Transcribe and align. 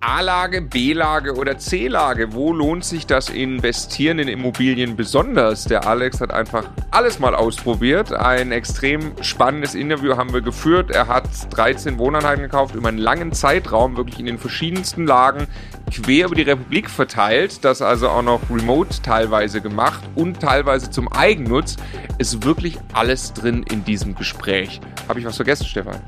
A-Lage, 0.00 0.62
B-Lage 0.62 1.34
oder 1.34 1.58
C-Lage? 1.58 2.32
Wo 2.32 2.52
lohnt 2.52 2.84
sich 2.84 3.04
das 3.04 3.30
Investieren 3.30 4.20
in 4.20 4.28
Immobilien 4.28 4.94
besonders? 4.94 5.64
Der 5.64 5.88
Alex 5.88 6.20
hat 6.20 6.30
einfach 6.30 6.70
alles 6.92 7.18
mal 7.18 7.34
ausprobiert. 7.34 8.12
Ein 8.12 8.52
extrem 8.52 9.12
spannendes 9.22 9.74
Interview 9.74 10.16
haben 10.16 10.32
wir 10.32 10.40
geführt. 10.40 10.92
Er 10.92 11.08
hat 11.08 11.24
13 11.50 11.98
Wohneinheiten 11.98 12.44
gekauft 12.44 12.76
über 12.76 12.90
einen 12.90 12.98
langen 12.98 13.32
Zeitraum, 13.32 13.96
wirklich 13.96 14.20
in 14.20 14.26
den 14.26 14.38
verschiedensten 14.38 15.04
Lagen, 15.04 15.48
quer 15.90 16.26
über 16.26 16.36
die 16.36 16.42
Republik 16.42 16.88
verteilt. 16.88 17.64
Das 17.64 17.82
also 17.82 18.08
auch 18.08 18.22
noch 18.22 18.40
remote 18.48 19.02
teilweise 19.02 19.60
gemacht 19.60 20.04
und 20.14 20.38
teilweise 20.38 20.90
zum 20.90 21.12
Eigennutz. 21.12 21.74
Ist 22.18 22.44
wirklich 22.44 22.78
alles 22.92 23.32
drin 23.32 23.64
in 23.68 23.84
diesem 23.84 24.14
Gespräch. 24.14 24.80
Habe 25.08 25.18
ich 25.18 25.26
was 25.26 25.34
vergessen, 25.34 25.66
Stefan? 25.66 26.00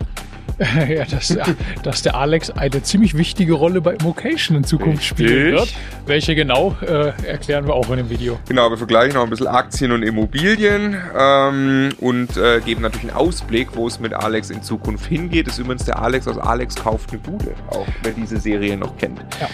ja, 0.88 1.06
dass, 1.06 1.36
dass 1.82 2.02
der 2.02 2.14
Alex 2.16 2.50
eine 2.50 2.82
ziemlich 2.82 3.16
wichtige 3.16 3.54
Rolle 3.54 3.80
bei 3.80 3.94
Immocation 3.94 4.58
in 4.58 4.64
Zukunft 4.64 5.00
Richtig. 5.00 5.08
spielen 5.08 5.52
wird. 5.52 5.74
Welche 6.04 6.34
genau, 6.34 6.76
äh, 6.82 7.12
erklären 7.26 7.66
wir 7.66 7.72
auch 7.72 7.88
in 7.88 7.96
dem 7.96 8.10
Video. 8.10 8.38
Genau, 8.46 8.68
wir 8.68 8.76
vergleichen 8.76 9.14
noch 9.14 9.22
ein 9.24 9.30
bisschen 9.30 9.46
Aktien 9.46 9.90
und 9.90 10.02
Immobilien 10.02 10.96
ähm, 11.18 11.88
und 11.98 12.36
äh, 12.36 12.60
geben 12.60 12.82
natürlich 12.82 13.10
einen 13.10 13.16
Ausblick, 13.16 13.68
wo 13.74 13.86
es 13.86 14.00
mit 14.00 14.12
Alex 14.12 14.50
in 14.50 14.62
Zukunft 14.62 15.06
hingeht. 15.06 15.46
Das 15.46 15.54
ist 15.54 15.60
übrigens 15.60 15.86
der 15.86 15.98
Alex 15.98 16.28
aus 16.28 16.36
Alex 16.36 16.74
kauft 16.76 17.10
eine 17.10 17.20
Bude, 17.20 17.54
auch 17.70 17.86
wer 18.02 18.12
diese 18.12 18.38
Serie 18.38 18.76
noch 18.76 18.98
kennt. 18.98 19.20
Ja. 19.40 19.48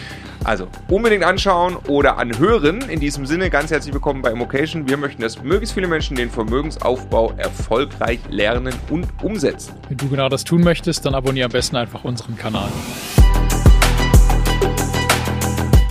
Also 0.45 0.69
unbedingt 0.89 1.25
anschauen 1.25 1.77
oder 1.89 2.19
anhören. 2.19 2.83
In 2.89 3.01
diesem 3.01 3.27
Sinne 3.27 3.51
ganz 3.51 3.71
herzlich 3.71 3.93
willkommen 3.93 4.23
bei 4.23 4.31
Immocation. 4.31 4.89
Wir 4.89 4.97
möchten, 4.97 5.23
dass 5.23 5.43
möglichst 5.43 5.75
viele 5.75 5.89
Menschen 5.89 6.17
den 6.17 6.31
Vermögensaufbau 6.31 7.33
erfolgreich 7.37 8.21
lernen 8.29 8.75
und 8.91 9.07
umsetzen. 9.23 9.75
Wenn 9.89 9.97
du 9.97 10.09
genau 10.09 10.29
das 10.29 10.45
tun 10.45 10.63
möchtest, 10.63 11.05
dann 11.07 11.15
abonniere 11.15 11.47
am 11.47 11.53
besten 11.53 11.77
einfach 11.77 12.05
unseren 12.05 12.37
Kanal. 12.37 12.69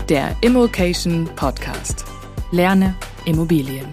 Der 0.10 0.36
Immocation 0.42 1.28
Podcast. 1.36 2.06
Lerne 2.52 2.94
Immobilien. 3.26 3.88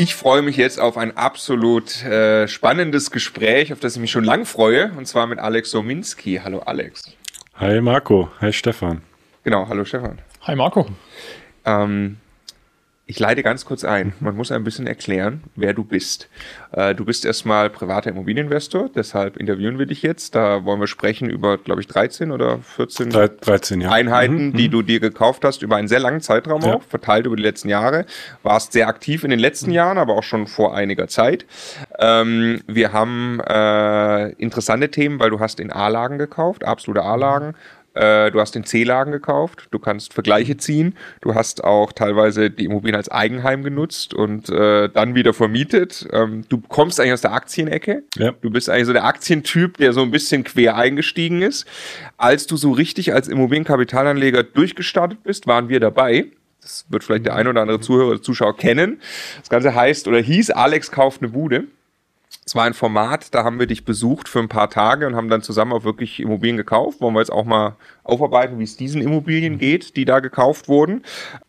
Ich 0.00 0.14
freue 0.14 0.42
mich 0.42 0.56
jetzt 0.56 0.78
auf 0.78 0.96
ein 0.96 1.16
absolut 1.16 2.04
äh, 2.04 2.46
spannendes 2.46 3.10
Gespräch, 3.10 3.72
auf 3.72 3.80
das 3.80 3.96
ich 3.96 4.00
mich 4.00 4.12
schon 4.12 4.22
lang 4.22 4.44
freue, 4.44 4.92
und 4.96 5.08
zwar 5.08 5.26
mit 5.26 5.40
Alex 5.40 5.72
Sominski. 5.72 6.40
Hallo 6.44 6.60
Alex. 6.60 7.16
Hi 7.56 7.80
Marco, 7.80 8.30
hi 8.40 8.52
Stefan. 8.52 9.02
Genau, 9.42 9.66
hallo 9.68 9.84
Stefan. 9.84 10.20
Hi 10.42 10.54
Marco. 10.54 10.86
Ähm, 11.64 12.18
ich 13.10 13.18
leite 13.18 13.42
ganz 13.42 13.64
kurz 13.64 13.84
ein. 13.84 14.12
Man 14.20 14.36
muss 14.36 14.52
ein 14.52 14.64
bisschen 14.64 14.86
erklären, 14.86 15.42
wer 15.56 15.72
du 15.72 15.82
bist. 15.82 16.28
Äh, 16.72 16.94
du 16.94 17.06
bist 17.06 17.24
erstmal 17.24 17.70
privater 17.70 18.10
Immobilieninvestor, 18.10 18.90
deshalb 18.94 19.38
interviewen 19.38 19.78
wir 19.78 19.86
dich 19.86 20.02
jetzt. 20.02 20.34
Da 20.34 20.66
wollen 20.66 20.78
wir 20.78 20.86
sprechen 20.86 21.30
über, 21.30 21.56
glaube 21.56 21.80
ich, 21.80 21.86
13 21.86 22.30
oder 22.30 22.58
14 22.58 23.08
13, 23.08 23.80
ja. 23.80 23.90
Einheiten, 23.90 24.48
mhm. 24.48 24.52
die 24.52 24.68
mhm. 24.68 24.72
du 24.72 24.82
dir 24.82 25.00
gekauft 25.00 25.42
hast, 25.46 25.62
über 25.62 25.76
einen 25.76 25.88
sehr 25.88 26.00
langen 26.00 26.20
Zeitraum 26.20 26.60
ja. 26.60 26.74
auch, 26.74 26.82
verteilt 26.82 27.24
über 27.24 27.36
die 27.36 27.42
letzten 27.42 27.70
Jahre. 27.70 28.04
Warst 28.42 28.74
sehr 28.74 28.88
aktiv 28.88 29.24
in 29.24 29.30
den 29.30 29.40
letzten 29.40 29.70
Jahren, 29.70 29.96
aber 29.96 30.14
auch 30.14 30.22
schon 30.22 30.46
vor 30.46 30.76
einiger 30.76 31.08
Zeit. 31.08 31.46
Ähm, 31.98 32.60
wir 32.66 32.92
haben 32.92 33.40
äh, 33.40 34.32
interessante 34.32 34.90
Themen, 34.90 35.18
weil 35.18 35.30
du 35.30 35.40
hast 35.40 35.60
in 35.60 35.72
A-Lagen 35.72 36.18
gekauft, 36.18 36.62
absolute 36.62 37.02
A-Lagen 37.04 37.54
äh, 37.98 38.30
du 38.30 38.40
hast 38.40 38.54
den 38.54 38.64
C-Lagen 38.64 39.12
gekauft, 39.12 39.68
du 39.70 39.78
kannst 39.78 40.14
Vergleiche 40.14 40.56
ziehen, 40.56 40.94
du 41.20 41.34
hast 41.34 41.64
auch 41.64 41.92
teilweise 41.92 42.50
die 42.50 42.64
Immobilien 42.64 42.96
als 42.96 43.10
Eigenheim 43.10 43.64
genutzt 43.64 44.14
und 44.14 44.48
äh, 44.48 44.88
dann 44.88 45.14
wieder 45.14 45.34
vermietet. 45.34 46.08
Ähm, 46.12 46.44
du 46.48 46.60
kommst 46.60 47.00
eigentlich 47.00 47.14
aus 47.14 47.20
der 47.22 47.32
Aktienecke. 47.32 48.04
Ja. 48.16 48.32
Du 48.40 48.50
bist 48.50 48.70
eigentlich 48.70 48.86
so 48.86 48.92
der 48.92 49.04
Aktientyp, 49.04 49.78
der 49.78 49.92
so 49.92 50.02
ein 50.02 50.10
bisschen 50.10 50.44
quer 50.44 50.76
eingestiegen 50.76 51.42
ist. 51.42 51.66
Als 52.16 52.46
du 52.46 52.56
so 52.56 52.70
richtig 52.72 53.12
als 53.12 53.28
Immobilienkapitalanleger 53.28 54.44
durchgestartet 54.44 55.22
bist, 55.24 55.46
waren 55.46 55.68
wir 55.68 55.80
dabei. 55.80 56.26
Das 56.60 56.84
wird 56.88 57.04
vielleicht 57.04 57.26
der 57.26 57.34
ein 57.34 57.48
oder 57.48 57.62
andere 57.62 57.80
Zuhörer 57.80 58.10
oder 58.10 58.22
Zuschauer 58.22 58.56
kennen. 58.56 59.00
Das 59.40 59.48
Ganze 59.48 59.74
heißt 59.74 60.06
oder 60.06 60.18
hieß 60.18 60.50
Alex 60.50 60.90
kauft 60.90 61.22
eine 61.22 61.30
Bude. 61.30 61.64
Es 62.48 62.54
war 62.54 62.64
ein 62.64 62.72
Format, 62.72 63.34
da 63.34 63.44
haben 63.44 63.58
wir 63.58 63.66
dich 63.66 63.84
besucht 63.84 64.26
für 64.26 64.38
ein 64.38 64.48
paar 64.48 64.70
Tage 64.70 65.06
und 65.06 65.14
haben 65.16 65.28
dann 65.28 65.42
zusammen 65.42 65.74
auch 65.74 65.84
wirklich 65.84 66.18
Immobilien 66.18 66.56
gekauft. 66.56 67.02
Wollen 67.02 67.12
wir 67.12 67.20
jetzt 67.20 67.30
auch 67.30 67.44
mal 67.44 67.76
aufarbeiten, 68.04 68.58
wie 68.58 68.64
es 68.64 68.74
diesen 68.74 69.02
Immobilien 69.02 69.56
mhm. 69.56 69.58
geht, 69.58 69.96
die 69.98 70.06
da 70.06 70.20
gekauft 70.20 70.66
wurden. 70.66 71.02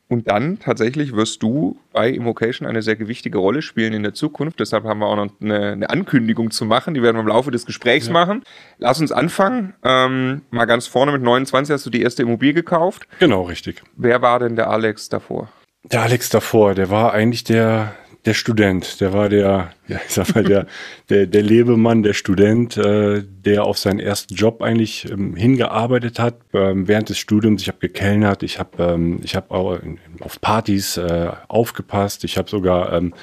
Und 0.10 0.28
dann 0.28 0.60
tatsächlich 0.60 1.16
wirst 1.16 1.42
du 1.42 1.80
bei 1.94 2.10
Immocation 2.10 2.68
eine 2.68 2.82
sehr 2.82 2.98
gewichtige 2.98 3.38
Rolle 3.38 3.62
spielen 3.62 3.94
in 3.94 4.04
der 4.04 4.14
Zukunft. 4.14 4.60
Deshalb 4.60 4.84
haben 4.84 5.00
wir 5.00 5.06
auch 5.06 5.16
noch 5.16 5.30
eine, 5.40 5.72
eine 5.72 5.90
Ankündigung 5.90 6.52
zu 6.52 6.66
machen. 6.66 6.94
Die 6.96 7.02
werden 7.02 7.16
wir 7.16 7.22
im 7.22 7.28
Laufe 7.28 7.52
des 7.52 7.66
Gesprächs 7.66 8.08
ja. 8.08 8.12
machen. 8.12 8.44
Lass 8.78 9.00
uns 9.00 9.14
anfangen. 9.14 9.76
Ähm, 9.86 10.42
mal 10.52 10.66
ganz 10.66 10.86
vorne 10.86 11.14
mit 11.14 11.22
29 11.22 11.72
hast 11.72 11.86
du 11.86 11.92
die 11.92 12.02
erste 12.02 12.24
Immobilie 12.24 12.56
gekauft. 12.56 13.08
Genau, 13.20 13.44
richtig. 13.44 13.84
Wer 13.96 14.22
war 14.22 14.40
denn 14.40 14.58
der 14.58 14.70
Alex 14.70 15.08
davor? 15.08 15.48
Der 15.86 16.02
Alex 16.02 16.28
davor, 16.28 16.76
der 16.76 16.90
war 16.90 17.14
eigentlich 17.14 17.46
der, 17.46 17.96
der 18.26 18.34
Student, 18.34 19.00
der 19.00 19.14
war 19.14 19.30
der, 19.30 19.72
ja, 19.88 20.00
ich 20.06 20.14
sag 20.14 20.36
mal, 20.36 20.44
der, 20.44 20.66
der, 21.10 21.26
der 21.26 21.42
Lebemann, 21.42 22.04
der 22.04 22.14
Student, 22.14 22.76
äh, 22.78 23.24
der 23.24 23.64
auf 23.64 23.78
seinen 23.78 24.00
ersten 24.00 24.36
Job 24.36 24.62
eigentlich 24.62 25.10
ähm, 25.10 25.36
hingearbeitet 25.36 26.20
hat 26.20 26.36
ähm, 26.54 26.88
während 26.88 27.10
des 27.10 27.18
Studiums. 27.18 27.62
Ich 27.62 27.70
habe 27.70 27.80
gekellnert, 27.80 28.44
ich 28.44 28.60
habe 28.60 28.84
ähm, 28.84 29.22
ich 29.24 29.36
hab 29.36 29.52
auch 29.52 29.80
auf 30.20 30.42
Partys 30.42 30.98
äh, 30.98 31.32
aufgepasst, 31.48 32.26
ich 32.26 32.38
habe 32.38 32.50
sogar 32.50 32.92
ähm, 32.94 33.14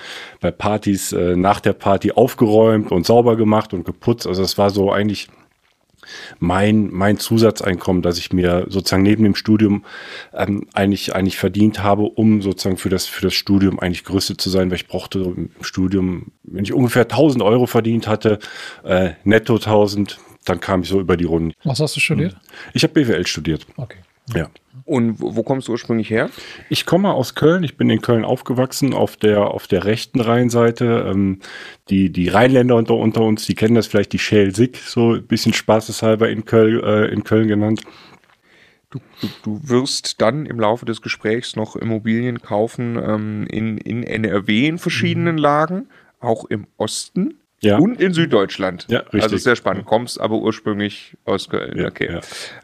bei 0.41 0.51
Partys 0.51 1.13
äh, 1.13 1.37
nach 1.37 1.61
der 1.61 1.75
Party 1.75 2.13
aufgeräumt 2.13 2.91
und 2.91 3.05
sauber 3.05 3.37
gemacht 3.37 3.75
und 3.75 3.85
geputzt. 3.85 4.27
Also 4.27 4.43
es 4.43 4.57
war 4.57 4.71
so 4.71 4.91
eigentlich 4.91 5.29
mein, 6.39 6.89
mein 6.91 7.19
Zusatzeinkommen, 7.19 8.03
das 8.03 8.19
ich 8.19 8.33
mir 8.33 8.67
sozusagen 8.69 9.03
neben 9.03 9.25
dem 9.25 9.35
Studium 9.35 9.85
ähm, 10.35 10.67
eigentlich, 10.75 11.15
eigentlich 11.15 11.37
verdient 11.37 11.83
habe, 11.83 12.03
um 12.03 12.43
sozusagen 12.43 12.77
für 12.77 12.89
das, 12.89 13.07
für 13.07 13.23
das 13.23 13.35
Studium 13.35 13.79
eigentlich 13.79 14.05
gerüstet 14.05 14.41
zu 14.41 14.51
sein, 14.51 14.71
weil 14.71 14.77
ich 14.77 14.89
brauchte 14.89 15.21
im 15.21 15.51
Studium, 15.61 16.33
wenn 16.43 16.65
ich 16.65 16.73
ungefähr 16.73 17.03
1000 17.03 17.43
Euro 17.43 17.67
verdient 17.67 18.07
hatte, 18.07 18.39
äh, 18.85 19.11
netto 19.25 19.55
1000, 19.55 20.19
dann 20.45 20.61
kam 20.61 20.83
ich 20.83 20.89
so 20.89 21.01
über 21.01 21.17
die 21.17 21.25
Runden. 21.25 21.53
Was 21.65 21.81
hast 21.81 21.97
du 21.97 22.01
studiert? 22.01 22.37
Ich 22.73 22.83
habe 22.83 22.95
BWL 22.95 23.27
studiert. 23.27 23.67
Okay. 23.77 23.99
Ja. 24.35 24.49
Und 24.85 25.17
wo, 25.19 25.43
kommst 25.43 25.69
du 25.69 25.73
ursprünglich 25.73 26.11
her? 26.11 26.31
Ich 26.69 26.87
komme 26.87 27.13
aus 27.13 27.35
Köln. 27.35 27.65
Ich 27.65 27.77
bin 27.77 27.91
in 27.91 28.03
Köln 28.03 28.25
aufgewachsen, 28.25 28.95
auf 28.95 29.17
der, 29.17 29.49
auf 29.49 29.67
der 29.67 29.85
rechten 29.85 30.21
Rheinseite. 30.21 31.07
Ähm, 31.09 31.41
die, 31.89 32.11
die 32.11 32.29
Rheinländer 32.29 32.77
unter, 32.77 32.95
unter 32.95 33.23
uns, 33.23 33.47
die 33.47 33.55
kennen 33.55 33.75
das 33.75 33.87
vielleicht, 33.87 34.13
die 34.13 34.19
Schelsig, 34.19 34.77
so 34.77 35.15
ein 35.15 35.27
bisschen 35.27 35.53
spaßeshalber 35.53 36.29
in 36.29 36.45
Köln, 36.45 36.83
äh, 36.83 37.07
in 37.07 37.25
Köln 37.25 37.49
genannt. 37.49 37.83
Du, 38.91 39.01
du, 39.21 39.29
du, 39.43 39.69
wirst 39.69 40.21
dann 40.21 40.47
im 40.47 40.61
Laufe 40.61 40.87
des 40.87 41.03
Gesprächs 41.03 41.57
noch 41.57 41.75
Immobilien 41.75 42.41
kaufen 42.41 42.97
ähm, 42.97 43.47
in, 43.49 43.79
in 43.79 44.05
NRW 44.05 44.69
in 44.69 44.79
verschiedenen 44.79 45.37
mhm. 45.37 45.43
Lagen, 45.43 45.89
auch 46.21 46.45
im 46.45 46.67
Osten. 46.77 47.35
Ja. 47.61 47.79
Und 47.79 48.01
in 48.01 48.13
Süddeutschland. 48.13 48.87
Ja, 48.89 49.01
richtig. 49.01 49.23
Also 49.23 49.37
sehr 49.39 49.57
spannend. 49.57 49.87
Kommst 49.87 50.21
aber 50.21 50.37
ursprünglich 50.37 51.17
aus 51.25 51.49
Köln. 51.49 51.77
Ja, 51.79 51.89
okay. 51.89 52.13
Ja. 52.13 52.21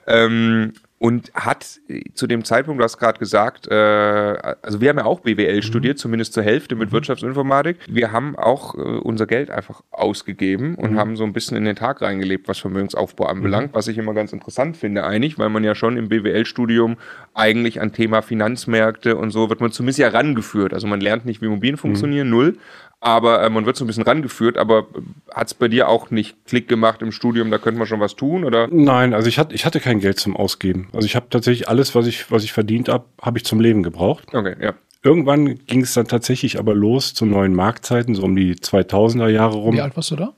Ähm, 0.06 0.74
und 1.02 1.32
hat 1.34 1.80
äh, 1.88 2.04
zu 2.14 2.28
dem 2.28 2.44
Zeitpunkt, 2.44 2.78
du 2.78 2.84
hast 2.84 2.96
gerade 2.96 3.18
gesagt, 3.18 3.66
äh, 3.66 3.74
also 3.74 4.80
wir 4.80 4.88
haben 4.88 4.98
ja 4.98 5.04
auch 5.04 5.18
BWL 5.18 5.56
mhm. 5.56 5.62
studiert, 5.62 5.98
zumindest 5.98 6.32
zur 6.32 6.44
Hälfte 6.44 6.76
mit 6.76 6.90
mhm. 6.90 6.92
Wirtschaftsinformatik. 6.92 7.78
Wir 7.88 8.12
haben 8.12 8.36
auch 8.36 8.76
äh, 8.76 8.78
unser 8.78 9.26
Geld 9.26 9.50
einfach 9.50 9.82
ausgegeben 9.90 10.76
und 10.76 10.92
mhm. 10.92 10.98
haben 11.00 11.16
so 11.16 11.24
ein 11.24 11.32
bisschen 11.32 11.56
in 11.56 11.64
den 11.64 11.74
Tag 11.74 12.02
reingelebt, 12.02 12.46
was 12.46 12.60
Vermögensaufbau 12.60 13.26
anbelangt, 13.26 13.72
mhm. 13.72 13.74
was 13.74 13.88
ich 13.88 13.98
immer 13.98 14.14
ganz 14.14 14.32
interessant 14.32 14.76
finde 14.76 15.02
eigentlich, 15.02 15.40
weil 15.40 15.48
man 15.48 15.64
ja 15.64 15.74
schon 15.74 15.96
im 15.96 16.08
BWL-Studium 16.08 16.96
eigentlich 17.34 17.80
an 17.80 17.92
Thema 17.92 18.22
Finanzmärkte 18.22 19.16
und 19.16 19.32
so 19.32 19.50
wird 19.50 19.60
man 19.60 19.72
zumindest 19.72 19.98
ja 19.98 20.06
rangeführt. 20.06 20.72
Also 20.72 20.86
man 20.86 21.00
lernt 21.00 21.24
nicht, 21.24 21.42
wie 21.42 21.46
Immobilien 21.46 21.78
funktionieren, 21.78 22.28
mhm. 22.28 22.32
null, 22.32 22.58
aber 23.02 23.42
äh, 23.42 23.50
man 23.50 23.66
wird 23.66 23.76
so 23.76 23.84
ein 23.84 23.88
bisschen 23.88 24.04
rangeführt. 24.04 24.56
Aber 24.56 24.86
hat 25.34 25.48
es 25.48 25.54
bei 25.54 25.66
dir 25.66 25.88
auch 25.88 26.10
nicht 26.10 26.46
Klick 26.46 26.68
gemacht 26.68 27.02
im 27.02 27.10
Studium, 27.10 27.50
da 27.50 27.58
könnte 27.58 27.78
man 27.78 27.88
schon 27.88 27.98
was 27.98 28.14
tun, 28.14 28.44
oder? 28.44 28.68
Nein, 28.70 29.12
also 29.12 29.28
ich 29.28 29.38
hatte, 29.38 29.54
ich 29.54 29.66
hatte 29.66 29.80
kein 29.80 29.98
Geld 29.98 30.20
zum 30.20 30.36
Ausgeben. 30.36 30.88
Also 30.92 31.06
ich 31.06 31.16
habe 31.16 31.26
tatsächlich 31.28 31.68
alles, 31.68 31.96
was 31.96 32.06
ich, 32.06 32.30
was 32.30 32.44
ich 32.44 32.52
verdient 32.52 32.88
habe, 32.88 33.04
habe 33.20 33.38
ich 33.38 33.44
zum 33.44 33.60
Leben 33.60 33.82
gebraucht. 33.82 34.28
Okay, 34.32 34.54
ja. 34.60 34.74
Irgendwann 35.02 35.58
ging 35.66 35.82
es 35.82 35.94
dann 35.94 36.06
tatsächlich 36.06 36.60
aber 36.60 36.74
los 36.76 37.12
zu 37.12 37.26
neuen 37.26 37.54
Marktzeiten, 37.54 38.14
so 38.14 38.22
um 38.22 38.36
die 38.36 38.54
2000er 38.54 39.28
Jahre 39.28 39.56
rum. 39.56 39.74
Wie 39.74 39.80
alt 39.80 39.96
warst 39.96 40.12
du 40.12 40.16
da? 40.16 40.32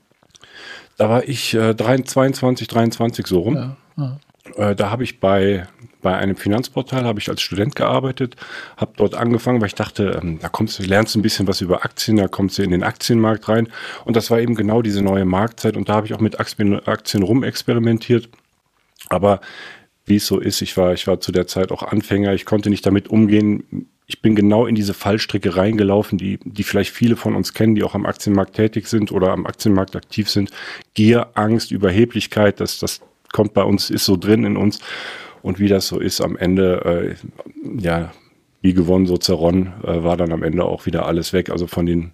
Da 0.97 1.07
war 1.07 1.27
ich 1.27 1.53
äh, 1.53 1.75
22, 1.77 2.67
23 2.67 3.27
so 3.27 3.41
rum. 3.41 3.55
Ja, 3.55 3.77
ja. 3.95 4.17
Äh, 4.71 4.75
da 4.75 4.89
habe 4.89 5.03
ich 5.03 5.19
bei 5.19 5.67
bei 6.05 6.15
einem 6.15 6.35
Finanzportal, 6.35 7.03
habe 7.03 7.19
ich 7.19 7.29
als 7.29 7.41
Student 7.41 7.75
gearbeitet, 7.75 8.35
habe 8.77 8.91
dort 8.95 9.15
angefangen, 9.15 9.59
weil 9.59 9.69
ich 9.69 9.73
dachte, 9.73 10.19
ähm, 10.21 10.37
da 10.39 10.49
kommst 10.49 10.77
du, 10.77 10.83
lernst 10.83 11.15
du 11.15 11.19
ein 11.19 11.23
bisschen 11.23 11.47
was 11.47 11.61
über 11.61 11.83
Aktien, 11.83 12.17
da 12.17 12.27
kommst 12.27 12.59
du 12.59 12.61
in 12.61 12.69
den 12.69 12.83
Aktienmarkt 12.83 13.49
rein. 13.49 13.69
Und 14.05 14.15
das 14.15 14.29
war 14.29 14.39
eben 14.39 14.53
genau 14.53 14.83
diese 14.83 15.01
neue 15.01 15.25
Marktzeit 15.25 15.75
und 15.75 15.89
da 15.89 15.95
habe 15.95 16.05
ich 16.05 16.13
auch 16.13 16.19
mit 16.19 16.39
Aktien, 16.39 16.79
Aktien 16.87 17.23
rumexperimentiert. 17.23 18.29
Aber 19.09 19.41
wie 20.05 20.17
es 20.17 20.27
so 20.27 20.39
ist, 20.39 20.61
ich 20.61 20.77
war, 20.77 20.93
ich 20.93 21.07
war 21.07 21.19
zu 21.19 21.31
der 21.31 21.47
Zeit 21.47 21.71
auch 21.71 21.81
Anfänger, 21.81 22.35
ich 22.35 22.45
konnte 22.45 22.69
nicht 22.69 22.85
damit 22.85 23.07
umgehen, 23.07 23.89
ich 24.05 24.21
bin 24.21 24.35
genau 24.35 24.67
in 24.67 24.75
diese 24.75 24.93
Fallstricke 24.93 25.55
reingelaufen, 25.55 26.19
die, 26.19 26.37
die 26.43 26.63
vielleicht 26.63 26.91
viele 26.91 27.15
von 27.15 27.33
uns 27.33 27.55
kennen, 27.55 27.73
die 27.73 27.81
auch 27.81 27.95
am 27.95 28.05
Aktienmarkt 28.05 28.55
tätig 28.55 28.85
sind 28.85 29.11
oder 29.11 29.31
am 29.31 29.47
Aktienmarkt 29.47 29.95
aktiv 29.95 30.29
sind. 30.29 30.51
Gier, 30.93 31.29
Angst, 31.33 31.71
Überheblichkeit, 31.71 32.59
das, 32.59 32.77
das 32.77 33.01
kommt 33.33 33.55
bei 33.55 33.63
uns, 33.63 33.89
ist 33.89 34.05
so 34.05 34.17
drin 34.17 34.43
in 34.43 34.55
uns. 34.55 34.81
Und 35.45 35.59
wie 35.59 35.67
das 35.67 35.87
so 35.87 35.99
ist, 35.99 36.21
am 36.21 36.37
Ende, 36.37 37.15
äh, 37.21 37.79
ja, 37.79 38.11
wie 38.61 38.73
gewonnen, 38.73 39.05
so 39.05 39.15
zerronnen, 39.15 39.73
äh, 39.83 40.01
war 40.01 40.17
dann 40.17 40.31
am 40.31 40.41
Ende 40.41 40.65
auch 40.65 40.87
wieder 40.87 41.05
alles 41.05 41.33
weg. 41.33 41.51
Also 41.51 41.67
von 41.67 41.85
den 41.85 42.13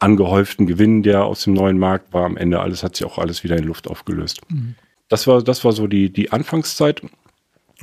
angehäuften 0.00 0.66
Gewinnen, 0.66 1.04
der 1.04 1.24
aus 1.24 1.44
dem 1.44 1.52
neuen 1.52 1.78
Markt 1.78 2.12
war, 2.12 2.24
am 2.24 2.36
Ende 2.36 2.58
alles, 2.58 2.82
hat 2.82 2.96
sich 2.96 3.06
auch 3.06 3.18
alles 3.18 3.44
wieder 3.44 3.56
in 3.56 3.62
Luft 3.62 3.86
aufgelöst. 3.86 4.40
Mhm. 4.48 4.74
Das 5.08 5.28
war, 5.28 5.44
das 5.44 5.64
war 5.64 5.70
so 5.70 5.86
die, 5.86 6.12
die 6.12 6.32
Anfangszeit 6.32 7.02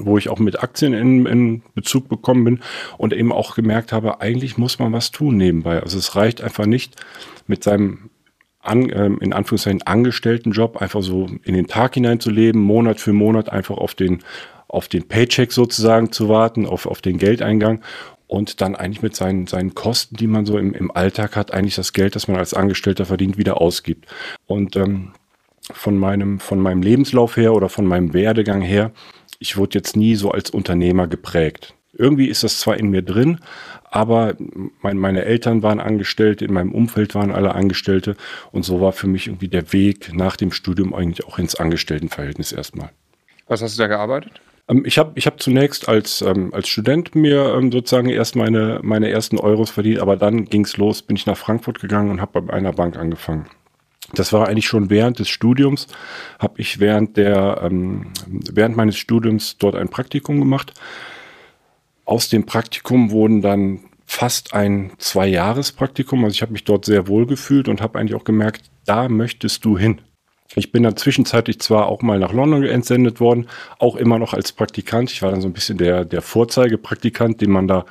wo 0.02 0.18
ich 0.18 0.30
auch 0.30 0.40
mit 0.40 0.64
Aktien 0.64 0.94
in, 0.94 1.26
in 1.26 1.62
Bezug 1.76 2.08
bekommen 2.08 2.46
bin 2.46 2.60
und 2.98 3.12
eben 3.12 3.34
auch 3.34 3.56
gemerkt 3.56 3.92
habe, 3.92 4.22
eigentlich 4.22 4.58
muss 4.58 4.80
man 4.80 4.94
was 4.94 5.12
tun 5.12 5.36
nebenbei. 5.36 5.84
Also 5.84 5.98
es 5.98 6.16
reicht 6.16 6.42
einfach 6.42 6.66
nicht 6.66 6.96
mit 7.48 7.66
seinem 7.66 8.10
an, 8.62 8.90
ähm, 8.94 9.18
in 9.20 9.34
Anführungszeichen 9.34 9.82
Angestelltenjob 9.82 10.78
einfach 10.78 11.02
so 11.02 11.30
in 11.44 11.54
den 11.54 11.68
Tag 11.68 11.96
hineinzuleben, 11.96 12.62
Monat 12.62 13.02
für 13.02 13.12
Monat 13.12 13.50
einfach 13.50 13.78
auf 13.78 13.94
den, 13.94 14.20
auf 14.70 14.88
den 14.88 15.08
Paycheck 15.08 15.52
sozusagen 15.52 16.12
zu 16.12 16.30
warten, 16.30 16.66
auf, 16.66 16.86
auf 16.86 17.02
den 17.02 17.18
Geldeingang 17.18 17.82
und 18.28 18.62
dann 18.62 18.76
eigentlich 18.76 19.02
mit 19.02 19.16
seinen, 19.16 19.48
seinen 19.48 19.76
Kosten, 19.76 20.16
die 20.16 20.28
man 20.28 20.46
so 20.46 20.58
im, 20.58 20.74
im 20.74 20.92
Alltag 20.92 21.36
hat, 21.36 21.54
eigentlich 21.54 21.76
das 21.76 21.92
Geld, 21.92 22.16
das 22.16 22.28
man 22.28 22.38
als 22.38 22.54
Angestellter 22.54 23.06
verdient, 23.06 23.38
wieder 23.38 23.60
ausgibt. 23.60 24.06
Und 24.46 24.78
ähm, 24.78 25.12
von 25.72 25.98
meinem, 25.98 26.40
von 26.40 26.60
meinem 26.60 26.82
Lebenslauf 26.82 27.36
her 27.36 27.54
oder 27.54 27.70
von 27.70 27.86
meinem 27.86 28.14
Werdegang 28.14 28.62
her 28.62 28.92
ich 29.40 29.58
wurde 29.58 29.78
jetzt 29.78 29.96
nie 29.96 30.16
so 30.16 30.32
als 30.32 30.50
Unternehmer 30.50 31.08
geprägt. 31.08 31.74
Irgendwie 31.94 32.28
ist 32.28 32.44
das 32.44 32.60
zwar 32.60 32.78
in 32.78 32.90
mir 32.90 33.02
drin, 33.02 33.40
aber 33.86 34.36
mein, 34.82 34.98
meine 34.98 35.26
Eltern 35.26 35.64
waren 35.64 35.80
Angestellte, 35.80 36.46
in 36.46 36.54
meinem 36.54 36.72
Umfeld 36.72 37.16
waren 37.16 37.32
alle 37.32 37.56
Angestellte 37.56 38.16
und 38.52 38.64
so 38.64 38.80
war 38.80 38.92
für 38.92 39.08
mich 39.08 39.28
irgendwie 39.28 39.48
der 39.48 39.74
Weg 39.74 40.14
nach 40.14 40.36
dem 40.36 40.52
Studium 40.52 40.94
eigentlich 40.94 41.26
auch 41.26 41.40
ins 41.40 41.56
Angestelltenverhältnis 41.56 42.52
erstmal. 42.52 42.92
Was 43.48 43.62
hast 43.62 43.78
du 43.78 43.82
da 43.82 43.88
gearbeitet? 43.88 44.40
Ähm, 44.70 44.84
ich 44.86 44.98
habe 44.98 45.12
ich 45.16 45.26
hab 45.26 45.42
zunächst 45.42 45.90
als, 45.90 46.22
ähm, 46.22 46.54
als 46.54 46.70
Student 46.70 47.16
mir 47.16 47.56
ähm, 47.56 47.72
sozusagen 47.72 48.10
erst 48.10 48.36
meine, 48.36 48.80
meine 48.84 49.10
ersten 49.10 49.38
Euros 49.38 49.72
verdient, 49.72 50.00
aber 50.00 50.16
dann 50.16 50.46
ging 50.46 50.64
es 50.64 50.78
los, 50.78 51.02
bin 51.02 51.16
ich 51.16 51.26
nach 51.26 51.38
Frankfurt 51.38 51.80
gegangen 51.80 52.12
und 52.12 52.22
habe 52.22 52.42
bei 52.42 52.54
einer 52.54 52.74
Bank 52.74 52.98
angefangen. 52.98 53.48
Das 54.14 54.34
war 54.34 54.48
eigentlich 54.48 54.68
schon 54.68 54.90
während 54.90 55.20
des 55.20 55.30
Studiums, 55.30 55.88
habe 56.40 56.60
ich 56.62 56.80
während, 56.80 57.18
der, 57.18 57.62
ähm, 57.64 58.12
während 58.28 58.76
meines 58.76 58.98
Studiums 58.98 59.58
dort 59.58 59.76
ein 59.76 59.90
Praktikum 59.90 60.40
gemacht. 60.40 60.74
Aus 62.06 62.30
dem 62.30 62.46
Praktikum 62.46 63.12
wurden 63.12 63.42
dann 63.42 63.82
fast 64.06 64.56
ein 64.56 64.92
Zwei-Jahres-Praktikum. 64.98 66.24
Also 66.24 66.34
ich 66.34 66.42
habe 66.42 66.54
mich 66.54 66.64
dort 66.64 66.86
sehr 66.86 67.08
wohl 67.08 67.28
gefühlt 67.28 67.68
und 67.68 67.82
habe 67.82 68.00
eigentlich 68.00 68.16
auch 68.16 68.24
gemerkt, 68.24 68.72
da 68.86 69.08
möchtest 69.08 69.64
du 69.64 69.78
hin. 69.78 70.02
Ich 70.56 70.72
bin 70.72 70.82
dann 70.82 70.98
zwischenzeitlich 70.98 71.60
zwar 71.60 71.88
auch 71.88 72.02
mal 72.02 72.18
nach 72.18 72.34
London 72.34 72.64
entsendet 72.64 73.20
worden, 73.20 73.48
auch 73.78 73.96
immer 73.96 74.18
noch 74.18 74.34
als 74.34 74.52
Praktikant. 74.52 75.12
Ich 75.12 75.22
war 75.22 75.30
dann 75.30 75.42
so 75.42 75.48
ein 75.48 75.54
bisschen 75.54 75.78
der, 75.78 76.06
der 76.06 76.24
Vorzeigepraktikant, 76.24 77.42
den 77.42 77.52
man 77.52 77.68
da 77.68 77.86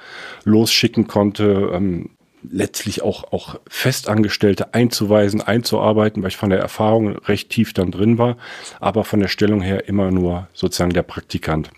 losschicken 0.45 1.07
konnte, 1.07 1.71
ähm, 1.73 2.11
letztlich 2.43 3.03
auch, 3.03 3.33
auch 3.33 3.61
Festangestellte 3.69 4.75
einzuweisen, 4.75 5.41
einzuarbeiten, 5.41 6.23
weil 6.23 6.31
ich 6.31 6.37
von 6.37 6.51
der 6.51 6.59
Erfahrung 6.59 7.17
recht 7.19 7.51
tief 7.51 7.73
dann 7.75 7.93
drin 7.93 8.19
war, 8.19 8.37
aber 8.81 9.05
von 9.05 9.21
der 9.21 9.29
Stellung 9.29 9.61
her 9.61 9.89
immer 9.89 10.11
nur 10.11 10.49
sozusagen 10.53 10.93
der 10.93 11.03
Praktikant. 11.03 11.71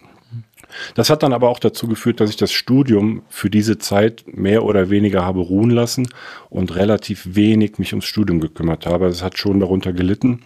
Das 0.95 1.11
hat 1.11 1.23
dann 1.23 1.33
aber 1.33 1.49
auch 1.49 1.59
dazu 1.59 1.89
geführt, 1.89 2.21
dass 2.21 2.31
ich 2.31 2.37
das 2.37 2.53
Studium 2.53 3.23
für 3.29 3.51
diese 3.51 3.79
Zeit 3.79 4.25
mehr 4.27 4.65
oder 4.65 4.89
weniger 4.89 5.25
habe 5.25 5.41
ruhen 5.41 5.71
lassen 5.71 6.09
und 6.49 6.77
relativ 6.77 7.35
wenig 7.35 7.79
mich 7.79 7.93
ums 7.93 8.05
Studium 8.05 8.41
gekümmert 8.41 8.87
habe. 8.87 9.07
Es 9.07 9.23
hat 9.23 9.37
schon 9.37 9.61
darunter 9.61 9.93
gelitten 9.93 10.43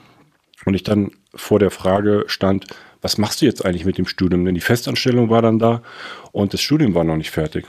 und 0.64 0.75
ich 0.75 0.82
dann 0.82 1.11
vor 1.34 1.58
der 1.58 1.70
Frage 1.70 2.25
stand, 2.26 2.66
was 3.02 3.19
machst 3.19 3.43
du 3.43 3.46
jetzt 3.46 3.64
eigentlich 3.64 3.84
mit 3.84 3.99
dem 3.99 4.06
Studium? 4.06 4.44
Denn 4.44 4.55
die 4.55 4.61
Festanstellung 4.61 5.28
war 5.31 5.43
dann 5.43 5.58
da 5.58 5.82
und 6.32 6.55
das 6.55 6.62
Studium 6.62 6.94
war 6.94 7.05
noch 7.05 7.16
nicht 7.16 7.31
fertig 7.31 7.66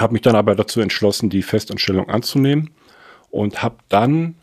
habe 0.00 0.12
mich 0.12 0.22
dann 0.22 0.36
aber 0.36 0.54
dazu 0.54 0.80
entschlossen, 0.80 1.30
die 1.30 1.42
Festanstellung 1.42 2.08
anzunehmen 2.08 2.70
und 3.30 3.62
habe 3.62 3.76
dann, 3.88 4.36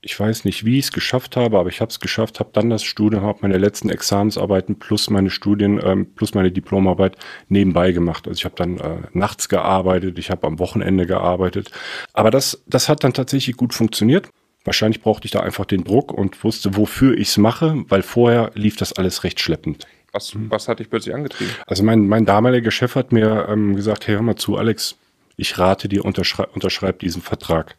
ich 0.00 0.18
weiß 0.18 0.44
nicht, 0.44 0.64
wie 0.64 0.78
ich 0.78 0.86
es 0.86 0.92
geschafft 0.92 1.36
habe, 1.36 1.58
aber 1.58 1.68
ich 1.68 1.80
habe 1.80 1.90
es 1.90 2.00
geschafft, 2.00 2.40
habe 2.40 2.50
dann 2.52 2.70
das 2.70 2.84
Studium, 2.84 3.22
habe 3.22 3.40
meine 3.42 3.58
letzten 3.58 3.90
Examensarbeiten 3.90 4.78
plus 4.78 5.10
meine 5.10 5.30
Studien, 5.30 5.80
ähm, 5.82 6.14
plus 6.14 6.34
meine 6.34 6.52
Diplomarbeit 6.52 7.16
nebenbei 7.48 7.92
gemacht. 7.92 8.26
Also 8.28 8.38
ich 8.38 8.44
habe 8.44 8.56
dann 8.56 8.78
äh, 8.78 9.02
nachts 9.12 9.48
gearbeitet, 9.48 10.18
ich 10.18 10.30
habe 10.30 10.46
am 10.46 10.58
Wochenende 10.58 11.06
gearbeitet. 11.06 11.70
Aber 12.12 12.30
das, 12.30 12.62
das 12.66 12.88
hat 12.88 13.04
dann 13.04 13.12
tatsächlich 13.12 13.56
gut 13.56 13.74
funktioniert. 13.74 14.28
Wahrscheinlich 14.68 15.00
brauchte 15.00 15.24
ich 15.24 15.30
da 15.30 15.40
einfach 15.40 15.64
den 15.64 15.82
Druck 15.82 16.12
und 16.12 16.44
wusste, 16.44 16.76
wofür 16.76 17.16
ich 17.16 17.28
es 17.28 17.38
mache, 17.38 17.84
weil 17.88 18.02
vorher 18.02 18.50
lief 18.52 18.76
das 18.76 18.92
alles 18.92 19.24
recht 19.24 19.40
schleppend. 19.40 19.86
Was, 20.12 20.34
hm. 20.34 20.50
was 20.50 20.68
hat 20.68 20.78
dich 20.78 20.90
plötzlich 20.90 21.14
angetrieben? 21.14 21.54
Also 21.66 21.82
mein, 21.82 22.06
mein 22.06 22.26
damaliger 22.26 22.70
Chef 22.70 22.94
hat 22.94 23.10
mir 23.10 23.46
ähm, 23.48 23.76
gesagt, 23.76 24.06
hey, 24.06 24.16
hör 24.16 24.22
mal 24.22 24.36
zu, 24.36 24.58
Alex, 24.58 24.98
ich 25.38 25.56
rate 25.56 25.88
dir, 25.88 26.04
unterschreib, 26.04 26.54
unterschreib 26.54 26.98
diesen 26.98 27.22
Vertrag. 27.22 27.76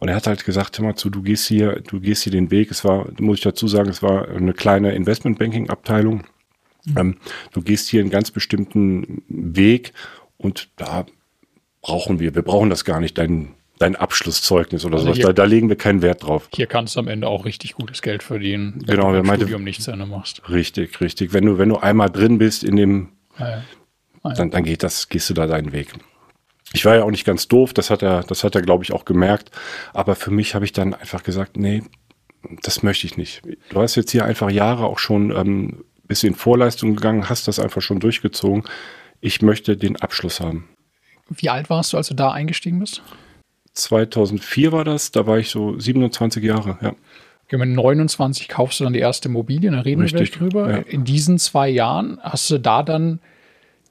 Und 0.00 0.08
er 0.08 0.16
hat 0.16 0.26
halt 0.26 0.44
gesagt, 0.44 0.76
hör 0.80 0.84
mal 0.84 0.96
zu, 0.96 1.10
du 1.10 1.22
gehst 1.22 1.46
hier, 1.46 1.80
du 1.86 2.00
gehst 2.00 2.24
hier 2.24 2.32
den 2.32 2.50
Weg. 2.50 2.72
Es 2.72 2.84
war, 2.84 3.06
muss 3.20 3.36
ich 3.36 3.44
dazu 3.44 3.68
sagen, 3.68 3.88
es 3.88 4.02
war 4.02 4.26
eine 4.26 4.52
kleine 4.52 4.96
Investmentbanking-Abteilung. 4.96 6.24
Mhm. 6.86 6.98
Ähm, 6.98 7.16
du 7.52 7.62
gehst 7.62 7.88
hier 7.88 8.00
einen 8.00 8.10
ganz 8.10 8.32
bestimmten 8.32 9.22
Weg 9.28 9.92
und 10.38 10.70
da 10.74 11.06
brauchen 11.82 12.18
wir, 12.18 12.34
wir 12.34 12.42
brauchen 12.42 12.68
das 12.68 12.84
gar 12.84 12.98
nicht, 12.98 13.16
dein, 13.16 13.54
dein 13.82 13.96
Abschlusszeugnis 13.96 14.84
oder 14.84 14.94
also 14.94 15.06
sowas. 15.06 15.18
Da, 15.18 15.32
da, 15.32 15.44
legen 15.44 15.68
wir 15.68 15.76
keinen 15.76 16.02
Wert 16.02 16.22
drauf. 16.22 16.48
Hier 16.54 16.66
kannst 16.66 16.96
du 16.96 17.00
am 17.00 17.08
Ende 17.08 17.28
auch 17.28 17.44
richtig 17.44 17.74
gutes 17.74 18.00
Geld 18.00 18.22
verdienen, 18.22 18.82
wenn 18.86 18.96
genau, 18.96 19.12
du 19.12 19.18
im 19.18 19.26
meinte, 19.26 19.44
Studium 19.44 19.64
nichts 19.64 19.88
Ende 19.88 20.06
machst. 20.06 20.48
Richtig, 20.48 21.00
richtig. 21.00 21.32
Wenn 21.32 21.44
du, 21.44 21.58
wenn 21.58 21.68
du 21.68 21.76
einmal 21.76 22.08
drin 22.08 22.38
bist 22.38 22.64
in 22.64 22.76
dem, 22.76 23.08
ja, 23.38 23.48
ja. 23.50 23.62
Dann, 24.34 24.50
dann 24.50 24.62
geht 24.62 24.82
das, 24.84 25.08
gehst 25.08 25.28
du 25.30 25.34
da 25.34 25.46
deinen 25.46 25.72
Weg. 25.72 25.92
Ich 26.72 26.84
war 26.84 26.94
ja 26.94 27.02
auch 27.02 27.10
nicht 27.10 27.24
ganz 27.24 27.48
doof, 27.48 27.74
das 27.74 27.90
hat 27.90 28.02
er, 28.02 28.22
das 28.22 28.44
hat 28.44 28.54
er, 28.54 28.62
glaube 28.62 28.84
ich, 28.84 28.92
auch 28.92 29.04
gemerkt. 29.04 29.50
Aber 29.92 30.14
für 30.14 30.30
mich 30.30 30.54
habe 30.54 30.64
ich 30.64 30.72
dann 30.72 30.94
einfach 30.94 31.24
gesagt, 31.24 31.56
nee, 31.56 31.82
das 32.62 32.82
möchte 32.82 33.06
ich 33.06 33.16
nicht. 33.16 33.42
Du 33.70 33.80
hast 33.80 33.96
jetzt 33.96 34.12
hier 34.12 34.24
einfach 34.24 34.50
Jahre 34.50 34.86
auch 34.86 34.98
schon 34.98 35.30
ähm, 35.32 35.84
bisschen 36.06 36.34
Vorleistung 36.34 36.94
gegangen, 36.94 37.28
hast 37.28 37.48
das 37.48 37.58
einfach 37.58 37.82
schon 37.82 38.00
durchgezogen. 38.00 38.64
Ich 39.20 39.42
möchte 39.42 39.76
den 39.76 39.96
Abschluss 39.96 40.40
haben. 40.40 40.68
Wie 41.28 41.48
alt 41.48 41.70
warst 41.70 41.92
du, 41.92 41.96
als 41.96 42.08
du 42.08 42.14
da 42.14 42.32
eingestiegen 42.32 42.78
bist? 42.78 43.02
2004 43.74 44.72
war 44.72 44.84
das, 44.84 45.12
da 45.12 45.26
war 45.26 45.38
ich 45.38 45.50
so 45.50 45.78
27 45.78 46.42
Jahre, 46.42 46.78
ja. 46.82 46.94
Okay, 47.46 47.58
mit 47.58 47.76
29 47.76 48.48
kaufst 48.48 48.80
du 48.80 48.84
dann 48.84 48.92
die 48.92 49.00
erste 49.00 49.28
Immobilie, 49.28 49.70
da 49.70 49.80
reden 49.80 50.02
Richtig, 50.02 50.20
wir 50.20 50.26
gleich 50.26 50.38
drüber. 50.38 50.70
Ja. 50.70 50.76
In 50.78 51.04
diesen 51.04 51.38
zwei 51.38 51.68
Jahren 51.68 52.18
hast 52.22 52.50
du 52.50 52.58
da 52.58 52.82
dann 52.82 53.20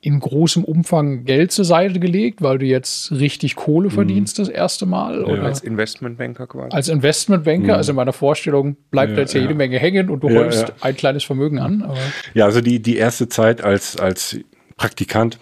in 0.02 0.20
großem 0.20 0.64
Umfang 0.64 1.26
Geld 1.26 1.52
zur 1.52 1.64
Seite 1.64 2.00
gelegt, 2.00 2.42
weil 2.42 2.58
du 2.58 2.66
jetzt 2.66 3.12
richtig 3.12 3.56
Kohle 3.56 3.90
mhm. 3.90 3.94
verdienst 3.94 4.40
mhm. 4.40 4.44
das 4.44 4.50
erste 4.50 4.88
Mal? 4.88 5.24
Ja. 5.28 5.44
Als 5.44 5.62
Investmentbanker 5.62 6.48
quasi. 6.48 6.76
Als 6.76 6.90
Investmentbanker, 6.90 7.74
mhm. 7.74 7.78
also 7.78 7.92
in 7.92 7.96
meiner 7.96 8.14
Vorstellung 8.14 8.78
bleibt 8.90 9.14
ja, 9.14 9.20
jetzt 9.20 9.34
ja 9.34 9.42
jede 9.42 9.54
Menge 9.54 9.78
hängen 9.78 10.10
und 10.10 10.24
du 10.24 10.30
ja, 10.30 10.40
häufst 10.40 10.74
ein 10.82 10.96
kleines 10.96 11.24
Vermögen 11.24 11.60
an. 11.60 11.84
Aber 11.84 11.98
ja, 12.34 12.46
also 12.46 12.62
die, 12.62 12.82
die 12.82 12.98
erste 12.98 13.30
Zeit 13.30 13.64
als, 13.64 13.96
als 13.98 14.40
Praktikant 14.76 15.38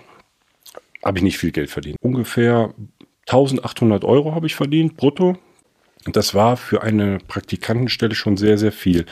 habe 1.03 1.19
ich 1.19 1.23
nicht 1.23 1.37
viel 1.37 1.51
Geld 1.51 1.69
verdient. 1.69 1.95
Ungefähr 2.01 2.73
1800 3.29 4.03
Euro 4.03 4.33
habe 4.33 4.47
ich 4.47 4.55
verdient, 4.55 4.97
brutto. 4.97 5.37
Das 6.05 6.33
war 6.33 6.57
für 6.57 6.81
eine 6.81 7.19
Praktikantenstelle 7.27 8.15
schon 8.15 8.37
sehr, 8.37 8.57
sehr 8.57 8.71
viel. 8.71 9.05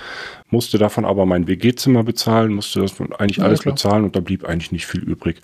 Musste 0.49 0.77
davon 0.77 1.05
aber 1.05 1.25
mein 1.25 1.47
WG-Zimmer 1.47 2.03
bezahlen, 2.03 2.53
musste 2.53 2.79
das 2.79 2.99
eigentlich 3.19 3.41
alles 3.41 3.65
ja, 3.65 3.71
bezahlen 3.71 4.05
und 4.05 4.15
da 4.15 4.21
blieb 4.21 4.45
eigentlich 4.45 4.71
nicht 4.71 4.87
viel 4.87 5.01
übrig. 5.01 5.41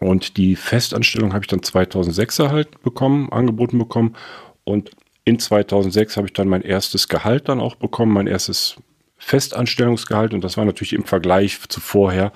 Und 0.00 0.36
die 0.36 0.56
Festanstellung 0.56 1.32
habe 1.32 1.44
ich 1.44 1.48
dann 1.48 1.62
2006 1.62 2.38
halt 2.40 2.82
bekommen, 2.82 3.30
angeboten 3.30 3.78
bekommen. 3.78 4.16
Und 4.64 4.90
in 5.24 5.38
2006 5.38 6.16
habe 6.16 6.28
ich 6.28 6.32
dann 6.32 6.48
mein 6.48 6.62
erstes 6.62 7.08
Gehalt 7.08 7.48
dann 7.48 7.60
auch 7.60 7.74
bekommen, 7.74 8.12
mein 8.12 8.26
erstes 8.26 8.76
Festanstellungsgehalt 9.18 10.32
und 10.32 10.44
das 10.44 10.56
war 10.56 10.64
natürlich 10.64 10.92
im 10.92 11.04
Vergleich 11.04 11.58
zu 11.68 11.80
vorher, 11.80 12.32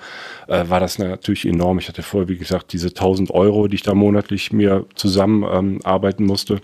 äh, 0.47 0.67
war 0.67 0.79
das 0.79 0.99
natürlich 0.99 1.45
enorm. 1.45 1.79
Ich 1.79 1.87
hatte 1.87 2.03
vorher, 2.03 2.27
wie 2.27 2.37
gesagt, 2.37 2.73
diese 2.73 2.89
1000 2.89 3.31
Euro, 3.31 3.67
die 3.67 3.75
ich 3.75 3.83
da 3.83 3.93
monatlich 3.93 4.51
mir 4.51 4.85
zusammen 4.93 5.43
ähm, 5.49 5.79
arbeiten 5.83 6.25
musste 6.25 6.61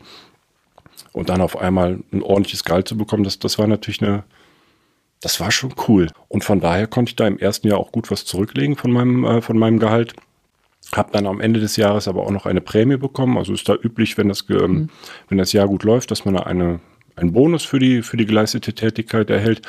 und 1.13 1.29
dann 1.29 1.41
auf 1.41 1.57
einmal 1.57 1.99
ein 2.11 2.21
ordentliches 2.21 2.65
Gehalt 2.65 2.87
zu 2.87 2.97
bekommen, 2.97 3.23
das, 3.23 3.39
das 3.39 3.57
war 3.57 3.67
natürlich 3.67 4.01
eine, 4.01 4.23
das 5.21 5.39
war 5.39 5.51
schon 5.51 5.73
cool. 5.87 6.07
Und 6.27 6.43
von 6.43 6.59
daher 6.59 6.87
konnte 6.87 7.11
ich 7.11 7.15
da 7.15 7.25
im 7.25 7.39
ersten 7.39 7.69
Jahr 7.69 7.77
auch 7.77 7.93
gut 7.93 8.11
was 8.11 8.25
zurücklegen 8.25 8.75
von 8.75 8.91
meinem, 8.91 9.23
äh, 9.23 9.41
von 9.41 9.57
meinem 9.57 9.79
Gehalt. 9.79 10.13
Hab 10.91 11.11
dann 11.11 11.27
am 11.27 11.39
Ende 11.39 11.59
des 11.59 11.75
Jahres 11.77 12.07
aber 12.07 12.23
auch 12.23 12.31
noch 12.31 12.45
eine 12.45 12.61
Prämie 12.61 12.97
bekommen. 12.97 13.37
Also 13.37 13.53
ist 13.53 13.69
da 13.69 13.75
üblich, 13.75 14.17
wenn 14.17 14.27
das, 14.27 14.43
ähm, 14.49 14.57
mhm. 14.57 14.89
wenn 15.29 15.37
das 15.37 15.53
Jahr 15.53 15.67
gut 15.67 15.83
läuft, 15.83 16.11
dass 16.11 16.25
man 16.25 16.33
da 16.33 16.41
eine 16.41 16.81
einen 17.19 17.33
Bonus 17.33 17.63
für 17.63 17.79
die, 17.79 18.01
für 18.01 18.17
die 18.17 18.25
geleistete 18.25 18.73
Tätigkeit 18.73 19.29
erhält. 19.29 19.61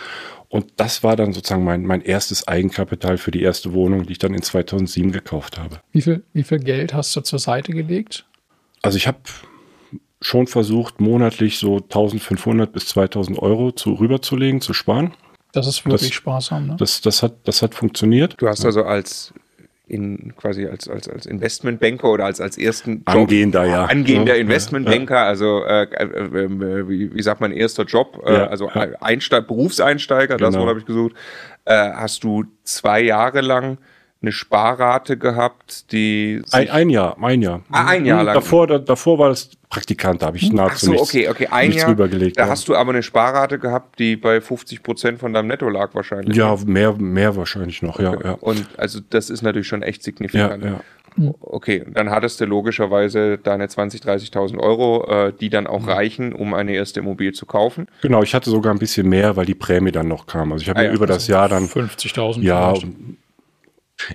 Und 0.50 0.66
das 0.78 1.04
war 1.04 1.14
dann 1.14 1.32
sozusagen 1.32 1.62
mein, 1.62 1.84
mein 1.84 2.02
erstes 2.02 2.46
Eigenkapital 2.48 3.18
für 3.18 3.30
die 3.30 3.40
erste 3.40 3.72
Wohnung, 3.72 4.04
die 4.04 4.12
ich 4.12 4.18
dann 4.18 4.34
in 4.34 4.42
2007 4.42 5.12
gekauft 5.12 5.58
habe. 5.58 5.80
Wie 5.92 6.02
viel, 6.02 6.24
wie 6.32 6.42
viel 6.42 6.58
Geld 6.58 6.92
hast 6.92 7.14
du 7.14 7.20
zur 7.20 7.38
Seite 7.38 7.72
gelegt? 7.72 8.26
Also 8.82 8.96
ich 8.96 9.06
habe 9.06 9.18
schon 10.20 10.48
versucht, 10.48 11.00
monatlich 11.00 11.58
so 11.58 11.76
1500 11.76 12.72
bis 12.72 12.86
2000 12.88 13.38
Euro 13.38 13.70
zu, 13.70 13.94
rüberzulegen, 13.94 14.60
zu 14.60 14.74
sparen. 14.74 15.14
Das 15.52 15.68
ist 15.68 15.86
wirklich 15.86 16.10
das, 16.10 16.14
sparsam. 16.14 16.66
Ne? 16.66 16.76
Das, 16.78 17.00
das, 17.00 17.22
hat, 17.22 17.34
das 17.44 17.62
hat 17.62 17.76
funktioniert. 17.76 18.34
Du 18.38 18.48
hast 18.48 18.64
also 18.64 18.82
als 18.82 19.32
in 19.90 20.34
quasi 20.36 20.66
als, 20.66 20.88
als, 20.88 21.08
als 21.08 21.26
Investmentbanker 21.26 22.08
oder 22.10 22.24
als, 22.24 22.40
als 22.40 22.56
ersten 22.56 22.98
Job, 22.98 23.08
angehender, 23.08 23.64
ja. 23.64 23.84
angehender 23.86 24.36
Investmentbanker, 24.36 25.14
ja. 25.14 25.26
also 25.26 25.64
äh, 25.64 25.82
äh, 25.82 26.04
äh, 26.04 26.88
wie, 26.88 27.14
wie 27.14 27.22
sagt 27.22 27.40
man, 27.40 27.52
erster 27.52 27.84
Job, 27.84 28.22
äh, 28.24 28.32
ja, 28.32 28.46
also 28.46 28.70
ja. 28.74 28.88
Einsteig, 29.00 29.46
Berufseinsteiger, 29.48 30.36
genau. 30.36 30.50
das 30.50 30.58
Wort 30.58 30.68
habe 30.68 30.78
ich 30.78 30.86
gesucht, 30.86 31.16
äh, 31.64 31.90
hast 31.92 32.22
du 32.24 32.44
zwei 32.62 33.02
Jahre 33.02 33.40
lang 33.40 33.78
eine 34.22 34.32
Sparrate 34.32 35.16
gehabt, 35.16 35.92
die 35.92 36.42
ein, 36.52 36.68
ein 36.68 36.90
Jahr, 36.90 37.16
ein 37.22 37.40
Jahr. 37.40 37.62
Ah, 37.70 37.86
ein 37.86 38.04
Jahr 38.04 38.22
lang. 38.22 38.34
Davor, 38.34 38.66
da, 38.66 38.78
davor 38.78 39.18
war 39.18 39.30
das 39.30 39.50
Praktikant, 39.70 40.20
da 40.20 40.26
habe 40.26 40.36
ich 40.36 40.52
nahezu 40.52 40.74
Ach 40.74 40.78
so, 40.78 40.90
nichts, 40.90 41.08
okay, 41.08 41.28
okay, 41.28 41.46
ein 41.50 41.68
nichts 41.68 41.82
Jahr, 41.82 41.90
rübergelegt. 41.92 42.38
Da 42.38 42.44
ja. 42.44 42.48
hast 42.50 42.68
du 42.68 42.74
aber 42.74 42.90
eine 42.90 43.02
Sparrate 43.02 43.58
gehabt, 43.58 43.98
die 43.98 44.16
bei 44.16 44.40
50 44.40 44.82
Prozent 44.82 45.20
von 45.20 45.32
deinem 45.32 45.46
Netto 45.46 45.68
lag 45.68 45.94
wahrscheinlich. 45.94 46.36
Ja, 46.36 46.56
mehr, 46.66 46.92
mehr 46.94 47.36
wahrscheinlich 47.36 47.80
noch, 47.80 47.98
okay. 47.98 48.02
ja, 48.02 48.30
ja. 48.30 48.32
Und 48.32 48.66
also 48.76 49.00
das 49.08 49.30
ist 49.30 49.42
natürlich 49.42 49.68
schon 49.68 49.82
echt 49.82 50.02
signifikant. 50.02 50.64
Ja, 50.64 50.70
ja. 50.70 50.80
Okay, 51.40 51.84
dann 51.92 52.10
hattest 52.10 52.40
du 52.40 52.44
logischerweise 52.44 53.38
deine 53.38 53.66
20.000, 53.66 54.04
30.000 54.32 54.58
Euro, 54.58 55.06
äh, 55.08 55.32
die 55.32 55.50
dann 55.50 55.66
auch 55.66 55.82
mhm. 55.82 55.88
reichen, 55.88 56.32
um 56.32 56.54
eine 56.54 56.72
erste 56.72 57.00
Immobilie 57.00 57.32
zu 57.32 57.46
kaufen. 57.46 57.86
Genau, 58.02 58.22
ich 58.22 58.34
hatte 58.34 58.50
sogar 58.50 58.72
ein 58.72 58.78
bisschen 58.78 59.08
mehr, 59.08 59.36
weil 59.36 59.46
die 59.46 59.54
Prämie 59.54 59.92
dann 59.92 60.08
noch 60.08 60.26
kam. 60.26 60.52
Also 60.52 60.62
ich 60.62 60.68
habe 60.68 60.80
ah, 60.80 60.84
ja, 60.84 60.92
über 60.92 61.02
also 61.02 61.14
das 61.14 61.26
Jahr 61.26 61.48
dann 61.48 61.64
50.000. 61.66 62.42
Ja, 62.42 62.74
vielleicht. 62.74 62.86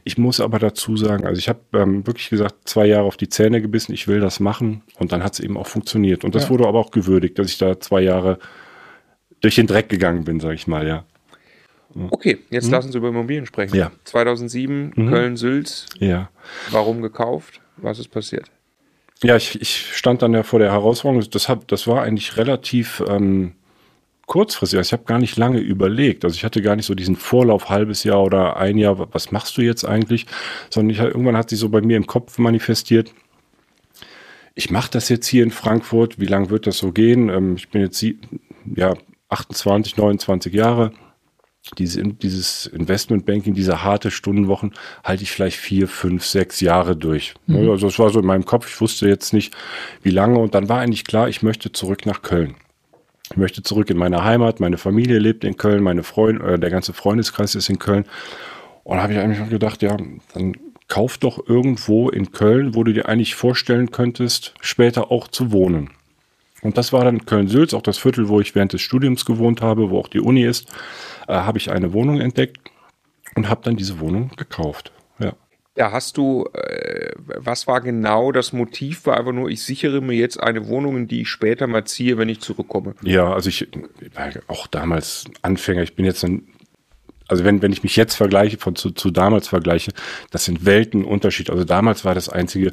Ich 0.04 0.18
muss 0.18 0.40
aber 0.40 0.60
dazu 0.60 0.98
sagen, 0.98 1.26
also 1.26 1.40
ich 1.40 1.50
habe 1.50 1.60
ähm, 1.74 2.06
wirklich 2.06 2.30
gesagt, 2.30 2.68
zwei 2.68 2.86
Jahre 2.86 3.06
auf 3.06 3.18
die 3.18 3.30
Zähne 3.30 3.62
gebissen, 3.62 3.94
ich 3.94 4.08
will 4.08 4.20
das 4.20 4.40
machen 4.40 4.84
und 5.00 5.12
dann 5.12 5.24
hat 5.24 5.34
es 5.34 5.40
eben 5.40 5.58
auch 5.58 5.68
funktioniert. 5.68 6.24
Und 6.24 6.36
das 6.36 6.46
ja. 6.46 6.50
wurde 6.50 6.68
aber 6.68 6.80
auch 6.80 6.92
gewürdigt, 6.92 7.38
dass 7.40 7.48
ich 7.48 7.58
da 7.58 7.80
zwei 7.80 8.02
Jahre 8.02 8.40
durch 9.42 9.56
den 9.56 9.68
Dreck 9.68 9.90
gegangen 9.90 10.24
bin, 10.24 10.40
sage 10.40 10.56
ich 10.56 10.68
mal, 10.68 10.88
ja. 10.88 11.06
Okay, 12.10 12.40
jetzt 12.50 12.66
mhm. 12.66 12.72
lassen 12.72 12.92
Sie 12.92 12.98
über 12.98 13.10
Immobilien 13.10 13.46
sprechen. 13.46 13.76
Ja. 13.76 13.92
2007, 14.04 14.94
mhm. 14.96 15.10
Köln-Sülz. 15.10 15.86
Ja. 16.00 16.30
Warum 16.72 17.02
gekauft? 17.02 17.62
Was 17.78 18.00
ist 18.00 18.10
passiert? 18.10 18.52
Ja, 19.24 19.38
ich, 19.38 19.62
ich 19.62 19.96
stand 19.96 20.22
dann 20.22 20.34
ja 20.34 20.44
vor 20.44 20.60
der 20.60 20.72
Herausforderung. 20.72 21.26
Das, 21.32 21.48
hab, 21.48 21.68
das 21.70 21.88
war 21.88 22.04
eigentlich 22.04 22.36
relativ 22.36 23.02
ähm, 23.08 23.54
kurzfristig. 24.26 24.78
Also 24.78 24.90
ich 24.90 24.94
habe 24.94 25.04
gar 25.04 25.20
nicht 25.20 25.38
lange 25.38 25.60
überlegt. 25.60 26.26
Also 26.26 26.36
ich 26.36 26.44
hatte 26.44 26.62
gar 26.62 26.76
nicht 26.76 26.86
so 26.86 26.96
diesen 26.96 27.16
Vorlauf, 27.16 27.70
halbes 27.70 28.04
Jahr 28.04 28.24
oder 28.24 28.58
ein 28.58 28.78
Jahr, 28.78 29.14
was 29.14 29.32
machst 29.32 29.58
du 29.58 29.62
jetzt 29.62 29.86
eigentlich? 29.86 30.26
Sondern 30.70 30.90
ich, 30.92 31.00
irgendwann 31.00 31.38
hat 31.38 31.50
sich 31.50 31.60
so 31.60 31.70
bei 31.70 31.82
mir 31.82 31.98
im 31.98 32.08
Kopf 32.08 32.38
manifestiert, 32.38 33.14
ich 34.56 34.72
mache 34.72 34.90
das 34.90 35.10
jetzt 35.10 35.28
hier 35.28 35.44
in 35.44 35.52
Frankfurt, 35.52 36.18
wie 36.18 36.26
lange 36.26 36.50
wird 36.50 36.66
das 36.66 36.78
so 36.78 36.92
gehen? 36.94 37.30
Ähm, 37.30 37.56
ich 37.58 37.70
bin 37.70 37.82
jetzt 37.82 38.04
ja, 38.74 38.96
28, 39.30 39.98
29 39.98 40.54
Jahre. 40.54 40.92
Diese, 41.78 42.04
dieses 42.04 42.68
Investmentbanking, 42.68 43.56
diese 43.56 43.84
harte 43.84 44.12
Stundenwochen 44.12 44.74
halte 45.04 45.24
ich 45.24 45.32
vielleicht 45.32 45.58
vier, 45.58 45.88
fünf, 45.88 46.24
sechs 46.24 46.62
Jahre 46.62 46.96
durch. 46.96 47.34
Mhm. 47.48 47.70
Also 47.70 47.88
das 47.88 48.00
war 48.00 48.12
so 48.12 48.20
in 48.20 48.26
meinem 48.26 48.46
Kopf. 48.46 48.70
Ich 48.70 48.80
wusste 48.80 49.10
jetzt 49.10 49.34
nicht, 49.34 49.54
wie 50.04 50.12
lange. 50.12 50.38
Und 50.40 50.54
dann 50.56 50.70
war 50.70 50.80
eigentlich 50.80 51.06
klar, 51.06 51.28
ich 51.28 51.42
möchte 51.42 51.72
zurück 51.72 52.06
nach 52.06 52.22
Köln. 52.22 52.56
Ich 53.32 53.38
möchte 53.38 53.64
zurück 53.64 53.90
in 53.90 53.98
meine 53.98 54.24
Heimat, 54.24 54.60
meine 54.60 54.78
Familie 54.78 55.18
lebt 55.18 55.44
in 55.44 55.58
Köln, 55.58 55.84
meine 55.84 56.04
Freunde, 56.04 56.54
äh, 56.54 56.60
der 56.60 56.70
ganze 56.70 56.94
Freundeskreis 56.94 57.56
ist 57.56 57.70
in 57.70 57.80
Köln. 57.80 58.06
Und 58.84 58.98
da 58.98 59.04
habe 59.04 59.14
ich 59.14 59.20
eigentlich 59.20 59.50
gedacht, 59.50 59.82
ja, 59.82 59.98
dann 60.34 60.54
kauf 60.88 61.18
doch 61.18 61.48
irgendwo 61.48 62.10
in 62.10 62.32
Köln, 62.32 62.76
wo 62.76 62.84
du 62.84 62.94
dir 62.94 63.10
eigentlich 63.10 63.34
vorstellen 63.34 63.92
könntest, 63.92 64.54
später 64.62 65.12
auch 65.12 65.28
zu 65.28 65.52
wohnen. 65.52 65.90
Und 66.62 66.78
das 66.78 66.94
war 66.94 67.04
dann 67.04 67.26
Köln-Sülz, 67.26 67.74
auch 67.74 67.82
das 67.82 67.98
Viertel, 67.98 68.28
wo 68.28 68.40
ich 68.42 68.56
während 68.56 68.74
des 68.74 68.82
Studiums 68.82 69.26
gewohnt 69.26 69.62
habe, 69.62 69.90
wo 69.90 70.00
auch 70.00 70.08
die 70.08 70.20
Uni 70.20 70.44
ist, 70.44 70.70
äh, 71.28 71.34
habe 71.34 71.58
ich 71.58 71.72
eine 71.72 71.94
Wohnung 71.94 72.22
entdeckt 72.22 72.60
und 73.36 73.50
habe 73.50 73.62
dann 73.64 73.76
diese 73.76 74.00
Wohnung 74.00 74.32
gekauft. 74.38 74.92
Da 75.76 75.92
hast 75.92 76.16
du, 76.16 76.46
äh, 76.54 77.12
was 77.18 77.68
war 77.68 77.82
genau 77.82 78.32
das 78.32 78.54
Motiv? 78.54 79.06
War 79.06 79.18
einfach 79.18 79.34
nur, 79.34 79.50
ich 79.50 79.62
sichere 79.62 80.02
mir 80.02 80.16
jetzt 80.16 80.42
eine 80.42 80.68
Wohnung, 80.68 80.96
in 80.96 81.08
die 81.08 81.22
ich 81.22 81.30
später 81.30 81.68
mal 81.68 81.84
ziehe, 81.84 82.18
wenn 82.18 82.30
ich 82.30 82.40
zurückkomme. 82.40 82.96
Ja, 83.02 83.34
also 83.34 83.50
ich 83.50 83.68
war 84.14 84.30
auch 84.48 84.68
damals 84.68 85.26
Anfänger. 85.42 85.84
Ich 85.84 85.96
bin 85.96 86.06
jetzt 86.06 86.24
ein, 86.24 86.48
also 87.28 87.44
wenn, 87.44 87.62
wenn 87.62 87.74
ich 87.74 87.84
mich 87.84 87.98
jetzt 87.98 88.16
vergleiche, 88.16 88.58
von 88.58 88.76
zu, 88.76 88.92
zu 88.92 89.12
damals 89.12 89.50
vergleiche, 89.50 89.92
das 90.32 90.46
sind 90.46 90.66
Welten 90.66 91.04
Unterschied. 91.04 91.50
Also 91.50 91.66
damals 91.66 92.06
war 92.06 92.16
das 92.16 92.30
einzige 92.30 92.72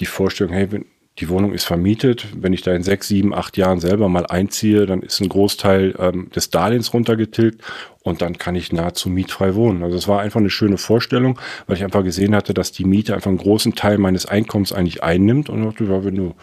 die 0.00 0.06
Vorstellung, 0.06 0.52
hey, 0.52 0.72
wenn, 0.72 0.86
die 1.20 1.28
Wohnung 1.28 1.52
ist 1.52 1.64
vermietet. 1.64 2.26
Wenn 2.34 2.52
ich 2.52 2.62
da 2.62 2.74
in 2.74 2.82
sechs, 2.82 3.08
sieben, 3.08 3.34
acht 3.34 3.56
Jahren 3.56 3.78
selber 3.80 4.08
mal 4.08 4.26
einziehe, 4.26 4.86
dann 4.86 5.02
ist 5.02 5.20
ein 5.20 5.28
Großteil 5.28 5.94
ähm, 5.98 6.30
des 6.34 6.50
Darlehens 6.50 6.94
runtergetilgt 6.94 7.62
und 8.02 8.22
dann 8.22 8.38
kann 8.38 8.56
ich 8.56 8.72
nahezu 8.72 9.10
mietfrei 9.10 9.54
wohnen. 9.54 9.82
Also 9.82 9.96
es 9.96 10.08
war 10.08 10.20
einfach 10.20 10.40
eine 10.40 10.50
schöne 10.50 10.78
Vorstellung, 10.78 11.38
weil 11.66 11.76
ich 11.76 11.84
einfach 11.84 12.02
gesehen 12.02 12.34
hatte, 12.34 12.54
dass 12.54 12.72
die 12.72 12.84
Miete 12.84 13.14
einfach 13.14 13.28
einen 13.28 13.38
großen 13.38 13.74
Teil 13.74 13.98
meines 13.98 14.26
Einkommens 14.26 14.72
eigentlich 14.72 15.02
einnimmt 15.02 15.50
und 15.50 15.64
dachte, 15.64 15.84
ja, 15.84 16.04
wenn 16.04 16.16
du 16.16 16.34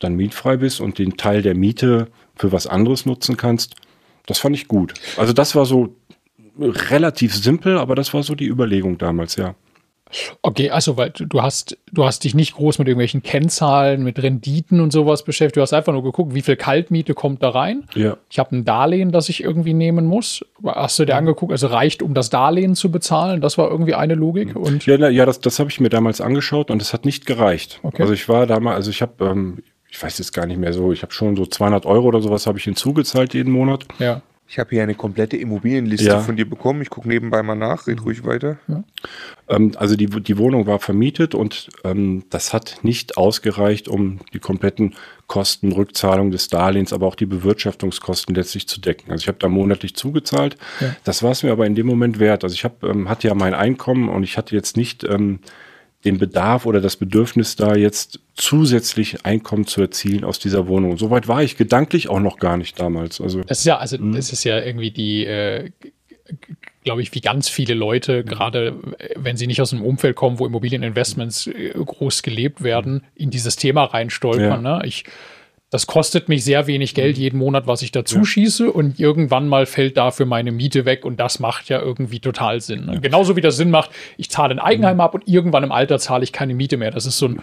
dann 0.00 0.16
mietfrei 0.16 0.56
bist 0.56 0.80
und 0.80 0.98
den 0.98 1.16
Teil 1.16 1.42
der 1.42 1.54
Miete 1.54 2.08
für 2.36 2.52
was 2.52 2.66
anderes 2.66 3.06
nutzen 3.06 3.36
kannst, 3.36 3.76
das 4.26 4.38
fand 4.38 4.56
ich 4.56 4.68
gut. 4.68 4.94
Also 5.16 5.32
das 5.32 5.54
war 5.54 5.66
so 5.66 5.94
relativ 6.58 7.34
simpel, 7.34 7.78
aber 7.78 7.94
das 7.94 8.12
war 8.14 8.22
so 8.22 8.34
die 8.34 8.46
Überlegung 8.46 8.98
damals, 8.98 9.36
ja. 9.36 9.54
Okay, 10.42 10.70
also 10.70 10.96
weil 10.96 11.10
du 11.10 11.42
hast, 11.42 11.76
du 11.92 12.04
hast 12.04 12.24
dich 12.24 12.34
nicht 12.34 12.54
groß 12.54 12.78
mit 12.78 12.88
irgendwelchen 12.88 13.22
Kennzahlen, 13.22 14.02
mit 14.02 14.22
Renditen 14.22 14.80
und 14.80 14.92
sowas 14.92 15.24
beschäftigt. 15.24 15.56
Du 15.56 15.60
hast 15.60 15.72
einfach 15.72 15.92
nur 15.92 16.02
geguckt, 16.02 16.34
wie 16.34 16.42
viel 16.42 16.56
Kaltmiete 16.56 17.14
kommt 17.14 17.42
da 17.42 17.50
rein. 17.50 17.84
Ja. 17.94 18.16
Ich 18.30 18.38
habe 18.38 18.56
ein 18.56 18.64
Darlehen, 18.64 19.12
das 19.12 19.28
ich 19.28 19.42
irgendwie 19.42 19.74
nehmen 19.74 20.06
muss. 20.06 20.44
Hast 20.64 20.98
du 20.98 21.04
dir 21.04 21.16
angeguckt, 21.16 21.52
also 21.52 21.66
reicht, 21.66 22.02
um 22.02 22.14
das 22.14 22.30
Darlehen 22.30 22.74
zu 22.74 22.90
bezahlen? 22.90 23.40
Das 23.40 23.58
war 23.58 23.70
irgendwie 23.70 23.94
eine 23.94 24.14
Logik. 24.14 24.54
Und 24.56 24.86
ja, 24.86 25.08
ja, 25.08 25.26
das, 25.26 25.40
das 25.40 25.58
habe 25.58 25.70
ich 25.70 25.80
mir 25.80 25.90
damals 25.90 26.20
angeschaut 26.20 26.70
und 26.70 26.80
es 26.80 26.92
hat 26.92 27.04
nicht 27.04 27.26
gereicht. 27.26 27.80
Okay. 27.82 28.02
Also 28.02 28.14
ich 28.14 28.28
war 28.28 28.46
damals, 28.46 28.76
also 28.76 28.90
ich 28.90 29.02
habe, 29.02 29.24
ähm, 29.24 29.62
ich 29.90 30.02
weiß 30.02 30.18
jetzt 30.18 30.32
gar 30.32 30.46
nicht 30.46 30.58
mehr 30.58 30.72
so, 30.72 30.92
ich 30.92 31.02
habe 31.02 31.12
schon 31.12 31.36
so 31.36 31.46
200 31.46 31.86
Euro 31.86 32.08
oder 32.08 32.20
sowas 32.20 32.46
habe 32.46 32.58
ich 32.58 32.64
hinzugezahlt 32.64 33.34
jeden 33.34 33.52
Monat. 33.52 33.84
Ja. 33.98 34.22
Ich 34.46 34.58
habe 34.58 34.70
hier 34.70 34.82
eine 34.82 34.94
komplette 34.94 35.36
Immobilienliste 35.36 36.06
ja. 36.06 36.20
von 36.20 36.36
dir 36.36 36.48
bekommen. 36.48 36.82
Ich 36.82 36.90
gucke 36.90 37.08
nebenbei 37.08 37.42
mal 37.42 37.54
nach. 37.54 37.86
Red 37.86 38.04
ruhig 38.04 38.24
weiter. 38.24 38.58
Ja. 38.68 38.84
Ähm, 39.48 39.72
also 39.76 39.96
die, 39.96 40.06
die 40.06 40.38
Wohnung 40.38 40.66
war 40.66 40.78
vermietet 40.80 41.34
und 41.34 41.70
ähm, 41.82 42.24
das 42.28 42.52
hat 42.52 42.78
nicht 42.82 43.16
ausgereicht, 43.16 43.88
um 43.88 44.20
die 44.32 44.38
kompletten 44.38 44.94
Kosten, 45.26 45.72
Rückzahlung 45.72 46.30
des 46.30 46.48
Darlehens, 46.48 46.92
aber 46.92 47.06
auch 47.06 47.14
die 47.14 47.26
Bewirtschaftungskosten 47.26 48.34
letztlich 48.34 48.68
zu 48.68 48.80
decken. 48.80 49.10
Also 49.10 49.22
ich 49.22 49.28
habe 49.28 49.38
da 49.38 49.48
monatlich 49.48 49.96
zugezahlt. 49.96 50.56
Ja. 50.80 50.94
Das 51.04 51.22
war 51.22 51.32
es 51.32 51.42
mir 51.42 51.50
aber 51.50 51.66
in 51.66 51.74
dem 51.74 51.86
Moment 51.86 52.18
wert. 52.18 52.44
Also 52.44 52.54
ich 52.54 52.64
hab, 52.64 52.84
ähm, 52.84 53.08
hatte 53.08 53.28
ja 53.28 53.34
mein 53.34 53.54
Einkommen 53.54 54.10
und 54.10 54.24
ich 54.24 54.36
hatte 54.36 54.54
jetzt 54.54 54.76
nicht 54.76 55.04
ähm, 55.04 55.40
den 56.04 56.18
Bedarf 56.18 56.66
oder 56.66 56.80
das 56.80 56.96
Bedürfnis 56.96 57.56
da 57.56 57.74
jetzt 57.74 58.20
zusätzlich 58.34 59.24
Einkommen 59.24 59.66
zu 59.66 59.80
erzielen 59.80 60.24
aus 60.24 60.38
dieser 60.38 60.66
Wohnung. 60.66 60.98
Soweit 60.98 61.28
war 61.28 61.42
ich 61.42 61.56
gedanklich 61.56 62.08
auch 62.08 62.20
noch 62.20 62.38
gar 62.38 62.56
nicht 62.56 62.78
damals. 62.78 63.20
Also 63.20 63.42
das 63.42 63.60
ist 63.60 63.64
ja, 63.64 63.78
also 63.78 63.98
mh. 63.98 64.16
das 64.16 64.32
ist 64.32 64.44
ja 64.44 64.60
irgendwie 64.60 64.90
die, 64.90 65.24
äh, 65.24 65.70
glaube 66.84 67.02
ich, 67.02 67.14
wie 67.14 67.20
ganz 67.20 67.48
viele 67.48 67.74
Leute, 67.74 68.22
mhm. 68.22 68.26
gerade 68.26 68.76
wenn 69.16 69.36
sie 69.36 69.46
nicht 69.46 69.60
aus 69.60 69.72
einem 69.72 69.82
Umfeld 69.82 70.16
kommen, 70.16 70.38
wo 70.38 70.46
Immobilieninvestments 70.46 71.46
äh, 71.48 71.72
groß 71.74 72.22
gelebt 72.22 72.62
werden, 72.62 73.04
in 73.14 73.30
dieses 73.30 73.56
Thema 73.56 73.84
reinstolpern. 73.84 74.64
Ja. 74.64 74.78
Ne? 74.78 74.86
Ich 74.86 75.04
das 75.74 75.88
kostet 75.88 76.28
mich 76.28 76.44
sehr 76.44 76.68
wenig 76.68 76.94
Geld 76.94 77.16
mhm. 77.16 77.22
jeden 77.22 77.38
Monat, 77.40 77.66
was 77.66 77.82
ich 77.82 77.90
dazu 77.90 78.18
ja. 78.18 78.24
schieße 78.24 78.70
und 78.70 79.00
irgendwann 79.00 79.48
mal 79.48 79.66
fällt 79.66 79.96
dafür 79.96 80.24
meine 80.24 80.52
Miete 80.52 80.84
weg 80.84 81.04
und 81.04 81.18
das 81.18 81.40
macht 81.40 81.68
ja 81.68 81.80
irgendwie 81.80 82.20
total 82.20 82.60
Sinn. 82.60 82.86
Ne? 82.86 82.92
Ja. 82.94 83.00
Genauso 83.00 83.34
wie 83.34 83.40
das 83.40 83.56
Sinn 83.56 83.70
macht, 83.70 83.90
ich 84.16 84.30
zahle 84.30 84.54
ein 84.54 84.60
Eigenheim 84.60 84.98
mhm. 84.98 85.00
ab 85.00 85.14
und 85.14 85.26
irgendwann 85.26 85.64
im 85.64 85.72
Alter 85.72 85.98
zahle 85.98 86.22
ich 86.22 86.32
keine 86.32 86.54
Miete 86.54 86.76
mehr. 86.76 86.92
Das 86.92 87.06
ist 87.06 87.18
so 87.18 87.26
ein 87.26 87.42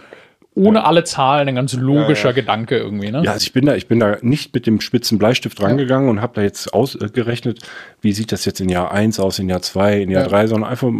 ohne 0.54 0.78
ja. 0.78 0.84
alle 0.84 1.04
Zahlen 1.04 1.46
ein 1.46 1.54
ganz 1.54 1.74
logischer 1.74 2.30
ja, 2.30 2.30
ja. 2.30 2.40
Gedanke 2.40 2.78
irgendwie. 2.78 3.10
Ne? 3.10 3.22
Ja, 3.22 3.32
also 3.32 3.44
ich 3.44 3.52
bin 3.52 3.66
da, 3.66 3.74
ich 3.74 3.86
bin 3.86 4.00
da 4.00 4.16
nicht 4.22 4.54
mit 4.54 4.66
dem 4.66 4.80
spitzen 4.80 5.18
Bleistift 5.18 5.60
rangegangen 5.60 6.08
und 6.08 6.22
habe 6.22 6.32
da 6.36 6.40
jetzt 6.40 6.72
ausgerechnet, 6.72 7.58
wie 8.00 8.12
sieht 8.12 8.32
das 8.32 8.46
jetzt 8.46 8.62
in 8.62 8.70
Jahr 8.70 8.92
1 8.92 9.20
aus, 9.20 9.40
in 9.40 9.50
Jahr 9.50 9.60
2, 9.60 10.00
in 10.00 10.10
Jahr 10.10 10.26
3, 10.26 10.46
sondern 10.46 10.70
einfach 10.70 10.90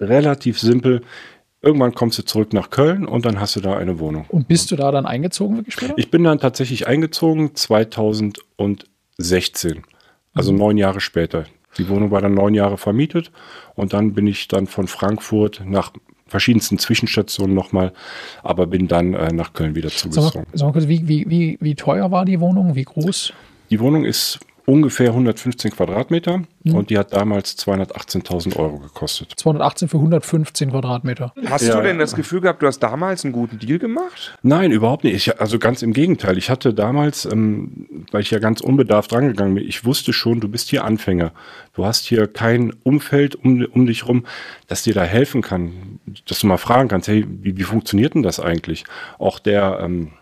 relativ 0.00 0.58
simpel. 0.58 1.02
Irgendwann 1.62 1.94
kommst 1.94 2.18
du 2.18 2.22
zurück 2.22 2.54
nach 2.54 2.70
Köln 2.70 3.06
und 3.06 3.26
dann 3.26 3.38
hast 3.38 3.56
du 3.56 3.60
da 3.60 3.76
eine 3.76 3.98
Wohnung. 3.98 4.24
Und 4.28 4.48
bist 4.48 4.70
du 4.70 4.76
da 4.76 4.90
dann 4.90 5.04
eingezogen 5.04 5.56
wirklich 5.56 5.74
später? 5.74 5.92
Ich 5.96 6.10
bin 6.10 6.24
dann 6.24 6.38
tatsächlich 6.38 6.86
eingezogen 6.86 7.54
2016, 7.54 9.82
also 10.32 10.52
mhm. 10.52 10.58
neun 10.58 10.78
Jahre 10.78 11.00
später. 11.00 11.44
Die 11.76 11.88
Wohnung 11.88 12.10
war 12.10 12.22
dann 12.22 12.34
neun 12.34 12.54
Jahre 12.54 12.78
vermietet 12.78 13.30
und 13.74 13.92
dann 13.92 14.14
bin 14.14 14.26
ich 14.26 14.48
dann 14.48 14.66
von 14.66 14.86
Frankfurt 14.86 15.62
nach 15.64 15.92
verschiedensten 16.26 16.78
Zwischenstationen 16.78 17.54
nochmal, 17.54 17.92
aber 18.42 18.66
bin 18.66 18.88
dann 18.88 19.14
äh, 19.14 19.32
nach 19.32 19.52
Köln 19.52 19.74
wieder 19.74 19.90
zugezogen. 19.90 20.30
Sag 20.30 20.34
mal, 20.34 20.46
sag 20.52 20.66
mal 20.66 20.72
kurz, 20.72 20.88
wie, 20.88 21.06
wie, 21.06 21.28
wie, 21.28 21.58
wie 21.60 21.74
teuer 21.74 22.10
war 22.10 22.24
die 22.24 22.40
Wohnung? 22.40 22.74
Wie 22.74 22.84
groß? 22.84 23.32
die 23.70 23.78
Wohnung 23.78 24.04
ist 24.04 24.40
ungefähr 24.66 25.08
115 25.08 25.70
Quadratmeter 25.72 26.42
mhm. 26.64 26.74
und 26.74 26.90
die 26.90 26.98
hat 26.98 27.12
damals 27.12 27.58
218.000 27.58 28.56
Euro 28.56 28.78
gekostet. 28.78 29.32
218 29.36 29.88
für 29.88 29.96
115 29.98 30.70
Quadratmeter. 30.70 31.32
Hast 31.46 31.66
ja. 31.66 31.76
du 31.76 31.82
denn 31.82 31.98
das 31.98 32.14
Gefühl 32.14 32.40
gehabt, 32.40 32.62
du 32.62 32.66
hast 32.66 32.80
damals 32.80 33.24
einen 33.24 33.32
guten 33.32 33.58
Deal 33.58 33.78
gemacht? 33.78 34.38
Nein, 34.42 34.72
überhaupt 34.72 35.04
nicht. 35.04 35.14
Ich, 35.14 35.40
also 35.40 35.58
ganz 35.58 35.82
im 35.82 35.92
Gegenteil. 35.92 36.38
Ich 36.38 36.50
hatte 36.50 36.74
damals, 36.74 37.24
ähm, 37.24 38.04
weil 38.10 38.22
ich 38.22 38.30
ja 38.30 38.38
ganz 38.38 38.60
unbedarft 38.60 39.12
rangegangen 39.12 39.54
bin, 39.54 39.66
ich 39.66 39.84
wusste 39.84 40.12
schon, 40.12 40.40
du 40.40 40.48
bist 40.48 40.70
hier 40.70 40.84
Anfänger. 40.84 41.32
Du 41.74 41.84
hast 41.84 42.06
hier 42.06 42.26
kein 42.26 42.72
Umfeld 42.82 43.36
um, 43.36 43.64
um 43.72 43.86
dich 43.86 44.06
rum, 44.06 44.24
das 44.66 44.82
dir 44.82 44.94
da 44.94 45.04
helfen 45.04 45.42
kann, 45.42 45.98
dass 46.26 46.40
du 46.40 46.46
mal 46.46 46.56
fragen 46.56 46.88
kannst, 46.88 47.08
hey, 47.08 47.26
wie, 47.28 47.56
wie 47.56 47.62
funktioniert 47.62 48.14
denn 48.14 48.22
das 48.22 48.40
eigentlich? 48.40 48.84
Auch 49.18 49.38
der 49.38 49.80
ähm, 49.82 50.12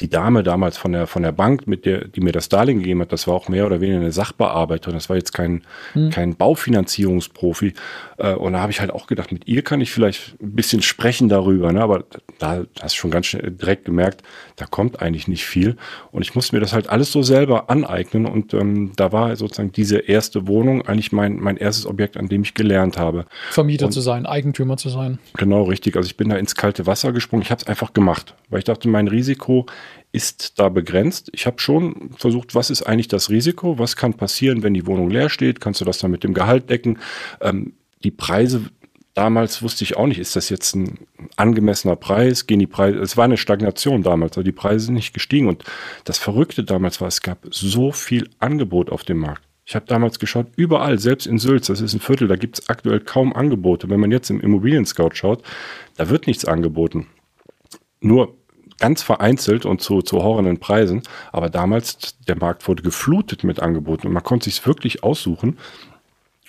die 0.00 0.08
Dame 0.08 0.42
damals 0.42 0.78
von 0.78 0.92
der, 0.92 1.06
von 1.06 1.22
der 1.22 1.32
Bank, 1.32 1.66
mit 1.66 1.84
der, 1.84 2.08
die 2.08 2.20
mir 2.20 2.32
das 2.32 2.48
Darlehen 2.48 2.78
gegeben 2.78 3.00
hat, 3.00 3.12
das 3.12 3.26
war 3.26 3.34
auch 3.34 3.48
mehr 3.48 3.66
oder 3.66 3.80
weniger 3.80 4.00
eine 4.00 4.12
Sachbearbeiterin. 4.12 4.94
Das 4.94 5.08
war 5.08 5.16
jetzt 5.16 5.32
kein, 5.32 5.62
hm. 5.92 6.10
kein 6.10 6.36
Baufinanzierungsprofi. 6.36 7.74
Äh, 8.18 8.34
und 8.34 8.54
da 8.54 8.60
habe 8.60 8.72
ich 8.72 8.80
halt 8.80 8.90
auch 8.90 9.06
gedacht, 9.06 9.32
mit 9.32 9.46
ihr 9.46 9.62
kann 9.62 9.80
ich 9.80 9.92
vielleicht 9.92 10.40
ein 10.40 10.54
bisschen 10.54 10.82
sprechen 10.82 11.28
darüber. 11.28 11.72
Ne? 11.72 11.82
Aber 11.82 12.04
da 12.38 12.64
hast 12.80 12.94
du 12.94 13.00
schon 13.00 13.10
ganz 13.10 13.26
schnell 13.26 13.50
direkt 13.50 13.84
gemerkt, 13.84 14.22
da 14.56 14.66
kommt 14.66 15.00
eigentlich 15.00 15.28
nicht 15.28 15.44
viel. 15.44 15.76
Und 16.10 16.22
ich 16.22 16.34
musste 16.34 16.54
mir 16.54 16.60
das 16.60 16.72
halt 16.72 16.88
alles 16.88 17.12
so 17.12 17.22
selber 17.22 17.70
aneignen. 17.70 18.26
Und 18.26 18.54
ähm, 18.54 18.92
da 18.96 19.12
war 19.12 19.34
sozusagen 19.36 19.72
diese 19.72 19.98
erste 19.98 20.46
Wohnung 20.46 20.82
eigentlich 20.82 21.12
mein, 21.12 21.38
mein 21.40 21.56
erstes 21.56 21.86
Objekt, 21.86 22.16
an 22.16 22.28
dem 22.28 22.42
ich 22.42 22.54
gelernt 22.54 22.98
habe. 22.98 23.26
Vermieter 23.50 23.86
und, 23.86 23.92
zu 23.92 24.00
sein, 24.00 24.26
Eigentümer 24.26 24.76
zu 24.76 24.88
sein. 24.88 25.18
Genau, 25.36 25.64
richtig. 25.64 25.96
Also 25.96 26.06
ich 26.06 26.16
bin 26.16 26.28
da 26.28 26.36
ins 26.36 26.54
kalte 26.54 26.86
Wasser 26.86 27.12
gesprungen. 27.12 27.42
Ich 27.42 27.50
habe 27.50 27.60
es 27.60 27.66
einfach 27.66 27.92
gemacht, 27.92 28.34
weil 28.48 28.58
ich 28.58 28.64
dachte, 28.64 28.88
mein 28.88 29.08
Risiko 29.08 29.66
ist 30.12 30.58
da 30.58 30.68
begrenzt. 30.68 31.30
Ich 31.32 31.46
habe 31.46 31.58
schon 31.58 32.10
versucht, 32.16 32.54
was 32.54 32.70
ist 32.70 32.82
eigentlich 32.82 33.08
das 33.08 33.30
Risiko? 33.30 33.78
Was 33.78 33.96
kann 33.96 34.14
passieren, 34.14 34.62
wenn 34.62 34.74
die 34.74 34.86
Wohnung 34.86 35.10
leer 35.10 35.30
steht? 35.30 35.60
Kannst 35.60 35.80
du 35.80 35.84
das 35.86 35.98
dann 35.98 36.10
mit 36.10 36.22
dem 36.22 36.34
Gehalt 36.34 36.68
decken? 36.68 36.98
Ähm, 37.40 37.72
die 38.04 38.10
Preise 38.10 38.64
Damals 39.14 39.62
wusste 39.62 39.84
ich 39.84 39.96
auch 39.96 40.06
nicht, 40.06 40.18
ist 40.18 40.36
das 40.36 40.48
jetzt 40.48 40.74
ein 40.74 41.06
angemessener 41.36 41.96
Preis? 41.96 42.46
Gehen 42.46 42.60
die 42.60 42.66
Preise, 42.66 42.98
es 42.98 43.16
war 43.18 43.24
eine 43.24 43.36
Stagnation 43.36 44.02
damals, 44.02 44.38
aber 44.38 44.44
die 44.44 44.52
Preise 44.52 44.86
sind 44.86 44.94
nicht 44.94 45.12
gestiegen. 45.12 45.48
Und 45.48 45.64
das 46.04 46.18
Verrückte 46.18 46.64
damals 46.64 47.00
war, 47.00 47.08
es 47.08 47.20
gab 47.20 47.38
so 47.50 47.92
viel 47.92 48.30
Angebot 48.38 48.90
auf 48.90 49.04
dem 49.04 49.18
Markt. 49.18 49.42
Ich 49.64 49.74
habe 49.74 49.86
damals 49.86 50.18
geschaut, 50.18 50.46
überall, 50.56 50.98
selbst 50.98 51.26
in 51.26 51.38
Sülz, 51.38 51.66
das 51.66 51.80
ist 51.80 51.92
ein 51.92 52.00
Viertel, 52.00 52.26
da 52.26 52.36
gibt 52.36 52.58
es 52.58 52.68
aktuell 52.68 53.00
kaum 53.00 53.32
Angebote. 53.32 53.90
Wenn 53.90 54.00
man 54.00 54.10
jetzt 54.10 54.30
im 54.30 54.40
Immobilien-Scout 54.40 55.10
schaut, 55.14 55.42
da 55.96 56.08
wird 56.08 56.26
nichts 56.26 56.44
angeboten. 56.44 57.06
Nur 58.00 58.34
ganz 58.78 59.02
vereinzelt 59.02 59.64
und 59.64 59.80
zu, 59.80 60.02
zu 60.02 60.22
horrenden 60.22 60.58
Preisen. 60.58 61.02
Aber 61.30 61.50
damals, 61.50 62.16
der 62.26 62.36
Markt 62.36 62.66
wurde 62.66 62.82
geflutet 62.82 63.44
mit 63.44 63.60
Angeboten 63.60 64.08
und 64.08 64.12
man 64.12 64.24
konnte 64.24 64.50
sich 64.50 64.66
wirklich 64.66 65.04
aussuchen. 65.04 65.58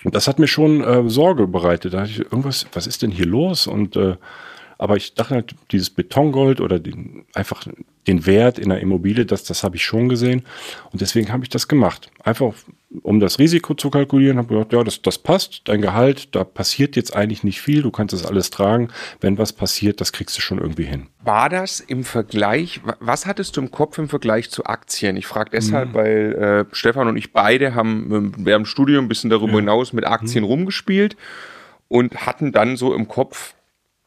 Und 0.04 0.14
das 0.14 0.28
hat 0.28 0.38
mir 0.38 0.46
schon 0.46 0.82
äh, 0.82 1.08
Sorge 1.08 1.46
bereitet. 1.46 1.94
Da 1.94 1.98
dachte 1.98 2.12
ich, 2.12 2.18
irgendwas, 2.20 2.66
was 2.72 2.86
ist 2.86 3.02
denn 3.02 3.10
hier 3.10 3.26
los? 3.26 3.66
Und 3.66 3.96
äh, 3.96 4.16
aber 4.78 4.96
ich 4.96 5.14
dachte 5.14 5.34
halt, 5.34 5.54
dieses 5.70 5.90
Betongold 5.90 6.60
oder 6.60 6.78
den, 6.78 7.24
einfach 7.32 7.66
den 8.06 8.26
Wert 8.26 8.58
in 8.58 8.68
der 8.68 8.80
Immobilie, 8.80 9.24
das, 9.24 9.44
das 9.44 9.62
habe 9.62 9.76
ich 9.76 9.84
schon 9.84 10.08
gesehen. 10.08 10.44
Und 10.92 11.00
deswegen 11.00 11.32
habe 11.32 11.44
ich 11.44 11.48
das 11.48 11.68
gemacht. 11.68 12.10
Einfach 12.22 12.52
um 13.02 13.20
das 13.20 13.38
Risiko 13.38 13.74
zu 13.74 13.90
kalkulieren, 13.90 14.38
habe 14.38 14.46
ich 14.46 14.58
gedacht, 14.58 14.72
ja, 14.72 14.84
das, 14.84 15.02
das 15.02 15.18
passt, 15.18 15.62
dein 15.64 15.80
Gehalt, 15.80 16.34
da 16.34 16.44
passiert 16.44 16.96
jetzt 16.96 17.14
eigentlich 17.14 17.42
nicht 17.42 17.60
viel, 17.60 17.82
du 17.82 17.90
kannst 17.90 18.12
das 18.12 18.24
alles 18.24 18.50
tragen. 18.50 18.88
Wenn 19.20 19.38
was 19.38 19.52
passiert, 19.52 20.00
das 20.00 20.12
kriegst 20.12 20.36
du 20.36 20.40
schon 20.40 20.58
irgendwie 20.58 20.84
hin. 20.84 21.08
War 21.22 21.48
das 21.48 21.80
im 21.80 22.04
Vergleich, 22.04 22.80
was 23.00 23.26
hattest 23.26 23.56
du 23.56 23.62
im 23.62 23.70
Kopf 23.70 23.98
im 23.98 24.08
Vergleich 24.08 24.50
zu 24.50 24.64
Aktien? 24.64 25.16
Ich 25.16 25.26
frage 25.26 25.50
deshalb, 25.50 25.90
mhm. 25.90 25.94
weil 25.94 26.66
äh, 26.70 26.74
Stefan 26.74 27.08
und 27.08 27.16
ich 27.16 27.32
beide 27.32 27.74
haben 27.74 28.32
während 28.38 28.66
dem 28.66 28.66
Studium 28.66 29.06
ein 29.06 29.08
bisschen 29.08 29.30
darüber 29.30 29.58
hinaus 29.58 29.92
mit 29.92 30.06
Aktien 30.06 30.44
mhm. 30.44 30.50
rumgespielt 30.50 31.16
und 31.88 32.26
hatten 32.26 32.52
dann 32.52 32.76
so 32.76 32.94
im 32.94 33.08
Kopf, 33.08 33.54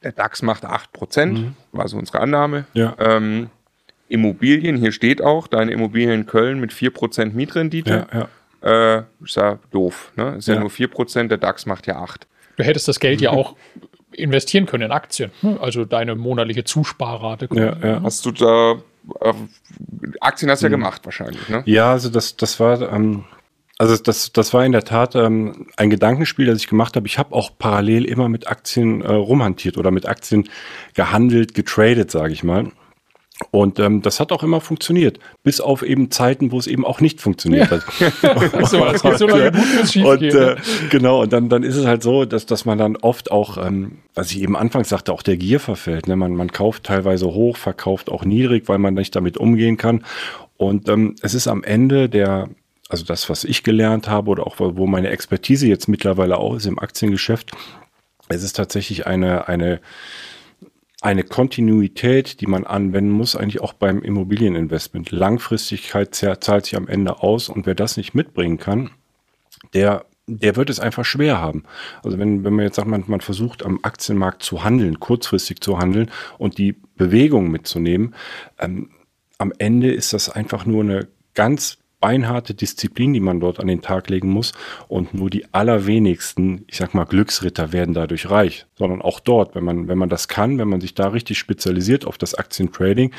der 0.04 0.12
DAX 0.12 0.42
macht 0.42 0.66
8%, 0.66 1.26
mhm. 1.26 1.54
war 1.72 1.88
so 1.88 1.98
unsere 1.98 2.20
Annahme. 2.20 2.66
Ja. 2.74 2.96
Ähm, 3.00 3.50
Immobilien, 4.10 4.78
hier 4.78 4.94
steht 4.94 5.22
auch, 5.22 5.48
deine 5.48 5.72
Immobilien 5.72 6.12
in 6.12 6.26
Köln 6.26 6.60
mit 6.60 6.72
4% 6.72 7.34
Mietrendite. 7.34 8.08
Ja, 8.12 8.20
ja. 8.20 8.30
Äh, 8.62 9.04
ist 9.24 9.36
ja 9.36 9.60
doof. 9.72 10.12
Ne? 10.16 10.36
Ist 10.38 10.48
ja, 10.48 10.56
ja 10.56 10.60
nur 10.60 10.70
4%, 10.70 11.28
der 11.28 11.38
DAX 11.38 11.66
macht 11.66 11.88
ja 11.88 12.02
8%. 12.04 12.22
Du 12.58 12.64
hättest 12.64 12.88
das 12.88 13.00
Geld 13.00 13.22
ja 13.22 13.32
auch 13.32 13.56
investieren 14.12 14.66
können 14.66 14.84
in 14.84 14.92
Aktien. 14.92 15.32
Ne? 15.42 15.58
Also 15.62 15.86
deine 15.86 16.16
monatliche 16.16 16.64
Zusparrate. 16.64 17.48
Ja, 17.54 17.78
ja. 17.78 18.02
Hast 18.02 18.26
du 18.26 18.32
da 18.32 18.82
äh, 19.22 19.34
Aktien 20.20 20.52
hast 20.52 20.62
du 20.62 20.66
ja 20.66 20.70
mhm. 20.70 20.82
gemacht 20.82 21.02
wahrscheinlich, 21.06 21.48
ne? 21.50 21.64
Ja, 21.66 21.92
also 21.92 22.10
das, 22.10 22.36
das 22.36 22.60
war, 22.60 22.92
ähm, 22.92 23.26
also 23.78 23.96
das, 23.98 24.34
das 24.34 24.54
war 24.54 24.66
in 24.66 24.72
der 24.72 24.84
Tat 24.84 25.16
ähm, 25.16 25.68
ein 25.78 25.90
Gedankenspiel, 25.90 26.48
das 26.48 26.58
ich 26.58 26.68
gemacht 26.68 26.96
habe. 26.96 27.08
Ich 27.08 27.18
habe 27.18 27.34
auch 27.34 27.52
parallel 27.58 28.06
immer 28.06 28.30
mit 28.30 28.48
Aktien 28.48 29.02
äh, 29.02 29.12
rumhantiert 29.12 29.78
oder 29.78 29.92
mit 29.92 30.08
Aktien 30.08 30.50
gehandelt, 30.94 31.54
getradet, 31.54 32.12
sage 32.12 32.34
ich 32.34 32.44
mal. 32.44 32.72
Und 33.52 33.80
ähm, 33.80 34.02
das 34.02 34.20
hat 34.20 34.32
auch 34.32 34.42
immer 34.42 34.62
funktioniert, 34.62 35.20
bis 35.44 35.62
auf 35.62 35.84
eben 35.84 36.10
Zeiten, 36.10 36.52
wo 36.52 36.58
es 36.58 36.66
eben 36.66 36.84
auch 36.84 37.02
nicht 37.02 37.22
funktioniert 37.22 37.70
ja. 37.70 37.78
hat. 37.78 38.66
so, 38.68 38.84
das 38.84 39.04
geht 39.04 39.18
so 39.20 39.28
lange 39.28 39.52
gut, 39.52 39.90
schief 39.92 40.06
und, 40.06 40.24
äh, 40.24 40.56
genau, 40.90 41.22
und 41.22 41.32
dann, 41.32 41.48
dann 41.48 41.62
ist 41.62 41.76
es 41.76 41.86
halt 41.86 42.02
so, 42.02 42.26
dass, 42.26 42.48
dass 42.48 42.66
man 42.66 42.80
dann 42.80 42.96
oft 42.96 43.32
auch, 43.32 43.58
ähm, 43.64 44.00
was 44.16 44.32
ich 44.32 44.42
eben 44.42 44.58
anfangs 44.58 44.90
sagte, 44.90 45.14
auch 45.14 45.22
der 45.22 45.38
Gier 45.38 45.60
verfällt. 45.60 46.08
Ne? 46.08 46.16
Man, 46.16 46.34
man 46.34 46.52
kauft 46.52 46.84
teilweise 46.84 47.28
hoch, 47.28 47.58
verkauft 47.58 48.10
auch 48.10 48.26
niedrig, 48.26 48.68
weil 48.68 48.80
man 48.80 48.96
nicht 48.96 49.16
damit 49.16 49.38
umgehen 49.38 49.78
kann. 49.78 50.04
Und 50.58 50.90
ähm, 50.90 51.16
es 51.22 51.36
ist 51.36 51.48
am 51.48 51.64
Ende 51.64 52.10
der, 52.10 52.50
also 52.90 53.06
das, 53.06 53.30
was 53.30 53.44
ich 53.44 53.64
gelernt 53.64 54.10
habe 54.10 54.32
oder 54.32 54.48
auch 54.48 54.56
wo 54.58 54.88
meine 54.88 55.10
Expertise 55.10 55.68
jetzt 55.68 55.88
mittlerweile 55.88 56.38
auch 56.38 56.56
ist 56.56 56.66
im 56.66 56.80
Aktiengeschäft, 56.80 57.52
es 58.30 58.44
ist 58.44 58.56
tatsächlich 58.56 59.08
eine, 59.08 59.48
eine, 59.48 59.80
eine 61.08 61.24
Kontinuität, 61.24 62.42
die 62.42 62.48
man 62.48 62.66
anwenden 62.66 63.12
muss, 63.12 63.38
eigentlich 63.38 63.62
auch 63.62 63.72
beim 63.72 64.02
Immobilieninvestment. 64.02 65.12
Langfristigkeit 65.12 66.14
zahlt 66.14 66.66
sich 66.66 66.76
am 66.76 66.90
Ende 66.90 67.24
aus 67.24 67.48
und 67.48 67.66
wer 67.66 67.76
das 67.76 67.96
nicht 67.96 68.14
mitbringen 68.14 68.58
kann, 68.58 68.90
der, 69.74 70.06
der 70.28 70.58
wird 70.58 70.70
es 70.70 70.82
einfach 70.82 71.06
schwer 71.06 71.40
haben. 71.40 71.64
Also 72.04 72.20
wenn, 72.20 72.44
wenn 72.44 72.54
man 72.54 72.66
jetzt 72.66 72.76
sagt, 72.76 72.90
man, 72.90 73.06
man 73.08 73.22
versucht 73.22 73.66
am 73.66 73.80
Aktienmarkt 73.84 74.44
zu 74.44 74.66
handeln, 74.66 75.00
kurzfristig 75.00 75.62
zu 75.62 75.80
handeln 75.80 76.12
und 76.40 76.58
die 76.58 76.76
Bewegung 76.98 77.52
mitzunehmen, 77.52 78.14
ähm, 78.60 78.90
am 79.38 79.54
Ende 79.60 79.94
ist 79.94 80.12
das 80.12 80.30
einfach 80.30 80.66
nur 80.66 80.84
eine 80.84 81.08
ganz 81.36 81.78
beinharte 82.00 82.54
Disziplin, 82.54 83.14
die 83.14 83.20
man 83.20 83.40
dort 83.40 83.60
an 83.60 83.68
den 83.68 83.82
Tag 83.82 84.10
legen 84.10 84.30
muss. 84.30 84.54
Und 84.88 85.14
nur 85.14 85.30
die 85.30 85.52
allerwenigsten, 85.54 86.66
ich 86.68 86.78
sag 86.78 86.94
mal, 86.94 87.06
Glücksritter 87.06 87.74
werden 87.74 87.94
dadurch 87.94 88.30
reich. 88.30 88.66
Sondern 88.76 89.02
auch 89.02 89.20
dort, 89.20 89.56
wenn 89.56 89.64
man, 89.64 89.88
wenn 89.88 89.98
man 89.98 90.10
das 90.10 90.28
kann, 90.28 90.58
wenn 90.58 90.68
man 90.68 90.82
sich 90.82 90.94
da 90.94 91.08
richtig 91.08 91.38
spezialisiert 91.38 92.06
auf 92.06 92.18
das 92.18 92.36
Aktientrading, 92.36 93.12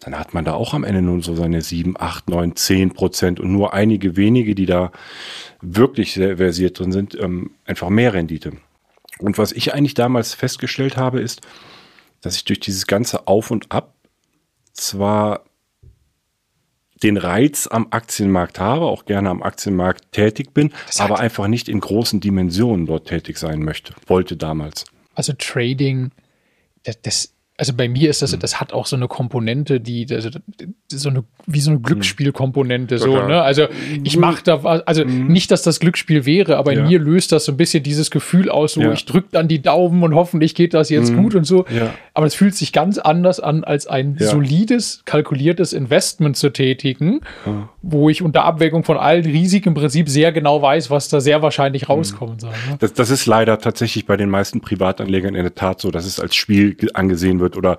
dann 0.00 0.18
hat 0.18 0.34
man 0.34 0.44
da 0.44 0.54
auch 0.54 0.74
am 0.74 0.84
Ende 0.84 1.02
nun 1.02 1.22
so 1.22 1.34
seine 1.34 1.60
7, 1.60 1.94
8, 1.98 2.28
9, 2.28 2.56
10 2.56 2.90
Prozent 2.94 3.40
und 3.40 3.52
nur 3.52 3.74
einige 3.74 4.16
wenige, 4.16 4.54
die 4.54 4.66
da 4.66 4.92
wirklich 5.60 6.14
sehr 6.14 6.36
versiert 6.36 6.78
drin 6.78 6.92
sind, 6.92 7.18
ähm, 7.20 7.50
einfach 7.64 7.88
mehr 7.88 8.14
Rendite. 8.14 8.52
Und 9.18 9.38
was 9.38 9.52
ich 9.52 9.74
eigentlich 9.74 9.94
damals 9.94 10.34
festgestellt 10.34 10.96
habe, 10.96 11.20
ist, 11.20 11.42
dass 12.20 12.36
ich 12.36 12.44
durch 12.44 12.60
dieses 12.60 12.86
ganze 12.86 13.26
Auf 13.28 13.50
und 13.50 13.70
Ab 13.70 13.94
zwar 14.72 15.44
den 17.02 17.16
Reiz 17.16 17.66
am 17.70 17.88
Aktienmarkt 17.90 18.58
habe, 18.58 18.86
auch 18.86 19.04
gerne 19.04 19.30
am 19.30 19.42
Aktienmarkt 19.42 20.12
tätig 20.12 20.54
bin, 20.54 20.72
aber 20.98 21.18
einfach 21.18 21.48
nicht 21.48 21.68
in 21.68 21.80
großen 21.80 22.20
Dimensionen 22.20 22.86
dort 22.86 23.08
tätig 23.08 23.38
sein 23.38 23.60
möchte, 23.60 23.94
wollte 24.06 24.36
damals. 24.36 24.84
Also 25.14 25.32
Trading, 25.36 26.12
das, 26.84 27.02
das 27.02 27.33
also 27.56 27.72
bei 27.72 27.88
mir 27.88 28.10
ist 28.10 28.20
das, 28.20 28.34
mhm. 28.34 28.40
das 28.40 28.60
hat 28.60 28.72
auch 28.72 28.86
so 28.86 28.96
eine 28.96 29.06
Komponente, 29.06 29.80
die, 29.80 30.06
also 30.10 30.28
so 30.90 31.08
eine, 31.08 31.22
wie 31.46 31.60
so 31.60 31.70
eine 31.70 31.78
Glücksspielkomponente, 31.78 32.98
so, 32.98 33.14
ne? 33.14 33.42
Also 33.42 33.68
ich 34.02 34.16
mache 34.16 34.42
da, 34.42 34.56
also 34.56 35.04
mhm. 35.04 35.28
nicht, 35.28 35.52
dass 35.52 35.62
das 35.62 35.78
Glücksspiel 35.78 36.26
wäre, 36.26 36.56
aber 36.56 36.72
in 36.72 36.80
ja. 36.80 36.84
mir 36.86 36.98
löst 36.98 37.30
das 37.30 37.44
so 37.44 37.52
ein 37.52 37.56
bisschen 37.56 37.84
dieses 37.84 38.10
Gefühl 38.10 38.50
aus, 38.50 38.72
so 38.72 38.80
ja. 38.80 38.92
ich 38.92 39.04
drück 39.04 39.26
dann 39.30 39.46
die 39.46 39.62
Daumen 39.62 40.02
und 40.02 40.14
hoffentlich 40.16 40.56
geht 40.56 40.74
das 40.74 40.90
jetzt 40.90 41.12
mhm. 41.12 41.22
gut 41.22 41.34
und 41.36 41.44
so. 41.44 41.64
Aber 42.12 42.26
es 42.26 42.34
fühlt 42.34 42.56
sich 42.56 42.72
ganz 42.72 42.98
anders 42.98 43.38
an, 43.38 43.62
als 43.62 43.86
ein 43.86 44.16
solides, 44.18 45.02
kalkuliertes 45.04 45.72
Investment 45.72 46.36
zu 46.36 46.50
tätigen, 46.50 47.20
wo 47.82 48.08
ich 48.08 48.22
unter 48.22 48.44
Abwägung 48.44 48.82
von 48.82 48.96
allen 48.96 49.24
Risiken 49.24 49.68
im 49.68 49.74
Prinzip 49.74 50.08
sehr 50.08 50.32
genau 50.32 50.60
weiß, 50.60 50.90
was 50.90 51.08
da 51.08 51.20
sehr 51.20 51.42
wahrscheinlich 51.42 51.82
mhm. 51.82 51.94
rauskommen 51.94 52.40
soll. 52.40 52.50
Ne? 52.50 52.76
Das, 52.80 52.94
das 52.94 53.10
ist 53.10 53.26
leider 53.26 53.58
tatsächlich 53.58 54.06
bei 54.06 54.16
den 54.16 54.28
meisten 54.28 54.60
Privatanlegern 54.60 55.36
in 55.36 55.42
der 55.42 55.54
Tat 55.54 55.80
so, 55.80 55.92
dass 55.92 56.04
es 56.04 56.18
als 56.18 56.34
Spiel 56.34 56.76
angesehen 56.94 57.38
wird 57.38 57.43
wird 57.44 57.56
oder 57.56 57.78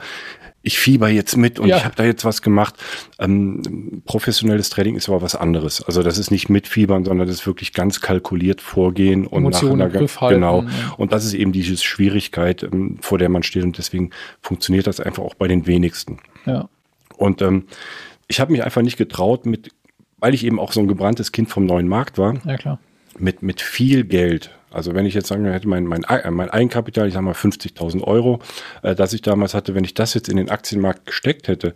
ich 0.66 0.80
fieber 0.80 1.10
jetzt 1.10 1.38
mit 1.38 1.60
und 1.60 1.68
ja. 1.68 1.78
ich 1.78 1.86
habe 1.86 1.96
da 1.96 2.04
jetzt 2.04 2.26
was 2.26 2.42
gemacht. 2.42 2.76
Ähm, 3.20 4.02
professionelles 4.06 4.70
Trading 4.70 4.96
ist 4.96 5.10
aber 5.10 5.22
was 5.22 5.36
anderes. 5.36 5.84
Also 5.84 6.02
das 6.02 6.18
ist 6.18 6.32
nicht 6.32 6.50
mitfiebern, 6.50 7.06
sondern 7.06 7.28
das 7.28 7.38
ist 7.38 7.48
wirklich 7.48 7.74
ganz 7.74 8.02
kalkuliert 8.02 8.62
vorgehen 8.62 9.28
und 9.28 9.44
Emotionen 9.44 9.78
nach 9.78 9.94
einer, 9.94 10.30
genau. 10.30 10.64
Ja. 10.64 10.94
Und 10.98 11.12
das 11.12 11.24
ist 11.24 11.34
eben 11.34 11.52
diese 11.52 11.78
Schwierigkeit, 11.78 12.64
ähm, 12.64 12.98
vor 13.02 13.20
der 13.20 13.30
man 13.30 13.44
steht 13.44 13.64
und 13.64 13.78
deswegen 13.78 14.10
funktioniert 14.42 14.88
das 14.88 15.00
einfach 15.00 15.24
auch 15.24 15.36
bei 15.36 15.48
den 15.48 15.68
wenigsten. 15.68 16.18
Ja. 16.46 16.68
Und 17.18 17.42
ähm, 17.44 17.66
ich 18.28 18.40
habe 18.40 18.52
mich 18.52 18.64
einfach 18.64 18.82
nicht 18.82 18.98
getraut, 18.98 19.46
mit 19.46 19.72
weil 20.18 20.34
ich 20.34 20.46
eben 20.46 20.60
auch 20.60 20.72
so 20.72 20.80
ein 20.80 20.88
gebranntes 20.88 21.32
Kind 21.32 21.50
vom 21.50 21.66
neuen 21.66 21.88
Markt 21.88 22.18
war, 22.18 22.34
ja, 22.46 22.56
klar. 22.56 22.80
Mit, 23.20 23.44
mit 23.44 23.62
viel 23.62 24.04
Geld. 24.04 24.50
Also 24.76 24.94
wenn 24.94 25.06
ich 25.06 25.14
jetzt 25.14 25.28
sagen 25.28 25.46
hätte, 25.46 25.68
mein, 25.68 25.86
mein, 25.86 26.04
mein 26.30 26.50
Eigenkapital, 26.50 27.08
ich 27.08 27.14
sage 27.14 27.26
mal 27.26 27.34
50.000 27.34 28.04
Euro, 28.04 28.40
äh, 28.82 28.94
das 28.94 29.14
ich 29.14 29.22
damals 29.22 29.54
hatte, 29.54 29.74
wenn 29.74 29.86
ich 29.86 29.94
das 29.94 30.14
jetzt 30.14 30.30
in 30.30 30.38
den 30.38 30.50
Aktienmarkt 30.50 31.06
gesteckt 31.06 31.48
hätte, 31.48 31.74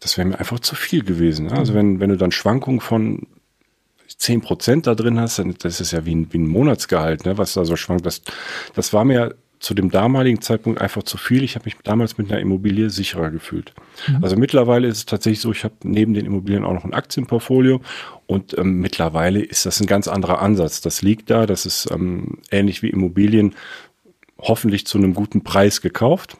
das 0.00 0.18
wäre 0.18 0.28
mir 0.28 0.38
einfach 0.38 0.60
zu 0.60 0.74
viel 0.74 1.02
gewesen. 1.04 1.46
Ne? 1.46 1.52
Also 1.52 1.74
wenn, 1.74 2.00
wenn 2.00 2.10
du 2.10 2.16
dann 2.16 2.32
Schwankungen 2.32 2.80
von 2.80 3.26
10 4.06 4.42
Prozent 4.42 4.86
da 4.86 4.94
drin 4.94 5.18
hast, 5.18 5.38
dann 5.38 5.54
das 5.58 5.80
ist 5.80 5.92
ja 5.92 6.04
wie 6.04 6.14
ein, 6.14 6.32
wie 6.32 6.38
ein 6.38 6.46
Monatsgehalt, 6.46 7.24
ne, 7.24 7.38
was 7.38 7.54
da 7.54 7.64
so 7.64 7.76
schwankt. 7.76 8.04
Das, 8.04 8.22
das 8.74 8.92
war 8.92 9.04
mir 9.04 9.34
zu 9.62 9.74
dem 9.74 9.92
damaligen 9.92 10.40
Zeitpunkt 10.40 10.80
einfach 10.80 11.04
zu 11.04 11.16
viel. 11.16 11.44
Ich 11.44 11.54
habe 11.54 11.66
mich 11.66 11.76
damals 11.84 12.18
mit 12.18 12.30
einer 12.30 12.40
Immobilie 12.40 12.90
sicherer 12.90 13.30
gefühlt. 13.30 13.72
Mhm. 14.08 14.18
Also 14.22 14.36
mittlerweile 14.36 14.88
ist 14.88 14.96
es 14.96 15.06
tatsächlich 15.06 15.40
so, 15.40 15.52
ich 15.52 15.62
habe 15.62 15.74
neben 15.84 16.14
den 16.14 16.26
Immobilien 16.26 16.64
auch 16.64 16.72
noch 16.72 16.84
ein 16.84 16.94
Aktienportfolio 16.94 17.80
und 18.26 18.58
ähm, 18.58 18.80
mittlerweile 18.80 19.40
ist 19.40 19.64
das 19.64 19.80
ein 19.80 19.86
ganz 19.86 20.08
anderer 20.08 20.42
Ansatz. 20.42 20.80
Das 20.80 21.02
liegt 21.02 21.30
da, 21.30 21.46
das 21.46 21.64
ist 21.64 21.88
ähm, 21.92 22.38
ähnlich 22.50 22.82
wie 22.82 22.90
Immobilien 22.90 23.54
hoffentlich 24.40 24.84
zu 24.84 24.98
einem 24.98 25.14
guten 25.14 25.44
Preis 25.44 25.80
gekauft. 25.80 26.36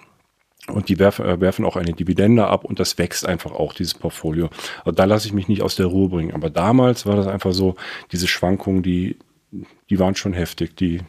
Und 0.66 0.88
die 0.88 0.98
werfen, 0.98 1.24
äh, 1.24 1.40
werfen 1.40 1.64
auch 1.64 1.76
eine 1.76 1.92
Dividende 1.92 2.48
ab 2.48 2.64
und 2.64 2.80
das 2.80 2.98
wächst 2.98 3.24
einfach 3.24 3.52
auch, 3.52 3.72
dieses 3.72 3.94
Portfolio. 3.94 4.50
Also 4.84 4.92
da 4.92 5.04
lasse 5.04 5.28
ich 5.28 5.32
mich 5.32 5.46
nicht 5.46 5.62
aus 5.62 5.76
der 5.76 5.86
Ruhe 5.86 6.08
bringen. 6.08 6.34
Aber 6.34 6.50
damals 6.50 7.06
war 7.06 7.14
das 7.14 7.28
einfach 7.28 7.52
so, 7.52 7.76
diese 8.10 8.26
Schwankungen, 8.26 8.82
die, 8.82 9.16
die 9.90 9.98
waren 10.00 10.16
schon 10.16 10.32
heftig, 10.32 10.76
die 10.76 11.02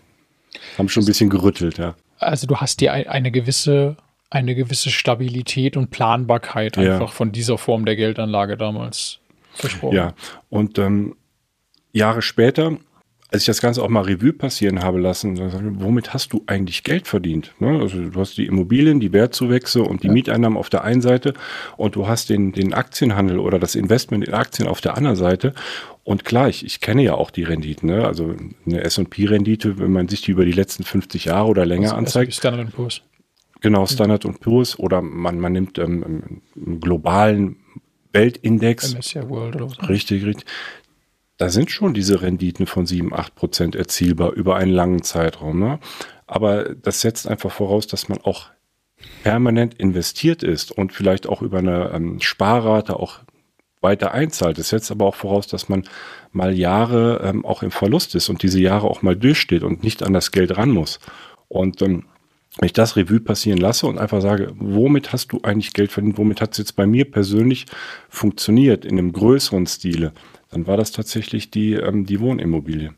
haben 0.77 0.89
schon 0.89 1.03
ein 1.03 1.07
bisschen 1.07 1.29
gerüttelt, 1.29 1.77
ja 1.77 1.95
also 2.23 2.47
du 2.47 2.57
hast 2.57 2.81
dir 2.81 2.93
eine 2.93 3.31
gewisse, 3.31 3.97
eine 4.29 4.55
gewisse 4.55 4.89
Stabilität 4.89 5.77
und 5.77 5.91
Planbarkeit 5.91 6.77
ja. 6.77 6.93
einfach 6.93 7.13
von 7.13 7.31
dieser 7.31 7.57
Form 7.57 7.85
der 7.85 7.95
Geldanlage 7.95 8.57
damals 8.57 9.19
versprochen. 9.53 9.95
Ja, 9.95 10.13
und 10.49 10.79
ähm, 10.79 11.15
Jahre 11.91 12.23
später, 12.23 12.77
als 13.29 13.43
ich 13.43 13.47
das 13.47 13.61
Ganze 13.61 13.83
auch 13.83 13.89
mal 13.89 14.01
Revue 14.01 14.33
passieren 14.33 14.83
habe 14.83 14.99
lassen, 14.99 15.37
womit 15.79 16.13
hast 16.13 16.33
du 16.33 16.43
eigentlich 16.47 16.83
Geld 16.83 17.07
verdient? 17.07 17.53
Ne? 17.59 17.79
Also 17.79 18.09
du 18.09 18.19
hast 18.19 18.37
die 18.37 18.45
Immobilien, 18.45 18.99
die 18.99 19.13
Wertzuwächse 19.13 19.83
und 19.83 20.01
die 20.03 20.07
ja. 20.07 20.13
Mieteinnahmen 20.13 20.57
auf 20.57 20.69
der 20.69 20.83
einen 20.83 21.01
Seite 21.01 21.33
und 21.77 21.95
du 21.95 22.07
hast 22.07 22.29
den, 22.29 22.51
den 22.51 22.73
Aktienhandel 22.73 23.39
oder 23.39 23.59
das 23.59 23.75
Investment 23.75 24.27
in 24.27 24.33
Aktien 24.33 24.67
auf 24.67 24.81
der 24.81 24.97
anderen 24.97 25.15
Seite. 25.15 25.53
Und 26.03 26.25
klar, 26.25 26.49
ich, 26.49 26.65
ich 26.65 26.81
kenne 26.81 27.01
ja 27.03 27.15
auch 27.15 27.31
die 27.31 27.43
Renditen. 27.43 27.89
Ne? 27.89 28.05
Also 28.05 28.35
eine 28.65 28.81
S&P-Rendite, 28.81 29.79
wenn 29.79 29.91
man 29.91 30.09
sich 30.09 30.21
die 30.21 30.31
über 30.31 30.45
die 30.45 30.51
letzten 30.51 30.83
50 30.83 31.25
Jahre 31.25 31.47
oder 31.47 31.65
länger 31.65 31.89
also 31.89 31.95
anzeigt. 31.95 32.33
Standard 32.33 32.73
Poor's. 32.73 33.01
Genau, 33.61 33.85
Standard 33.85 34.25
und 34.25 34.41
Poor's 34.41 34.77
oder 34.77 35.01
man, 35.01 35.39
man 35.39 35.53
nimmt 35.53 35.77
ähm, 35.77 36.41
einen 36.55 36.79
globalen 36.81 37.55
Weltindex. 38.11 38.93
MSCI 38.93 39.29
World 39.29 39.55
oder 39.55 39.69
so. 39.69 39.81
Richtig, 39.87 40.25
richtig. 40.25 40.45
Da 41.37 41.49
sind 41.49 41.71
schon 41.71 41.93
diese 41.93 42.21
Renditen 42.21 42.67
von 42.67 42.85
7, 42.85 43.13
8 43.13 43.35
Prozent 43.35 43.75
erzielbar 43.75 44.33
über 44.33 44.57
einen 44.57 44.71
langen 44.71 45.01
Zeitraum. 45.01 45.59
Ne? 45.59 45.79
Aber 46.27 46.75
das 46.75 46.99
setzt 46.99 47.27
einfach 47.27 47.51
voraus, 47.51 47.87
dass 47.87 48.09
man 48.09 48.19
auch 48.21 48.47
permanent 49.23 49.75
investiert 49.75 50.43
ist 50.43 50.71
und 50.71 50.91
vielleicht 50.91 51.27
auch 51.27 51.41
über 51.41 51.59
eine 51.59 51.91
ähm, 51.93 52.19
Sparrate 52.19 52.99
auch 52.99 53.19
weiter 53.83 54.13
einzahlt. 54.13 54.57
Das 54.57 54.69
setzt 54.69 54.91
aber 54.91 55.05
auch 55.05 55.15
voraus, 55.15 55.47
dass 55.47 55.69
man 55.69 55.83
mal 56.31 56.57
Jahre 56.57 57.21
ähm, 57.23 57.45
auch 57.45 57.63
im 57.63 57.71
Verlust 57.71 58.15
ist 58.15 58.29
und 58.29 58.41
diese 58.41 58.59
Jahre 58.59 58.87
auch 58.87 59.01
mal 59.01 59.15
durchsteht 59.15 59.63
und 59.63 59.83
nicht 59.83 60.03
an 60.03 60.13
das 60.13 60.31
Geld 60.31 60.57
ran 60.57 60.71
muss. 60.71 60.99
Und 61.49 61.81
ähm, 61.81 62.05
wenn 62.59 62.67
ich 62.67 62.73
das 62.73 62.95
Revue 62.95 63.19
passieren 63.19 63.57
lasse 63.57 63.87
und 63.87 63.97
einfach 63.97 64.21
sage, 64.21 64.53
womit 64.55 65.11
hast 65.11 65.31
du 65.31 65.39
eigentlich 65.41 65.73
Geld 65.73 65.91
verdient, 65.91 66.17
womit 66.17 66.39
hat 66.39 66.51
es 66.51 66.59
jetzt 66.59 66.75
bei 66.75 66.85
mir 66.85 67.09
persönlich 67.09 67.65
funktioniert 68.09 68.85
in 68.85 68.97
einem 68.97 69.11
größeren 69.11 69.65
Stile, 69.65 70.11
dann 70.51 70.67
war 70.67 70.77
das 70.77 70.91
tatsächlich 70.91 71.49
die, 71.49 71.73
ähm, 71.73 72.05
die 72.05 72.19
Wohnimmobilie. 72.19 72.93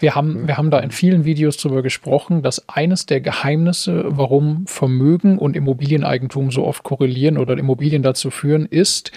Wir 0.00 0.14
haben, 0.14 0.48
wir 0.48 0.56
haben 0.56 0.70
da 0.70 0.80
in 0.80 0.90
vielen 0.90 1.24
Videos 1.24 1.56
darüber 1.56 1.82
gesprochen, 1.82 2.42
dass 2.42 2.68
eines 2.68 3.06
der 3.06 3.20
Geheimnisse, 3.20 4.04
warum 4.08 4.66
Vermögen 4.66 5.38
und 5.38 5.56
Immobilieneigentum 5.56 6.50
so 6.50 6.64
oft 6.64 6.82
korrelieren 6.82 7.38
oder 7.38 7.56
Immobilien 7.56 8.02
dazu 8.02 8.30
führen, 8.30 8.66
ist, 8.66 9.12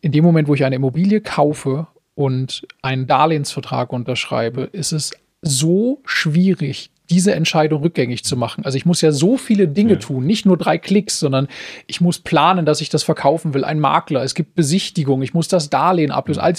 in 0.00 0.12
dem 0.12 0.24
Moment, 0.24 0.48
wo 0.48 0.54
ich 0.54 0.64
eine 0.64 0.76
Immobilie 0.76 1.20
kaufe 1.20 1.86
und 2.14 2.66
einen 2.82 3.06
Darlehensvertrag 3.06 3.92
unterschreibe, 3.92 4.62
ist 4.72 4.92
es 4.92 5.12
so 5.42 6.00
schwierig, 6.04 6.90
diese 7.10 7.34
Entscheidung 7.34 7.82
rückgängig 7.82 8.24
zu 8.24 8.36
machen. 8.36 8.64
Also 8.64 8.76
ich 8.76 8.86
muss 8.86 9.00
ja 9.00 9.12
so 9.12 9.36
viele 9.36 9.68
Dinge 9.68 9.94
ja. 9.94 9.98
tun, 9.98 10.26
nicht 10.26 10.46
nur 10.46 10.56
drei 10.56 10.78
Klicks, 10.78 11.20
sondern 11.20 11.48
ich 11.86 12.00
muss 12.00 12.18
planen, 12.18 12.66
dass 12.66 12.80
ich 12.80 12.88
das 12.88 13.02
verkaufen 13.02 13.54
will. 13.54 13.64
Ein 13.64 13.80
Makler, 13.80 14.22
es 14.22 14.34
gibt 14.34 14.54
Besichtigung, 14.54 15.22
ich 15.22 15.34
muss 15.34 15.48
das 15.48 15.70
Darlehen 15.70 16.10
ablösen. 16.10 16.42
All 16.42 16.54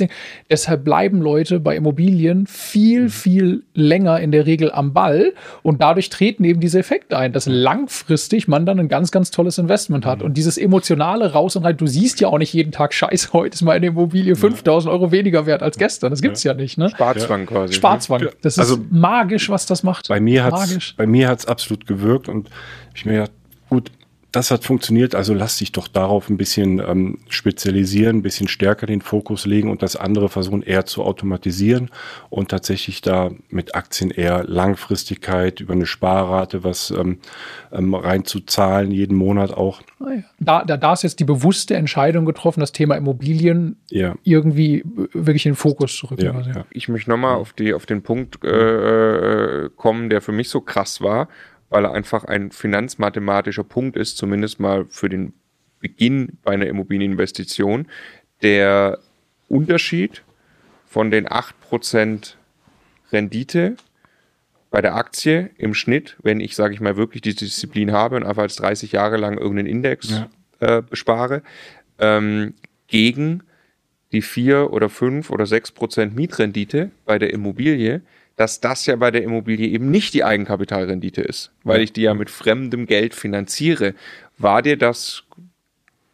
Deshalb 0.50 0.84
bleiben 0.84 1.22
Leute 1.22 1.60
bei 1.60 1.76
Immobilien 1.76 2.46
viel, 2.48 3.04
mhm. 3.04 3.10
viel 3.10 3.64
länger 3.74 4.20
in 4.20 4.32
der 4.32 4.46
Regel 4.46 4.72
am 4.72 4.94
Ball 4.94 5.34
und 5.64 5.82
dadurch 5.82 6.10
treten 6.10 6.44
eben 6.44 6.60
diese 6.60 6.80
Effekte 6.80 7.18
ein, 7.18 7.34
dass 7.34 7.46
langfristig 7.48 8.48
man 8.48 8.66
dann 8.66 8.80
ein 8.80 8.88
ganz, 8.88 9.12
ganz 9.12 9.32
tolles 9.32 9.58
Investment 9.58 10.06
hat. 10.06 10.22
Und 10.22 10.36
dieses 10.36 10.58
emotionale 10.58 11.34
raus 11.34 11.56
und 11.56 11.64
rein, 11.64 11.78
du 11.78 11.88
siehst 11.88 12.20
ja 12.20 12.28
auch 12.28 12.38
nicht 12.38 12.54
jeden 12.54 12.72
Tag, 12.72 12.94
scheiße, 12.94 13.34
heute 13.34 13.56
ist 13.56 13.62
meine 13.62 13.88
Immobilie 13.88 14.36
5000 14.36 14.94
Euro 14.94 15.12
weniger 15.12 15.46
wert 15.46 15.64
als 15.64 15.78
gestern. 15.78 16.12
Das 16.12 16.22
gibt's 16.22 16.44
ja, 16.44 16.54
ja 16.54 16.58
nicht. 16.58 16.78
Ne? 16.78 16.90
Sparzwang 16.90 17.46
quasi. 17.46 17.74
Sparzwang. 17.74 18.28
Das 18.42 18.54
ist 18.54 18.60
also, 18.60 18.78
magisch, 18.90 19.50
was 19.50 19.66
das 19.66 19.84
macht. 19.84 20.08
Bei 20.08 20.20
mir 20.20 20.37
mir 20.38 20.44
hat's, 20.46 20.94
bei 20.94 21.06
mir 21.06 21.28
hat's 21.28 21.46
absolut 21.46 21.86
gewirkt 21.88 22.30
und 22.30 22.50
ich 22.94 23.06
mir 23.06 23.14
gedacht, 23.14 23.32
gut, 23.70 23.92
das 24.38 24.52
hat 24.52 24.64
funktioniert, 24.64 25.16
also 25.16 25.34
lass 25.34 25.58
dich 25.58 25.72
doch 25.72 25.88
darauf 25.88 26.30
ein 26.30 26.38
bisschen 26.38 26.80
ähm, 26.80 27.18
spezialisieren, 27.28 28.18
ein 28.18 28.22
bisschen 28.22 28.48
stärker 28.48 28.86
den 28.86 29.02
Fokus 29.02 29.48
legen 29.48 29.72
und 29.72 29.82
das 29.82 29.96
andere 29.96 30.30
versuchen 30.30 30.62
eher 30.62 30.86
zu 30.86 31.04
automatisieren 31.04 31.90
und 32.30 32.50
tatsächlich 32.50 33.02
da 33.02 33.32
mit 33.50 33.74
Aktien 33.74 34.12
eher 34.12 34.44
Langfristigkeit 34.44 35.60
über 35.60 35.74
eine 35.74 35.88
Sparrate 35.88 36.64
was 36.64 36.92
ähm, 36.92 37.18
ähm, 37.72 37.96
reinzuzahlen, 37.96 38.92
jeden 38.92 39.18
Monat 39.18 39.52
auch. 39.52 39.82
Ah 40.00 40.12
da, 40.40 40.64
da, 40.64 40.78
da 40.78 40.94
ist 40.94 41.02
jetzt 41.02 41.20
die 41.20 41.26
bewusste 41.26 41.76
Entscheidung 41.76 42.26
getroffen, 42.26 42.60
das 42.60 42.72
Thema 42.72 42.96
Immobilien 42.96 43.78
ja. 43.90 44.14
irgendwie 44.24 44.84
wirklich 45.14 45.48
in 45.48 45.54
den 45.54 45.58
Fokus 45.58 45.98
zu 45.98 46.06
rücken. 46.06 46.24
Ja, 46.24 46.42
ja. 46.42 46.66
Ich 46.70 46.88
möchte 46.90 47.10
nochmal 47.10 47.38
auf, 47.38 47.56
auf 47.74 47.86
den 47.88 48.04
Punkt 48.04 48.44
äh, 48.44 49.66
äh, 49.66 49.70
kommen, 49.76 50.12
der 50.12 50.22
für 50.22 50.32
mich 50.32 50.50
so 50.50 50.62
krass 50.62 51.02
war 51.02 51.28
weil 51.70 51.86
er 51.86 51.94
einfach 51.94 52.24
ein 52.24 52.52
finanzmathematischer 52.52 53.64
Punkt 53.64 53.98
ist, 53.98 54.18
zumindest 54.18 54.60
mal 54.60 54.86
für 54.90 55.10
den 55.10 55.34
Beginn 55.80 56.38
bei 56.44 56.54
einer 56.54 56.68
Immobilieninvestition. 56.68 57.88
Der 58.42 59.00
Unterschied 59.48 60.24
von 60.86 61.12
den 61.12 61.28
8% 61.28 62.36
Rendite 63.12 63.78
bei 64.70 64.82
der 64.82 64.96
Aktie 64.96 65.50
im 65.58 65.74
Schnitt, 65.74 66.18
wenn 66.22 66.40
ich, 66.40 66.56
sage 66.56 66.74
ich 66.74 66.82
mal, 66.82 66.98
wirklich 66.98 67.22
die 67.22 67.36
Disziplin 67.36 67.92
habe 67.92 68.16
und 68.16 68.24
einfach 68.24 68.44
als 68.44 68.56
30 68.58 68.92
Jahre 68.92 69.18
lang 69.18 69.38
irgendeinen 69.38 69.68
Index 69.68 70.10
ja. 70.10 70.30
äh, 70.60 70.82
bespare, 70.82 71.42
ähm, 72.00 72.54
gegen 72.88 73.44
die 74.12 74.22
4 74.22 74.72
oder 74.72 74.90
5 74.90 75.30
oder 75.30 75.46
6% 75.46 76.14
Mietrendite 76.14 76.92
bei 77.06 77.20
der 77.20 77.34
Immobilie, 77.34 78.02
dass 78.38 78.62
das 78.62 78.86
ja 78.86 78.96
bei 78.96 79.12
der 79.12 79.24
Immobilie 79.24 79.68
eben 79.68 79.92
nicht 79.92 80.14
die 80.14 80.24
Eigenkapitalrendite 80.24 81.22
ist, 81.22 81.52
weil 81.64 81.82
ich 81.82 81.92
die 81.92 82.04
ja 82.04 82.14
mit 82.14 82.30
fremdem 82.30 82.86
Geld 82.86 83.14
finanziere. 83.14 83.96
War 84.38 84.62
dir 84.62 84.78
das 84.78 85.24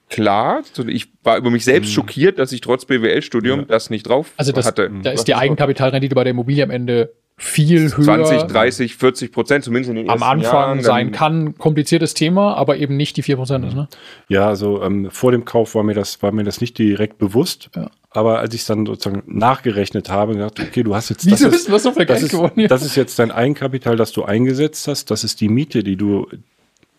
klar? 0.09 0.63
Ich 0.87 1.09
war 1.23 1.37
über 1.37 1.51
mich 1.51 1.65
selbst 1.65 1.89
mhm. 1.89 1.93
schockiert, 1.93 2.39
dass 2.39 2.53
ich 2.53 2.61
trotz 2.61 2.85
BWL-Studium 2.85 3.59
ja. 3.59 3.65
das 3.65 3.89
nicht 3.89 4.07
drauf 4.07 4.31
also 4.37 4.53
das, 4.53 4.65
hatte. 4.65 4.89
Da 5.03 5.11
ist 5.11 5.25
die 5.25 5.35
Eigenkapitalrendite 5.35 6.15
bei 6.15 6.23
der 6.23 6.31
Immobilie 6.31 6.63
am 6.63 6.71
Ende 6.71 7.13
viel 7.37 7.95
höher. 7.95 8.23
20, 8.25 8.43
30, 8.43 8.95
40 8.95 9.31
Prozent, 9.31 9.63
zumindest 9.63 9.89
in 9.89 9.95
den 9.95 10.09
Am 10.09 10.23
Anfang 10.23 10.41
Jahren, 10.41 10.81
sein 10.81 11.11
kann. 11.11 11.57
Kompliziertes 11.57 12.13
Thema, 12.13 12.55
aber 12.55 12.77
eben 12.77 12.95
nicht 12.95 13.17
die 13.17 13.23
4 13.23 13.37
Prozent 13.37 13.65
ist, 13.65 13.75
ne? 13.75 13.87
Ja, 14.27 14.47
also 14.47 14.81
ähm, 14.83 15.09
vor 15.11 15.31
dem 15.31 15.45
Kauf 15.45 15.75
war 15.75 15.83
mir 15.83 15.95
das, 15.95 16.21
war 16.21 16.31
mir 16.31 16.43
das 16.43 16.61
nicht 16.61 16.77
direkt 16.77 17.17
bewusst. 17.17 17.69
Ja. 17.75 17.89
Aber 18.11 18.39
als 18.39 18.53
ich 18.53 18.61
es 18.61 18.67
dann 18.67 18.85
sozusagen 18.85 19.23
nachgerechnet 19.25 20.09
habe, 20.09 20.33
gedacht, 20.33 20.59
okay, 20.59 20.83
du 20.83 20.93
hast 20.95 21.09
jetzt 21.09 21.25
Wieso 21.25 21.45
das, 21.45 21.55
ist, 21.55 21.69
ist, 21.69 21.83
so 21.83 21.91
viel 21.91 22.05
das, 22.05 22.21
ist, 22.21 22.35
das 22.69 22.85
ist 22.85 22.95
jetzt 22.95 23.17
dein 23.17 23.31
Eigenkapital, 23.31 23.95
das 23.95 24.11
du 24.11 24.23
eingesetzt 24.23 24.87
hast, 24.87 25.09
das 25.09 25.23
ist 25.23 25.41
die 25.41 25.49
Miete, 25.49 25.83
die 25.83 25.95
du 25.95 26.27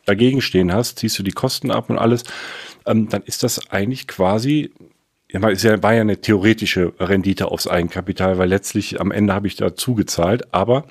dagegen 0.06 0.40
stehen 0.40 0.72
hast, 0.72 0.98
ziehst 0.98 1.18
du 1.18 1.22
die 1.22 1.30
Kosten 1.30 1.70
ab 1.70 1.88
und 1.88 1.98
alles, 1.98 2.24
ähm, 2.84 3.08
dann 3.08 3.22
ist 3.22 3.44
das 3.44 3.70
eigentlich 3.70 4.08
quasi 4.08 4.72
ja, 5.34 5.50
es 5.50 5.64
war 5.82 5.94
ja 5.94 6.00
eine 6.00 6.20
theoretische 6.20 6.92
Rendite 7.00 7.50
aufs 7.50 7.66
Eigenkapital, 7.66 8.38
weil 8.38 8.48
letztlich 8.48 9.00
am 9.00 9.10
Ende 9.10 9.34
habe 9.34 9.46
ich 9.48 9.56
da 9.56 9.74
zugezahlt, 9.74 10.54
aber 10.54 10.84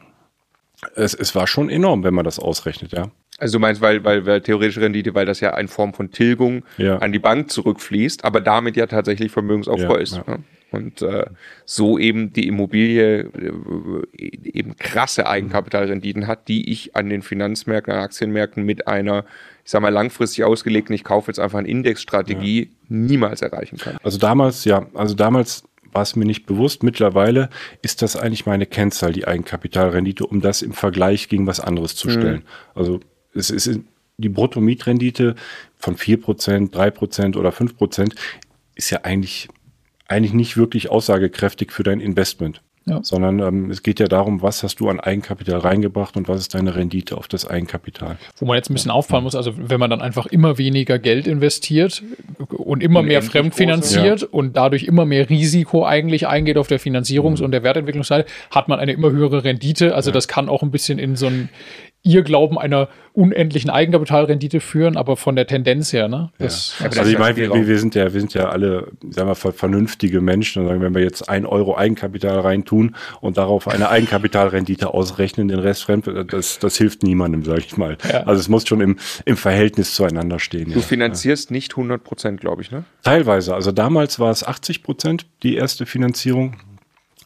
es, 0.96 1.14
es 1.14 1.34
war 1.34 1.48
schon 1.48 1.70
enorm, 1.70 2.04
wenn 2.04 2.14
man 2.14 2.26
das 2.26 2.40
ausrechnet, 2.40 2.92
ja. 2.92 3.10
Also 3.40 3.58
du 3.58 3.62
meinst, 3.62 3.82
weil, 3.82 4.04
weil, 4.04 4.26
weil 4.26 4.42
theoretische 4.42 4.82
Rendite, 4.82 5.16
weil 5.16 5.26
das 5.26 5.40
ja 5.40 5.58
in 5.58 5.68
Form 5.68 5.94
von 5.94 6.12
Tilgung 6.12 6.64
ja. 6.78 6.98
an 6.98 7.12
die 7.12 7.20
Bank 7.20 7.52
zurückfließt, 7.52 8.26
aber 8.26 8.42
damit 8.42 8.76
ja 8.76 8.86
tatsächlich 8.86 9.32
Vermögensaufbau 9.32 9.96
ja, 9.96 10.02
ist. 10.02 10.22
Ja. 10.28 10.40
Und 10.72 11.02
äh, 11.02 11.26
so 11.66 11.98
eben 11.98 12.34
die 12.34 12.48
Immobilie 12.48 13.22
äh, 13.22 14.32
eben 14.44 14.76
krasse 14.78 15.28
Eigenkapitalrenditen 15.28 16.28
hat, 16.28 16.48
die 16.48 16.72
ich 16.72 16.96
an 16.96 17.10
den 17.10 17.22
Finanzmärkten, 17.22 17.94
an 17.94 18.00
Aktienmärkten 18.00 18.64
mit 18.64 18.88
einer 18.88 19.26
ich 19.66 19.72
sag 19.72 19.82
mal, 19.82 19.90
langfristig 19.90 20.44
ausgelegten, 20.44 20.94
ich 20.94 21.04
kaufe 21.04 21.30
jetzt 21.32 21.40
einfach 21.40 21.60
eine 21.60 21.70
Indexstrategie. 21.70 22.72
Niemals 22.94 23.42
erreichen 23.42 23.78
kann. 23.78 23.98
Also 24.04 24.18
damals, 24.18 24.66
ja, 24.66 24.86
also 24.94 25.16
damals 25.16 25.64
war 25.92 26.04
es 26.04 26.16
mir 26.16 26.26
nicht 26.26 26.46
bewusst. 26.46 26.84
Mittlerweile 26.84 27.50
ist 27.82 28.02
das 28.02 28.16
eigentlich 28.16 28.46
meine 28.46 28.66
Kennzahl, 28.66 29.14
die 29.14 29.28
Eigenkapitalrendite, 29.28 30.26
um 30.26 30.42
das 30.42 30.62
im 30.62 30.74
Vergleich 30.74 31.28
gegen 31.30 31.48
was 31.48 31.60
anderes 31.60 31.96
zu 31.96 32.10
stellen. 32.10 32.38
Mhm. 32.38 32.76
Also 32.76 33.00
es 33.34 33.50
ist 33.50 33.80
die 34.18 34.30
Bruttomietrendite 34.30 35.36
von 35.78 35.96
4%, 35.96 36.72
3% 36.72 37.38
oder 37.38 37.50
5% 37.50 38.16
ist 38.76 38.90
ja 38.90 39.02
eigentlich, 39.04 39.50
eigentlich 40.08 40.34
nicht 40.34 40.58
wirklich 40.58 40.90
aussagekräftig 40.90 41.72
für 41.72 41.84
dein 41.84 42.00
Investment. 42.00 42.62
Ja. 42.86 43.00
Sondern 43.02 43.40
ähm, 43.40 43.72
es 43.72 43.82
geht 43.82 44.00
ja 44.00 44.08
darum, 44.08 44.42
was 44.42 44.62
hast 44.62 44.80
du 44.80 44.90
an 44.90 45.00
Eigenkapital 45.00 45.60
reingebracht 45.60 46.18
und 46.18 46.28
was 46.28 46.42
ist 46.42 46.54
deine 46.54 46.76
Rendite 46.76 47.16
auf 47.18 47.30
das 47.30 47.48
Eigenkapital. 47.48 48.18
Wo 48.38 48.46
man 48.46 48.58
jetzt 48.58 48.70
ein 48.70 48.74
bisschen 48.74 48.92
auffallen 48.92 49.24
muss, 49.24 49.36
also 49.36 49.54
wenn 49.58 49.80
man 49.80 49.90
dann 49.90 50.02
einfach 50.02 50.26
immer 50.26 50.58
weniger 50.58 51.00
Geld 51.00 51.26
investiert 51.26 52.04
und 52.50 52.84
immer 52.84 53.02
mehr 53.02 53.22
fremdfinanziert 53.22 54.22
ja. 54.22 54.28
und 54.30 54.58
dadurch 54.58 54.84
immer 54.84 55.06
mehr 55.06 55.30
Risiko 55.30 55.86
eigentlich 55.86 56.28
eingeht 56.28 56.58
auf 56.58 56.68
der 56.68 56.80
Finanzierungs- 56.80 57.40
mhm. 57.40 57.46
und 57.46 57.52
der 57.52 57.64
Wertentwicklungsseite, 57.64 58.30
hat 58.52 58.68
man 58.68 58.80
eine 58.80 58.92
immer 58.92 59.12
höhere 59.12 59.46
Rendite. 59.46 59.96
Also 59.96 60.10
ja. 60.10 60.14
das 60.14 60.28
kann 60.28 60.50
auch 60.50 60.62
ein 60.62 60.72
bisschen 60.72 61.00
in 61.00 61.16
so 61.16 61.28
ein 61.28 61.50
Irrglauben 62.04 62.58
einer 62.58 62.90
unendlichen 63.14 63.70
Eigenkapitalrendite 63.70 64.60
führen, 64.60 64.98
aber 64.98 65.16
von 65.16 65.36
der 65.36 65.48
Tendenz 65.48 65.94
her, 65.94 66.10
ne? 66.10 66.32
Das, 66.38 66.76
ja. 66.80 66.88
Also 66.88 67.10
ich 67.10 67.18
meine, 67.18 67.38
wir, 67.38 67.68
wir, 67.68 67.80
sind 67.80 67.96
ja, 67.96 68.14
wir 68.14 68.20
sind 68.20 68.34
ja 68.34 68.50
alle, 68.50 68.92
sagen 69.10 69.30
wir, 69.30 69.36
vernünftige 69.36 70.20
Menschen 70.20 70.62
und 70.62 70.68
sagen, 70.68 70.82
wenn 70.82 70.94
wir 70.94 71.02
jetzt 71.02 71.30
ein 71.30 71.46
Euro 71.46 71.78
Eigenkapital 71.78 72.40
reintun 72.40 72.96
und 73.22 73.38
darauf 73.38 73.68
eine 73.70 73.90
Eigenkapitalrendite 73.90 74.94
ausrechnen, 74.94 75.48
den 75.48 75.60
Rest 75.60 75.84
fremd, 75.84 76.10
das, 76.28 76.60
das 76.60 76.76
hilft 76.76 77.04
niemandem, 77.04 77.46
sage 77.46 77.64
ich 77.66 77.78
mal. 77.78 77.98
Ja. 78.12 78.24
Also 78.24 78.42
es 78.42 78.50
muss 78.50 78.68
schon 78.68 78.82
im, 78.82 78.98
im 79.24 79.38
Verhältnis 79.38 79.96
zueinander 79.96 80.40
stehen. 80.40 80.72
Du 80.74 80.80
ja. 80.80 80.86
finanzierst 80.86 81.52
nicht 81.52 81.72
100 81.72 82.04
Prozent, 82.04 82.42
glaube 82.42 82.64
ich, 82.64 82.72
ne? 82.72 82.84
Teilweise. 83.04 83.56
Also 83.56 83.72
damals 83.72 84.20
war 84.20 84.32
es 84.32 84.44
80 84.44 84.84
Prozent, 84.84 85.26
die 85.44 85.56
erste 85.56 85.86
Finanzierung. 85.86 86.58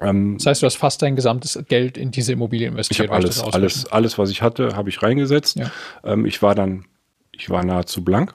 Ähm, 0.01 0.38
das 0.38 0.45
heißt, 0.45 0.62
du 0.62 0.65
hast 0.65 0.77
fast 0.77 1.01
dein 1.01 1.15
gesamtes 1.15 1.60
Geld 1.67 1.97
in 1.97 2.12
diese 2.12 2.33
Immobilie 2.33 2.67
investiert. 2.67 3.05
Ich 3.05 3.07
habe 3.07 3.15
alles, 3.15 3.43
alles, 3.43 3.86
alles, 3.88 4.17
was 4.17 4.29
ich 4.29 4.41
hatte, 4.41 4.75
habe 4.75 4.89
ich 4.89 5.01
reingesetzt. 5.01 5.57
Ja. 5.57 5.71
Ähm, 6.03 6.25
ich 6.25 6.41
war 6.41 6.55
dann, 6.55 6.86
ich 7.31 7.49
war 7.49 7.63
nahezu 7.63 8.03
blank. 8.03 8.33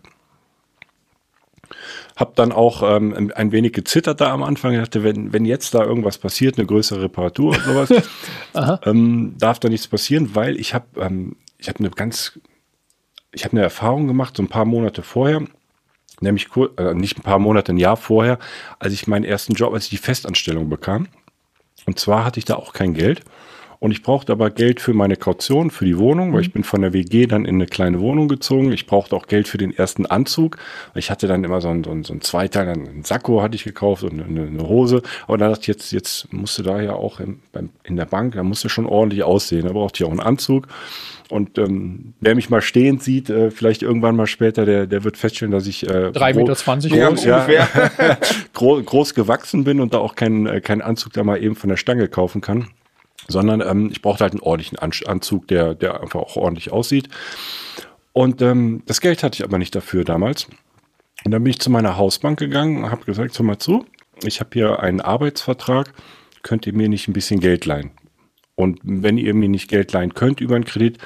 Hab 2.17 2.37
dann 2.37 2.53
auch 2.53 2.83
ähm, 2.83 3.33
ein 3.35 3.53
wenig 3.53 3.73
gezittert 3.73 4.21
da 4.21 4.33
am 4.33 4.43
Anfang. 4.43 4.75
Ich 4.75 4.81
dachte, 4.81 5.03
wenn, 5.03 5.33
wenn 5.33 5.45
jetzt 5.45 5.75
da 5.75 5.83
irgendwas 5.83 6.19
passiert, 6.19 6.59
eine 6.59 6.67
größere 6.67 7.03
Reparatur 7.03 7.51
oder 7.51 7.87
sowas, 7.87 8.81
ähm, 8.85 9.35
darf 9.39 9.59
da 9.59 9.69
nichts 9.69 9.89
passieren, 9.89 10.35
weil 10.35 10.61
ich 10.61 10.75
habe 10.75 10.87
ähm, 11.01 11.37
ich 11.63 11.69
habe 11.69 11.79
eine 11.79 11.91
ganz, 11.91 12.39
ich 13.33 13.45
habe 13.45 13.53
eine 13.53 13.63
Erfahrung 13.63 14.07
gemacht, 14.07 14.37
so 14.37 14.43
ein 14.43 14.49
paar 14.49 14.65
Monate 14.65 15.03
vorher, 15.03 15.43
nämlich 16.21 16.49
äh, 16.77 16.95
nicht 16.95 17.19
ein 17.19 17.23
paar 17.23 17.39
Monate, 17.39 17.73
ein 17.73 17.79
Jahr 17.79 17.97
vorher, 17.97 18.39
als 18.79 18.93
ich 18.93 19.07
meinen 19.07 19.25
ersten 19.25 19.55
Job, 19.55 19.73
als 19.73 19.85
ich 19.85 19.91
die 19.91 19.97
Festanstellung 19.97 20.69
bekam. 20.69 21.09
Und 21.87 21.99
zwar 21.99 22.25
hatte 22.25 22.39
ich 22.39 22.45
da 22.45 22.57
auch 22.57 22.73
kein 22.73 22.95
Geld. 22.95 23.23
Und 23.83 23.91
ich 23.91 24.05
brauchte 24.05 24.31
aber 24.31 24.51
Geld 24.51 24.81
für 24.81 24.95
meine 24.95 25.17
Kaution, 25.17 25.73
für 25.73 25.85
die 25.85 25.99
Wohnung, 25.99 26.29
weil 26.29 26.39
mhm. 26.39 26.45
ich 26.45 26.53
bin 26.53 26.63
von 26.63 26.83
der 26.83 26.93
WG 26.93 27.27
dann 27.27 27.45
in 27.45 27.57
eine 27.57 27.67
kleine 27.67 27.99
Wohnung 27.99 28.29
gezogen. 28.29 28.71
Ich 28.71 28.87
brauchte 28.87 29.17
auch 29.17 29.27
Geld 29.27 29.49
für 29.49 29.59
den 29.59 29.77
ersten 29.77 30.07
Anzug. 30.07 30.57
Ich 30.95 31.11
hatte 31.11 31.27
dann 31.27 31.43
immer 31.43 31.61
so 31.61 31.67
ein, 31.67 31.83
so 31.83 31.91
ein, 31.91 32.05
so 32.05 32.13
ein 32.13 32.21
Zweiteil, 32.21 32.69
ein 32.69 33.03
Sakko 33.03 33.43
hatte 33.43 33.57
ich 33.57 33.65
gekauft 33.65 34.05
und 34.05 34.23
eine, 34.23 34.47
eine 34.47 34.69
Hose. 34.69 35.03
Aber 35.27 35.37
dann 35.37 35.51
dachte 35.51 35.63
ich, 35.63 35.67
jetzt, 35.67 35.91
jetzt 35.91 36.33
musste 36.33 36.63
da 36.63 36.81
ja 36.81 36.93
auch 36.93 37.19
in, 37.19 37.41
beim, 37.51 37.71
in 37.83 37.97
der 37.97 38.05
Bank, 38.05 38.37
da 38.37 38.45
musste 38.45 38.69
schon 38.69 38.87
ordentlich 38.87 39.25
aussehen. 39.25 39.67
Da 39.67 39.73
brauchte 39.73 40.01
ich 40.01 40.07
auch 40.07 40.13
einen 40.13 40.21
Anzug. 40.21 40.69
Und 41.29 41.59
ähm, 41.59 42.15
wer 42.21 42.37
mich 42.37 42.51
mal 42.51 42.63
stehend 42.63 43.03
sieht, 43.03 43.31
äh, 43.31 43.51
vielleicht 43.51 43.83
irgendwann 43.83 44.15
mal 44.15 44.29
später, 44.29 44.65
der, 44.65 44.87
der 44.87 45.03
wird 45.03 45.17
feststellen, 45.17 45.51
dass 45.51 45.67
ich 45.67 45.89
äh, 45.91 46.13
3,20 46.15 46.37
Meter 46.37 47.09
groß, 47.09 47.25
ja, 47.25 47.49
groß, 48.53 48.85
groß 48.85 49.15
gewachsen 49.15 49.65
bin 49.65 49.81
und 49.81 49.93
da 49.93 49.99
auch 49.99 50.15
keinen 50.15 50.47
äh, 50.47 50.61
keinen 50.61 50.83
Anzug 50.83 51.15
da 51.15 51.25
mal 51.25 51.43
eben 51.43 51.57
von 51.57 51.69
der 51.69 51.77
Stange 51.77 52.07
kaufen 52.07 52.41
kann 52.41 52.69
sondern 53.29 53.61
ähm, 53.61 53.91
ich 53.91 54.03
brauchte 54.03 54.25
halt 54.25 54.33
einen 54.33 54.43
ordentlichen 54.43 54.79
Anzug, 54.79 55.49
der, 55.49 55.75
der 55.75 56.01
einfach 56.01 56.21
auch 56.21 56.37
ordentlich 56.37 56.73
aussieht. 56.73 57.09
Und 58.13 58.43
ähm, 58.43 58.83
das 58.87 59.01
Geld 59.01 59.23
hatte 59.23 59.37
ich 59.37 59.45
aber 59.45 59.59
nicht 59.59 59.75
dafür 59.75 60.05
damals. 60.05 60.49
Und 61.25 61.31
dann 61.31 61.43
bin 61.43 61.51
ich 61.51 61.61
zu 61.61 61.71
meiner 61.71 61.97
Hausbank 61.97 62.39
gegangen 62.39 62.85
und 62.85 62.91
habe 62.91 63.05
gesagt, 63.05 63.39
hör 63.39 63.47
mal 63.47 63.59
zu, 63.59 63.87
ich 64.25 64.41
habe 64.41 64.51
hier 64.53 64.81
einen 64.81 65.01
Arbeitsvertrag, 65.01 65.93
könnt 66.43 66.67
ihr 66.67 66.75
mir 66.75 66.89
nicht 66.89 67.09
ein 67.09 67.13
bisschen 67.13 67.41
Geld 67.41 67.65
leihen? 67.65 67.93
Und 68.55 68.81
wenn 68.83 69.19
ihr 69.19 69.35
mir 69.35 69.49
nicht 69.49 69.69
Geld 69.69 69.93
leihen 69.93 70.15
könnt 70.15 70.41
über 70.41 70.57
einen 70.57 70.65
Kredit, 70.65 70.99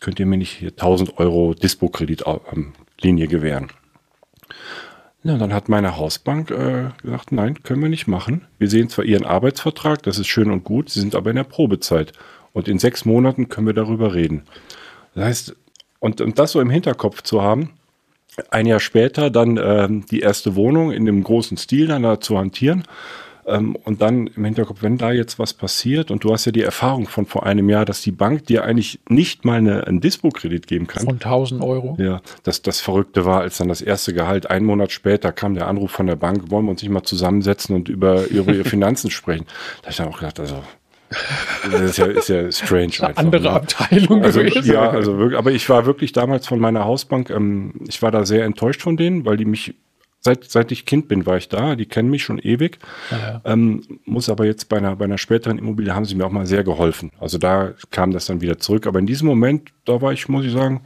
könnt 0.00 0.20
ihr 0.20 0.26
mir 0.26 0.38
nicht 0.38 0.52
hier 0.52 0.70
1000 0.70 1.18
Euro 1.18 1.54
Dispo-Kredit-Linie 1.54 3.24
ähm, 3.24 3.30
gewähren. 3.30 3.68
Ja, 5.28 5.36
dann 5.36 5.52
hat 5.52 5.68
meine 5.68 5.98
Hausbank 5.98 6.50
äh, 6.50 6.88
gesagt, 7.02 7.32
nein, 7.32 7.62
können 7.62 7.82
wir 7.82 7.90
nicht 7.90 8.06
machen. 8.06 8.46
Wir 8.58 8.70
sehen 8.70 8.88
zwar 8.88 9.04
Ihren 9.04 9.26
Arbeitsvertrag, 9.26 10.02
das 10.02 10.18
ist 10.18 10.26
schön 10.26 10.50
und 10.50 10.64
gut, 10.64 10.88
Sie 10.88 11.00
sind 11.00 11.14
aber 11.14 11.28
in 11.28 11.36
der 11.36 11.44
Probezeit. 11.44 12.14
Und 12.54 12.66
in 12.66 12.78
sechs 12.78 13.04
Monaten 13.04 13.50
können 13.50 13.66
wir 13.66 13.74
darüber 13.74 14.14
reden. 14.14 14.44
Das 15.14 15.24
heißt, 15.24 15.56
und, 15.98 16.22
und 16.22 16.38
das 16.38 16.52
so 16.52 16.62
im 16.62 16.70
Hinterkopf 16.70 17.20
zu 17.20 17.42
haben, 17.42 17.74
ein 18.50 18.64
Jahr 18.64 18.80
später 18.80 19.28
dann 19.28 19.58
äh, 19.58 19.86
die 20.10 20.20
erste 20.20 20.56
Wohnung 20.56 20.92
in 20.92 21.04
dem 21.04 21.22
großen 21.22 21.58
Stil 21.58 21.88
dann 21.88 22.04
da 22.04 22.22
zu 22.22 22.38
hantieren 22.38 22.84
ähm, 22.84 22.86
und 23.56 24.02
dann 24.02 24.26
im 24.26 24.44
Hinterkopf, 24.44 24.82
wenn 24.82 24.98
da 24.98 25.12
jetzt 25.12 25.38
was 25.38 25.54
passiert 25.54 26.10
und 26.10 26.24
du 26.24 26.32
hast 26.32 26.44
ja 26.44 26.52
die 26.52 26.62
Erfahrung 26.62 27.06
von 27.06 27.26
vor 27.26 27.46
einem 27.46 27.68
Jahr, 27.68 27.84
dass 27.84 28.02
die 28.02 28.12
Bank 28.12 28.46
dir 28.46 28.64
eigentlich 28.64 29.00
nicht 29.08 29.44
mal 29.44 29.58
eine, 29.58 29.86
einen 29.86 30.00
Dispo-Kredit 30.00 30.66
geben 30.66 30.86
kann. 30.86 31.04
Von 31.04 31.14
1000 31.14 31.62
Euro. 31.62 31.96
Ja, 31.98 32.20
das, 32.42 32.62
das 32.62 32.80
Verrückte 32.80 33.24
war, 33.24 33.40
als 33.40 33.58
dann 33.58 33.68
das 33.68 33.80
erste 33.80 34.12
Gehalt, 34.12 34.50
einen 34.50 34.66
Monat 34.66 34.92
später 34.92 35.32
kam 35.32 35.54
der 35.54 35.66
Anruf 35.66 35.90
von 35.90 36.06
der 36.06 36.16
Bank, 36.16 36.50
wollen 36.50 36.66
wir 36.66 36.70
uns 36.70 36.82
nicht 36.82 36.90
mal 36.90 37.02
zusammensetzen 37.02 37.74
und 37.74 37.88
über, 37.88 38.26
über 38.26 38.52
ihre 38.52 38.64
Finanzen 38.68 39.10
sprechen. 39.10 39.46
Da 39.78 39.82
habe 39.84 39.90
ich 39.90 39.96
dann 39.96 40.08
auch 40.08 40.18
gedacht, 40.18 40.40
also 40.40 40.62
das 41.70 41.80
ist 41.80 41.96
ja, 41.96 42.06
ist 42.06 42.28
ja 42.28 42.52
strange. 42.52 42.92
Eine 42.98 43.08
einfach, 43.08 43.22
andere 43.22 43.42
ne? 43.42 43.50
Abteilung 43.50 44.22
also, 44.22 44.40
gewesen. 44.40 44.72
Ja, 44.72 44.90
also 44.90 45.16
wirklich, 45.18 45.38
aber 45.38 45.52
ich 45.52 45.68
war 45.70 45.86
wirklich 45.86 46.12
damals 46.12 46.46
von 46.46 46.58
meiner 46.58 46.84
Hausbank, 46.84 47.30
ähm, 47.30 47.72
ich 47.88 48.02
war 48.02 48.10
da 48.10 48.26
sehr 48.26 48.44
enttäuscht 48.44 48.82
von 48.82 48.96
denen, 48.96 49.24
weil 49.24 49.36
die 49.36 49.46
mich 49.46 49.74
seit, 50.20 50.44
seit 50.44 50.72
ich 50.72 50.86
Kind 50.86 51.08
bin, 51.08 51.26
war 51.26 51.36
ich 51.36 51.48
da. 51.48 51.76
Die 51.76 51.86
kennen 51.86 52.10
mich 52.10 52.22
schon 52.22 52.38
ewig. 52.38 52.78
Ja, 53.10 53.40
Ähm, 53.44 53.82
muss 54.04 54.28
aber 54.28 54.46
jetzt 54.46 54.68
bei 54.68 54.78
einer, 54.78 54.96
bei 54.96 55.04
einer 55.04 55.18
späteren 55.18 55.58
Immobilie 55.58 55.94
haben 55.94 56.04
sie 56.04 56.14
mir 56.14 56.26
auch 56.26 56.30
mal 56.30 56.46
sehr 56.46 56.64
geholfen. 56.64 57.10
Also 57.18 57.38
da 57.38 57.72
kam 57.90 58.12
das 58.12 58.26
dann 58.26 58.40
wieder 58.40 58.58
zurück. 58.58 58.86
Aber 58.86 58.98
in 58.98 59.06
diesem 59.06 59.26
Moment, 59.28 59.70
da 59.84 60.00
war 60.00 60.12
ich, 60.12 60.28
muss 60.28 60.44
ich 60.44 60.52
sagen, 60.52 60.82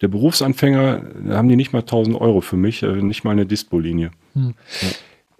der 0.00 0.08
Berufsanfänger, 0.08 1.02
da 1.26 1.36
haben 1.36 1.48
die 1.48 1.56
nicht 1.56 1.72
mal 1.72 1.80
1000 1.80 2.18
Euro 2.20 2.40
für 2.40 2.56
mich, 2.56 2.82
äh, 2.82 3.02
nicht 3.02 3.24
mal 3.24 3.32
eine 3.32 3.46
Dispo-Linie. 3.46 4.10
Hm. 4.34 4.54
Ja. 4.80 4.88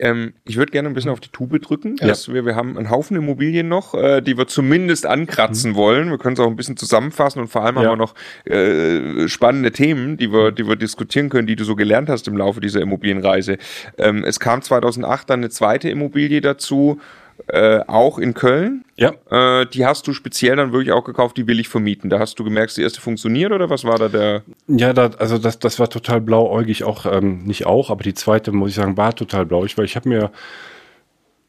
Ähm, 0.00 0.32
ich 0.46 0.56
würde 0.56 0.72
gerne 0.72 0.88
ein 0.88 0.94
bisschen 0.94 1.10
auf 1.10 1.20
die 1.20 1.28
Tube 1.28 1.60
drücken. 1.60 1.96
Ja. 2.00 2.14
Wir, 2.26 2.46
wir 2.46 2.56
haben 2.56 2.78
einen 2.78 2.88
Haufen 2.88 3.16
Immobilien 3.16 3.68
noch, 3.68 3.94
äh, 3.94 4.22
die 4.22 4.38
wir 4.38 4.46
zumindest 4.46 5.04
ankratzen 5.04 5.72
mhm. 5.72 5.76
wollen. 5.76 6.10
Wir 6.10 6.16
können 6.16 6.32
es 6.34 6.40
auch 6.40 6.46
ein 6.46 6.56
bisschen 6.56 6.78
zusammenfassen 6.78 7.40
und 7.40 7.48
vor 7.48 7.62
allem 7.62 7.76
ja. 7.76 7.82
haben 7.82 7.90
wir 7.90 7.96
noch 7.96 8.14
äh, 8.46 9.28
spannende 9.28 9.72
Themen, 9.72 10.16
die 10.16 10.32
wir, 10.32 10.52
die 10.52 10.66
wir 10.66 10.76
diskutieren 10.76 11.28
können, 11.28 11.46
die 11.46 11.56
du 11.56 11.64
so 11.64 11.76
gelernt 11.76 12.08
hast 12.08 12.26
im 12.28 12.36
Laufe 12.36 12.60
dieser 12.60 12.80
Immobilienreise. 12.80 13.58
Ähm, 13.98 14.24
es 14.24 14.40
kam 14.40 14.62
2008 14.62 15.28
dann 15.28 15.40
eine 15.40 15.50
zweite 15.50 15.90
Immobilie 15.90 16.40
dazu 16.40 16.98
äh, 17.48 17.80
auch 17.86 18.18
in 18.18 18.34
Köln. 18.34 18.84
Ja. 18.96 19.12
Äh, 19.30 19.66
die 19.66 19.86
hast 19.86 20.06
du 20.06 20.12
speziell 20.12 20.56
dann 20.56 20.72
wirklich 20.72 20.92
auch 20.92 21.04
gekauft, 21.04 21.36
die 21.36 21.46
will 21.46 21.60
ich 21.60 21.68
vermieten. 21.68 22.10
Da 22.10 22.18
hast 22.18 22.38
du 22.38 22.44
gemerkt, 22.44 22.76
die 22.76 22.82
erste 22.82 23.00
funktioniert 23.00 23.52
oder 23.52 23.70
was 23.70 23.84
war 23.84 23.98
da 23.98 24.08
der? 24.08 24.42
Ja, 24.66 24.92
da, 24.92 25.10
also 25.18 25.38
das, 25.38 25.58
das 25.58 25.78
war 25.78 25.88
total 25.88 26.20
blauäugig, 26.20 26.84
auch 26.84 27.06
ähm, 27.06 27.44
nicht 27.44 27.66
auch, 27.66 27.90
aber 27.90 28.02
die 28.02 28.14
zweite, 28.14 28.52
muss 28.52 28.70
ich 28.70 28.76
sagen, 28.76 28.96
war 28.96 29.14
total 29.14 29.46
blauäugig, 29.46 29.78
weil 29.78 29.84
ich 29.84 29.96
habe 29.96 30.08
mir 30.08 30.30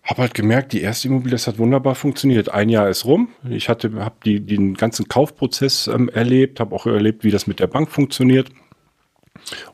habe 0.04 0.24
halt 0.24 0.34
gemerkt, 0.34 0.74
die 0.74 0.82
erste 0.82 1.08
Immobilie, 1.08 1.34
das 1.34 1.46
hat 1.46 1.60
wunderbar 1.60 1.94
funktioniert. 1.94 2.50
Ein 2.50 2.70
Jahr 2.70 2.90
ist 2.90 3.06
rum. 3.06 3.30
Ich 3.48 3.70
hatte, 3.70 3.92
habe 4.04 4.16
die, 4.26 4.40
den 4.40 4.74
ganzen 4.74 5.08
Kaufprozess 5.08 5.88
ähm, 5.88 6.10
erlebt, 6.10 6.60
habe 6.60 6.76
auch 6.76 6.88
erlebt, 6.88 7.24
wie 7.24 7.32
das 7.32 7.46
mit 7.46 7.60
der 7.60 7.68
Bank 7.68 7.92
funktioniert 7.92 8.50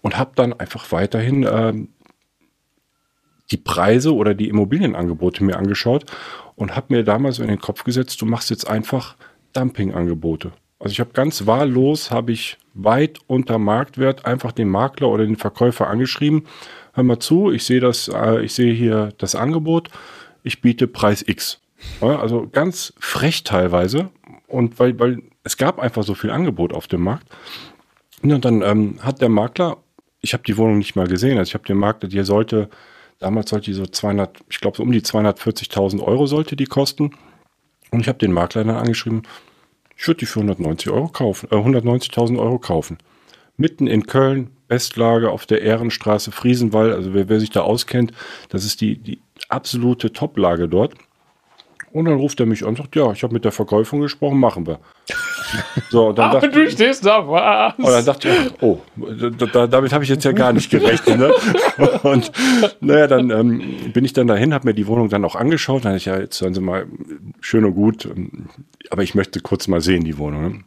und 0.01 0.17
habe 0.17 0.31
dann 0.35 0.53
einfach 0.53 0.91
weiterhin 0.91 1.47
ähm, 1.49 1.89
die 3.51 3.57
Preise 3.57 4.13
oder 4.13 4.33
die 4.33 4.49
Immobilienangebote 4.49 5.43
mir 5.43 5.57
angeschaut 5.57 6.05
und 6.55 6.75
habe 6.75 6.93
mir 6.95 7.03
damals 7.03 7.39
in 7.39 7.47
den 7.47 7.59
Kopf 7.59 7.83
gesetzt, 7.83 8.21
du 8.21 8.25
machst 8.25 8.49
jetzt 8.49 8.67
einfach 8.67 9.15
Dumpingangebote. 9.53 10.51
Also 10.79 10.91
ich 10.91 10.99
habe 10.99 11.11
ganz 11.13 11.47
wahllos, 11.47 12.11
habe 12.11 12.31
ich 12.31 12.57
weit 12.73 13.19
unter 13.27 13.57
Marktwert 13.57 14.25
einfach 14.25 14.51
den 14.51 14.69
Makler 14.69 15.09
oder 15.09 15.25
den 15.25 15.35
Verkäufer 15.35 15.87
angeschrieben. 15.87 16.43
Hör 16.93 17.03
mal 17.03 17.19
zu, 17.19 17.51
ich 17.51 17.63
sehe 17.63 17.79
das, 17.79 18.07
äh, 18.09 18.43
ich 18.43 18.53
sehe 18.53 18.73
hier 18.73 19.13
das 19.17 19.33
Angebot, 19.33 19.89
ich 20.43 20.61
biete 20.61 20.87
Preis 20.87 21.23
X. 21.25 21.59
Also 22.01 22.47
ganz 22.51 22.93
frech 22.99 23.43
teilweise 23.43 24.09
und 24.47 24.79
weil, 24.79 24.99
weil 24.99 25.21
es 25.43 25.57
gab 25.57 25.79
einfach 25.79 26.03
so 26.03 26.13
viel 26.13 26.31
Angebot 26.31 26.73
auf 26.73 26.87
dem 26.87 27.01
Markt. 27.01 27.27
Und 28.21 28.43
dann 28.43 28.61
ähm, 28.61 28.99
hat 29.01 29.21
der 29.21 29.29
Makler, 29.29 29.77
ich 30.21 30.33
habe 30.33 30.43
die 30.43 30.57
Wohnung 30.57 30.79
nicht 30.79 30.95
mal 30.95 31.07
gesehen, 31.07 31.37
also 31.37 31.49
ich 31.49 31.53
habe 31.53 31.65
den 31.65 31.77
Makler, 31.77 32.09
der 32.09 32.25
sollte 32.25 32.69
Damals 33.19 33.49
sollte 33.49 33.65
die 33.65 33.73
so 33.73 33.85
200, 33.85 34.39
ich 34.49 34.59
glaube 34.59 34.77
so 34.77 34.83
um 34.83 34.91
die 34.91 35.01
240.000 35.01 36.01
Euro 36.01 36.27
sollte 36.27 36.55
die 36.55 36.65
kosten. 36.65 37.11
Und 37.91 38.01
ich 38.01 38.07
habe 38.07 38.19
den 38.19 38.31
Makler 38.31 38.63
dann 38.63 38.75
angeschrieben, 38.75 39.23
ich 39.95 40.07
würde 40.07 40.19
die 40.19 40.25
für 40.25 40.39
190 40.39 40.91
Euro 40.91 41.07
äh, 41.07 41.55
190.000 41.55 42.39
Euro 42.39 42.59
kaufen. 42.59 42.97
Mitten 43.55 43.87
in 43.87 44.05
Köln, 44.05 44.51
Bestlage 44.67 45.31
auf 45.31 45.45
der 45.45 45.61
Ehrenstraße 45.61 46.31
Friesenwall, 46.31 46.93
also 46.93 47.13
wer, 47.13 47.29
wer, 47.29 47.39
sich 47.39 47.49
da 47.49 47.61
auskennt, 47.61 48.13
das 48.49 48.65
ist 48.65 48.81
die, 48.81 48.97
die 48.97 49.19
absolute 49.49 50.13
Toplage 50.13 50.67
dort. 50.67 50.93
Und 51.91 52.05
dann 52.05 52.15
ruft 52.15 52.39
er 52.39 52.45
mich 52.45 52.63
an 52.63 52.69
und 52.69 52.77
sagt, 52.77 52.95
ja, 52.95 53.11
ich 53.11 53.23
habe 53.23 53.33
mit 53.33 53.45
der 53.45 53.51
Verkäuferin 53.51 54.01
gesprochen, 54.01 54.39
machen 54.39 54.65
wir. 54.67 54.79
So, 55.89 56.07
und 56.07 56.17
dann 56.17 56.31
Aber 56.31 56.41
dachte, 56.41 56.59
du 56.65 56.69
stehst 56.69 57.05
da 57.05 57.25
was. 57.25 57.73
Und 57.77 57.87
dann 57.87 58.03
dachte 58.03 58.27
ich, 58.27 58.61
oh, 58.61 58.81
da, 59.53 59.65
damit 59.65 59.93
habe 59.93 60.03
ich 60.03 60.09
jetzt 60.09 60.25
ja 60.25 60.33
gar 60.33 60.51
nicht 60.51 60.69
gerechnet. 60.69 61.17
Ne? 61.17 61.33
Und 62.03 62.33
naja, 62.81 63.07
dann 63.07 63.29
ähm, 63.29 63.93
bin 63.93 64.03
ich 64.03 64.11
dann 64.11 64.27
dahin, 64.27 64.53
habe 64.53 64.67
mir 64.67 64.73
die 64.73 64.87
Wohnung 64.87 65.07
dann 65.07 65.23
auch 65.23 65.35
angeschaut. 65.35 65.85
Dann 65.85 65.95
ich 65.95 66.03
ja, 66.03 66.19
jetzt 66.19 66.41
hören 66.41 66.53
Sie 66.53 66.59
mal, 66.59 66.85
schön 67.39 67.63
und 67.63 67.75
gut, 67.75 68.05
ähm, 68.05 68.49
aber 68.89 69.03
ich 69.03 69.15
möchte 69.15 69.39
kurz 69.39 69.69
mal 69.69 69.79
sehen, 69.79 70.03
die 70.03 70.17
Wohnung. 70.17 70.41
Ne? 70.41 70.59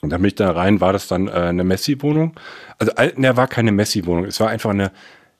Und 0.00 0.10
dann 0.10 0.22
bin 0.22 0.28
ich 0.28 0.34
da 0.34 0.50
rein, 0.50 0.80
war 0.80 0.94
das 0.94 1.08
dann 1.08 1.28
äh, 1.28 1.32
eine 1.32 1.64
Messi-Wohnung. 1.64 2.34
Also, 2.78 2.92
ne, 3.16 3.36
war 3.36 3.46
keine 3.46 3.72
Messi-Wohnung, 3.72 4.24
es 4.24 4.40
war 4.40 4.48
einfach 4.48 4.70
eine 4.70 4.90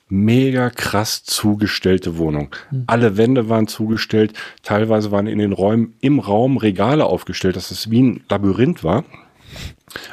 mega 0.08 0.70
krass 0.70 1.24
zugestellte 1.24 2.18
Wohnung. 2.18 2.54
Mhm. 2.70 2.84
Alle 2.86 3.16
Wände 3.16 3.48
waren 3.48 3.66
zugestellt, 3.66 4.32
teilweise 4.62 5.10
waren 5.10 5.26
in 5.26 5.38
den 5.38 5.52
Räumen 5.52 5.94
im 6.00 6.18
Raum 6.18 6.56
Regale 6.56 7.06
aufgestellt, 7.06 7.56
dass 7.56 7.70
es 7.70 7.90
wie 7.90 8.02
ein 8.02 8.24
Labyrinth 8.28 8.84
war. 8.84 9.04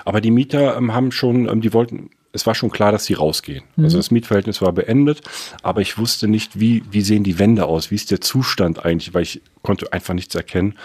Aber 0.05 0.21
die 0.21 0.31
Mieter 0.31 0.77
ähm, 0.77 0.93
haben 0.93 1.11
schon, 1.11 1.49
ähm, 1.49 1.61
die 1.61 1.73
wollten, 1.73 2.09
es 2.33 2.45
war 2.45 2.55
schon 2.55 2.71
klar, 2.71 2.91
dass 2.91 3.05
sie 3.05 3.13
rausgehen. 3.13 3.63
Mhm. 3.75 3.85
Also 3.85 3.97
das 3.97 4.11
Mietverhältnis 4.11 4.61
war 4.61 4.71
beendet, 4.71 5.21
aber 5.63 5.81
ich 5.81 5.97
wusste 5.97 6.27
nicht, 6.27 6.59
wie, 6.59 6.83
wie 6.89 7.01
sehen 7.01 7.23
die 7.23 7.39
Wände 7.39 7.65
aus, 7.65 7.91
wie 7.91 7.95
ist 7.95 8.11
der 8.11 8.21
Zustand 8.21 8.85
eigentlich, 8.85 9.13
weil 9.13 9.23
ich 9.23 9.41
konnte 9.61 9.91
einfach 9.91 10.13
nichts 10.13 10.35
erkennen. 10.35 10.77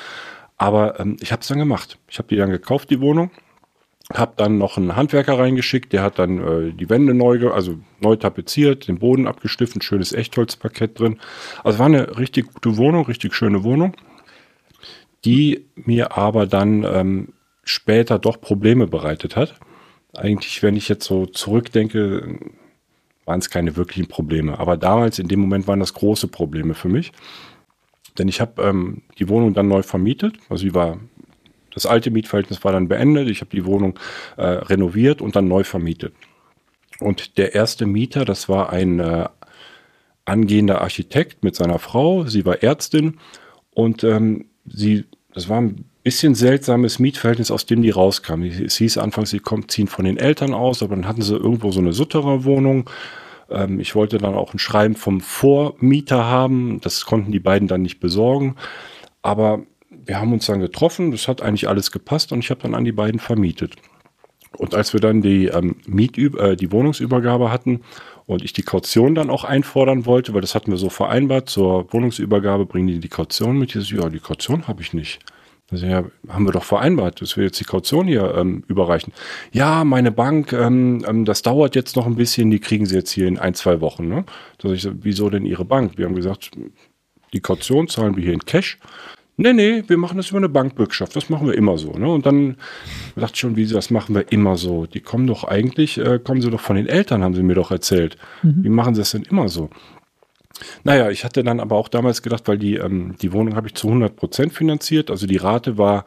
Aber 0.58 0.98
ähm, 0.98 1.16
ich 1.20 1.32
habe 1.32 1.42
es 1.42 1.48
dann 1.48 1.58
gemacht. 1.58 1.98
Ich 2.08 2.18
habe 2.18 2.28
die 2.28 2.36
dann 2.36 2.50
gekauft, 2.50 2.90
die 2.90 3.00
Wohnung 3.00 3.30
hab 4.12 4.36
dann 4.36 4.58
noch 4.58 4.76
einen 4.76 4.94
Handwerker 4.94 5.38
reingeschickt, 5.38 5.92
der 5.92 6.02
hat 6.02 6.18
dann 6.18 6.38
äh, 6.38 6.72
die 6.72 6.88
Wände 6.88 7.12
neu, 7.12 7.50
also 7.50 7.78
neu 8.00 8.16
tapeziert, 8.16 8.86
den 8.86 8.98
Boden 8.98 9.26
abgestiftet, 9.26 9.82
schönes 9.82 10.12
Echtholzparkett 10.12 10.98
drin. 10.98 11.18
Also 11.64 11.78
war 11.78 11.86
eine 11.86 12.16
richtig 12.18 12.52
gute 12.52 12.76
Wohnung, 12.76 13.06
richtig 13.06 13.34
schöne 13.34 13.64
Wohnung, 13.64 13.94
die 15.24 15.64
mir 15.74 16.16
aber 16.16 16.46
dann 16.46 16.84
ähm, 16.84 17.28
später 17.64 18.18
doch 18.18 18.40
Probleme 18.40 18.86
bereitet 18.86 19.34
hat. 19.34 19.58
Eigentlich, 20.12 20.62
wenn 20.62 20.76
ich 20.76 20.88
jetzt 20.88 21.04
so 21.04 21.26
zurückdenke, 21.26 22.38
waren 23.24 23.40
es 23.40 23.50
keine 23.50 23.76
wirklichen 23.76 24.06
Probleme. 24.06 24.58
Aber 24.58 24.76
damals, 24.76 25.18
in 25.18 25.28
dem 25.28 25.40
Moment, 25.40 25.66
waren 25.66 25.80
das 25.80 25.94
große 25.94 26.28
Probleme 26.28 26.74
für 26.74 26.88
mich. 26.88 27.12
Denn 28.18 28.28
ich 28.28 28.40
habe 28.40 28.62
ähm, 28.62 29.02
die 29.18 29.28
Wohnung 29.28 29.52
dann 29.52 29.68
neu 29.68 29.82
vermietet. 29.82 30.36
Also 30.48 30.64
die 30.64 30.74
war 30.74 30.98
das 31.76 31.84
alte 31.84 32.10
Mietverhältnis 32.10 32.64
war 32.64 32.72
dann 32.72 32.88
beendet. 32.88 33.28
Ich 33.28 33.42
habe 33.42 33.50
die 33.50 33.66
Wohnung 33.66 33.98
äh, 34.38 34.46
renoviert 34.46 35.20
und 35.20 35.36
dann 35.36 35.46
neu 35.46 35.62
vermietet. 35.62 36.14
Und 37.00 37.36
der 37.36 37.54
erste 37.54 37.84
Mieter, 37.84 38.24
das 38.24 38.48
war 38.48 38.70
ein 38.70 38.98
äh, 38.98 39.28
angehender 40.24 40.80
Architekt 40.80 41.44
mit 41.44 41.54
seiner 41.54 41.78
Frau. 41.78 42.24
Sie 42.24 42.46
war 42.46 42.62
Ärztin 42.62 43.18
und 43.74 44.04
ähm, 44.04 44.46
sie, 44.64 45.04
das 45.34 45.50
war 45.50 45.60
ein 45.60 45.84
bisschen 46.02 46.34
seltsames 46.34 46.98
Mietverhältnis, 46.98 47.50
aus 47.50 47.66
dem 47.66 47.82
die 47.82 47.90
rauskam. 47.90 48.42
Es 48.44 48.78
hieß 48.78 48.96
anfangs, 48.96 49.28
sie 49.28 49.40
kommt, 49.40 49.70
ziehen 49.70 49.86
von 49.86 50.06
den 50.06 50.16
Eltern 50.16 50.54
aus, 50.54 50.82
aber 50.82 50.96
dann 50.96 51.06
hatten 51.06 51.20
sie 51.20 51.36
irgendwo 51.36 51.72
so 51.72 51.80
eine 51.80 51.92
Sutterer-Wohnung. 51.92 52.88
Ähm, 53.50 53.80
ich 53.80 53.94
wollte 53.94 54.16
dann 54.16 54.34
auch 54.34 54.54
ein 54.54 54.58
Schreiben 54.58 54.96
vom 54.96 55.20
Vormieter 55.20 56.24
haben. 56.24 56.80
Das 56.80 57.04
konnten 57.04 57.32
die 57.32 57.40
beiden 57.40 57.68
dann 57.68 57.82
nicht 57.82 58.00
besorgen. 58.00 58.56
Aber 59.20 59.66
wir 60.06 60.20
haben 60.20 60.32
uns 60.32 60.46
dann 60.46 60.60
getroffen, 60.60 61.10
das 61.10 61.28
hat 61.28 61.42
eigentlich 61.42 61.68
alles 61.68 61.90
gepasst 61.90 62.32
und 62.32 62.40
ich 62.40 62.50
habe 62.50 62.62
dann 62.62 62.74
an 62.74 62.84
die 62.84 62.92
beiden 62.92 63.20
vermietet. 63.20 63.76
Und 64.56 64.74
als 64.74 64.92
wir 64.92 65.00
dann 65.00 65.20
die, 65.20 65.46
ähm, 65.46 65.76
Mietüb 65.86 66.38
äh, 66.38 66.56
die 66.56 66.72
Wohnungsübergabe 66.72 67.50
hatten 67.50 67.82
und 68.26 68.42
ich 68.42 68.52
die 68.52 68.62
Kaution 68.62 69.14
dann 69.14 69.30
auch 69.30 69.44
einfordern 69.44 70.06
wollte, 70.06 70.32
weil 70.34 70.40
das 70.40 70.54
hatten 70.54 70.70
wir 70.70 70.78
so 70.78 70.88
vereinbart, 70.88 71.50
zur 71.50 71.92
Wohnungsübergabe 71.92 72.66
bringen 72.66 72.86
die 72.86 73.00
die 73.00 73.08
Kaution 73.08 73.58
mit. 73.58 73.74
Ich 73.74 73.90
ja, 73.90 74.08
die 74.08 74.18
Kaution 74.18 74.66
habe 74.66 74.82
ich 74.82 74.94
nicht. 74.94 75.20
Also 75.70 75.86
ja, 75.86 76.04
haben 76.28 76.46
wir 76.46 76.52
doch 76.52 76.62
vereinbart, 76.62 77.20
dass 77.20 77.36
wir 77.36 77.44
jetzt 77.44 77.58
die 77.58 77.64
Kaution 77.64 78.06
hier 78.06 78.34
ähm, 78.36 78.62
überreichen. 78.68 79.12
Ja, 79.52 79.82
meine 79.82 80.12
Bank, 80.12 80.52
ähm, 80.52 81.04
ähm, 81.08 81.24
das 81.24 81.42
dauert 81.42 81.74
jetzt 81.74 81.96
noch 81.96 82.06
ein 82.06 82.14
bisschen, 82.14 82.52
die 82.52 82.60
kriegen 82.60 82.86
sie 82.86 82.94
jetzt 82.94 83.10
hier 83.10 83.26
in 83.26 83.36
ein, 83.36 83.54
zwei 83.54 83.80
Wochen. 83.80 84.08
Ne? 84.08 84.24
Da 84.58 84.70
ich 84.70 84.82
so, 84.82 84.92
wieso 85.00 85.28
denn 85.28 85.44
Ihre 85.44 85.64
Bank? 85.64 85.98
Wir 85.98 86.06
haben 86.06 86.14
gesagt, 86.14 86.52
die 87.32 87.40
Kaution 87.40 87.88
zahlen 87.88 88.16
wir 88.16 88.22
hier 88.22 88.32
in 88.32 88.44
Cash. 88.44 88.78
Nee, 89.38 89.52
nee, 89.52 89.84
wir 89.86 89.98
machen 89.98 90.16
das 90.16 90.30
über 90.30 90.38
eine 90.38 90.48
Bankbürgschaft. 90.48 91.14
Das 91.14 91.28
machen 91.28 91.46
wir 91.46 91.54
immer 91.54 91.76
so. 91.76 91.92
Ne? 91.92 92.08
Und 92.08 92.24
dann 92.24 92.56
dachte 93.16 93.32
ich 93.34 93.40
schon, 93.40 93.56
wie 93.56 93.66
das 93.66 93.90
machen 93.90 94.14
wir 94.14 94.32
immer 94.32 94.56
so. 94.56 94.86
Die 94.86 95.00
kommen 95.00 95.26
doch 95.26 95.44
eigentlich, 95.44 95.98
äh, 95.98 96.18
kommen 96.18 96.40
sie 96.40 96.50
doch 96.50 96.60
von 96.60 96.76
den 96.76 96.86
Eltern, 96.86 97.22
haben 97.22 97.34
sie 97.34 97.42
mir 97.42 97.54
doch 97.54 97.70
erzählt. 97.70 98.16
Mhm. 98.42 98.64
Wie 98.64 98.68
machen 98.70 98.94
sie 98.94 99.02
das 99.02 99.10
denn 99.10 99.22
immer 99.22 99.48
so? 99.48 99.68
Naja, 100.84 101.10
ich 101.10 101.24
hatte 101.24 101.44
dann 101.44 101.60
aber 101.60 101.76
auch 101.76 101.88
damals 101.88 102.22
gedacht, 102.22 102.48
weil 102.48 102.56
die, 102.56 102.76
ähm, 102.76 103.14
die 103.20 103.32
Wohnung 103.34 103.56
habe 103.56 103.68
ich 103.68 103.74
zu 103.74 103.88
100 103.88 104.16
Prozent 104.16 104.54
finanziert. 104.54 105.10
Also 105.10 105.26
die 105.26 105.36
Rate 105.36 105.76
war 105.76 106.06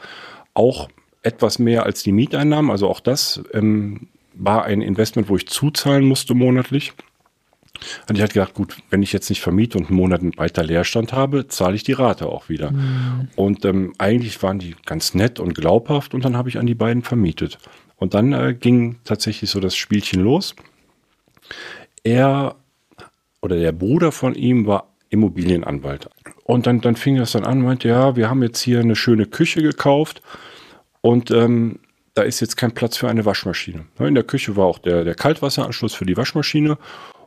auch 0.56 0.90
etwas 1.22 1.60
mehr 1.60 1.86
als 1.86 2.02
die 2.02 2.12
Mieteinnahmen. 2.12 2.72
Also 2.72 2.88
auch 2.88 3.00
das 3.00 3.44
ähm, 3.54 4.08
war 4.34 4.66
ein 4.66 4.82
Investment, 4.82 5.30
wo 5.30 5.36
ich 5.36 5.48
zuzahlen 5.48 6.06
musste 6.06 6.34
monatlich. 6.34 6.94
Und 8.08 8.16
ich 8.16 8.22
hatte 8.22 8.34
gedacht, 8.34 8.54
gut, 8.54 8.78
wenn 8.90 9.04
ich 9.04 9.14
jetzt 9.14 9.30
nicht 9.30 9.42
vermiete 9.42 9.78
und 9.78 9.88
einen 9.88 9.98
Monat 9.98 10.22
weiter 10.38 10.64
Leerstand 10.64 11.14
habe, 11.14 11.48
zahle 11.48 11.76
ich 11.76 11.84
die 11.84 11.94
Rate 11.94 12.28
auch 12.28 12.50
wieder. 12.50 12.72
Mhm. 12.72 13.30
Und 13.36 13.66
ähm, 13.66 13.94
eigentlich 13.98 14.42
waren 14.44 14.60
die 14.60 14.76
ganz 14.86 15.14
nett 15.14 15.40
und 15.40 15.54
glaubhaft 15.54 16.14
und 16.14 16.26
dann 16.26 16.38
habe 16.38 16.50
ich 16.50 16.58
an 16.58 16.66
die 16.66 16.76
beiden 16.76 17.04
vermietet. 17.04 17.58
Und 17.96 18.14
dann 18.14 18.34
äh, 18.34 18.54
ging 18.54 18.98
tatsächlich 19.04 19.50
so 19.50 19.60
das 19.60 19.76
Spielchen 19.76 20.22
los. 20.24 20.56
Er 22.04 22.56
oder 23.42 23.58
der 23.58 23.72
Bruder 23.72 24.12
von 24.12 24.36
ihm 24.36 24.68
war 24.68 24.90
Immobilienanwalt. 25.10 26.10
Und 26.44 26.68
dann, 26.68 26.82
dann 26.82 26.96
fing 26.96 27.18
das 27.18 27.32
dann 27.32 27.44
an, 27.44 27.62
meinte, 27.62 27.88
ja, 27.88 28.16
wir 28.16 28.30
haben 28.30 28.44
jetzt 28.44 28.62
hier 28.62 28.80
eine 28.80 28.96
schöne 28.96 29.26
Küche 29.26 29.62
gekauft 29.62 30.22
und 31.02 31.32
ähm, 31.32 31.80
da 32.14 32.24
ist 32.24 32.40
jetzt 32.42 32.58
kein 32.58 32.74
Platz 32.74 32.98
für 32.98 33.10
eine 33.10 33.26
Waschmaschine. 33.26 33.86
In 34.00 34.16
der 34.16 34.24
Küche 34.24 34.56
war 34.56 34.66
auch 34.66 34.80
der, 34.80 35.04
der 35.04 35.16
Kaltwasseranschluss 35.16 35.94
für 35.94 36.06
die 36.06 36.18
Waschmaschine 36.18 36.78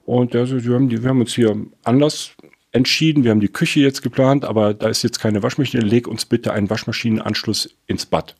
und 0.04 0.34
der 0.34 0.46
so, 0.46 0.64
wir 0.64 0.74
haben, 0.74 0.88
die, 0.88 1.02
wir 1.02 1.10
haben 1.10 1.20
uns 1.20 1.34
hier 1.34 1.56
anders 1.84 2.32
entschieden, 2.72 3.24
wir 3.24 3.30
haben 3.30 3.40
die 3.40 3.48
Küche 3.48 3.80
jetzt 3.80 4.02
geplant, 4.02 4.44
aber 4.44 4.74
da 4.74 4.88
ist 4.88 5.02
jetzt 5.02 5.20
keine 5.20 5.42
Waschmaschine, 5.42 5.82
leg 5.84 6.08
uns 6.08 6.24
bitte 6.24 6.52
einen 6.52 6.70
Waschmaschinenanschluss 6.70 7.74
ins 7.86 8.06
Bad. 8.06 8.34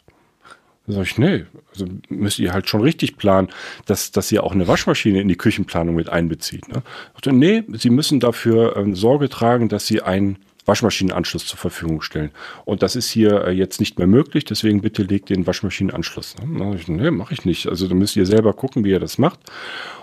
Da 0.87 0.95
sage 0.95 1.07
ich, 1.07 1.19
nee, 1.19 1.45
also 1.71 1.87
müsst 2.09 2.41
ihr 2.41 2.53
halt 2.53 2.69
schon 2.69 2.81
richtig 2.81 3.17
planen, 3.17 3.49
dass, 3.87 4.11
dass 4.11 4.33
ihr 4.33 4.43
auch 4.43 4.53
eine 4.53 4.67
Waschmaschine 4.67 5.21
in 5.21 5.29
die 5.29 5.37
Küchenplanung 5.37 5.95
mit 5.95 6.09
einbezieht. 6.09 6.67
Ne? 6.69 6.83
Ich 7.15 7.21
dachte, 7.21 7.33
nee, 7.33 7.63
sie 7.75 7.91
müssen 7.91 8.19
dafür 8.19 8.77
äh, 8.77 8.95
Sorge 8.95 9.29
tragen, 9.29 9.69
dass 9.69 9.87
sie 9.87 10.03
einen 10.03 10.39
Waschmaschinenanschluss 10.65 11.47
zur 11.47 11.59
Verfügung 11.59 12.03
stellen. 12.03 12.31
Und 12.65 12.83
das 12.83 12.97
ist 12.97 13.11
hier 13.11 13.45
äh, 13.45 13.51
jetzt 13.53 13.79
nicht 13.79 13.99
mehr 13.99 14.09
möglich, 14.09 14.45
deswegen 14.45 14.81
bitte 14.81 15.03
legt 15.03 15.31
den 15.31 15.47
Waschmaschinenanschluss. 15.47 16.37
Ne? 16.45 16.77
Ich, 16.77 16.89
nee, 16.89 17.11
mache 17.11 17.35
ich 17.35 17.45
nicht. 17.45 17.69
Also 17.69 17.87
da 17.87 17.95
müsst 17.95 18.17
ihr 18.17 18.27
selber 18.27 18.53
gucken, 18.53 18.85
wie 18.85 18.91
ihr 18.91 19.01
das 19.01 19.19
macht. 19.19 19.39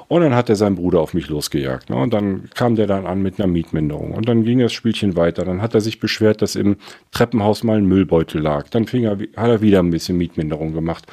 Und 0.09 0.21
dann 0.21 0.33
hat 0.33 0.49
er 0.49 0.55
seinen 0.55 0.75
Bruder 0.75 1.01
auf 1.01 1.13
mich 1.13 1.29
losgejagt. 1.29 1.91
Ne? 1.91 1.95
Und 1.95 2.11
dann 2.15 2.49
kam 2.55 2.75
der 2.75 2.87
dann 2.87 3.05
an 3.05 3.21
mit 3.21 3.39
einer 3.39 3.47
Mietminderung. 3.47 4.13
Und 4.13 4.27
dann 4.27 4.43
ging 4.43 4.57
das 4.57 4.73
Spielchen 4.73 5.15
weiter. 5.15 5.45
Dann 5.45 5.61
hat 5.61 5.75
er 5.75 5.81
sich 5.81 5.99
beschwert, 5.99 6.41
dass 6.41 6.55
im 6.55 6.77
Treppenhaus 7.11 7.63
mal 7.63 7.77
ein 7.77 7.85
Müllbeutel 7.85 8.41
lag. 8.41 8.69
Dann 8.69 8.87
fing 8.87 9.03
er, 9.03 9.19
hat 9.37 9.49
er 9.49 9.61
wieder 9.61 9.79
ein 9.79 9.91
bisschen 9.91 10.17
Mietminderung 10.17 10.73
gemacht. 10.73 11.05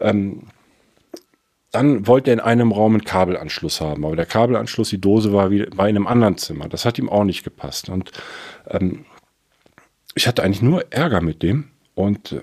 Ähm, 0.00 0.42
dann 1.72 2.06
wollte 2.06 2.30
er 2.30 2.34
in 2.34 2.40
einem 2.40 2.72
Raum 2.72 2.92
einen 2.92 3.04
Kabelanschluss 3.04 3.80
haben, 3.80 4.04
aber 4.04 4.16
der 4.16 4.26
Kabelanschluss, 4.26 4.90
die 4.90 5.00
Dose 5.00 5.32
war, 5.32 5.50
wieder, 5.50 5.68
in 5.68 5.80
einem 5.80 6.06
anderen 6.06 6.36
Zimmer. 6.36 6.68
Das 6.68 6.84
hat 6.84 6.98
ihm 6.98 7.08
auch 7.08 7.24
nicht 7.24 7.42
gepasst. 7.42 7.88
Und 7.88 8.12
ähm, 8.68 9.06
ich 10.14 10.28
hatte 10.28 10.42
eigentlich 10.42 10.62
nur 10.62 10.84
Ärger 10.92 11.22
mit 11.22 11.42
dem. 11.42 11.68
Und 11.94 12.32
äh, 12.32 12.42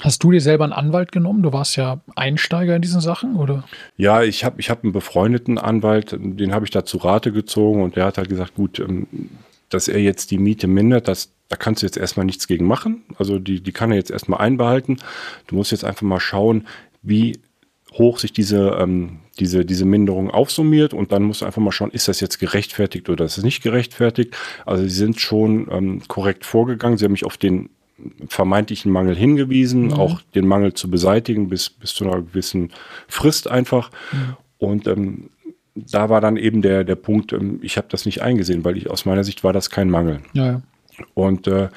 Hast 0.00 0.22
du 0.24 0.30
dir 0.30 0.40
selber 0.40 0.64
einen 0.64 0.72
Anwalt 0.72 1.12
genommen? 1.12 1.42
Du 1.42 1.52
warst 1.52 1.76
ja 1.76 2.00
Einsteiger 2.16 2.74
in 2.76 2.82
diesen 2.82 3.00
Sachen, 3.00 3.36
oder? 3.36 3.64
Ja, 3.96 4.22
ich 4.22 4.44
habe 4.44 4.60
ich 4.60 4.70
hab 4.70 4.82
einen 4.82 4.92
befreundeten 4.92 5.58
Anwalt, 5.58 6.16
den 6.18 6.52
habe 6.52 6.64
ich 6.64 6.70
da 6.70 6.84
zu 6.84 6.98
Rate 6.98 7.32
gezogen 7.32 7.82
und 7.82 7.96
der 7.96 8.06
hat 8.06 8.18
halt 8.18 8.28
gesagt, 8.28 8.54
gut, 8.54 8.78
ähm, 8.78 9.06
dass 9.68 9.88
er 9.88 10.00
jetzt 10.00 10.30
die 10.30 10.38
Miete 10.38 10.66
mindert, 10.66 11.06
das, 11.08 11.32
da 11.48 11.56
kannst 11.56 11.82
du 11.82 11.86
jetzt 11.86 11.96
erstmal 11.96 12.26
nichts 12.26 12.46
gegen 12.46 12.66
machen. 12.66 13.04
Also 13.18 13.38
die, 13.38 13.60
die 13.60 13.72
kann 13.72 13.90
er 13.90 13.96
jetzt 13.96 14.10
erstmal 14.10 14.40
einbehalten. 14.40 14.98
Du 15.46 15.56
musst 15.56 15.70
jetzt 15.70 15.84
einfach 15.84 16.02
mal 16.02 16.20
schauen, 16.20 16.66
wie 17.02 17.38
hoch 17.92 18.18
sich 18.18 18.32
diese, 18.32 18.76
ähm, 18.80 19.20
diese, 19.38 19.64
diese 19.64 19.84
Minderung 19.84 20.30
aufsummiert 20.30 20.94
und 20.94 21.12
dann 21.12 21.22
musst 21.22 21.42
du 21.42 21.46
einfach 21.46 21.62
mal 21.62 21.72
schauen, 21.72 21.90
ist 21.90 22.08
das 22.08 22.20
jetzt 22.20 22.38
gerechtfertigt 22.38 23.08
oder 23.08 23.24
ist 23.24 23.38
es 23.38 23.44
nicht 23.44 23.62
gerechtfertigt. 23.62 24.36
Also 24.66 24.82
sie 24.82 24.90
sind 24.90 25.20
schon 25.20 25.68
ähm, 25.70 26.02
korrekt 26.08 26.44
vorgegangen. 26.44 26.98
Sie 26.98 27.04
haben 27.04 27.12
mich 27.12 27.24
auf 27.24 27.36
den 27.36 27.70
vermeintlichen 28.28 28.90
Mangel 28.92 29.16
hingewiesen, 29.16 29.86
mhm. 29.86 29.92
auch 29.92 30.20
den 30.34 30.46
Mangel 30.46 30.74
zu 30.74 30.90
beseitigen 30.90 31.48
bis, 31.48 31.70
bis 31.70 31.94
zu 31.94 32.04
einer 32.04 32.22
gewissen 32.22 32.72
Frist 33.08 33.48
einfach. 33.48 33.90
Mhm. 34.12 34.36
Und 34.58 34.86
ähm, 34.86 35.30
da 35.74 36.08
war 36.08 36.20
dann 36.20 36.36
eben 36.36 36.62
der, 36.62 36.84
der 36.84 36.96
Punkt, 36.96 37.32
ähm, 37.32 37.60
ich 37.62 37.76
habe 37.76 37.88
das 37.90 38.06
nicht 38.06 38.22
eingesehen, 38.22 38.64
weil 38.64 38.76
ich 38.76 38.90
aus 38.90 39.04
meiner 39.04 39.24
Sicht 39.24 39.44
war 39.44 39.52
das 39.52 39.70
kein 39.70 39.90
Mangel. 39.90 40.20
Ja, 40.32 40.46
ja. 40.46 40.62
Und 41.14 41.46
äh, 41.46 41.68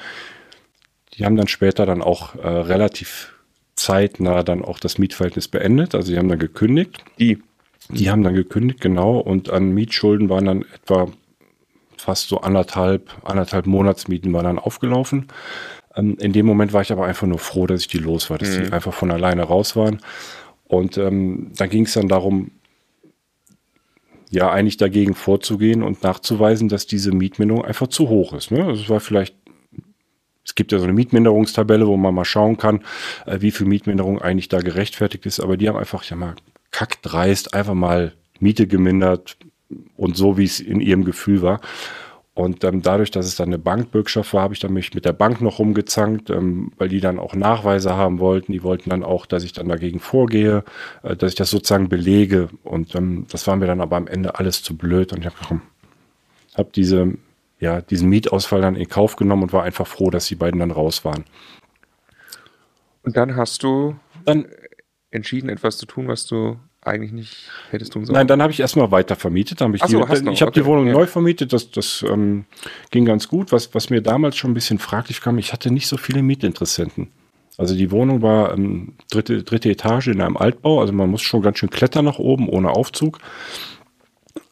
die 1.14 1.24
haben 1.24 1.36
dann 1.36 1.48
später 1.48 1.86
dann 1.86 2.02
auch 2.02 2.34
äh, 2.36 2.48
relativ 2.48 3.34
zeitnah 3.76 4.42
dann 4.42 4.62
auch 4.62 4.78
das 4.78 4.98
Mietverhältnis 4.98 5.48
beendet. 5.48 5.94
Also 5.94 6.08
sie 6.08 6.18
haben 6.18 6.28
dann 6.28 6.38
gekündigt. 6.38 7.04
Die, 7.18 7.42
die 7.88 8.10
haben 8.10 8.22
dann 8.22 8.34
gekündigt, 8.34 8.80
genau. 8.80 9.18
Und 9.18 9.50
an 9.50 9.72
Mietschulden 9.72 10.28
waren 10.28 10.44
dann 10.44 10.64
etwa 10.74 11.08
fast 11.96 12.28
so 12.28 12.40
anderthalb, 12.40 13.10
anderthalb 13.24 13.66
Monatsmieten 13.66 14.32
waren 14.32 14.44
dann 14.44 14.58
aufgelaufen. 14.58 15.28
Ähm, 15.96 16.16
in 16.20 16.32
dem 16.32 16.46
Moment 16.46 16.72
war 16.72 16.82
ich 16.82 16.92
aber 16.92 17.06
einfach 17.06 17.26
nur 17.26 17.38
froh, 17.38 17.66
dass 17.66 17.82
ich 17.82 17.88
die 17.88 17.98
los 17.98 18.30
war, 18.30 18.38
dass 18.38 18.56
mhm. 18.56 18.64
die 18.64 18.72
einfach 18.72 18.94
von 18.94 19.10
alleine 19.10 19.42
raus 19.42 19.76
waren. 19.76 20.00
Und 20.64 20.98
ähm, 20.98 21.52
dann 21.56 21.70
ging 21.70 21.84
es 21.84 21.92
dann 21.92 22.08
darum, 22.08 22.50
ja, 24.30 24.50
eigentlich 24.50 24.76
dagegen 24.76 25.14
vorzugehen 25.14 25.82
und 25.82 26.02
nachzuweisen, 26.02 26.68
dass 26.68 26.86
diese 26.86 27.12
Mietminderung 27.12 27.64
einfach 27.64 27.86
zu 27.86 28.08
hoch 28.08 28.32
ist. 28.32 28.50
Ne? 28.50 28.64
Also 28.64 28.82
es 28.82 28.88
war 28.88 29.00
vielleicht, 29.00 29.36
es 30.44 30.54
gibt 30.54 30.72
ja 30.72 30.78
so 30.78 30.84
eine 30.84 30.92
Mietminderungstabelle, 30.92 31.86
wo 31.86 31.96
man 31.96 32.14
mal 32.14 32.24
schauen 32.24 32.56
kann, 32.56 32.82
äh, 33.26 33.40
wie 33.40 33.52
viel 33.52 33.66
Mietminderung 33.66 34.20
eigentlich 34.20 34.48
da 34.48 34.58
gerechtfertigt 34.58 35.24
ist, 35.26 35.40
aber 35.40 35.56
die 35.56 35.68
haben 35.68 35.76
einfach, 35.76 36.02
ja 36.04 36.16
mal, 36.16 36.34
kackdreist 36.72 37.54
einfach 37.54 37.74
mal 37.74 38.14
Miete 38.40 38.66
gemindert 38.66 39.36
und 39.96 40.16
so, 40.16 40.36
wie 40.36 40.44
es 40.44 40.58
in 40.58 40.80
ihrem 40.80 41.04
Gefühl 41.04 41.40
war. 41.40 41.60
Und 42.34 42.64
ähm, 42.64 42.82
dadurch, 42.82 43.12
dass 43.12 43.26
es 43.26 43.36
dann 43.36 43.48
eine 43.48 43.58
Bankbürgschaft 43.58 44.34
war, 44.34 44.42
habe 44.42 44.54
ich 44.54 44.60
dann 44.60 44.72
mich 44.72 44.92
mit 44.92 45.04
der 45.04 45.12
Bank 45.12 45.40
noch 45.40 45.60
rumgezankt, 45.60 46.30
ähm, 46.30 46.72
weil 46.78 46.88
die 46.88 46.98
dann 46.98 47.20
auch 47.20 47.34
Nachweise 47.34 47.94
haben 47.94 48.18
wollten. 48.18 48.50
Die 48.52 48.64
wollten 48.64 48.90
dann 48.90 49.04
auch, 49.04 49.24
dass 49.24 49.44
ich 49.44 49.52
dann 49.52 49.68
dagegen 49.68 50.00
vorgehe, 50.00 50.64
äh, 51.04 51.14
dass 51.14 51.30
ich 51.30 51.36
das 51.36 51.50
sozusagen 51.50 51.88
belege. 51.88 52.48
Und 52.64 52.96
ähm, 52.96 53.26
das 53.30 53.46
war 53.46 53.54
mir 53.54 53.66
dann 53.66 53.80
aber 53.80 53.96
am 53.96 54.08
Ende 54.08 54.36
alles 54.36 54.64
zu 54.64 54.76
blöd. 54.76 55.12
Und 55.12 55.20
ich 55.20 55.26
habe 55.26 55.60
hab 56.54 56.72
diese, 56.72 57.14
ja, 57.60 57.80
diesen 57.80 58.08
Mietausfall 58.08 58.62
dann 58.62 58.74
in 58.74 58.88
Kauf 58.88 59.14
genommen 59.14 59.44
und 59.44 59.52
war 59.52 59.62
einfach 59.62 59.86
froh, 59.86 60.10
dass 60.10 60.26
die 60.26 60.34
beiden 60.34 60.58
dann 60.58 60.72
raus 60.72 61.04
waren. 61.04 61.24
Und 63.04 63.16
dann 63.16 63.36
hast 63.36 63.62
du 63.62 63.94
dann 64.24 64.46
entschieden, 65.12 65.50
etwas 65.50 65.78
zu 65.78 65.86
tun, 65.86 66.08
was 66.08 66.26
du 66.26 66.58
eigentlich 66.84 67.12
nicht 67.12 67.48
hättest 67.70 67.92
tun 67.92 68.04
sollen? 68.04 68.14
Nein, 68.14 68.26
dann 68.26 68.42
habe 68.42 68.52
ich 68.52 68.60
erstmal 68.60 68.90
weiter 68.90 69.16
vermietet. 69.16 69.60
Dann 69.60 69.68
hab 69.68 69.74
ich 69.74 69.82
so, 69.82 70.04
die, 70.04 70.30
ich 70.30 70.42
habe 70.42 70.50
okay. 70.50 70.60
die 70.60 70.66
Wohnung 70.66 70.86
ja. 70.86 70.92
neu 70.92 71.06
vermietet, 71.06 71.52
das, 71.52 71.70
das 71.70 72.04
ähm, 72.08 72.44
ging 72.90 73.04
ganz 73.04 73.28
gut. 73.28 73.52
Was, 73.52 73.74
was 73.74 73.90
mir 73.90 74.02
damals 74.02 74.36
schon 74.36 74.50
ein 74.50 74.54
bisschen 74.54 74.78
fraglich 74.78 75.20
kam, 75.20 75.38
ich 75.38 75.52
hatte 75.52 75.70
nicht 75.70 75.86
so 75.86 75.96
viele 75.96 76.22
Mietinteressenten. 76.22 77.08
Also 77.56 77.76
die 77.76 77.90
Wohnung 77.90 78.22
war 78.22 78.52
ähm, 78.52 78.94
dritte, 79.10 79.42
dritte 79.42 79.70
Etage 79.70 80.08
in 80.08 80.20
einem 80.20 80.36
Altbau, 80.36 80.80
also 80.80 80.92
man 80.92 81.08
muss 81.08 81.22
schon 81.22 81.40
ganz 81.40 81.58
schön 81.58 81.70
klettern 81.70 82.04
nach 82.04 82.18
oben 82.18 82.48
ohne 82.48 82.70
Aufzug. 82.70 83.18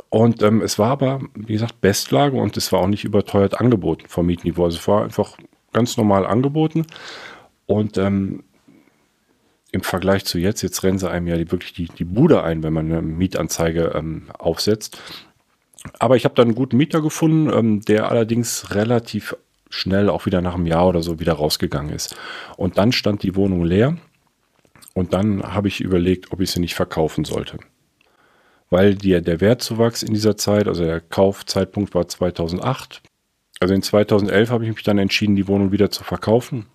Und 0.09 0.43
ähm, 0.43 0.61
es 0.61 0.78
war 0.78 0.91
aber, 0.91 1.20
wie 1.35 1.55
gesagt, 1.55 1.80
Bestlage 1.80 2.37
und 2.37 2.57
es 2.57 2.70
war 2.70 2.80
auch 2.80 2.87
nicht 2.87 3.05
überteuert 3.05 3.61
angeboten 3.61 4.05
vom 4.09 4.26
Mietniveau. 4.26 4.64
Also 4.64 4.78
es 4.78 4.87
war 4.87 5.03
einfach 5.03 5.37
ganz 5.72 5.97
normal 5.97 6.26
angeboten. 6.26 6.87
Und 7.66 7.97
ähm, 7.97 8.45
im 9.72 9.82
Vergleich 9.82 10.24
zu 10.26 10.38
jetzt, 10.38 10.62
jetzt 10.62 10.82
rennen 10.82 10.98
sie 10.98 11.10
einem 11.10 11.26
ja 11.26 11.36
die, 11.36 11.50
wirklich 11.50 11.72
die, 11.72 11.86
die 11.86 12.04
Bude 12.04 12.44
ein, 12.44 12.62
wenn 12.62 12.74
man 12.74 12.92
eine 12.92 13.02
Mietanzeige 13.02 13.92
ähm, 13.94 14.26
aufsetzt. 14.38 15.00
Aber 15.98 16.16
ich 16.16 16.24
habe 16.24 16.34
dann 16.34 16.48
einen 16.48 16.54
guten 16.54 16.76
Mieter 16.76 17.00
gefunden, 17.00 17.50
ähm, 17.52 17.80
der 17.80 18.10
allerdings 18.10 18.74
relativ 18.74 19.34
schnell 19.70 20.10
auch 20.10 20.26
wieder 20.26 20.42
nach 20.42 20.54
einem 20.54 20.66
Jahr 20.66 20.86
oder 20.86 21.02
so 21.02 21.18
wieder 21.18 21.32
rausgegangen 21.32 21.92
ist. 21.92 22.14
Und 22.58 22.76
dann 22.76 22.92
stand 22.92 23.22
die 23.22 23.34
Wohnung 23.34 23.64
leer 23.64 23.96
und 24.92 25.14
dann 25.14 25.42
habe 25.42 25.68
ich 25.68 25.80
überlegt, 25.80 26.32
ob 26.32 26.40
ich 26.40 26.50
sie 26.50 26.60
nicht 26.60 26.74
verkaufen 26.74 27.24
sollte. 27.24 27.56
Weil 28.68 28.94
die, 28.94 29.20
der 29.22 29.40
Wertzuwachs 29.40 30.02
in 30.02 30.12
dieser 30.12 30.36
Zeit, 30.36 30.68
also 30.68 30.84
der 30.84 31.00
Kaufzeitpunkt 31.00 31.94
war 31.94 32.06
2008. 32.06 33.02
Also 33.60 33.72
in 33.72 33.82
2011 33.82 34.50
habe 34.50 34.64
ich 34.64 34.70
mich 34.70 34.82
dann 34.82 34.98
entschieden, 34.98 35.34
die 35.34 35.48
Wohnung 35.48 35.72
wieder 35.72 35.90
zu 35.90 36.04
verkaufen 36.04 36.66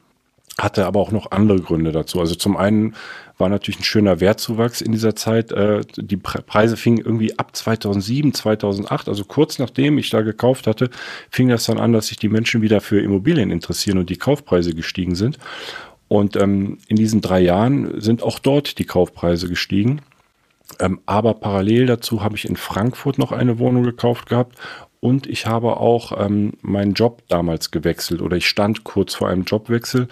hatte 0.60 0.86
aber 0.86 1.00
auch 1.00 1.12
noch 1.12 1.32
andere 1.32 1.62
Gründe 1.62 1.92
dazu. 1.92 2.20
Also 2.20 2.36
zum 2.36 2.58
einen 2.58 2.96
war 3.38 3.50
natürlich 3.50 3.80
ein 3.80 3.84
schöner 3.84 4.20
Wertzuwachs 4.20 4.82
in 4.82 4.92
dieser 4.92 5.16
Zeit. 5.16 5.52
Äh, 5.52 5.82
die 5.96 6.18
Preise 6.18 6.78
fingen 6.78 6.98
irgendwie 6.98 7.38
ab 7.38 7.56
2007, 7.56 8.34
2008, 8.34 9.08
also 9.08 9.24
kurz 9.26 9.60
nachdem 9.60 9.98
ich 10.00 10.10
da 10.10 10.22
gekauft 10.22 10.66
hatte, 10.66 10.90
fing 11.30 11.48
das 11.50 11.66
dann 11.66 11.78
an, 11.78 11.94
dass 11.94 12.08
sich 12.08 12.18
die 12.18 12.30
Menschen 12.30 12.62
wieder 12.62 12.82
für 12.82 13.00
Immobilien 13.00 13.52
interessieren 13.52 14.00
und 14.00 14.10
die 14.10 14.18
Kaufpreise 14.18 14.74
gestiegen 14.74 15.16
sind. 15.16 15.38
Und 16.08 16.36
ähm, 16.36 16.80
in 16.88 16.96
diesen 16.96 17.22
drei 17.22 17.42
Jahren 17.42 18.00
sind 18.02 18.24
auch 18.24 18.40
dort 18.40 18.80
die 18.80 18.86
Kaufpreise 18.86 19.50
gestiegen. 19.50 20.02
Ähm, 20.80 21.00
aber 21.06 21.34
parallel 21.34 21.86
dazu 21.86 22.24
habe 22.24 22.36
ich 22.36 22.46
in 22.46 22.56
Frankfurt 22.56 23.18
noch 23.18 23.32
eine 23.32 23.60
Wohnung 23.60 23.84
gekauft 23.84 24.28
gehabt 24.28 24.58
und 25.08 25.26
ich 25.26 25.46
habe 25.46 25.78
auch 25.78 26.12
ähm, 26.20 26.54
meinen 26.62 26.94
Job 26.94 27.24
damals 27.30 27.72
gewechselt 27.72 28.22
oder 28.22 28.36
ich 28.36 28.46
stand 28.46 28.84
kurz 28.84 29.16
vor 29.16 29.30
einem 29.30 29.44
Jobwechsel 29.44 30.10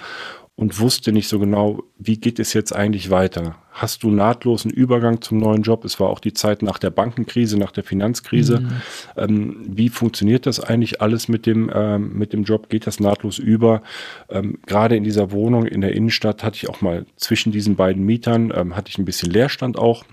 und 0.55 0.79
wusste 0.79 1.11
nicht 1.11 1.27
so 1.27 1.37
genau, 1.37 1.83
wie 1.97 2.17
geht 2.17 2.39
es 2.39 2.53
jetzt 2.53 2.73
eigentlich 2.73 3.09
weiter. 3.09 3.57
Hast 3.73 4.03
du 4.03 4.09
nahtlosen 4.09 4.71
Übergang 4.71 5.19
zum 5.19 5.37
neuen 5.37 5.63
Job? 5.63 5.83
Es 5.83 5.99
war 5.99 6.07
auch 6.07 6.21
die 6.21 6.31
Zeit 6.31 6.61
nach 6.61 6.77
der 6.77 6.91
Bankenkrise, 6.91 7.59
nach 7.59 7.71
der 7.71 7.83
Finanzkrise. 7.83 8.61
Mhm. 8.61 8.71
Ähm, 9.17 9.65
wie 9.67 9.89
funktioniert 9.89 10.45
das 10.45 10.61
eigentlich 10.61 11.01
alles 11.01 11.27
mit 11.27 11.45
dem, 11.45 11.69
ähm, 11.75 12.17
mit 12.17 12.31
dem 12.31 12.45
Job? 12.45 12.69
Geht 12.69 12.87
das 12.87 13.01
nahtlos 13.01 13.37
über? 13.37 13.81
Ähm, 14.29 14.59
gerade 14.65 14.95
in 14.95 15.03
dieser 15.03 15.31
Wohnung 15.31 15.65
in 15.65 15.81
der 15.81 15.91
Innenstadt 15.91 16.41
hatte 16.41 16.55
ich 16.55 16.69
auch 16.69 16.79
mal 16.79 17.05
zwischen 17.17 17.51
diesen 17.51 17.75
beiden 17.75 18.05
Mietern, 18.05 18.53
ähm, 18.55 18.77
hatte 18.77 18.89
ich 18.89 18.97
ein 18.97 19.03
bisschen 19.03 19.31
Leerstand 19.31 19.77
auch. 19.77 20.05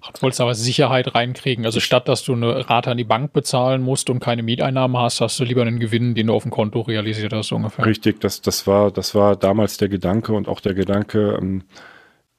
Du 0.00 0.22
wolltest 0.22 0.40
aber 0.40 0.54
Sicherheit 0.54 1.14
reinkriegen. 1.14 1.64
Also 1.64 1.80
statt 1.80 2.08
dass 2.08 2.24
du 2.24 2.32
eine 2.32 2.68
Rate 2.68 2.90
an 2.90 2.96
die 2.96 3.04
Bank 3.04 3.32
bezahlen 3.32 3.82
musst 3.82 4.10
und 4.10 4.20
keine 4.20 4.42
Mieteinnahmen 4.42 4.96
hast, 4.96 5.20
hast 5.20 5.38
du 5.40 5.44
lieber 5.44 5.62
einen 5.62 5.80
Gewinn, 5.80 6.14
den 6.14 6.28
du 6.28 6.34
auf 6.34 6.42
dem 6.42 6.52
Konto 6.52 6.80
realisiert 6.80 7.32
hast, 7.32 7.52
ungefähr. 7.52 7.84
Richtig, 7.84 8.20
das, 8.20 8.40
das, 8.40 8.66
war, 8.66 8.90
das 8.90 9.14
war 9.14 9.36
damals 9.36 9.76
der 9.76 9.88
Gedanke 9.88 10.32
und 10.32 10.48
auch 10.48 10.60
der 10.60 10.74
Gedanke, 10.74 11.38
ähm, 11.40 11.64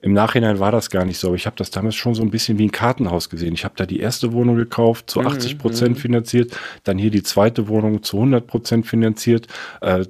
im 0.02 0.14
Nachhinein 0.14 0.60
war 0.60 0.72
das 0.72 0.90
gar 0.90 1.04
nicht 1.04 1.20
so, 1.20 1.28
aber 1.28 1.36
ich 1.36 1.46
habe 1.46 1.58
das 1.58 1.72
damals 1.72 1.96
schon 1.96 2.16
so 2.16 2.22
ein 2.22 2.30
bisschen 2.30 2.58
wie 2.58 2.66
ein 2.66 2.72
Kartenhaus 2.72 3.30
gesehen. 3.30 3.54
Ich 3.54 3.66
habe 3.66 3.74
da 3.76 3.86
die 3.86 4.00
erste 4.00 4.32
Wohnung 4.32 4.56
gekauft, 4.56 5.10
zu 5.10 5.20
80 5.20 5.56
mhm, 5.56 5.58
Prozent 5.58 5.98
mhm. 5.98 6.02
finanziert, 6.02 6.58
dann 6.86 6.98
hier 6.98 7.12
die 7.12 7.24
zweite 7.24 7.68
Wohnung 7.68 8.02
zu 8.02 8.16
100 8.16 8.48
Prozent 8.48 8.88
finanziert, 8.88 9.48
äh, 9.82 10.06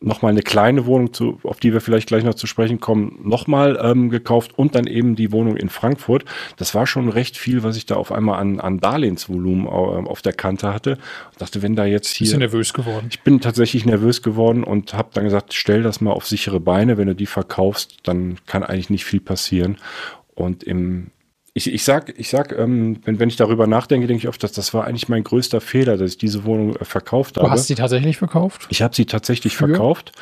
nochmal 0.00 0.32
eine 0.32 0.42
kleine 0.42 0.86
Wohnung, 0.86 1.12
zu, 1.12 1.40
auf 1.42 1.58
die 1.58 1.72
wir 1.72 1.80
vielleicht 1.80 2.08
gleich 2.08 2.24
noch 2.24 2.34
zu 2.34 2.46
sprechen 2.46 2.80
kommen, 2.80 3.18
nochmal 3.22 3.78
ähm, 3.82 4.10
gekauft 4.10 4.56
und 4.56 4.74
dann 4.74 4.86
eben 4.86 5.16
die 5.16 5.32
Wohnung 5.32 5.56
in 5.56 5.68
Frankfurt. 5.68 6.24
Das 6.56 6.74
war 6.74 6.86
schon 6.86 7.08
recht 7.08 7.36
viel, 7.36 7.62
was 7.62 7.76
ich 7.76 7.86
da 7.86 7.96
auf 7.96 8.12
einmal 8.12 8.38
an, 8.38 8.60
an 8.60 8.78
Darlehensvolumen 8.80 9.66
äh, 9.66 9.68
auf 9.68 10.22
der 10.22 10.32
Kante 10.32 10.72
hatte. 10.72 10.98
Ich 11.32 11.38
dachte, 11.38 11.62
wenn 11.62 11.74
da 11.74 11.84
jetzt 11.84 12.16
hier. 12.16 12.26
Bist 12.26 12.34
du 12.34 12.38
nervös 12.38 12.72
geworden? 12.72 13.06
Ich 13.10 13.20
bin 13.20 13.40
tatsächlich 13.40 13.86
nervös 13.86 14.22
geworden 14.22 14.64
und 14.64 14.94
habe 14.94 15.10
dann 15.14 15.24
gesagt, 15.24 15.54
stell 15.54 15.82
das 15.82 16.00
mal 16.00 16.12
auf 16.12 16.26
sichere 16.26 16.60
Beine. 16.60 16.96
Wenn 16.96 17.08
du 17.08 17.14
die 17.14 17.26
verkaufst, 17.26 17.96
dann 18.04 18.38
kann 18.46 18.62
eigentlich 18.62 18.90
nicht 18.90 19.04
viel 19.04 19.20
passieren. 19.20 19.78
Und 20.34 20.62
im, 20.62 21.10
ich, 21.54 21.72
ich 21.72 21.84
sag, 21.84 22.18
ich 22.18 22.28
sag 22.28 22.56
ähm, 22.56 22.98
wenn, 23.04 23.18
wenn 23.18 23.28
ich 23.28 23.36
darüber 23.36 23.66
nachdenke, 23.66 24.06
denke 24.06 24.22
ich 24.22 24.28
oft, 24.28 24.42
dass 24.42 24.52
das 24.52 24.74
war 24.74 24.84
eigentlich 24.84 25.08
mein 25.08 25.24
größter 25.24 25.60
Fehler, 25.60 25.96
dass 25.96 26.12
ich 26.12 26.18
diese 26.18 26.44
Wohnung 26.44 26.76
äh, 26.76 26.84
verkauft 26.84 27.36
habe. 27.36 27.46
Du 27.46 27.50
hast 27.50 27.66
sie 27.66 27.74
tatsächlich 27.74 28.16
verkauft? 28.16 28.66
Ich 28.70 28.82
habe 28.82 28.94
sie 28.94 29.06
tatsächlich 29.06 29.56
für? 29.56 29.68
verkauft. 29.68 30.12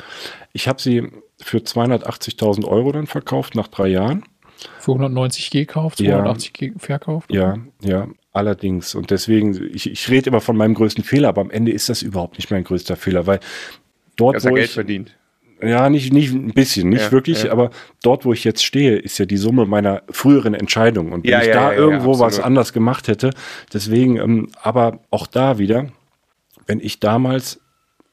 Ich 0.53 0.67
habe 0.67 0.81
sie 0.81 1.09
für 1.39 1.59
280.000 1.59 2.65
Euro 2.65 2.91
dann 2.91 3.07
verkauft 3.07 3.55
nach 3.55 3.67
drei 3.67 3.87
Jahren. 3.87 4.23
Für 4.79 4.91
190 4.93 5.51
gekauft, 5.51 5.99
280 5.99 6.53
ja, 6.59 6.69
verkauft? 6.79 7.31
Ja, 7.31 7.57
ja. 7.81 8.07
Allerdings. 8.33 8.95
Und 8.95 9.11
deswegen, 9.11 9.69
ich, 9.73 9.89
ich 9.89 10.09
rede 10.09 10.29
immer 10.29 10.41
von 10.41 10.57
meinem 10.57 10.73
größten 10.73 11.03
Fehler, 11.03 11.29
aber 11.29 11.41
am 11.41 11.51
Ende 11.51 11.71
ist 11.71 11.89
das 11.89 12.01
überhaupt 12.01 12.37
nicht 12.37 12.49
mein 12.51 12.63
größter 12.63 12.95
Fehler, 12.95 13.27
weil 13.27 13.39
dort, 14.15 14.43
wo 14.43 14.53
Geld 14.53 14.65
ich, 14.65 14.71
verdient. 14.71 15.15
Ja, 15.61 15.89
nicht, 15.89 16.13
nicht 16.13 16.33
ein 16.33 16.53
bisschen, 16.53 16.89
nicht 16.89 17.05
ja, 17.05 17.11
wirklich, 17.11 17.43
ja. 17.43 17.51
aber 17.51 17.71
dort, 18.03 18.25
wo 18.25 18.33
ich 18.33 18.43
jetzt 18.43 18.63
stehe, 18.63 18.97
ist 18.97 19.17
ja 19.17 19.25
die 19.25 19.37
Summe 19.37 19.65
meiner 19.65 20.03
früheren 20.09 20.53
Entscheidungen. 20.53 21.13
Und 21.13 21.23
wenn 21.23 21.31
ja, 21.31 21.41
ich 21.41 21.47
da 21.47 21.73
irgendwo 21.73 22.19
was 22.19 22.39
anders 22.39 22.73
gemacht 22.73 23.07
hätte, 23.07 23.31
deswegen, 23.73 24.17
ähm, 24.17 24.49
aber 24.61 24.99
auch 25.09 25.25
da 25.25 25.57
wieder, 25.57 25.87
wenn 26.67 26.79
ich 26.79 26.99
damals 26.99 27.59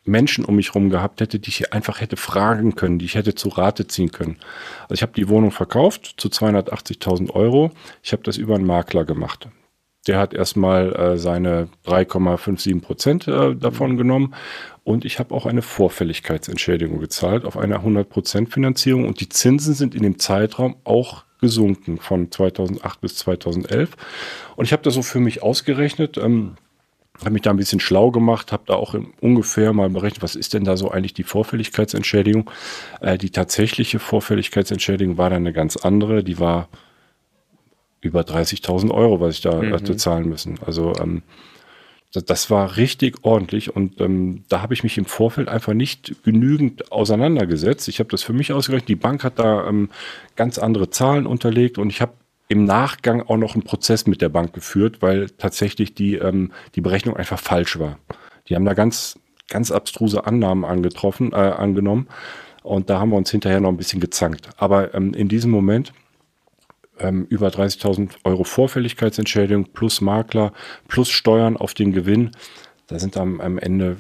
Menschen 0.04 0.44
um 0.44 0.56
mich 0.56 0.68
herum 0.68 0.90
gehabt 0.90 1.20
hätte, 1.20 1.38
die 1.38 1.48
ich 1.48 1.72
einfach 1.72 2.00
hätte 2.00 2.16
fragen 2.16 2.76
können, 2.76 2.98
die 2.98 3.06
ich 3.06 3.14
hätte 3.14 3.34
zu 3.34 3.48
Rate 3.48 3.86
ziehen 3.86 4.10
können. 4.10 4.36
Also 4.82 4.94
ich 4.94 5.02
habe 5.02 5.12
die 5.12 5.28
Wohnung 5.28 5.50
verkauft 5.50 6.14
zu 6.18 6.28
280.000 6.28 7.30
Euro. 7.30 7.70
Ich 8.02 8.12
habe 8.12 8.22
das 8.22 8.36
über 8.36 8.54
einen 8.54 8.66
Makler 8.66 9.04
gemacht. 9.04 9.48
Der 10.06 10.18
hat 10.18 10.34
erstmal 10.34 10.94
äh, 10.94 11.18
seine 11.18 11.68
3,57 11.86 12.80
Prozent 12.80 13.28
äh, 13.28 13.54
davon 13.54 13.96
genommen 13.96 14.34
und 14.84 15.04
ich 15.04 15.18
habe 15.18 15.34
auch 15.34 15.46
eine 15.46 15.62
Vorfälligkeitsentschädigung 15.62 17.00
gezahlt 17.00 17.44
auf 17.44 17.56
eine 17.56 17.76
100 17.76 18.08
Prozent 18.08 18.52
Finanzierung 18.52 19.06
und 19.06 19.20
die 19.20 19.28
Zinsen 19.28 19.74
sind 19.74 19.94
in 19.94 20.02
dem 20.02 20.18
Zeitraum 20.18 20.76
auch 20.84 21.24
gesunken 21.40 21.98
von 21.98 22.30
2008 22.30 23.00
bis 23.00 23.16
2011 23.16 23.90
und 24.56 24.64
ich 24.66 24.72
habe 24.72 24.82
das 24.82 24.94
so 24.94 25.02
für 25.02 25.20
mich 25.20 25.42
ausgerechnet. 25.42 26.18
Ähm, 26.18 26.56
habe 27.20 27.30
mich 27.30 27.42
da 27.42 27.50
ein 27.50 27.56
bisschen 27.56 27.80
schlau 27.80 28.10
gemacht, 28.10 28.50
habe 28.50 28.64
da 28.66 28.74
auch 28.74 28.94
ungefähr 29.20 29.72
mal 29.72 29.88
berechnet, 29.88 30.22
was 30.22 30.34
ist 30.34 30.52
denn 30.54 30.64
da 30.64 30.76
so 30.76 30.90
eigentlich 30.90 31.14
die 31.14 31.22
Vorfälligkeitsentschädigung. 31.22 32.50
Äh, 33.00 33.18
die 33.18 33.30
tatsächliche 33.30 33.98
Vorfälligkeitsentschädigung 33.98 35.16
war 35.16 35.30
dann 35.30 35.42
eine 35.42 35.52
ganz 35.52 35.76
andere, 35.76 36.24
die 36.24 36.40
war 36.40 36.68
über 38.04 38.20
30.000 38.20 38.90
Euro, 38.90 39.20
was 39.20 39.36
ich 39.36 39.40
da 39.40 39.60
mhm. 39.60 39.72
hatte 39.72 39.96
zahlen 39.96 40.28
müssen. 40.28 40.58
Also 40.64 40.92
ähm, 41.00 41.22
das, 42.12 42.24
das, 42.24 42.50
war 42.50 42.76
richtig 42.76 43.24
ordentlich 43.24 43.74
und 43.74 44.00
ähm, 44.00 44.44
da 44.48 44.62
habe 44.62 44.74
ich 44.74 44.84
mich 44.84 44.98
im 44.98 45.06
Vorfeld 45.06 45.48
einfach 45.48 45.72
nicht 45.72 46.22
genügend 46.22 46.92
auseinandergesetzt. 46.92 47.88
Ich 47.88 47.98
habe 47.98 48.10
das 48.10 48.22
für 48.22 48.32
mich 48.32 48.52
ausgerechnet. 48.52 48.88
Die 48.88 48.94
Bank 48.94 49.24
hat 49.24 49.38
da 49.38 49.66
ähm, 49.66 49.88
ganz 50.36 50.58
andere 50.58 50.90
Zahlen 50.90 51.26
unterlegt 51.26 51.78
und 51.78 51.90
ich 51.90 52.00
habe 52.00 52.12
im 52.48 52.64
Nachgang 52.64 53.22
auch 53.22 53.38
noch 53.38 53.54
einen 53.54 53.64
Prozess 53.64 54.06
mit 54.06 54.20
der 54.20 54.28
Bank 54.28 54.52
geführt, 54.52 54.98
weil 55.00 55.30
tatsächlich 55.30 55.94
die, 55.94 56.16
ähm, 56.16 56.52
die 56.74 56.82
Berechnung 56.82 57.16
einfach 57.16 57.38
falsch 57.38 57.78
war. 57.78 57.98
Die 58.48 58.54
haben 58.54 58.66
da 58.66 58.74
ganz, 58.74 59.18
ganz 59.48 59.70
abstruse 59.70 60.26
Annahmen 60.26 60.64
angetroffen, 60.64 61.32
äh, 61.32 61.36
angenommen. 61.36 62.06
Und 62.62 62.90
da 62.90 63.00
haben 63.00 63.10
wir 63.10 63.16
uns 63.16 63.30
hinterher 63.30 63.60
noch 63.60 63.70
ein 63.70 63.76
bisschen 63.76 64.00
gezankt. 64.00 64.50
Aber 64.58 64.94
ähm, 64.94 65.14
in 65.14 65.28
diesem 65.28 65.50
Moment 65.50 65.92
ähm, 66.98 67.26
über 67.28 67.48
30.000 67.48 68.10
Euro 68.24 68.44
Vorfälligkeitsentschädigung 68.44 69.72
plus 69.72 70.00
Makler 70.00 70.52
plus 70.88 71.10
Steuern 71.10 71.56
auf 71.56 71.74
den 71.74 71.92
Gewinn. 71.92 72.30
Da 72.86 72.98
sind 72.98 73.16
am, 73.16 73.40
am 73.40 73.58
Ende 73.58 73.96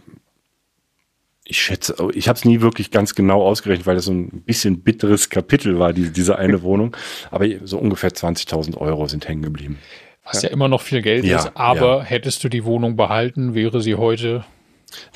ich 1.46 1.60
schätze, 1.60 1.94
ich 2.14 2.28
habe 2.28 2.38
es 2.38 2.44
nie 2.44 2.62
wirklich 2.62 2.90
ganz 2.90 3.14
genau 3.14 3.42
ausgerechnet, 3.42 3.86
weil 3.86 3.96
das 3.96 4.06
so 4.06 4.12
ein 4.12 4.42
bisschen 4.46 4.82
bitteres 4.82 5.28
Kapitel 5.28 5.78
war, 5.78 5.92
die, 5.92 6.10
diese 6.10 6.38
eine 6.38 6.62
Wohnung. 6.62 6.96
Aber 7.30 7.46
so 7.64 7.78
ungefähr 7.78 8.10
20.000 8.10 8.78
Euro 8.78 9.06
sind 9.08 9.28
hängen 9.28 9.42
geblieben. 9.42 9.78
Was 10.24 10.42
ja. 10.42 10.48
ja 10.48 10.54
immer 10.54 10.68
noch 10.68 10.80
viel 10.80 11.02
Geld 11.02 11.24
ja, 11.24 11.38
ist, 11.38 11.50
aber 11.54 11.98
ja. 11.98 12.04
hättest 12.04 12.42
du 12.44 12.48
die 12.48 12.64
Wohnung 12.64 12.96
behalten, 12.96 13.54
wäre 13.54 13.82
sie 13.82 13.96
heute. 13.96 14.44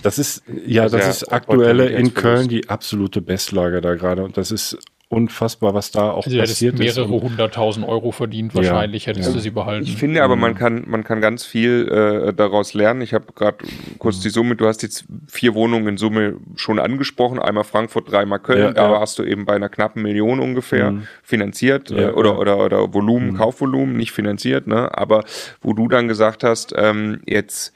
Das 0.02 0.18
ist, 0.18 0.42
ja, 0.66 0.88
das 0.88 1.08
ist 1.08 1.32
aktuelle 1.32 1.86
in 1.86 2.12
Köln 2.12 2.48
die 2.48 2.68
absolute 2.68 3.22
Bestlage 3.22 3.80
da 3.80 3.94
gerade. 3.94 4.22
Und 4.22 4.36
das 4.36 4.50
ist 4.50 4.76
unfassbar, 5.10 5.72
was 5.72 5.90
da 5.90 6.10
auch 6.10 6.26
also 6.26 6.38
passiert 6.38 6.74
ist. 6.74 6.96
mehrere 6.96 7.08
hunderttausend 7.08 7.86
Euro 7.88 8.12
verdient 8.12 8.54
wahrscheinlich, 8.54 9.06
ja, 9.06 9.10
hättest 9.10 9.28
ja. 9.28 9.34
du 9.34 9.40
sie 9.40 9.50
behalten. 9.50 9.84
Ich 9.84 9.96
finde 9.96 10.22
aber, 10.22 10.36
man 10.36 10.52
mhm. 10.52 10.56
kann, 10.56 10.84
man 10.86 11.02
kann 11.02 11.22
ganz 11.22 11.46
viel 11.46 11.88
äh, 11.88 12.34
daraus 12.34 12.74
lernen. 12.74 13.00
Ich 13.00 13.14
habe 13.14 13.32
gerade 13.34 13.58
kurz 13.98 14.20
die 14.20 14.28
Summe, 14.28 14.54
du 14.54 14.66
hast 14.66 14.82
jetzt 14.82 15.06
vier 15.26 15.54
Wohnungen 15.54 15.88
in 15.88 15.96
Summe 15.96 16.36
schon 16.56 16.78
angesprochen, 16.78 17.38
einmal 17.38 17.64
Frankfurt, 17.64 18.12
dreimal 18.12 18.38
Köln, 18.38 18.60
ja, 18.60 18.72
da 18.72 19.00
hast 19.00 19.18
du 19.18 19.24
eben 19.24 19.46
bei 19.46 19.54
einer 19.54 19.70
knappen 19.70 20.02
Million 20.02 20.40
ungefähr 20.40 20.90
mhm. 20.90 21.08
finanziert 21.22 21.90
äh, 21.90 22.10
oder, 22.10 22.38
oder, 22.38 22.58
oder 22.58 22.92
Volumen, 22.92 23.30
mhm. 23.30 23.36
Kaufvolumen, 23.38 23.96
nicht 23.96 24.12
finanziert, 24.12 24.66
ne? 24.66 24.96
aber 24.96 25.24
wo 25.62 25.72
du 25.72 25.88
dann 25.88 26.08
gesagt 26.08 26.44
hast, 26.44 26.74
ähm, 26.76 27.22
jetzt 27.26 27.72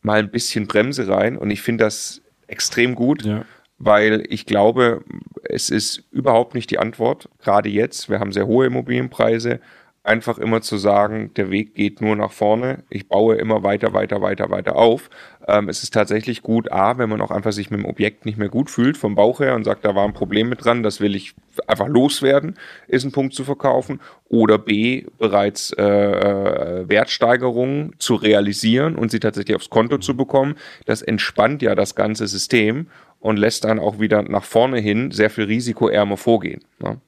mal 0.00 0.20
ein 0.20 0.30
bisschen 0.30 0.66
Bremse 0.66 1.06
rein 1.06 1.36
und 1.36 1.50
ich 1.50 1.60
finde 1.60 1.84
das 1.84 2.22
extrem 2.46 2.94
gut. 2.94 3.24
Ja 3.24 3.44
weil 3.84 4.24
ich 4.28 4.46
glaube, 4.46 5.02
es 5.42 5.68
ist 5.68 6.04
überhaupt 6.12 6.54
nicht 6.54 6.70
die 6.70 6.78
Antwort, 6.78 7.28
gerade 7.42 7.68
jetzt, 7.68 8.08
wir 8.08 8.20
haben 8.20 8.30
sehr 8.30 8.46
hohe 8.46 8.66
Immobilienpreise, 8.66 9.60
einfach 10.04 10.38
immer 10.38 10.62
zu 10.62 10.78
sagen, 10.78 11.32
der 11.34 11.50
Weg 11.50 11.74
geht 11.74 12.00
nur 12.00 12.16
nach 12.16 12.32
vorne, 12.32 12.82
ich 12.90 13.08
baue 13.08 13.36
immer 13.36 13.62
weiter, 13.62 13.92
weiter, 13.92 14.20
weiter, 14.20 14.50
weiter 14.50 14.76
auf. 14.76 15.10
Ähm, 15.46 15.68
es 15.68 15.82
ist 15.82 15.94
tatsächlich 15.94 16.42
gut, 16.42 16.70
A, 16.72 16.98
wenn 16.98 17.08
man 17.08 17.20
auch 17.20 17.30
einfach 17.30 17.52
sich 17.52 17.70
mit 17.70 17.80
dem 17.80 17.86
Objekt 17.86 18.24
nicht 18.24 18.38
mehr 18.38 18.48
gut 18.48 18.70
fühlt 18.70 18.96
vom 18.96 19.14
Bauch 19.14 19.40
her 19.40 19.54
und 19.54 19.64
sagt, 19.64 19.84
da 19.84 19.94
war 19.94 20.04
ein 20.04 20.12
Problem 20.12 20.48
mit 20.48 20.64
dran, 20.64 20.82
das 20.82 21.00
will 21.00 21.14
ich 21.14 21.34
einfach 21.66 21.86
loswerden, 21.88 22.56
ist 22.88 23.04
ein 23.04 23.12
Punkt 23.12 23.34
zu 23.34 23.44
verkaufen. 23.44 24.00
Oder 24.28 24.58
B, 24.58 25.04
bereits 25.18 25.72
äh, 25.72 25.82
äh 25.82 26.88
Wertsteigerungen 26.88 27.94
zu 27.98 28.14
realisieren 28.14 28.96
und 28.96 29.10
sie 29.10 29.20
tatsächlich 29.20 29.56
aufs 29.56 29.70
Konto 29.70 29.98
zu 29.98 30.16
bekommen. 30.16 30.56
Das 30.86 31.02
entspannt 31.02 31.62
ja 31.62 31.74
das 31.74 31.94
ganze 31.94 32.26
System 32.26 32.86
und 33.22 33.36
lässt 33.36 33.64
dann 33.64 33.78
auch 33.78 34.00
wieder 34.00 34.22
nach 34.22 34.44
vorne 34.44 34.80
hin 34.80 35.10
sehr 35.12 35.30
viel 35.30 35.44
risikoärmer 35.44 36.16
vorgehen. 36.16 36.60
Ne? 36.80 37.00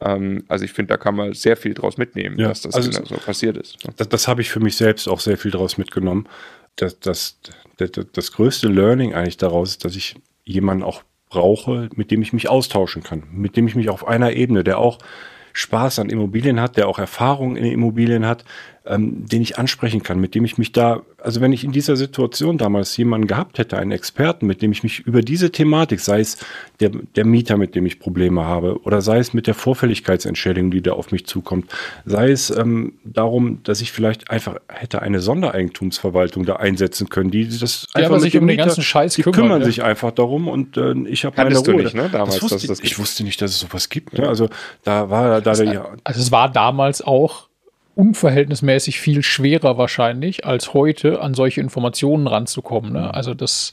Ähm, 0.00 0.44
also 0.46 0.64
ich 0.64 0.72
finde, 0.72 0.90
da 0.90 0.96
kann 0.98 1.16
man 1.16 1.32
sehr 1.32 1.56
viel 1.56 1.74
draus 1.74 1.96
mitnehmen, 1.96 2.38
ja, 2.38 2.48
dass 2.48 2.60
das 2.60 2.74
also 2.74 2.92
so 2.92 3.16
passiert 3.16 3.56
ist. 3.56 3.84
Ne? 3.84 3.92
Das, 3.96 4.08
das 4.08 4.28
habe 4.28 4.42
ich 4.42 4.50
für 4.50 4.60
mich 4.60 4.76
selbst 4.76 5.08
auch 5.08 5.20
sehr 5.20 5.38
viel 5.38 5.50
draus 5.50 5.78
mitgenommen. 5.78 6.28
Das, 6.76 7.00
das, 7.00 7.38
das, 7.78 7.90
das 8.12 8.32
größte 8.32 8.68
Learning 8.68 9.14
eigentlich 9.14 9.38
daraus 9.38 9.70
ist, 9.70 9.84
dass 9.84 9.96
ich 9.96 10.16
jemanden 10.44 10.84
auch 10.84 11.02
brauche, 11.30 11.88
mit 11.96 12.10
dem 12.10 12.20
ich 12.20 12.32
mich 12.32 12.48
austauschen 12.48 13.02
kann, 13.02 13.24
mit 13.32 13.56
dem 13.56 13.66
ich 13.66 13.74
mich 13.74 13.88
auf 13.88 14.06
einer 14.06 14.32
Ebene, 14.32 14.64
der 14.64 14.78
auch 14.78 14.98
Spaß 15.54 16.00
an 16.00 16.10
Immobilien 16.10 16.60
hat, 16.60 16.76
der 16.76 16.88
auch 16.88 16.98
Erfahrung 16.98 17.56
in 17.56 17.64
Immobilien 17.64 18.26
hat, 18.26 18.44
ähm, 18.86 19.26
den 19.26 19.40
ich 19.40 19.58
ansprechen 19.58 20.02
kann, 20.02 20.20
mit 20.20 20.34
dem 20.34 20.44
ich 20.44 20.58
mich 20.58 20.72
da, 20.72 21.00
also 21.22 21.40
wenn 21.40 21.52
ich 21.52 21.64
in 21.64 21.72
dieser 21.72 21.96
Situation 21.96 22.58
damals 22.58 22.94
jemanden 22.98 23.26
gehabt 23.26 23.58
hätte, 23.58 23.78
einen 23.78 23.92
Experten, 23.92 24.46
mit 24.46 24.60
dem 24.60 24.72
ich 24.72 24.82
mich 24.82 25.00
über 25.00 25.22
diese 25.22 25.50
Thematik, 25.50 26.00
sei 26.00 26.20
es 26.20 26.36
der, 26.80 26.90
der 26.90 27.24
Mieter, 27.24 27.56
mit 27.56 27.74
dem 27.74 27.86
ich 27.86 27.98
Probleme 27.98 28.44
habe, 28.44 28.82
oder 28.82 29.00
sei 29.00 29.18
es 29.18 29.32
mit 29.32 29.46
der 29.46 29.54
Vorfälligkeitsentschädigung, 29.54 30.70
die 30.70 30.82
da 30.82 30.92
auf 30.92 31.12
mich 31.12 31.26
zukommt, 31.26 31.70
sei 32.04 32.30
es 32.30 32.50
ähm, 32.50 32.94
darum, 33.04 33.60
dass 33.62 33.80
ich 33.80 33.90
vielleicht 33.90 34.30
einfach 34.30 34.56
hätte 34.68 35.00
eine 35.00 35.20
Sondereigentumsverwaltung 35.20 36.44
da 36.44 36.56
einsetzen 36.56 37.08
können, 37.08 37.30
die 37.30 37.48
das 37.48 37.86
die 37.96 38.02
einfach 38.02 38.20
sich 38.20 38.36
um 38.36 38.46
den 38.46 38.58
ganzen 38.58 38.82
Scheiß 38.82 39.14
die 39.14 39.22
kümmern, 39.22 39.40
kümmern 39.40 39.60
ja. 39.62 39.66
sich 39.66 39.82
einfach 39.82 40.10
darum 40.10 40.46
und 40.46 40.76
äh, 40.76 40.92
ich 41.08 41.24
habe 41.24 41.36
meine 41.38 41.56
Ruhe. 41.56 41.64
Du 41.64 41.72
nicht, 41.72 41.94
ne? 41.94 42.10
Damals, 42.12 42.34
das 42.34 42.42
wusste, 42.42 42.68
das 42.68 42.80
ich 42.80 42.98
wusste 42.98 43.24
nicht, 43.24 43.40
dass 43.40 43.52
es 43.52 43.60
sowas 43.60 43.88
gibt. 43.88 44.18
Ne? 44.18 44.28
Also 44.28 44.50
da 44.82 45.08
war 45.08 45.40
da, 45.40 45.54
da 45.54 45.62
ja. 45.62 45.88
Also 46.04 46.20
es 46.20 46.30
war 46.30 46.52
damals 46.52 47.00
auch 47.00 47.48
unverhältnismäßig 47.94 49.00
viel 49.00 49.22
schwerer 49.22 49.78
wahrscheinlich 49.78 50.44
als 50.44 50.74
heute 50.74 51.20
an 51.20 51.34
solche 51.34 51.60
Informationen 51.60 52.26
ranzukommen. 52.26 52.92
Ne? 52.92 53.00
Mhm. 53.00 53.10
Also 53.10 53.34
das, 53.34 53.72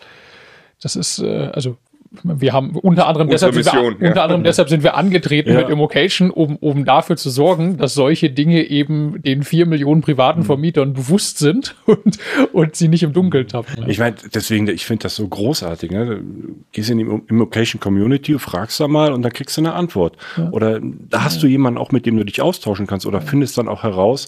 das 0.81 0.95
ist, 0.95 1.19
äh, 1.19 1.49
also 1.53 1.77
wir 2.23 2.51
haben 2.51 2.75
unter 2.75 3.07
anderem, 3.07 3.29
deshalb, 3.29 3.55
Mission, 3.55 3.95
wir, 3.97 4.03
ja. 4.03 4.09
unter 4.09 4.23
anderem 4.23 4.43
deshalb 4.43 4.67
sind 4.67 4.83
wir 4.83 4.95
angetreten 4.95 5.51
ja. 5.51 5.59
mit 5.59 5.69
Immocation, 5.69 6.29
um, 6.29 6.57
um 6.57 6.83
dafür 6.83 7.15
zu 7.15 7.29
sorgen, 7.29 7.77
dass 7.77 7.93
solche 7.93 8.29
Dinge 8.29 8.63
eben 8.63 9.21
den 9.21 9.43
vier 9.43 9.65
Millionen 9.65 10.01
privaten 10.01 10.41
mhm. 10.41 10.45
Vermietern 10.45 10.93
bewusst 10.93 11.37
sind 11.37 11.75
und, 11.85 12.17
und 12.51 12.75
sie 12.75 12.89
nicht 12.89 13.03
im 13.03 13.13
Dunkeln 13.13 13.47
tappen. 13.47 13.89
Ich 13.89 13.99
meine, 13.99 14.17
deswegen, 14.33 14.67
ich 14.67 14.85
finde 14.85 15.03
das 15.03 15.15
so 15.15 15.25
großartig. 15.25 15.91
Ne? 15.91 16.05
Du 16.05 16.55
gehst 16.73 16.89
in 16.89 16.97
die 16.97 17.21
Immocation 17.29 17.79
Community, 17.79 18.37
fragst 18.39 18.81
da 18.81 18.89
mal 18.89 19.13
und 19.13 19.21
dann 19.21 19.31
kriegst 19.31 19.55
du 19.55 19.61
eine 19.61 19.73
Antwort. 19.73 20.17
Ja. 20.35 20.49
Oder 20.51 20.81
da 20.81 21.23
hast 21.23 21.41
du 21.41 21.47
jemanden 21.47 21.79
auch, 21.79 21.93
mit 21.93 22.05
dem 22.05 22.17
du 22.17 22.25
dich 22.25 22.41
austauschen 22.41 22.87
kannst 22.87 23.05
oder 23.05 23.21
findest 23.21 23.57
dann 23.57 23.69
auch 23.69 23.83
heraus, 23.83 24.27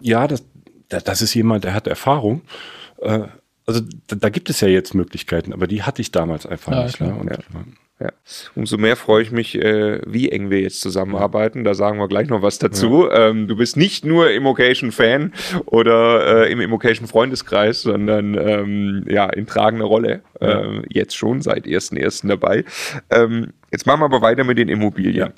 ja, 0.00 0.28
das, 0.28 0.44
das 0.88 1.22
ist 1.22 1.32
jemand, 1.32 1.64
der 1.64 1.72
hat 1.72 1.86
Erfahrung. 1.86 2.42
Äh, 3.70 3.74
also 3.74 3.88
da, 4.06 4.16
da, 4.16 4.28
gibt 4.28 4.50
es 4.50 4.60
ja 4.60 4.68
jetzt 4.68 4.94
Möglichkeiten, 4.94 5.52
aber 5.52 5.66
die 5.66 5.82
hatte 5.82 6.02
ich 6.02 6.10
damals 6.10 6.46
einfach 6.46 6.72
ja, 6.72 6.84
nicht. 6.84 7.00
Ne? 7.00 7.14
Und, 7.14 7.30
ja. 7.30 7.38
Ja. 8.00 8.12
Umso 8.54 8.78
mehr 8.78 8.96
freue 8.96 9.22
ich 9.22 9.30
mich, 9.30 9.54
äh, 9.56 10.00
wie 10.06 10.30
eng 10.30 10.48
wir 10.48 10.60
jetzt 10.60 10.80
zusammenarbeiten. 10.80 11.64
Da 11.64 11.74
sagen 11.74 11.98
wir 11.98 12.08
gleich 12.08 12.30
noch 12.30 12.40
was 12.40 12.58
dazu. 12.58 13.06
Ja. 13.06 13.28
Ähm, 13.28 13.46
du 13.46 13.56
bist 13.56 13.76
nicht 13.76 14.06
nur 14.06 14.30
Immocation-Fan 14.30 15.34
oder 15.66 16.46
äh, 16.46 16.52
im 16.52 16.62
Immocation-Freundeskreis, 16.62 17.82
sondern 17.82 18.38
ähm, 18.38 19.04
ja, 19.06 19.26
in 19.28 19.46
tragender 19.46 19.84
Rolle. 19.84 20.22
Ja. 20.40 20.62
Äh, 20.62 20.82
jetzt 20.88 21.14
schon, 21.14 21.42
seit 21.42 21.66
1.1. 21.66 22.26
dabei. 22.26 22.64
Ähm, 23.10 23.52
jetzt 23.70 23.86
machen 23.86 24.00
wir 24.00 24.06
aber 24.06 24.22
weiter 24.22 24.44
mit 24.44 24.56
den 24.56 24.70
Immobilien. 24.70 25.14
Ja. 25.14 25.32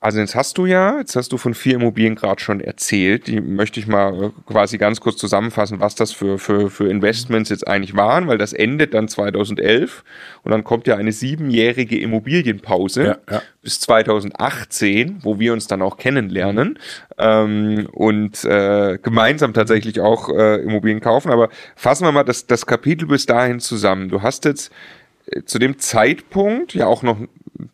Also 0.00 0.20
jetzt 0.20 0.36
hast 0.36 0.56
du 0.58 0.66
ja, 0.66 0.98
jetzt 0.98 1.16
hast 1.16 1.32
du 1.32 1.38
von 1.38 1.54
vier 1.54 1.74
Immobilien 1.74 2.14
gerade 2.14 2.40
schon 2.40 2.60
erzählt. 2.60 3.26
Die 3.26 3.40
möchte 3.40 3.80
ich 3.80 3.88
mal 3.88 4.26
äh, 4.26 4.30
quasi 4.46 4.78
ganz 4.78 5.00
kurz 5.00 5.16
zusammenfassen, 5.16 5.80
was 5.80 5.96
das 5.96 6.12
für, 6.12 6.38
für, 6.38 6.70
für 6.70 6.88
Investments 6.88 7.50
jetzt 7.50 7.66
eigentlich 7.66 7.96
waren, 7.96 8.28
weil 8.28 8.38
das 8.38 8.52
endet 8.52 8.94
dann 8.94 9.08
2011 9.08 10.04
und 10.44 10.52
dann 10.52 10.62
kommt 10.62 10.86
ja 10.86 10.94
eine 10.96 11.10
siebenjährige 11.10 11.98
Immobilienpause 11.98 13.04
ja, 13.04 13.18
ja. 13.28 13.42
bis 13.60 13.80
2018, 13.80 15.18
wo 15.22 15.40
wir 15.40 15.52
uns 15.52 15.66
dann 15.66 15.82
auch 15.82 15.96
kennenlernen 15.96 16.78
ähm, 17.18 17.88
und 17.90 18.44
äh, 18.44 18.98
gemeinsam 19.02 19.52
tatsächlich 19.52 20.00
auch 20.00 20.28
äh, 20.28 20.62
Immobilien 20.62 21.00
kaufen. 21.00 21.32
Aber 21.32 21.48
fassen 21.74 22.04
wir 22.04 22.12
mal 22.12 22.22
das, 22.22 22.46
das 22.46 22.66
Kapitel 22.66 23.08
bis 23.08 23.26
dahin 23.26 23.58
zusammen. 23.58 24.10
Du 24.10 24.22
hast 24.22 24.44
jetzt 24.44 24.70
äh, 25.26 25.42
zu 25.42 25.58
dem 25.58 25.80
Zeitpunkt 25.80 26.72
ja 26.74 26.86
auch 26.86 27.02
noch 27.02 27.18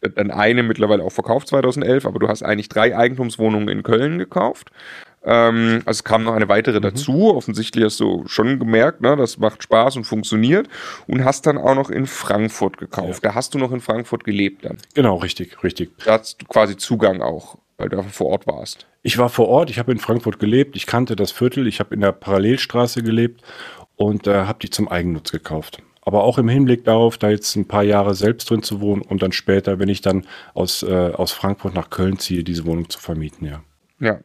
dann 0.01 0.31
eine 0.31 0.63
mittlerweile 0.63 1.03
auch 1.03 1.13
verkauft 1.13 1.49
2011, 1.49 2.07
aber 2.07 2.19
du 2.19 2.29
hast 2.29 2.43
eigentlich 2.43 2.69
drei 2.69 2.97
Eigentumswohnungen 2.97 3.69
in 3.69 3.83
Köln 3.83 4.19
gekauft. 4.19 4.71
Ähm, 5.25 5.83
also 5.87 5.99
es 5.99 6.05
kam 6.05 6.25
noch 6.25 6.35
eine 6.35 6.49
weitere 6.49 6.79
mhm. 6.79 6.83
dazu. 6.83 7.35
Offensichtlich 7.35 7.85
hast 7.85 8.01
du 8.01 8.25
schon 8.27 8.59
gemerkt, 8.59 9.01
ne, 9.01 9.17
das 9.17 9.39
macht 9.39 9.63
Spaß 9.63 9.97
und 9.97 10.05
funktioniert. 10.05 10.69
Und 11.07 11.25
hast 11.25 11.47
dann 11.47 11.59
auch 11.59 11.75
noch 11.75 11.91
in 11.91 12.07
Frankfurt 12.07 12.77
gekauft. 12.79 13.25
Ja. 13.25 13.31
Da 13.31 13.35
hast 13.35 13.55
du 13.55 13.59
noch 13.59 13.73
in 13.73 13.81
Frankfurt 13.81 14.25
gelebt 14.25 14.65
dann. 14.65 14.79
Genau, 14.95 15.17
richtig, 15.17 15.63
richtig. 15.63 15.91
Da 16.05 16.19
hast 16.19 16.43
du 16.43 16.47
quasi 16.47 16.77
Zugang 16.77 17.23
auch, 17.23 17.59
weil 17.79 17.89
du 17.89 18.03
vor 18.03 18.29
Ort 18.29 18.47
warst. 18.47 18.87
Ich 19.03 19.19
war 19.19 19.29
vor 19.29 19.49
Ort, 19.49 19.71
ich 19.71 19.79
habe 19.79 19.93
in 19.93 19.99
Frankfurt 19.99 20.39
gelebt, 20.39 20.77
ich 20.77 20.87
kannte 20.87 21.17
das 21.17 21.31
Viertel, 21.31 21.67
ich 21.67 21.81
habe 21.81 21.95
in 21.95 22.01
der 22.01 22.13
Parallelstraße 22.13 23.03
gelebt 23.03 23.43
und 23.97 24.27
äh, 24.27 24.45
habe 24.45 24.59
die 24.61 24.71
zum 24.71 24.89
Eigennutz 24.89 25.31
gekauft 25.31 25.83
aber 26.05 26.25
auch 26.25 26.39
im 26.39 26.49
Hinblick 26.49 26.85
darauf, 26.85 27.19
da 27.19 27.31
jetzt 27.31 27.57
ein 27.57 27.67
paar 27.67 27.83
Jahre 27.83 28.15
selbst 28.15 28.51
drin 28.51 28.63
zu 28.63 28.81
wohnen 28.81 29.03
und 29.03 29.23
dann 29.23 29.33
später, 29.33 29.79
wenn 29.79 29.89
ich 29.89 30.01
dann 30.01 30.27
aus, 30.55 30.83
äh, 30.83 31.13
aus 31.13 31.33
Frankfurt 31.33 31.75
nach 31.75 31.91
Köln 31.91 32.19
ziehe, 32.19 32.45
diese 32.45 32.67
Wohnung 32.67 32.89
zu 32.89 32.99
vermieten, 32.99 33.47
ja. 33.47 33.63
Ja, 34.01 34.19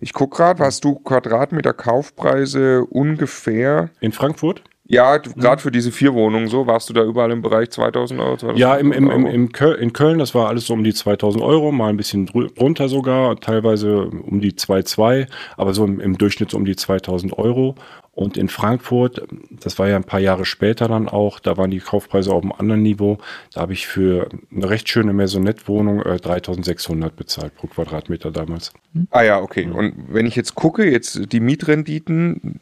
ich 0.00 0.12
gucke 0.12 0.38
gerade, 0.38 0.64
hast 0.64 0.84
du 0.84 0.94
Quadratmeter 0.94 1.74
Kaufpreise 1.74 2.84
ungefähr? 2.86 3.90
In 4.00 4.12
Frankfurt? 4.12 4.62
Ja, 4.90 5.18
gerade 5.18 5.62
für 5.62 5.70
diese 5.70 5.92
vier 5.92 6.14
Wohnungen 6.14 6.48
so, 6.48 6.66
warst 6.66 6.88
du 6.88 6.92
da 6.92 7.04
überall 7.04 7.30
im 7.30 7.42
Bereich 7.42 7.70
2000 7.70 8.18
Euro? 8.18 8.36
2000 8.36 8.58
ja, 8.58 8.74
im, 8.74 8.90
im, 8.90 9.08
im, 9.08 9.24
im 9.24 9.52
Köl 9.52 9.76
in 9.76 9.92
Köln, 9.92 10.18
das 10.18 10.34
war 10.34 10.48
alles 10.48 10.66
so 10.66 10.74
um 10.74 10.82
die 10.82 10.92
2000 10.92 11.44
Euro, 11.44 11.70
mal 11.70 11.90
ein 11.90 11.96
bisschen 11.96 12.26
drunter 12.26 12.88
sogar, 12.88 13.36
teilweise 13.36 14.06
um 14.06 14.40
die 14.40 14.50
2,2, 14.50 15.28
aber 15.56 15.74
so 15.74 15.84
im, 15.84 16.00
im 16.00 16.18
Durchschnitt 16.18 16.50
so 16.50 16.56
um 16.56 16.64
die 16.64 16.74
2000 16.74 17.38
Euro. 17.38 17.76
Und 18.20 18.36
in 18.36 18.50
Frankfurt, 18.50 19.26
das 19.48 19.78
war 19.78 19.88
ja 19.88 19.96
ein 19.96 20.04
paar 20.04 20.20
Jahre 20.20 20.44
später 20.44 20.88
dann 20.88 21.08
auch, 21.08 21.40
da 21.40 21.56
waren 21.56 21.70
die 21.70 21.78
Kaufpreise 21.78 22.34
auf 22.34 22.42
einem 22.42 22.52
anderen 22.52 22.82
Niveau. 22.82 23.16
Da 23.54 23.62
habe 23.62 23.72
ich 23.72 23.86
für 23.86 24.28
eine 24.54 24.68
recht 24.68 24.90
schöne 24.90 25.14
Maisonette-Wohnung 25.14 26.02
äh, 26.02 26.18
3600 26.18 27.16
bezahlt 27.16 27.54
pro 27.54 27.66
Quadratmeter 27.68 28.30
damals. 28.30 28.74
Ah 29.08 29.22
ja, 29.22 29.40
okay. 29.40 29.70
Und 29.70 29.94
wenn 30.08 30.26
ich 30.26 30.36
jetzt 30.36 30.54
gucke, 30.54 30.84
jetzt 30.84 31.32
die 31.32 31.40
Mietrenditen, 31.40 32.60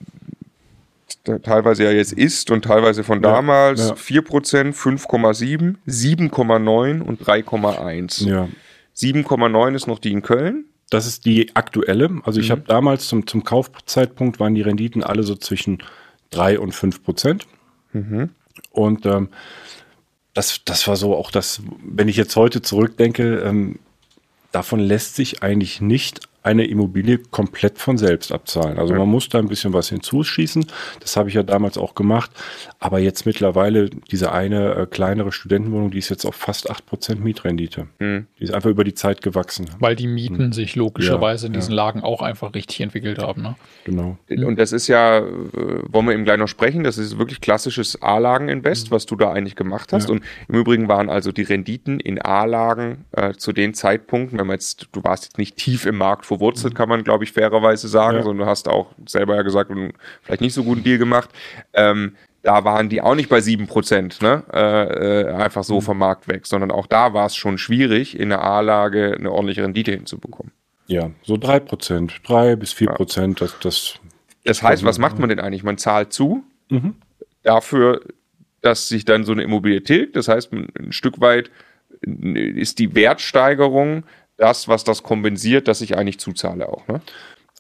teilweise 1.43 1.83
ja 1.83 1.91
jetzt 1.91 2.13
ist 2.13 2.53
und 2.53 2.65
teilweise 2.65 3.03
von 3.03 3.21
damals, 3.21 3.81
ja, 3.81 3.87
ja. 3.89 3.95
4%, 3.95 4.75
5,7, 4.77 5.75
7,9 5.89 7.01
und 7.01 7.21
3,1. 7.21 8.29
Ja. 8.29 8.49
7,9 8.97 9.75
ist 9.75 9.89
noch 9.89 9.99
die 9.99 10.13
in 10.13 10.23
Köln. 10.23 10.67
Das 10.91 11.07
ist 11.07 11.27
die 11.27 11.55
aktuelle. 11.55 12.21
Also 12.25 12.41
ich 12.41 12.49
mhm. 12.49 12.53
habe 12.53 12.63
damals 12.67 13.09
zum, 13.09 13.27
zum 13.27 13.45
Kaufzeitpunkt 13.45 14.41
waren 14.41 14.55
die 14.55 14.63
Renditen 14.63 15.03
alle 15.05 15.23
so 15.23 15.35
zwischen 15.35 15.83
3 16.31 16.59
und 16.59 16.75
5 16.75 17.03
Prozent. 17.03 17.47
Mhm. 17.93 18.31
Und 18.71 19.07
ähm, 19.07 19.29
das, 20.35 20.61
das 20.65 20.87
war 20.87 20.97
so 20.97 21.17
auch 21.17 21.31
das, 21.31 21.63
wenn 21.85 22.09
ich 22.09 22.17
jetzt 22.17 22.37
heute 22.37 22.63
zurückdenke, 22.63 23.39
ähm, 23.41 23.79
davon 24.53 24.81
lässt 24.81 25.17
sich 25.17 25.43
eigentlich 25.43 25.81
nicht 25.81 26.29
eine 26.43 26.65
Immobilie 26.65 27.19
komplett 27.19 27.79
von 27.79 27.99
selbst 27.99 28.33
abzahlen. 28.33 28.79
Also 28.79 28.95
man 28.95 29.09
muss 29.09 29.29
da 29.29 29.39
ein 29.39 29.49
bisschen 29.49 29.73
was 29.75 29.89
hinzuschießen. 29.91 30.67
Das 31.01 31.17
habe 31.17 31.29
ich 31.29 31.35
ja 31.35 31.43
damals 31.43 31.77
auch 31.77 31.95
gemacht. 31.95 32.31
Aber 32.81 33.01
jetzt 33.01 33.27
mittlerweile 33.27 33.91
diese 33.91 34.31
eine 34.31 34.75
äh, 34.75 34.87
kleinere 34.87 35.33
Studentenwohnung, 35.33 35.91
die 35.91 35.99
ist 35.99 36.11
jetzt 36.11 36.25
auf 36.25 36.37
fast 36.37 36.71
8% 36.71 37.17
Mietrendite. 37.17 37.89
Mhm. 37.99 38.29
Die 38.39 38.45
ist 38.45 38.55
einfach 38.55 38.71
über 38.71 38.85
die 38.85 38.95
Zeit 38.95 39.21
gewachsen. 39.21 39.67
Weil 39.81 39.97
die 39.97 40.07
Mieten 40.07 40.47
mhm. 40.47 40.53
sich 40.53 40.77
logischerweise 40.77 41.47
ja, 41.47 41.49
in 41.49 41.55
diesen 41.55 41.73
ja. 41.73 41.77
Lagen 41.77 42.03
auch 42.03 42.23
einfach 42.23 42.55
richtig 42.55 42.81
entwickelt 42.81 43.19
haben. 43.19 43.43
Ne? 43.43 43.57
Genau. 43.83 44.17
Und 44.29 44.61
das 44.61 44.71
ist 44.71 44.87
ja, 44.87 45.19
äh, 45.19 45.23
wollen 45.89 46.07
wir 46.07 46.13
eben 46.13 46.25
gleich 46.25 46.39
noch 46.39 46.47
sprechen, 46.47 46.85
das 46.85 46.99
ist 46.99 47.19
wirklich 47.19 47.41
klassisches 47.41 48.01
A-Lagen-Invest, 48.01 48.91
mhm. 48.91 48.95
was 48.95 49.07
du 49.07 49.17
da 49.17 49.33
eigentlich 49.33 49.57
gemacht 49.57 49.93
hast. 49.93 50.09
Ja. 50.09 50.15
Und 50.15 50.23
im 50.47 50.55
Übrigen 50.55 50.87
waren 50.87 51.11
also 51.11 51.33
die 51.33 51.43
Renditen 51.43 51.99
in 51.99 52.23
A-Lagen 52.23 53.07
äh, 53.11 53.33
zu 53.33 53.53
den 53.53 53.75
Zeitpunkten, 53.75 54.39
wenn 54.39 54.47
man 54.47 54.55
jetzt, 54.55 54.89
du 54.93 55.03
warst 55.03 55.25
jetzt 55.25 55.39
nicht 55.39 55.57
tief 55.57 55.85
im 55.85 55.97
Markt 55.97 56.27
verwurzelt, 56.27 56.77
kann 56.77 56.89
man, 56.89 57.03
glaube 57.03 57.25
ich, 57.25 57.33
fairerweise 57.33 57.89
sagen. 57.89 58.19
Ja. 58.19 58.23
So, 58.23 58.33
du 58.33 58.47
hast 58.47 58.69
auch 58.69 58.95
selber 59.05 59.35
ja 59.35 59.43
gesagt, 59.43 59.73
vielleicht 60.23 60.43
nicht 60.43 60.55
so 60.55 60.63
guten 60.63 60.85
Deal 60.85 60.99
gemacht. 60.99 61.31
Ähm, 61.73 62.13
da 62.49 62.65
waren 62.65 62.89
die 62.89 63.03
auch 63.03 63.15
nicht 63.15 63.29
bei 63.29 63.41
7%, 63.41 64.23
ne? 64.23 64.43
Äh, 64.51 65.21
äh, 65.21 65.35
einfach 65.35 65.65
so 65.65 65.77
mhm. 65.77 65.83
vom 65.83 65.99
Markt 65.99 66.29
weg, 66.29 66.47
sondern 66.47 66.71
auch 66.71 66.87
da 66.87 67.13
war 67.13 67.27
es 67.27 67.37
schon 67.37 67.59
schwierig, 67.59 68.19
in 68.19 68.31
der 68.31 68.43
A-Lage 68.43 69.17
eine 69.19 69.31
ordentliche 69.31 69.63
Rendite 69.63 69.91
hinzubekommen. 69.91 70.53
Ja, 70.87 71.11
so 71.23 71.35
3%, 71.35 72.11
3 72.27 72.57
bis 72.57 72.73
4%, 72.73 73.21
ja. 73.21 73.35
das, 73.35 73.59
das. 73.61 73.95
Das 74.45 74.63
heißt, 74.63 74.83
was 74.83 74.99
macht 74.99 75.19
man 75.19 75.29
denn 75.29 75.41
eigentlich? 75.41 75.63
Man 75.63 75.77
zahlt 75.77 76.15
zu 76.15 76.43
mhm. 76.71 76.95
dafür, 77.43 78.01
dass 78.63 78.89
sich 78.89 79.05
dann 79.05 79.25
so 79.25 79.33
eine 79.33 79.43
Immobilie 79.43 79.83
tilgt. 79.83 80.17
Das 80.17 80.29
heißt, 80.29 80.51
ein 80.51 80.91
Stück 80.91 81.21
weit 81.21 81.51
ist 82.01 82.79
die 82.79 82.95
Wertsteigerung 82.95 84.05
das, 84.39 84.69
was 84.69 84.85
das 84.85 85.03
kompensiert, 85.03 85.69
dass 85.69 85.83
ich 85.83 85.99
eigentlich 85.99 86.19
zuzahle 86.19 86.71
auch. 86.71 86.89
Ne? 86.89 87.03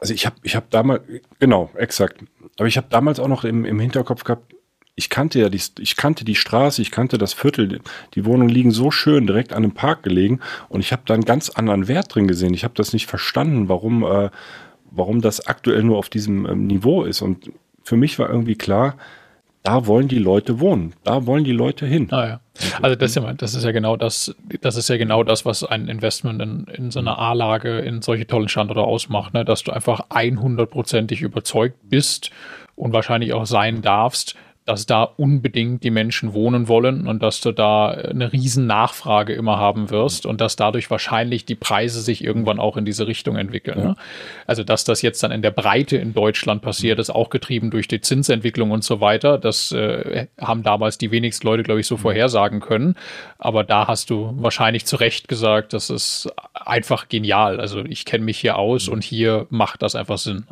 Also 0.01 0.14
ich 0.14 0.24
habe 0.24 0.36
ich 0.45 0.57
hab 0.57 0.70
damals, 0.70 1.03
genau, 1.39 1.68
exakt. 1.74 2.24
Aber 2.57 2.68
ich 2.68 2.78
habe 2.78 2.86
damals 2.89 3.20
auch 3.20 3.28
noch 3.28 3.45
im, 3.45 3.66
im 3.66 3.80
Hinterkopf 3.80 4.24
gehabt, 4.24 4.55
ich 4.99 5.11
kannte 5.11 5.38
ja 5.38 5.49
die, 5.49 5.61
ich 5.78 5.96
kannte 5.96 6.24
die 6.24 6.34
Straße, 6.34 6.82
ich 6.82 6.90
kannte 6.90 7.18
das 7.18 7.32
Viertel, 7.32 7.80
die 8.14 8.24
Wohnungen 8.24 8.49
liegen 8.49 8.72
so 8.72 8.90
schön 8.90 9.28
direkt 9.28 9.53
an 9.53 9.62
einem 9.62 9.72
Park 9.72 10.03
gelegen 10.03 10.40
und 10.68 10.80
ich 10.80 10.90
habe 10.90 11.03
da 11.07 11.14
einen 11.14 11.24
ganz 11.24 11.51
anderen 11.51 11.86
Wert 11.86 12.12
drin 12.14 12.26
gesehen. 12.26 12.53
Ich 12.53 12.64
habe 12.64 12.74
das 12.74 12.92
nicht 12.92 13.07
verstanden, 13.07 13.68
warum, 13.68 14.03
äh, 14.03 14.30
warum 14.90 15.20
das 15.20 15.46
aktuell 15.46 15.84
nur 15.84 15.99
auf 15.99 16.09
diesem 16.09 16.46
ähm, 16.46 16.66
Niveau 16.66 17.05
ist. 17.05 17.22
Und 17.22 17.53
für 17.84 17.96
mich 17.96 18.18
war 18.18 18.28
irgendwie 18.28 18.57
klar, 18.57 18.96
da 19.62 19.86
wollen 19.86 20.09
die 20.09 20.18
Leute 20.18 20.59
wohnen, 20.59 20.94
da 21.05 21.26
wollen 21.26 21.44
die 21.44 21.53
Leute 21.53 21.86
hin. 21.86 22.09
Ah, 22.11 22.26
ja. 22.26 22.40
Also 22.82 22.96
das 22.96 23.11
ist 23.11 23.22
ja, 23.22 23.32
das 23.34 23.55
ist 23.55 23.64
ja 23.64 23.70
genau 23.70 23.96
das, 23.96 24.34
das 24.62 24.74
ist 24.74 24.88
ja 24.88 24.96
genau 24.96 25.22
das, 25.22 25.44
was 25.44 25.62
ein 25.62 25.86
Investment 25.86 26.42
in, 26.42 26.64
in 26.74 26.90
so 26.90 26.99
einer 26.99 27.20
A-Lage 27.20 27.78
in 27.78 28.03
solche 28.03 28.26
tollen 28.26 28.49
Standorte 28.49 28.82
ausmacht, 28.82 29.32
ne? 29.32 29.44
dass 29.44 29.62
du 29.62 29.70
einfach 29.70 30.09
100%ig 30.11 31.20
überzeugt 31.22 31.76
bist 31.88 32.32
und 32.74 32.92
wahrscheinlich 32.92 33.32
auch 33.32 33.46
sein 33.46 33.80
darfst, 33.80 34.34
dass 34.68 34.84
da 34.84 35.02
unbedingt 35.02 35.82
die 35.82 35.90
Menschen 35.90 36.34
wohnen 36.34 36.68
wollen 36.68 37.06
und 37.06 37.22
dass 37.22 37.40
du 37.40 37.52
da 37.52 37.88
eine 37.88 38.34
riesen 38.34 38.66
Nachfrage 38.66 39.32
immer 39.32 39.56
haben 39.56 39.88
wirst 39.88 40.26
und 40.26 40.42
dass 40.42 40.56
dadurch 40.56 40.90
wahrscheinlich 40.90 41.46
die 41.46 41.54
Preise 41.54 42.02
sich 42.02 42.22
irgendwann 42.22 42.60
auch 42.60 42.76
in 42.76 42.84
diese 42.84 43.06
Richtung 43.06 43.36
entwickeln. 43.36 43.78
Ne? 43.78 43.96
Also 44.46 44.64
dass 44.64 44.84
das 44.84 45.00
jetzt 45.00 45.22
dann 45.22 45.32
in 45.32 45.40
der 45.40 45.52
Breite 45.52 45.96
in 45.96 46.12
Deutschland 46.12 46.60
passiert, 46.60 46.98
ist 46.98 47.08
auch 47.08 47.30
getrieben 47.30 47.70
durch 47.70 47.88
die 47.88 48.02
Zinsentwicklung 48.02 48.70
und 48.70 48.84
so 48.84 49.00
weiter. 49.00 49.38
Das 49.38 49.72
äh, 49.72 50.26
haben 50.38 50.62
damals 50.62 50.98
die 50.98 51.10
wenigsten 51.10 51.46
Leute, 51.46 51.62
glaube 51.62 51.80
ich, 51.80 51.86
so 51.86 51.96
vorhersagen 51.96 52.60
können. 52.60 52.94
Aber 53.38 53.64
da 53.64 53.88
hast 53.88 54.10
du 54.10 54.34
wahrscheinlich 54.36 54.84
zu 54.84 54.96
Recht 54.96 55.28
gesagt, 55.28 55.72
das 55.72 55.88
ist 55.88 56.28
einfach 56.52 57.08
genial. 57.08 57.58
Also 57.58 57.86
ich 57.86 58.04
kenne 58.04 58.26
mich 58.26 58.38
hier 58.38 58.58
aus 58.58 58.88
und 58.88 59.02
hier 59.02 59.46
macht 59.48 59.80
das 59.80 59.94
einfach 59.94 60.18
Sinn. 60.18 60.44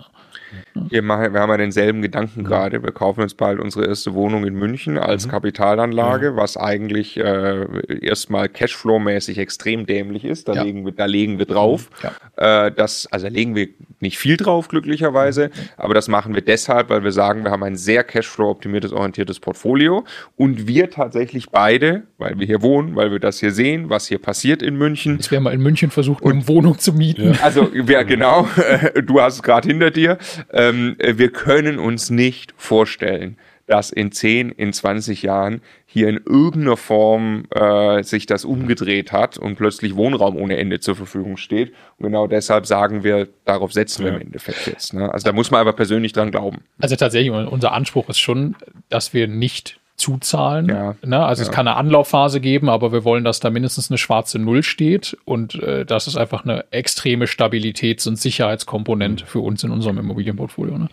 Wir, 0.74 1.02
machen, 1.02 1.32
wir 1.32 1.40
haben 1.40 1.50
ja 1.50 1.56
denselben 1.56 2.02
Gedanken 2.02 2.42
ja. 2.42 2.48
gerade. 2.48 2.82
Wir 2.82 2.92
kaufen 2.92 3.22
uns 3.22 3.34
bald 3.34 3.60
unsere 3.60 3.86
erste 3.86 4.14
Wohnung 4.14 4.46
in 4.46 4.54
München 4.54 4.98
als 4.98 5.26
mhm. 5.26 5.30
Kapitalanlage, 5.30 6.26
ja. 6.26 6.36
was 6.36 6.56
eigentlich 6.56 7.16
äh, 7.16 7.66
erstmal 8.00 8.46
Cashflow-mäßig 8.46 9.38
extrem 9.38 9.86
dämlich 9.86 10.24
ist. 10.24 10.48
Da, 10.48 10.54
ja. 10.54 10.62
legen, 10.62 10.84
wir, 10.84 10.92
da 10.92 11.06
legen 11.06 11.38
wir 11.38 11.46
drauf. 11.46 11.90
Mhm. 12.02 12.08
Äh, 12.36 12.72
das, 12.72 13.06
also 13.10 13.28
legen 13.28 13.54
wir 13.54 13.68
nicht 14.00 14.18
viel 14.18 14.36
drauf, 14.36 14.68
glücklicherweise, 14.68 15.48
mhm. 15.48 15.68
aber 15.76 15.94
das 15.94 16.08
machen 16.08 16.34
wir 16.34 16.42
deshalb, 16.42 16.90
weil 16.90 17.02
wir 17.02 17.12
sagen, 17.12 17.44
wir 17.44 17.50
haben 17.50 17.62
ein 17.62 17.76
sehr 17.76 18.04
Cashflow-optimiertes, 18.04 18.92
orientiertes 18.92 19.40
Portfolio 19.40 20.04
und 20.36 20.66
wir 20.66 20.90
tatsächlich 20.90 21.50
beide, 21.50 22.02
weil 22.18 22.38
wir 22.38 22.46
hier 22.46 22.62
wohnen, 22.62 22.94
weil 22.94 23.10
wir 23.10 23.18
das 23.18 23.40
hier 23.40 23.52
sehen, 23.52 23.88
was 23.88 24.06
hier 24.06 24.18
passiert 24.18 24.62
in 24.62 24.76
München. 24.76 25.18
Ich 25.20 25.30
wäre 25.30 25.40
mal 25.40 25.54
in 25.54 25.62
München 25.62 25.90
versucht, 25.90 26.24
eine 26.24 26.46
Wohnung 26.46 26.78
zu 26.78 26.92
mieten. 26.92 27.38
Also, 27.42 27.70
ja, 27.74 28.02
genau. 28.02 28.48
du 29.06 29.20
hast 29.20 29.36
es 29.36 29.42
gerade 29.42 29.68
hinter 29.68 29.90
dir. 29.90 30.18
Ähm, 30.52 30.96
wir 30.98 31.30
können 31.30 31.78
uns 31.78 32.10
nicht 32.10 32.54
vorstellen, 32.56 33.36
dass 33.66 33.90
in 33.90 34.12
10, 34.12 34.50
in 34.50 34.72
20 34.72 35.22
Jahren 35.22 35.60
hier 35.86 36.08
in 36.08 36.20
irgendeiner 36.24 36.76
Form 36.76 37.44
äh, 37.50 38.02
sich 38.02 38.26
das 38.26 38.44
umgedreht 38.44 39.12
hat 39.12 39.38
und 39.38 39.56
plötzlich 39.56 39.96
Wohnraum 39.96 40.36
ohne 40.36 40.56
Ende 40.56 40.80
zur 40.80 40.94
Verfügung 40.94 41.36
steht. 41.36 41.72
Und 41.98 42.06
genau 42.06 42.26
deshalb 42.26 42.66
sagen 42.66 43.02
wir, 43.02 43.28
darauf 43.44 43.72
setzen 43.72 44.02
ja. 44.02 44.12
wir 44.12 44.16
im 44.16 44.26
Endeffekt 44.26 44.66
jetzt. 44.66 44.94
Ne? 44.94 45.12
Also 45.12 45.24
da 45.24 45.32
muss 45.32 45.50
man 45.50 45.60
aber 45.60 45.72
persönlich 45.72 46.12
dran 46.12 46.30
glauben. 46.30 46.58
Also 46.78 46.96
tatsächlich, 46.96 47.30
unser 47.32 47.72
Anspruch 47.72 48.08
ist 48.08 48.20
schon, 48.20 48.54
dass 48.88 49.14
wir 49.14 49.26
nicht 49.26 49.80
zuzahlen. 49.96 50.68
Ja. 50.68 50.94
Ne? 51.04 51.24
Also 51.24 51.42
ja. 51.42 51.48
es 51.48 51.54
kann 51.54 51.66
eine 51.66 51.76
Anlaufphase 51.76 52.40
geben, 52.40 52.68
aber 52.68 52.92
wir 52.92 53.04
wollen, 53.04 53.24
dass 53.24 53.40
da 53.40 53.50
mindestens 53.50 53.90
eine 53.90 53.98
schwarze 53.98 54.38
Null 54.38 54.62
steht 54.62 55.16
und 55.24 55.54
äh, 55.56 55.84
das 55.84 56.06
ist 56.06 56.16
einfach 56.16 56.44
eine 56.44 56.64
extreme 56.70 57.26
Stabilitäts- 57.26 58.06
und 58.06 58.16
Sicherheitskomponente 58.16 59.26
für 59.26 59.40
uns 59.40 59.64
in 59.64 59.70
unserem 59.70 59.98
Immobilienportfolio. 59.98 60.78
Ne? 60.78 60.88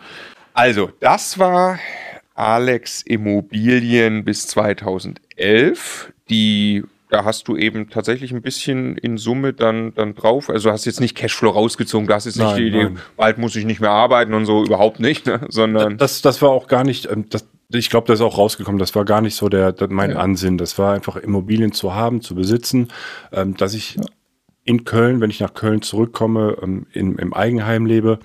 Also, 0.54 0.92
das 1.00 1.40
war 1.40 1.80
Alex 2.36 3.02
Immobilien 3.02 4.24
bis 4.24 4.48
2011. 4.48 6.12
Die 6.30 6.84
da 7.14 7.26
hast 7.26 7.48
du 7.48 7.56
eben 7.56 7.92
tatsächlich 7.92 8.32
ein 8.32 8.42
bisschen 8.42 8.98
in 8.98 9.20
Summe 9.20 9.54
dann, 9.54 9.94
dann 9.94 10.16
drauf. 10.16 10.50
Also 10.50 10.72
hast 10.72 10.86
jetzt 10.86 11.00
nicht 11.00 11.16
Cashflow 11.16 11.52
rausgezogen, 11.52 12.08
da 12.08 12.16
hast 12.16 12.26
jetzt 12.26 12.38
nicht 12.38 12.46
nein, 12.46 12.58
die 12.58 12.68
Idee, 12.68 12.84
nein. 12.86 13.00
bald 13.16 13.38
muss 13.38 13.56
ich 13.56 13.66
nicht 13.66 13.80
mehr 13.80 13.92
arbeiten 13.92 14.34
und 14.34 14.48
so, 14.48 14.64
überhaupt 14.64 15.00
nicht, 15.00 15.28
ne? 15.28 15.42
sondern. 15.48 16.00
Das, 16.00 16.24
das 16.24 16.42
war 16.42 16.50
auch 16.50 16.68
gar 16.68 16.84
nicht, 16.84 17.08
ähm, 17.12 17.26
das, 17.30 17.46
ich 17.74 17.90
glaube, 17.90 18.08
das 18.08 18.20
ist 18.20 18.26
auch 18.26 18.38
rausgekommen. 18.38 18.80
Das 18.80 18.96
war 18.96 19.06
gar 19.06 19.22
nicht 19.22 19.36
so 19.36 19.50
der, 19.50 19.72
der 19.72 19.90
mein 19.90 20.12
ja. 20.12 20.18
Ansinn. 20.18 20.58
Das 20.58 20.78
war 20.78 20.94
einfach 20.94 21.16
Immobilien 21.16 21.72
zu 21.72 21.94
haben, 21.94 22.22
zu 22.22 22.36
besitzen, 22.36 22.90
ähm, 23.32 23.58
dass 23.58 23.74
ich 23.74 23.96
ja. 23.96 24.04
in 24.64 24.86
Köln, 24.86 25.22
wenn 25.22 25.30
ich 25.30 25.40
nach 25.40 25.54
Köln 25.54 25.82
zurückkomme, 25.82 26.58
ähm, 26.62 26.88
in, 26.92 27.18
im 27.18 27.34
Eigenheim 27.34 27.86
lebe 27.86 28.20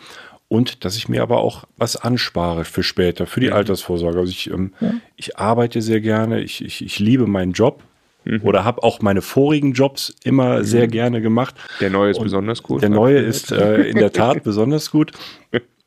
und 0.49 0.84
dass 0.84 0.96
ich 0.96 1.09
mir 1.09 1.22
aber 1.22 1.38
auch 1.38 1.64
was 1.76 1.96
anspare 1.96 2.64
für 2.64 2.82
später, 2.82 3.26
für 3.26 3.40
die 3.40 3.49
mhm. 3.49 3.55
Altersvorsorge. 3.55 4.18
Also 4.18 4.30
ich, 4.30 4.51
ähm, 4.51 4.72
ja. 4.80 4.92
ich 5.16 5.38
arbeite 5.38 5.82
sehr 5.82 6.01
gerne, 6.01 6.40
ich, 6.40 6.64
ich, 6.64 6.84
ich 6.84 6.99
liebe 6.99 7.26
meinen 7.26 7.53
Job. 7.53 7.82
Mhm. 8.24 8.40
Oder 8.42 8.64
habe 8.64 8.82
auch 8.82 9.01
meine 9.01 9.22
vorigen 9.22 9.72
Jobs 9.72 10.14
immer 10.24 10.59
mhm. 10.59 10.64
sehr 10.64 10.88
gerne 10.88 11.20
gemacht. 11.20 11.55
Der 11.80 11.90
neue 11.90 12.11
ist 12.11 12.18
und 12.18 12.24
besonders 12.24 12.62
gut. 12.62 12.82
Der 12.82 12.88
neue 12.88 13.18
ist 13.18 13.53
äh, 13.53 13.82
in 13.82 13.96
der 13.96 14.12
Tat 14.12 14.42
besonders 14.44 14.90
gut. 14.90 15.12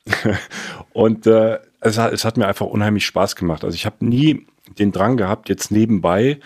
und 0.92 1.26
äh, 1.26 1.58
es 1.80 1.98
hat, 1.98 2.12
es 2.12 2.24
hat 2.24 2.36
mir 2.36 2.46
einfach 2.46 2.66
unheimlich 2.66 3.06
Spaß 3.06 3.36
gemacht. 3.36 3.64
Also 3.64 3.74
ich 3.74 3.86
habe 3.86 4.04
nie 4.04 4.46
den 4.78 4.92
Drang 4.92 5.16
gehabt, 5.16 5.48
jetzt 5.48 5.70
nebenbei 5.70 6.38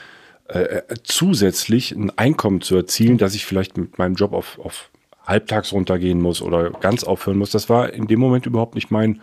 äh, 0.48 0.58
äh, 0.58 0.82
zusätzlich 1.02 1.92
ein 1.92 2.16
Einkommen 2.16 2.60
zu 2.60 2.76
erzielen, 2.76 3.18
dass 3.18 3.34
ich 3.34 3.44
vielleicht 3.44 3.76
mit 3.76 3.98
meinem 3.98 4.14
Job 4.14 4.32
auf, 4.32 4.58
auf 4.58 4.90
halbtags 5.24 5.72
runtergehen 5.72 6.20
muss 6.20 6.40
oder 6.40 6.70
ganz 6.70 7.04
aufhören 7.04 7.36
muss. 7.36 7.50
Das 7.50 7.68
war 7.68 7.92
in 7.92 8.06
dem 8.06 8.20
Moment 8.20 8.46
überhaupt 8.46 8.74
nicht 8.76 8.90
mein, 8.90 9.20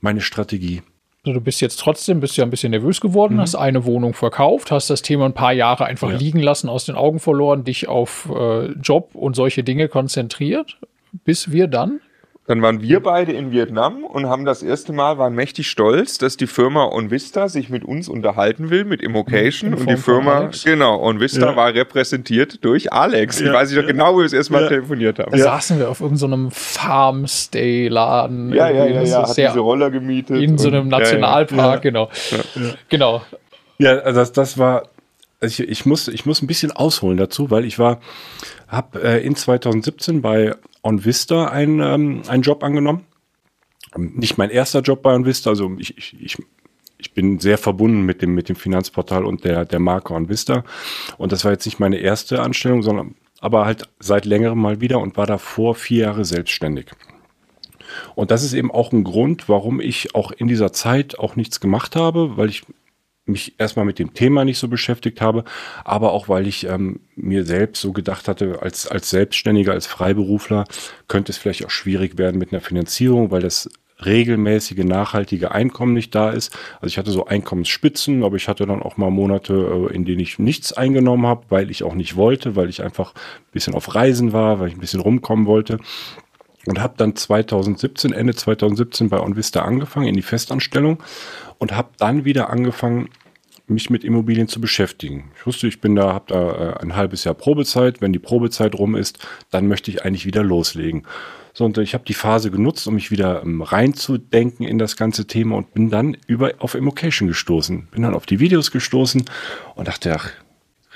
meine 0.00 0.20
Strategie. 0.20 0.82
Also 1.22 1.38
du 1.38 1.44
bist 1.44 1.60
jetzt 1.60 1.80
trotzdem, 1.80 2.20
bist 2.20 2.36
ja 2.36 2.44
ein 2.44 2.50
bisschen 2.50 2.70
nervös 2.70 3.00
geworden, 3.00 3.34
mhm. 3.34 3.40
hast 3.40 3.54
eine 3.54 3.84
Wohnung 3.84 4.14
verkauft, 4.14 4.70
hast 4.70 4.90
das 4.90 5.02
Thema 5.02 5.26
ein 5.26 5.32
paar 5.32 5.52
Jahre 5.52 5.84
einfach 5.84 6.10
ja. 6.10 6.16
liegen 6.16 6.40
lassen, 6.40 6.68
aus 6.68 6.86
den 6.86 6.96
Augen 6.96 7.18
verloren, 7.18 7.64
dich 7.64 7.88
auf 7.88 8.30
äh, 8.34 8.72
Job 8.72 9.10
und 9.14 9.36
solche 9.36 9.64
Dinge 9.64 9.88
konzentriert, 9.88 10.78
bis 11.24 11.50
wir 11.50 11.66
dann 11.66 12.00
Dann 12.46 12.60
waren 12.60 12.82
wir 12.82 13.00
beide 13.00 13.32
in 13.32 13.52
Vietnam 13.52 14.04
und 14.04 14.26
haben 14.26 14.44
das 14.44 14.62
erste 14.62 14.92
Mal, 14.92 15.16
waren 15.16 15.34
mächtig 15.34 15.70
stolz, 15.70 16.18
dass 16.18 16.36
die 16.36 16.46
Firma 16.46 16.84
OnVista 16.84 17.48
sich 17.48 17.70
mit 17.70 17.86
uns 17.86 18.06
unterhalten 18.06 18.68
will, 18.68 18.84
mit 18.84 19.00
Immocation. 19.00 19.72
Und 19.72 19.88
die 19.88 19.96
Firma, 19.96 20.50
genau, 20.62 21.00
OnVista 21.00 21.52
ja. 21.52 21.56
war 21.56 21.72
repräsentiert 21.72 22.62
durch 22.62 22.92
Alex. 22.92 23.40
Ja. 23.40 23.46
Ich 23.46 23.52
weiß 23.54 23.72
nicht 23.72 23.86
genau, 23.86 24.12
wie 24.12 24.18
wir 24.18 24.24
das 24.24 24.34
erste 24.34 24.52
Mal 24.52 24.62
ja. 24.64 24.68
telefoniert 24.68 25.18
haben. 25.20 25.32
Da 25.32 25.38
saßen 25.38 25.78
wir 25.78 25.88
auf 25.88 26.02
irgendeinem 26.02 26.50
so 26.50 26.56
Farmstay-Laden. 26.56 28.52
Ja, 28.52 28.68
ja, 28.68 28.84
ja, 28.86 29.02
ja. 29.02 29.26
Hat 29.26 29.36
diese 29.38 29.60
Roller 29.60 29.90
gemietet. 29.90 30.42
In 30.42 30.58
so 30.58 30.68
einem 30.68 30.88
Nationalpark, 30.88 31.80
genau. 31.80 32.10
Genau. 32.90 33.22
Ja, 33.78 34.00
also 34.00 34.20
das, 34.20 34.32
das 34.32 34.58
war, 34.58 34.82
also 35.40 35.62
ich, 35.62 35.68
ich, 35.70 35.86
muss, 35.86 36.08
ich 36.08 36.26
muss 36.26 36.42
ein 36.42 36.46
bisschen 36.46 36.72
ausholen 36.72 37.16
dazu, 37.16 37.50
weil 37.50 37.64
ich 37.64 37.78
war, 37.78 38.00
habe 38.68 39.02
äh, 39.02 39.24
in 39.24 39.34
2017 39.34 40.20
bei 40.20 40.54
OnVista 40.84 41.48
einen, 41.48 41.80
ähm, 41.80 42.22
einen 42.28 42.42
Job 42.42 42.62
angenommen. 42.62 43.04
Nicht 43.96 44.38
mein 44.38 44.50
erster 44.50 44.80
Job 44.80 45.02
bei 45.02 45.14
OnVista, 45.14 45.50
also 45.50 45.74
ich, 45.78 45.96
ich, 45.96 46.20
ich, 46.20 46.38
ich 46.98 47.12
bin 47.12 47.38
sehr 47.38 47.58
verbunden 47.58 48.02
mit 48.02 48.22
dem, 48.22 48.34
mit 48.34 48.48
dem 48.48 48.56
Finanzportal 48.56 49.24
und 49.24 49.44
der, 49.44 49.64
der 49.64 49.80
Marke 49.80 50.14
OnVista. 50.14 50.64
Und 51.16 51.32
das 51.32 51.44
war 51.44 51.52
jetzt 51.52 51.64
nicht 51.64 51.80
meine 51.80 51.96
erste 51.98 52.42
Anstellung, 52.42 52.82
sondern 52.82 53.14
aber 53.40 53.66
halt 53.66 53.88
seit 53.98 54.24
längerem 54.24 54.58
mal 54.58 54.80
wieder 54.80 55.00
und 55.00 55.16
war 55.16 55.26
davor 55.26 55.74
vier 55.74 56.04
Jahre 56.04 56.24
selbstständig. 56.24 56.86
Und 58.14 58.30
das 58.30 58.42
ist 58.42 58.54
eben 58.54 58.70
auch 58.70 58.92
ein 58.92 59.04
Grund, 59.04 59.48
warum 59.48 59.80
ich 59.80 60.14
auch 60.14 60.32
in 60.32 60.48
dieser 60.48 60.72
Zeit 60.72 61.18
auch 61.18 61.36
nichts 61.36 61.60
gemacht 61.60 61.94
habe, 61.94 62.36
weil 62.36 62.48
ich 62.48 62.62
mich 63.26 63.54
erstmal 63.58 63.84
mit 63.84 63.98
dem 63.98 64.12
Thema 64.14 64.44
nicht 64.44 64.58
so 64.58 64.68
beschäftigt 64.68 65.20
habe, 65.20 65.44
aber 65.84 66.12
auch 66.12 66.28
weil 66.28 66.46
ich 66.46 66.66
ähm, 66.66 67.00
mir 67.16 67.44
selbst 67.44 67.80
so 67.80 67.92
gedacht 67.92 68.28
hatte, 68.28 68.60
als, 68.62 68.86
als 68.86 69.10
Selbstständiger, 69.10 69.72
als 69.72 69.86
Freiberufler 69.86 70.64
könnte 71.08 71.32
es 71.32 71.38
vielleicht 71.38 71.64
auch 71.64 71.70
schwierig 71.70 72.18
werden 72.18 72.38
mit 72.38 72.52
einer 72.52 72.60
Finanzierung, 72.60 73.30
weil 73.30 73.42
das 73.42 73.68
regelmäßige, 74.04 74.84
nachhaltige 74.84 75.52
Einkommen 75.52 75.94
nicht 75.94 76.14
da 76.14 76.30
ist. 76.30 76.56
Also 76.76 76.86
ich 76.86 76.98
hatte 76.98 77.10
so 77.10 77.26
Einkommensspitzen, 77.26 78.24
aber 78.24 78.36
ich 78.36 78.48
hatte 78.48 78.66
dann 78.66 78.82
auch 78.82 78.96
mal 78.96 79.10
Monate, 79.10 79.88
äh, 79.90 79.94
in 79.94 80.04
denen 80.04 80.20
ich 80.20 80.38
nichts 80.38 80.72
eingenommen 80.72 81.26
habe, 81.26 81.44
weil 81.48 81.70
ich 81.70 81.84
auch 81.84 81.94
nicht 81.94 82.16
wollte, 82.16 82.56
weil 82.56 82.68
ich 82.68 82.82
einfach 82.82 83.14
ein 83.14 83.52
bisschen 83.52 83.74
auf 83.74 83.94
Reisen 83.94 84.32
war, 84.32 84.60
weil 84.60 84.68
ich 84.68 84.74
ein 84.74 84.80
bisschen 84.80 85.00
rumkommen 85.00 85.46
wollte. 85.46 85.78
Und 86.66 86.80
habe 86.80 86.94
dann 86.96 87.14
2017, 87.14 88.12
Ende 88.12 88.34
2017 88.34 89.10
bei 89.10 89.20
OnVista 89.20 89.62
angefangen 89.62 90.08
in 90.08 90.14
die 90.14 90.22
Festanstellung 90.22 91.02
und 91.58 91.72
habe 91.72 91.90
dann 91.98 92.24
wieder 92.24 92.50
angefangen, 92.50 93.10
mich 93.66 93.88
mit 93.90 94.04
Immobilien 94.04 94.48
zu 94.48 94.60
beschäftigen. 94.60 95.30
Ich 95.38 95.46
wusste, 95.46 95.66
ich 95.66 95.80
bin 95.80 95.94
da, 95.94 96.12
habe 96.12 96.24
da 96.28 96.52
äh, 96.52 96.82
ein 96.82 96.96
halbes 96.96 97.24
Jahr 97.24 97.34
Probezeit. 97.34 98.00
Wenn 98.00 98.12
die 98.12 98.18
Probezeit 98.18 98.74
rum 98.74 98.94
ist, 98.94 99.18
dann 99.50 99.68
möchte 99.68 99.90
ich 99.90 100.04
eigentlich 100.04 100.26
wieder 100.26 100.42
loslegen. 100.42 101.06
So, 101.54 101.64
und 101.64 101.78
ich 101.78 101.94
habe 101.94 102.04
die 102.04 102.14
Phase 102.14 102.50
genutzt, 102.50 102.86
um 102.86 102.94
mich 102.94 103.10
wieder 103.10 103.42
ähm, 103.42 103.62
reinzudenken 103.62 104.66
in 104.66 104.78
das 104.78 104.96
ganze 104.96 105.26
Thema 105.26 105.56
und 105.56 105.72
bin 105.72 105.88
dann 105.88 106.16
über 106.26 106.52
auf 106.58 106.74
Immocation 106.74 107.28
gestoßen. 107.28 107.88
Bin 107.90 108.02
dann 108.02 108.14
auf 108.14 108.26
die 108.26 108.40
Videos 108.40 108.70
gestoßen 108.70 109.24
und 109.76 109.88
dachte, 109.88 110.14
ach, 110.14 110.30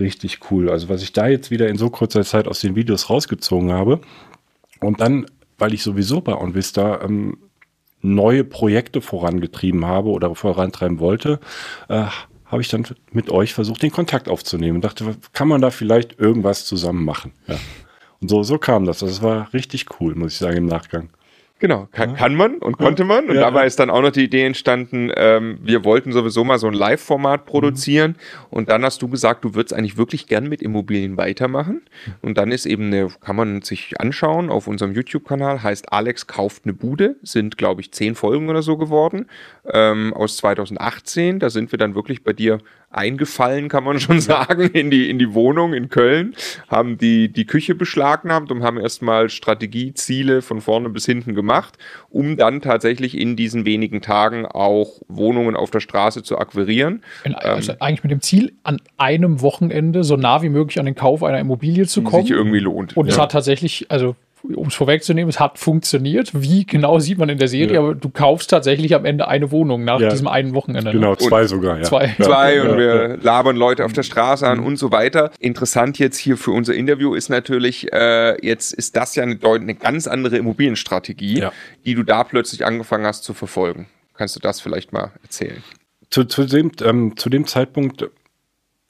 richtig 0.00 0.40
cool. 0.50 0.68
Also 0.68 0.88
was 0.88 1.02
ich 1.02 1.12
da 1.12 1.28
jetzt 1.28 1.50
wieder 1.50 1.68
in 1.68 1.78
so 1.78 1.90
kurzer 1.90 2.24
Zeit 2.24 2.48
aus 2.48 2.60
den 2.60 2.74
Videos 2.74 3.08
rausgezogen 3.08 3.72
habe. 3.72 4.00
Und 4.80 5.00
dann, 5.00 5.26
weil 5.58 5.74
ich 5.74 5.82
sowieso 5.82 6.20
bei 6.20 6.34
OnVista 6.34 7.02
ähm, 7.02 7.38
neue 8.00 8.44
Projekte 8.44 9.00
vorangetrieben 9.00 9.84
habe 9.84 10.10
oder 10.10 10.34
vorantreiben 10.34 11.00
wollte, 11.00 11.40
äh, 11.88 12.06
habe 12.46 12.62
ich 12.62 12.68
dann 12.68 12.86
mit 13.12 13.30
euch 13.30 13.52
versucht, 13.52 13.82
den 13.82 13.90
Kontakt 13.90 14.28
aufzunehmen 14.28 14.76
und 14.76 14.84
dachte, 14.84 15.16
kann 15.32 15.48
man 15.48 15.60
da 15.60 15.70
vielleicht 15.70 16.18
irgendwas 16.18 16.64
zusammen 16.64 17.04
machen? 17.04 17.32
Ja. 17.46 17.56
Und 18.20 18.28
so, 18.28 18.42
so 18.42 18.58
kam 18.58 18.84
das. 18.84 19.00
Das 19.00 19.22
war 19.22 19.52
richtig 19.52 19.86
cool, 20.00 20.14
muss 20.14 20.32
ich 20.32 20.38
sagen, 20.38 20.56
im 20.56 20.66
Nachgang. 20.66 21.10
Genau, 21.60 21.88
kann, 21.90 22.14
kann 22.14 22.36
man 22.36 22.58
und 22.58 22.78
konnte 22.78 23.02
man. 23.02 23.28
Und 23.28 23.34
ja, 23.34 23.40
dabei 23.40 23.66
ist 23.66 23.80
dann 23.80 23.90
auch 23.90 24.00
noch 24.00 24.12
die 24.12 24.24
Idee 24.24 24.44
entstanden, 24.44 25.10
ähm, 25.16 25.58
wir 25.60 25.84
wollten 25.84 26.12
sowieso 26.12 26.44
mal 26.44 26.58
so 26.58 26.68
ein 26.68 26.72
Live-Format 26.72 27.46
produzieren. 27.46 28.12
Mhm. 28.12 28.46
Und 28.50 28.68
dann 28.68 28.84
hast 28.84 29.02
du 29.02 29.08
gesagt, 29.08 29.44
du 29.44 29.54
würdest 29.54 29.74
eigentlich 29.74 29.96
wirklich 29.96 30.28
gern 30.28 30.48
mit 30.48 30.62
Immobilien 30.62 31.16
weitermachen. 31.16 31.82
Und 32.22 32.38
dann 32.38 32.52
ist 32.52 32.64
eben 32.64 32.86
eine, 32.86 33.08
kann 33.20 33.34
man 33.34 33.62
sich 33.62 34.00
anschauen 34.00 34.50
auf 34.50 34.68
unserem 34.68 34.92
YouTube-Kanal, 34.92 35.62
heißt 35.62 35.92
Alex 35.92 36.28
kauft 36.28 36.62
eine 36.64 36.74
Bude. 36.74 37.16
Sind, 37.22 37.58
glaube 37.58 37.80
ich, 37.80 37.92
zehn 37.92 38.14
Folgen 38.14 38.48
oder 38.48 38.62
so 38.62 38.76
geworden 38.76 39.26
ähm, 39.72 40.14
aus 40.14 40.36
2018. 40.36 41.40
Da 41.40 41.50
sind 41.50 41.72
wir 41.72 41.78
dann 41.78 41.96
wirklich 41.96 42.22
bei 42.22 42.32
dir 42.32 42.58
eingefallen, 42.90 43.68
kann 43.68 43.84
man 43.84 44.00
schon 44.00 44.20
sagen, 44.20 44.70
in 44.70 44.90
die, 44.90 45.10
in 45.10 45.18
die 45.18 45.34
Wohnung 45.34 45.74
in 45.74 45.88
Köln, 45.88 46.34
haben 46.68 46.98
die, 46.98 47.32
die 47.32 47.44
Küche 47.44 47.74
beschlagnahmt 47.74 48.50
und 48.50 48.62
haben 48.62 48.78
erstmal 48.78 49.28
Strategieziele 49.28 50.42
von 50.42 50.60
vorne 50.60 50.88
bis 50.88 51.06
hinten 51.06 51.34
gemacht, 51.34 51.78
um 52.10 52.36
dann 52.36 52.60
tatsächlich 52.60 53.16
in 53.16 53.36
diesen 53.36 53.64
wenigen 53.64 54.00
Tagen 54.00 54.46
auch 54.46 55.00
Wohnungen 55.08 55.56
auf 55.56 55.70
der 55.70 55.80
Straße 55.80 56.22
zu 56.22 56.38
akquirieren. 56.38 57.02
In, 57.24 57.34
also 57.34 57.72
ähm, 57.72 57.78
eigentlich 57.80 58.02
mit 58.04 58.12
dem 58.12 58.20
Ziel, 58.20 58.52
an 58.62 58.80
einem 58.96 59.40
Wochenende 59.40 60.04
so 60.04 60.16
nah 60.16 60.42
wie 60.42 60.48
möglich 60.48 60.78
an 60.78 60.86
den 60.86 60.94
Kauf 60.94 61.22
einer 61.22 61.38
Immobilie 61.38 61.86
zu 61.86 62.02
kommen. 62.02 62.26
Sich 62.26 62.34
irgendwie 62.34 62.60
lohnt. 62.60 62.96
Und 62.96 63.06
ja. 63.06 63.12
es 63.12 63.18
hat 63.18 63.32
tatsächlich, 63.32 63.86
also 63.90 64.16
um 64.42 64.68
es 64.68 64.74
vorwegzunehmen, 64.74 65.28
es 65.28 65.40
hat 65.40 65.58
funktioniert. 65.58 66.30
Wie 66.34 66.64
genau 66.64 66.98
sieht 66.98 67.18
man 67.18 67.28
in 67.28 67.38
der 67.38 67.48
Serie, 67.48 67.74
ja. 67.74 67.80
aber 67.80 67.94
du 67.94 68.08
kaufst 68.08 68.50
tatsächlich 68.50 68.94
am 68.94 69.04
Ende 69.04 69.28
eine 69.28 69.50
Wohnung 69.50 69.84
nach 69.84 70.00
ja. 70.00 70.08
diesem 70.08 70.28
einen 70.28 70.54
Wochenende. 70.54 70.92
Genau, 70.92 71.16
zwei 71.16 71.42
und 71.42 71.48
sogar. 71.48 71.78
Ja. 71.78 71.84
Zwei. 71.84 72.14
Zwei 72.20 72.62
und 72.62 72.78
wir 72.78 73.18
labern 73.20 73.56
Leute 73.56 73.84
auf 73.84 73.92
der 73.92 74.02
Straße 74.02 74.46
an 74.46 74.58
mhm. 74.60 74.66
und 74.66 74.76
so 74.76 74.92
weiter. 74.92 75.30
Interessant 75.38 75.98
jetzt 75.98 76.18
hier 76.18 76.36
für 76.36 76.50
unser 76.50 76.74
Interview 76.74 77.14
ist 77.14 77.28
natürlich, 77.28 77.92
äh, 77.92 78.44
jetzt 78.44 78.72
ist 78.72 78.96
das 78.96 79.14
ja 79.14 79.22
eine, 79.22 79.38
eine 79.42 79.74
ganz 79.74 80.06
andere 80.06 80.36
Immobilienstrategie, 80.36 81.46
die 81.84 81.94
du 81.94 82.02
da 82.02 82.24
plötzlich 82.24 82.64
angefangen 82.64 83.06
hast 83.06 83.24
zu 83.24 83.34
verfolgen. 83.34 83.86
Kannst 84.14 84.34
du 84.36 84.40
das 84.40 84.60
vielleicht 84.60 84.92
mal 84.92 85.12
erzählen? 85.22 85.62
Zu, 86.10 86.24
zu, 86.24 86.44
dem, 86.46 86.72
ähm, 86.82 87.16
zu 87.16 87.28
dem 87.28 87.46
Zeitpunkt 87.46 88.08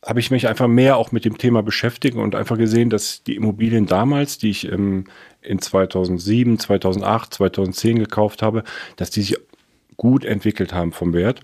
habe 0.04 0.20
ich 0.20 0.30
mich 0.30 0.46
einfach 0.46 0.68
mehr 0.68 0.96
auch 0.96 1.12
mit 1.12 1.24
dem 1.24 1.38
Thema 1.38 1.62
beschäftigt 1.62 2.16
und 2.16 2.34
einfach 2.34 2.56
gesehen, 2.56 2.88
dass 2.88 3.22
die 3.24 3.36
Immobilien 3.36 3.86
damals, 3.86 4.38
die 4.38 4.50
ich 4.50 4.70
ähm, 4.70 5.04
in 5.42 5.58
2007, 5.58 6.58
2008, 6.58 7.34
2010 7.34 7.98
gekauft 7.98 8.42
habe, 8.42 8.62
dass 8.96 9.10
die 9.10 9.22
sich 9.22 9.36
gut 9.96 10.24
entwickelt 10.24 10.72
haben 10.72 10.92
vom 10.92 11.12
Wert. 11.12 11.42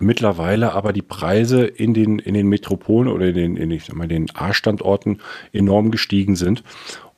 Mittlerweile 0.00 0.72
aber 0.72 0.92
die 0.92 1.02
Preise 1.02 1.64
in 1.64 1.94
den, 1.94 2.18
in 2.18 2.34
den 2.34 2.48
Metropolen 2.48 3.10
oder 3.10 3.26
in 3.26 3.34
den, 3.34 3.56
in 3.56 4.08
den 4.08 4.34
A-Standorten 4.34 5.18
enorm 5.52 5.90
gestiegen 5.90 6.36
sind. 6.36 6.62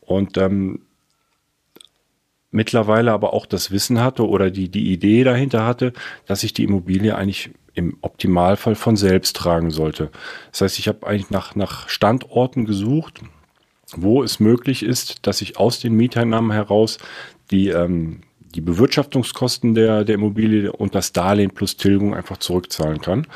Und 0.00 0.38
ähm, 0.38 0.82
mittlerweile 2.50 3.12
aber 3.12 3.32
auch 3.32 3.46
das 3.46 3.70
Wissen 3.70 4.00
hatte 4.00 4.26
oder 4.26 4.50
die, 4.50 4.68
die 4.68 4.92
Idee 4.92 5.24
dahinter 5.24 5.64
hatte, 5.64 5.92
dass 6.26 6.42
ich 6.42 6.52
die 6.52 6.64
Immobilie 6.64 7.14
eigentlich 7.14 7.50
im 7.78 7.96
Optimalfall 8.00 8.74
von 8.74 8.96
selbst 8.96 9.36
tragen 9.36 9.70
sollte. 9.70 10.10
Das 10.50 10.62
heißt, 10.62 10.78
ich 10.80 10.88
habe 10.88 11.06
eigentlich 11.06 11.30
nach, 11.30 11.54
nach 11.54 11.88
Standorten 11.88 12.64
gesucht, 12.64 13.20
wo 13.96 14.22
es 14.24 14.40
möglich 14.40 14.82
ist, 14.82 15.26
dass 15.26 15.40
ich 15.40 15.58
aus 15.58 15.78
den 15.78 15.94
Mieteinnahmen 15.94 16.50
heraus 16.50 16.98
die, 17.52 17.68
ähm, 17.68 18.22
die 18.54 18.60
Bewirtschaftungskosten 18.60 19.74
der, 19.74 20.04
der 20.04 20.16
Immobilie 20.16 20.72
und 20.72 20.96
das 20.96 21.12
Darlehen 21.12 21.52
plus 21.52 21.76
Tilgung 21.76 22.14
einfach 22.14 22.38
zurückzahlen 22.38 23.00
kann. 23.00 23.28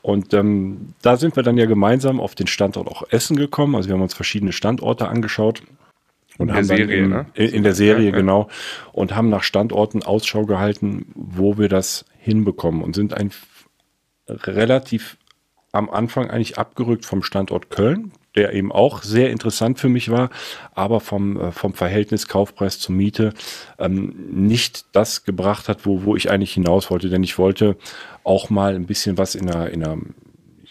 Und 0.00 0.32
ähm, 0.32 0.94
da 1.02 1.16
sind 1.18 1.36
wir 1.36 1.42
dann 1.42 1.58
ja 1.58 1.66
gemeinsam 1.66 2.20
auf 2.20 2.34
den 2.34 2.46
Standort 2.46 2.88
auch 2.88 3.04
Essen 3.10 3.36
gekommen. 3.36 3.74
Also 3.74 3.88
wir 3.88 3.94
haben 3.94 4.02
uns 4.02 4.14
verschiedene 4.14 4.52
Standorte 4.52 5.08
angeschaut. 5.08 5.62
Und 6.38 6.48
in 6.48 6.54
haben 6.54 6.68
der 6.68 6.76
Serie, 6.76 6.96
in, 6.96 7.10
ne? 7.10 7.26
in, 7.34 7.48
in, 7.50 7.62
der 7.62 7.74
Serie, 7.74 8.10
ja, 8.10 8.16
genau. 8.16 8.48
Und 8.92 9.14
haben 9.14 9.28
nach 9.28 9.42
Standorten 9.42 10.02
Ausschau 10.02 10.46
gehalten, 10.46 11.06
wo 11.14 11.58
wir 11.58 11.68
das 11.68 12.06
hinbekommen 12.18 12.82
und 12.82 12.94
sind 12.94 13.14
ein 13.14 13.30
relativ 14.28 15.16
am 15.72 15.90
Anfang 15.90 16.30
eigentlich 16.30 16.58
abgerückt 16.58 17.04
vom 17.04 17.22
Standort 17.22 17.70
Köln 17.70 18.12
der 18.34 18.52
eben 18.52 18.72
auch 18.72 19.02
sehr 19.02 19.30
interessant 19.30 19.78
für 19.78 19.88
mich 19.88 20.10
war, 20.10 20.30
aber 20.74 21.00
vom, 21.00 21.40
äh, 21.40 21.52
vom 21.52 21.74
Verhältnis 21.74 22.28
Kaufpreis 22.28 22.78
zur 22.78 22.94
Miete 22.94 23.32
ähm, 23.78 24.14
nicht 24.30 24.86
das 24.92 25.24
gebracht 25.24 25.68
hat, 25.68 25.86
wo, 25.86 26.04
wo 26.04 26.16
ich 26.16 26.30
eigentlich 26.30 26.54
hinaus 26.54 26.90
wollte. 26.90 27.08
Denn 27.08 27.22
ich 27.22 27.38
wollte 27.38 27.76
auch 28.24 28.50
mal 28.50 28.74
ein 28.74 28.86
bisschen 28.86 29.18
was 29.18 29.34
in 29.34 29.50
einer, 29.50 29.70
in 29.70 29.84
einer 29.84 29.98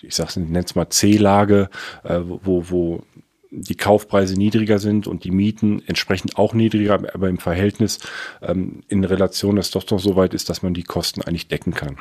ich 0.01 0.15
sag's, 0.15 0.35
nenne 0.35 0.59
es 0.59 0.75
mal 0.75 0.89
C-Lage, 0.89 1.69
äh, 2.03 2.19
wo, 2.21 2.69
wo 2.69 3.03
die 3.51 3.75
Kaufpreise 3.75 4.33
niedriger 4.33 4.79
sind 4.79 5.07
und 5.07 5.23
die 5.23 5.31
Mieten 5.31 5.81
entsprechend 5.85 6.37
auch 6.37 6.53
niedriger, 6.53 6.95
aber 7.13 7.29
im 7.29 7.37
Verhältnis 7.37 7.99
ähm, 8.41 8.81
in 8.89 9.05
Relation, 9.05 9.55
dass 9.55 9.71
doch 9.71 9.83
doch 9.83 9.99
so 9.99 10.15
weit 10.15 10.33
ist, 10.33 10.49
dass 10.49 10.63
man 10.63 10.73
die 10.73 10.83
Kosten 10.83 11.21
eigentlich 11.21 11.47
decken 11.47 11.73
kann. 11.73 11.97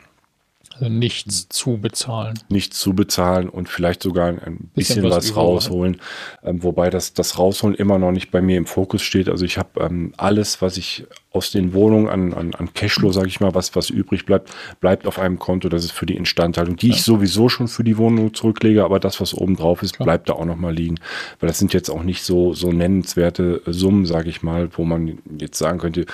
Nichts 0.89 1.49
zu 1.49 1.78
bezahlen. 1.78 2.39
Nichts 2.49 2.78
zu 2.78 2.95
bezahlen 2.95 3.49
und 3.49 3.68
vielleicht 3.68 4.03
sogar 4.03 4.28
ein 4.28 4.70
bisschen, 4.74 5.03
bisschen 5.03 5.05
was, 5.05 5.30
was 5.30 5.37
rausholen. 5.37 6.01
Ähm, 6.43 6.62
wobei 6.62 6.91
das, 6.91 7.14
das 7.14 7.39
Rausholen 7.39 7.76
immer 7.76 7.99
noch 7.99 8.12
nicht 8.12 8.30
bei 8.30 8.41
mir 8.41 8.57
im 8.57 8.66
Fokus 8.66 9.03
steht. 9.03 9.28
Also 9.28 9.45
ich 9.45 9.59
habe 9.59 9.80
ähm, 9.80 10.12
alles, 10.16 10.62
was 10.62 10.76
ich 10.76 11.05
aus 11.33 11.51
den 11.51 11.72
Wohnungen 11.72 12.09
an, 12.09 12.35
an, 12.35 12.55
an 12.55 12.74
Cashflow, 12.74 13.12
sage 13.12 13.28
ich 13.28 13.41
mal, 13.41 13.55
was, 13.55 13.74
was 13.74 13.91
übrig 13.91 14.26
bleibt, 14.26 14.51
bleibt 14.80 15.07
auf 15.07 15.18
einem 15.18 15.39
Konto. 15.39 15.68
Das 15.68 15.85
ist 15.85 15.93
für 15.93 16.07
die 16.07 16.16
Instandhaltung, 16.16 16.76
die 16.76 16.89
ja. 16.89 16.95
ich 16.95 17.03
sowieso 17.03 17.49
schon 17.49 17.68
für 17.68 17.85
die 17.85 17.97
Wohnung 17.97 18.35
zurücklege, 18.35 18.85
aber 18.85 19.01
das, 19.01 19.20
was 19.20 19.35
oben 19.35 19.57
drauf 19.57 19.83
ist, 19.83 19.95
Klar. 19.95 20.07
bleibt 20.07 20.28
da 20.28 20.35
auch 20.35 20.45
noch 20.45 20.57
mal 20.57 20.74
liegen. 20.74 20.97
Weil 21.41 21.49
das 21.49 21.59
sind 21.59 21.72
jetzt 21.72 21.91
auch 21.91 22.03
nicht 22.03 22.22
so, 22.22 22.53
so 22.55 22.72
nennenswerte 22.72 23.62
Summen, 23.66 24.07
sage 24.07 24.28
ich 24.28 24.43
mal, 24.43 24.68
wo 24.76 24.85
man 24.85 25.18
jetzt 25.39 25.59
sagen 25.59 25.78
könnte, 25.78 26.07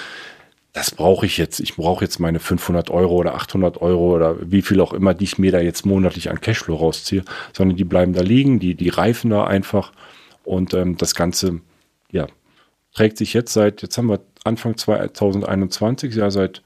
das 0.72 0.90
brauche 0.90 1.26
ich 1.26 1.38
jetzt. 1.38 1.60
Ich 1.60 1.76
brauche 1.76 2.04
jetzt 2.04 2.18
meine 2.18 2.40
500 2.40 2.90
Euro 2.90 3.16
oder 3.16 3.34
800 3.34 3.80
Euro 3.80 4.14
oder 4.14 4.36
wie 4.40 4.62
viel 4.62 4.80
auch 4.80 4.92
immer, 4.92 5.14
die 5.14 5.24
ich 5.24 5.38
mir 5.38 5.50
da 5.50 5.60
jetzt 5.60 5.86
monatlich 5.86 6.30
an 6.30 6.40
Cashflow 6.40 6.76
rausziehe, 6.76 7.24
sondern 7.52 7.76
die 7.76 7.84
bleiben 7.84 8.12
da 8.12 8.20
liegen, 8.20 8.58
die, 8.58 8.74
die 8.74 8.88
reifen 8.90 9.30
da 9.30 9.44
einfach 9.44 9.92
und 10.44 10.74
ähm, 10.74 10.96
das 10.96 11.14
Ganze, 11.14 11.60
ja, 12.10 12.26
trägt 12.94 13.18
sich 13.18 13.32
jetzt 13.34 13.52
seit, 13.52 13.82
jetzt 13.82 13.96
haben 13.98 14.08
wir 14.08 14.20
Anfang 14.44 14.76
2021, 14.76 16.14
ja, 16.14 16.30
seit 16.30 16.62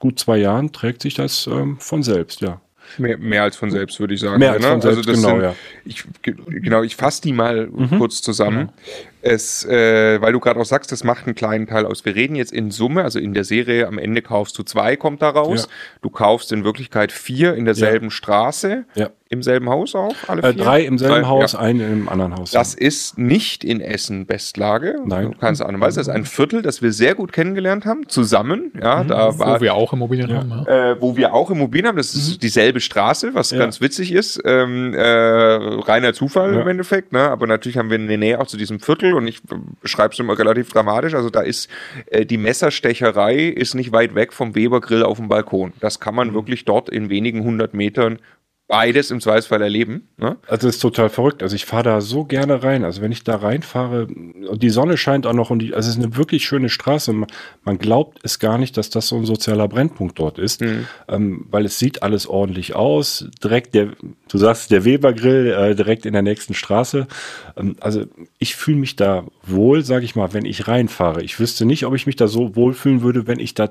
gut 0.00 0.18
zwei 0.18 0.38
Jahren 0.38 0.72
trägt 0.72 1.02
sich 1.02 1.14
das 1.14 1.46
ähm, 1.46 1.78
von 1.78 2.02
selbst, 2.02 2.40
ja. 2.40 2.60
Mehr, 2.98 3.18
mehr 3.18 3.42
als 3.44 3.56
von 3.56 3.70
selbst, 3.70 4.00
würde 4.00 4.14
ich 4.14 4.20
sagen. 4.20 4.38
Mehr 4.38 4.52
als 4.52 4.62
ne? 4.62 4.68
von 4.70 4.80
selbst, 4.80 5.08
also 5.08 5.12
genau, 5.12 5.28
sind, 5.28 5.42
ja. 5.42 5.54
Ich, 5.84 6.04
genau, 6.22 6.82
ich 6.82 6.96
fasse 6.96 7.22
die 7.22 7.32
mal 7.32 7.68
mhm. 7.68 7.98
kurz 7.98 8.20
zusammen. 8.20 8.70
Mhm. 9.19 9.19
Es, 9.22 9.64
äh, 9.64 10.20
weil 10.20 10.32
du 10.32 10.40
gerade 10.40 10.58
auch 10.58 10.64
sagst, 10.64 10.92
das 10.92 11.04
macht 11.04 11.26
einen 11.26 11.34
kleinen 11.34 11.66
Teil 11.66 11.86
aus. 11.86 12.04
Wir 12.04 12.14
reden 12.14 12.34
jetzt 12.36 12.52
in 12.52 12.70
Summe, 12.70 13.02
also 13.02 13.18
in 13.18 13.34
der 13.34 13.44
Serie, 13.44 13.86
am 13.86 13.98
Ende 13.98 14.22
kaufst 14.22 14.58
du 14.58 14.62
zwei, 14.62 14.96
kommt 14.96 15.22
da 15.22 15.30
raus. 15.30 15.68
Ja. 15.68 15.98
Du 16.02 16.10
kaufst 16.10 16.52
in 16.52 16.64
Wirklichkeit 16.64 17.12
vier 17.12 17.54
in 17.54 17.64
derselben 17.64 18.06
ja. 18.06 18.10
Straße. 18.10 18.84
Ja. 18.94 19.10
Im 19.32 19.44
selben 19.44 19.68
Haus 19.68 19.94
auch? 19.94 20.12
Alle 20.26 20.42
äh, 20.42 20.52
drei 20.52 20.82
im 20.82 20.98
selben 20.98 21.22
drei, 21.22 21.28
Haus, 21.28 21.52
ja. 21.52 21.60
einen 21.60 21.92
im 21.92 22.08
anderen 22.08 22.34
Haus. 22.34 22.50
Das 22.50 22.74
ist 22.74 23.16
nicht 23.16 23.62
in 23.62 23.80
Essen 23.80 24.26
Bestlage. 24.26 24.96
Nein. 25.04 25.30
Du 25.30 25.38
kannst 25.38 25.62
ahnen, 25.62 25.80
weißt, 25.80 25.96
das 25.96 26.08
ist 26.08 26.12
ein 26.12 26.24
Viertel, 26.24 26.62
das 26.62 26.82
wir 26.82 26.90
sehr 26.90 27.14
gut 27.14 27.32
kennengelernt 27.32 27.84
haben, 27.86 28.08
zusammen. 28.08 28.72
Ja, 28.82 29.04
mhm. 29.04 29.08
da 29.08 29.38
war, 29.38 29.58
wo 29.58 29.60
wir 29.60 29.74
auch 29.74 29.92
Immobilien 29.92 30.36
haben. 30.36 30.64
Ja. 30.66 30.90
Äh, 30.90 31.00
wo 31.00 31.16
wir 31.16 31.32
auch 31.32 31.48
Immobilien 31.48 31.86
haben. 31.86 31.96
Das 31.96 32.12
ist 32.12 32.34
mhm. 32.34 32.40
dieselbe 32.40 32.80
Straße, 32.80 33.32
was 33.32 33.50
ganz 33.50 33.80
witzig 33.80 34.10
ist. 34.10 34.40
Ähm, 34.44 34.94
äh, 34.94 35.00
reiner 35.00 36.12
Zufall 36.12 36.52
im 36.54 36.66
Endeffekt. 36.66 37.12
Ne? 37.12 37.20
Aber 37.20 37.46
natürlich 37.46 37.78
haben 37.78 37.88
wir 37.88 37.98
eine 37.98 38.18
Nähe 38.18 38.40
auch 38.40 38.48
zu 38.48 38.56
diesem 38.56 38.80
Viertel 38.80 39.09
und 39.14 39.26
ich 39.26 39.42
beschreibe 39.80 40.12
es 40.12 40.18
immer 40.18 40.38
relativ 40.38 40.70
dramatisch. 40.72 41.14
Also 41.14 41.30
da 41.30 41.40
ist 41.40 41.68
äh, 42.06 42.26
die 42.26 42.38
Messerstecherei 42.38 43.36
ist 43.46 43.74
nicht 43.74 43.92
weit 43.92 44.14
weg 44.14 44.32
vom 44.32 44.54
Weber-Grill 44.54 45.02
auf 45.02 45.18
dem 45.18 45.28
Balkon. 45.28 45.72
Das 45.80 46.00
kann 46.00 46.14
man 46.14 46.28
mhm. 46.28 46.34
wirklich 46.34 46.64
dort 46.64 46.88
in 46.88 47.10
wenigen 47.10 47.44
hundert 47.44 47.74
Metern 47.74 48.18
beides 48.70 49.10
im 49.10 49.20
Zweifelsfall 49.20 49.60
erleben. 49.62 50.08
Ne? 50.16 50.36
Also 50.46 50.68
das 50.68 50.76
ist 50.76 50.80
total 50.80 51.08
verrückt. 51.08 51.42
Also 51.42 51.56
ich 51.56 51.64
fahre 51.64 51.82
da 51.82 52.00
so 52.00 52.24
gerne 52.24 52.62
rein. 52.62 52.84
Also 52.84 53.02
wenn 53.02 53.10
ich 53.10 53.24
da 53.24 53.34
reinfahre 53.34 54.06
und 54.06 54.62
die 54.62 54.70
Sonne 54.70 54.96
scheint 54.96 55.26
auch 55.26 55.32
noch 55.32 55.50
und 55.50 55.58
die, 55.58 55.74
also 55.74 55.88
es 55.90 55.96
ist 55.96 56.02
eine 56.02 56.16
wirklich 56.16 56.44
schöne 56.44 56.68
Straße. 56.68 57.12
Man, 57.12 57.78
glaubt 57.78 58.20
es 58.22 58.38
gar 58.38 58.58
nicht, 58.58 58.76
dass 58.76 58.88
das 58.88 59.08
so 59.08 59.16
ein 59.16 59.26
sozialer 59.26 59.66
Brennpunkt 59.66 60.20
dort 60.20 60.38
ist, 60.38 60.60
mhm. 60.60 60.86
ähm, 61.08 61.46
weil 61.50 61.64
es 61.64 61.80
sieht 61.80 62.04
alles 62.04 62.28
ordentlich 62.28 62.76
aus. 62.76 63.26
Direkt 63.42 63.74
der, 63.74 63.88
du 64.28 64.38
sagst 64.38 64.70
der 64.70 64.84
Webergrill 64.84 65.50
äh, 65.50 65.74
direkt 65.74 66.06
in 66.06 66.12
der 66.12 66.22
nächsten 66.22 66.54
Straße. 66.54 67.08
Ähm, 67.56 67.74
also 67.80 68.04
ich 68.38 68.54
fühle 68.54 68.78
mich 68.78 68.94
da 68.94 69.24
wohl, 69.42 69.82
sage 69.84 70.04
ich 70.04 70.14
mal, 70.14 70.32
wenn 70.32 70.44
ich 70.44 70.68
reinfahre. 70.68 71.24
Ich 71.24 71.40
wüsste 71.40 71.66
nicht, 71.66 71.86
ob 71.86 71.96
ich 71.96 72.06
mich 72.06 72.14
da 72.14 72.28
so 72.28 72.54
wohlfühlen 72.54 73.02
würde, 73.02 73.26
wenn 73.26 73.40
ich 73.40 73.54
da 73.54 73.68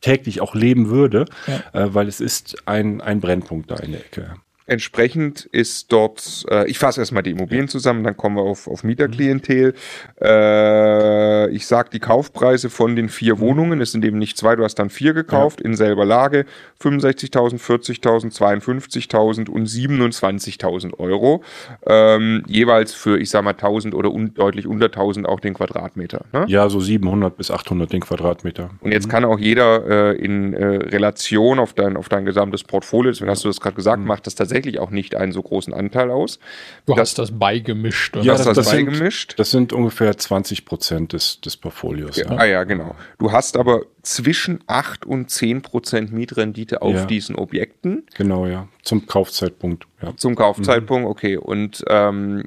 täglich 0.00 0.40
auch 0.40 0.54
leben 0.54 0.88
würde, 0.88 1.26
ja. 1.46 1.62
äh, 1.72 1.94
weil 1.94 2.08
es 2.08 2.20
ist 2.20 2.66
ein, 2.66 3.00
ein 3.00 3.20
Brennpunkt 3.20 3.70
da 3.70 3.76
in 3.76 3.92
der 3.92 4.00
Ecke. 4.00 4.34
Entsprechend 4.68 5.44
ist 5.52 5.92
dort, 5.92 6.44
äh, 6.50 6.68
ich 6.68 6.80
fasse 6.80 7.00
erstmal 7.00 7.22
die 7.22 7.30
Immobilien 7.30 7.68
zusammen, 7.68 8.02
dann 8.02 8.16
kommen 8.16 8.36
wir 8.36 8.42
auf, 8.42 8.66
auf 8.66 8.82
Mieterklientel. 8.82 9.74
Äh, 10.20 11.50
ich 11.50 11.68
sage 11.68 11.90
die 11.92 12.00
Kaufpreise 12.00 12.68
von 12.68 12.96
den 12.96 13.08
vier 13.08 13.38
Wohnungen, 13.38 13.80
es 13.80 13.92
sind 13.92 14.04
eben 14.04 14.18
nicht 14.18 14.36
zwei, 14.36 14.56
du 14.56 14.64
hast 14.64 14.74
dann 14.76 14.90
vier 14.90 15.14
gekauft, 15.14 15.60
ja. 15.60 15.66
in 15.66 15.76
selber 15.76 16.04
Lage, 16.04 16.46
65.000, 16.82 17.60
40.000, 17.60 18.36
52.000 18.36 19.48
und 19.48 19.68
27.000 19.68 20.98
Euro. 20.98 21.44
Ähm, 21.86 22.42
jeweils 22.48 22.92
für, 22.92 23.20
ich 23.20 23.30
sag 23.30 23.44
mal, 23.44 23.50
1000 23.50 23.94
oder 23.94 24.10
un 24.10 24.34
deutlich 24.34 24.66
unter 24.66 24.86
1000 24.86 25.28
auch 25.28 25.38
den 25.38 25.54
Quadratmeter. 25.54 26.24
Ne? 26.32 26.44
Ja, 26.48 26.68
so 26.68 26.80
700 26.80 27.36
bis 27.36 27.52
800 27.52 27.92
den 27.92 28.00
Quadratmeter. 28.00 28.70
Und 28.80 28.90
jetzt 28.90 29.06
mhm. 29.06 29.10
kann 29.12 29.24
auch 29.24 29.38
jeder 29.38 30.12
äh, 30.12 30.16
in 30.16 30.54
äh, 30.54 30.66
Relation 30.66 31.60
auf 31.60 31.72
dein, 31.72 31.96
auf 31.96 32.08
dein 32.08 32.24
gesamtes 32.24 32.64
Portfolio, 32.64 33.12
deswegen 33.12 33.30
hast 33.30 33.44
du 33.44 33.48
das 33.48 33.60
gerade 33.60 33.76
gesagt, 33.76 34.00
mhm. 34.00 34.08
macht 34.08 34.26
das 34.26 34.34
tatsächlich 34.34 34.55
tatsächlich 34.56 34.80
auch 34.80 34.90
nicht 34.90 35.14
einen 35.14 35.32
so 35.32 35.42
großen 35.42 35.74
Anteil 35.74 36.10
aus. 36.10 36.38
Du 36.86 36.94
das, 36.94 37.00
hast 37.00 37.18
das 37.18 37.38
beigemischt. 37.38 38.16
Oder? 38.16 38.24
Ja, 38.24 38.32
das, 38.32 38.44
das, 38.44 38.56
das 38.56 38.70
beigemischt. 38.70 39.32
Sind, 39.32 39.38
das 39.38 39.50
sind 39.50 39.72
ungefähr 39.72 40.16
20 40.16 40.64
Prozent 40.64 41.12
des, 41.12 41.40
des 41.40 41.56
Portfolios. 41.56 42.16
Ja, 42.16 42.26
ja. 42.26 42.36
Ah 42.38 42.44
ja, 42.44 42.64
genau. 42.64 42.94
Du 43.18 43.32
hast 43.32 43.56
aber 43.56 43.82
zwischen 44.06 44.60
8 44.68 45.04
und 45.04 45.30
10 45.30 45.62
Prozent 45.62 46.12
Mietrendite 46.12 46.80
auf 46.80 46.94
ja. 46.94 47.04
diesen 47.06 47.34
Objekten. 47.34 48.06
Genau, 48.16 48.46
ja. 48.46 48.68
Zum 48.84 49.04
Kaufzeitpunkt. 49.06 49.88
Ja. 50.00 50.16
Zum 50.16 50.36
Kaufzeitpunkt, 50.36 51.06
mhm. 51.06 51.10
okay. 51.10 51.36
Und 51.36 51.84
ähm, 51.88 52.44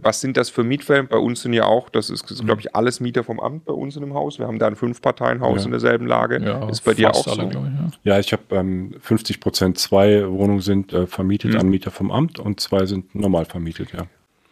was 0.00 0.22
sind 0.22 0.38
das 0.38 0.48
für 0.48 0.64
Mietfällen? 0.64 1.06
Bei 1.06 1.18
uns 1.18 1.42
sind 1.42 1.52
ja 1.52 1.66
auch, 1.66 1.90
das 1.90 2.08
ist, 2.08 2.30
mhm. 2.30 2.46
glaube 2.46 2.62
ich, 2.62 2.74
alles 2.74 3.00
Mieter 3.00 3.22
vom 3.22 3.38
Amt 3.38 3.66
bei 3.66 3.74
uns 3.74 3.96
in 3.96 4.00
dem 4.00 4.14
Haus. 4.14 4.38
Wir 4.38 4.46
haben 4.46 4.58
da 4.58 4.66
ein 4.66 4.76
Fünf-Parteien-Haus 4.76 5.58
ja. 5.58 5.64
in 5.66 5.70
derselben 5.72 6.06
Lage. 6.06 6.42
Ja, 6.42 6.66
ist 6.70 6.82
bei 6.84 6.94
dir 6.94 7.10
auch 7.10 7.22
so? 7.22 7.32
Alle, 7.32 7.48
ich, 7.48 7.98
ja. 8.04 8.18
ich 8.18 8.32
habe 8.32 8.42
ähm, 8.52 8.94
50 8.98 9.40
Prozent, 9.40 9.78
zwei 9.78 10.26
Wohnungen 10.26 10.62
sind 10.62 10.94
äh, 10.94 11.06
vermietet 11.06 11.52
mhm. 11.52 11.60
an 11.60 11.68
Mieter 11.68 11.90
vom 11.90 12.10
Amt 12.10 12.38
und 12.38 12.60
zwei 12.60 12.86
sind 12.86 13.14
normal 13.14 13.44
vermietet, 13.44 13.92
ja. 13.92 14.06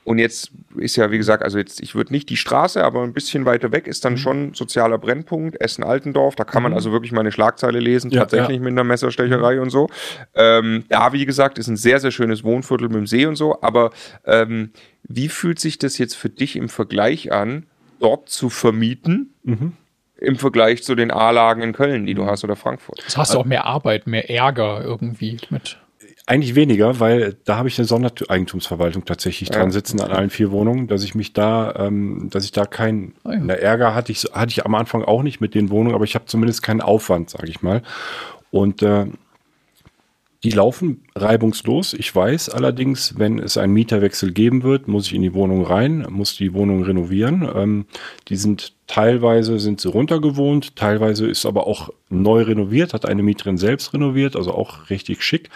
Und 0.06 0.20
jetzt 0.20 0.52
ist 0.76 0.94
ja, 0.94 1.10
wie 1.10 1.18
gesagt, 1.18 1.42
also 1.42 1.58
jetzt, 1.58 1.80
ich 1.80 1.96
würde 1.96 2.12
nicht 2.12 2.30
die 2.30 2.36
Straße, 2.36 2.82
aber 2.84 3.02
ein 3.02 3.12
bisschen 3.12 3.44
weiter 3.44 3.72
weg 3.72 3.88
ist 3.88 4.04
dann 4.04 4.12
mhm. 4.12 4.18
schon 4.18 4.54
sozialer 4.54 4.98
Brennpunkt, 4.98 5.60
Essen-Altendorf. 5.60 6.36
Da 6.36 6.44
kann 6.44 6.62
man 6.62 6.70
mhm. 6.70 6.76
also 6.76 6.92
wirklich 6.92 7.10
meine 7.10 7.32
Schlagzeile 7.32 7.80
lesen, 7.80 8.12
ja, 8.12 8.20
tatsächlich 8.20 8.58
ja. 8.58 8.62
mit 8.62 8.70
einer 8.70 8.84
Messerstecherei 8.84 9.56
mhm. 9.56 9.62
und 9.62 9.70
so. 9.70 9.88
Ähm, 10.36 10.84
da, 10.90 11.12
wie 11.12 11.26
gesagt, 11.26 11.58
ist 11.58 11.66
ein 11.66 11.76
sehr, 11.76 11.98
sehr 11.98 12.12
schönes 12.12 12.44
Wohnviertel 12.44 12.86
mit 12.86 12.98
dem 12.98 13.08
See 13.08 13.26
und 13.26 13.34
so. 13.34 13.60
Aber 13.62 13.90
ähm, 14.24 14.70
wie 15.02 15.28
fühlt 15.28 15.58
sich 15.58 15.76
das 15.76 15.98
jetzt 15.98 16.14
für 16.14 16.28
dich 16.28 16.54
im 16.54 16.68
Vergleich 16.68 17.32
an, 17.32 17.66
dort 17.98 18.28
zu 18.28 18.48
vermieten? 18.48 19.34
Mhm 19.42 19.72
im 20.18 20.36
Vergleich 20.36 20.82
zu 20.82 20.94
den 20.94 21.10
A-Lagen 21.10 21.60
in 21.60 21.74
Köln, 21.74 22.06
die 22.06 22.14
du 22.14 22.22
mhm. 22.22 22.30
hast 22.30 22.42
oder 22.42 22.56
Frankfurt. 22.56 23.02
Das 23.04 23.18
hast 23.18 23.34
du 23.34 23.38
auch 23.38 23.44
mehr 23.44 23.66
Arbeit, 23.66 24.06
mehr 24.06 24.30
Ärger 24.30 24.80
irgendwie 24.82 25.36
mit. 25.50 25.78
Eigentlich 26.28 26.56
weniger, 26.56 26.98
weil 26.98 27.36
da 27.44 27.56
habe 27.56 27.68
ich 27.68 27.78
eine 27.78 27.86
Sondereigentumsverwaltung 27.86 29.04
tatsächlich 29.04 29.48
dran 29.48 29.70
sitzen 29.70 30.00
an 30.00 30.10
allen 30.10 30.30
vier 30.30 30.50
Wohnungen, 30.50 30.88
dass 30.88 31.04
ich 31.04 31.14
mich 31.14 31.32
da, 31.34 31.72
ähm, 31.76 32.28
dass 32.32 32.44
ich 32.44 32.50
da 32.50 32.64
keinen 32.64 33.14
oh 33.22 33.30
ja. 33.30 33.54
Ärger 33.54 33.94
hatte 33.94 34.10
ich 34.10 34.24
hatte 34.32 34.50
ich 34.50 34.66
am 34.66 34.74
Anfang 34.74 35.04
auch 35.04 35.22
nicht 35.22 35.40
mit 35.40 35.54
den 35.54 35.70
Wohnungen, 35.70 35.94
aber 35.94 36.02
ich 36.02 36.16
habe 36.16 36.26
zumindest 36.26 36.64
keinen 36.64 36.80
Aufwand, 36.80 37.30
sage 37.30 37.48
ich 37.48 37.62
mal. 37.62 37.82
Und 38.50 38.82
äh, 38.82 39.06
die 40.42 40.50
laufen 40.50 41.02
reibungslos. 41.14 41.94
Ich 41.94 42.14
weiß 42.14 42.50
allerdings, 42.50 43.18
wenn 43.18 43.38
es 43.38 43.56
einen 43.56 43.72
Mieterwechsel 43.72 44.32
geben 44.32 44.64
wird, 44.64 44.88
muss 44.88 45.06
ich 45.06 45.14
in 45.14 45.22
die 45.22 45.34
Wohnung 45.34 45.64
rein, 45.64 46.06
muss 46.10 46.36
die 46.36 46.54
Wohnung 46.54 46.82
renovieren. 46.82 47.48
Ähm, 47.54 47.86
die 48.28 48.36
sind 48.36 48.74
teilweise 48.88 49.58
sind 49.58 49.80
sie 49.80 49.88
runtergewohnt, 49.88 50.76
teilweise 50.76 51.26
ist 51.26 51.46
aber 51.46 51.66
auch 51.66 51.90
neu 52.10 52.42
renoviert, 52.42 52.94
hat 52.94 53.06
eine 53.06 53.22
Mieterin 53.22 53.58
selbst 53.58 53.94
renoviert, 53.94 54.36
also 54.36 54.52
auch 54.52 54.90
richtig 54.90 55.22
schick. 55.22 55.50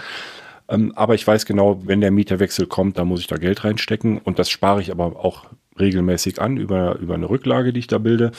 Ähm, 0.70 0.92
aber 0.94 1.14
ich 1.14 1.26
weiß 1.26 1.44
genau, 1.44 1.82
wenn 1.84 2.00
der 2.00 2.12
Mieterwechsel 2.12 2.66
kommt, 2.66 2.96
dann 2.96 3.08
muss 3.08 3.20
ich 3.20 3.26
da 3.26 3.36
Geld 3.36 3.64
reinstecken 3.64 4.18
und 4.18 4.38
das 4.38 4.48
spare 4.48 4.80
ich 4.80 4.90
aber 4.92 5.22
auch 5.22 5.46
regelmäßig 5.78 6.40
an 6.40 6.56
über, 6.56 6.96
über 6.98 7.14
eine 7.14 7.28
Rücklage, 7.28 7.72
die 7.72 7.80
ich 7.80 7.86
da 7.88 7.98
bilde. 7.98 8.30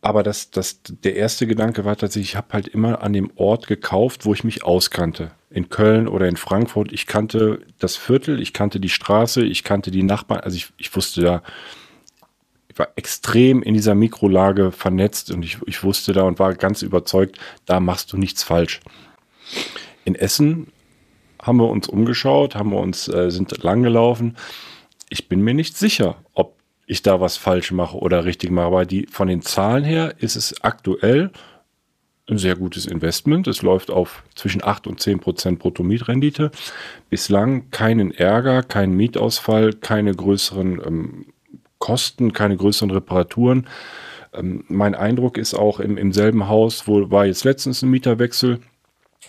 Aber 0.00 0.22
das, 0.22 0.50
das, 0.50 0.80
der 0.84 1.16
erste 1.16 1.46
Gedanke 1.46 1.84
war 1.84 1.96
tatsächlich, 1.96 2.30
ich 2.30 2.36
habe 2.36 2.52
halt 2.52 2.68
immer 2.68 3.02
an 3.02 3.12
dem 3.12 3.30
Ort 3.34 3.66
gekauft, 3.66 4.24
wo 4.24 4.32
ich 4.32 4.44
mich 4.44 4.64
auskannte. 4.64 5.32
In 5.50 5.68
Köln 5.68 6.06
oder 6.06 6.28
in 6.28 6.36
Frankfurt. 6.36 6.92
Ich 6.92 7.06
kannte 7.06 7.60
das 7.78 7.96
Viertel, 7.96 8.40
ich 8.40 8.52
kannte 8.52 8.78
die 8.78 8.88
Straße, 8.88 9.42
ich 9.42 9.64
kannte 9.64 9.90
die 9.90 10.02
Nachbarn. 10.02 10.40
Also 10.40 10.56
ich, 10.56 10.72
ich 10.76 10.94
wusste 10.94 11.22
da, 11.22 11.42
ich 12.68 12.78
war 12.78 12.88
extrem 12.94 13.62
in 13.62 13.74
dieser 13.74 13.94
Mikrolage 13.94 14.70
vernetzt 14.70 15.30
und 15.30 15.44
ich, 15.44 15.58
ich 15.66 15.82
wusste 15.82 16.12
da 16.12 16.22
und 16.22 16.38
war 16.38 16.54
ganz 16.54 16.82
überzeugt, 16.82 17.38
da 17.64 17.80
machst 17.80 18.12
du 18.12 18.16
nichts 18.16 18.42
falsch. 18.42 18.80
In 20.04 20.14
Essen 20.14 20.68
haben 21.46 21.58
wir 21.58 21.68
uns 21.68 21.88
umgeschaut, 21.88 22.54
haben 22.54 22.70
wir 22.70 22.80
uns, 22.80 23.08
äh, 23.08 23.30
sind 23.30 23.62
langgelaufen. 23.62 24.36
Ich 25.08 25.28
bin 25.28 25.40
mir 25.40 25.54
nicht 25.54 25.76
sicher, 25.76 26.16
ob 26.34 26.56
ich 26.86 27.02
da 27.02 27.20
was 27.20 27.36
falsch 27.36 27.72
mache 27.72 27.96
oder 27.96 28.24
richtig 28.24 28.50
mache. 28.50 28.66
Aber 28.66 28.86
die, 28.86 29.06
von 29.06 29.28
den 29.28 29.42
Zahlen 29.42 29.84
her 29.84 30.14
ist 30.18 30.36
es 30.36 30.62
aktuell 30.62 31.30
ein 32.28 32.38
sehr 32.38 32.56
gutes 32.56 32.86
Investment. 32.86 33.46
Es 33.46 33.62
läuft 33.62 33.90
auf 33.90 34.24
zwischen 34.34 34.62
8 34.62 34.86
und 34.86 35.00
10 35.00 35.20
Prozent 35.20 35.58
Bruttomietrendite. 35.60 36.50
Bislang 37.08 37.70
keinen 37.70 38.10
Ärger, 38.10 38.62
keinen 38.62 38.94
Mietausfall, 38.94 39.72
keine 39.74 40.12
größeren 40.12 40.82
ähm, 40.84 41.26
Kosten, 41.78 42.32
keine 42.32 42.56
größeren 42.56 42.90
Reparaturen. 42.90 43.68
Ähm, 44.32 44.64
mein 44.68 44.94
Eindruck 44.94 45.38
ist 45.38 45.54
auch 45.54 45.78
im, 45.78 45.96
im 45.96 46.12
selben 46.12 46.48
Haus, 46.48 46.88
wo 46.88 47.10
war 47.10 47.26
jetzt 47.26 47.44
letztens 47.44 47.82
ein 47.82 47.90
Mieterwechsel, 47.90 48.60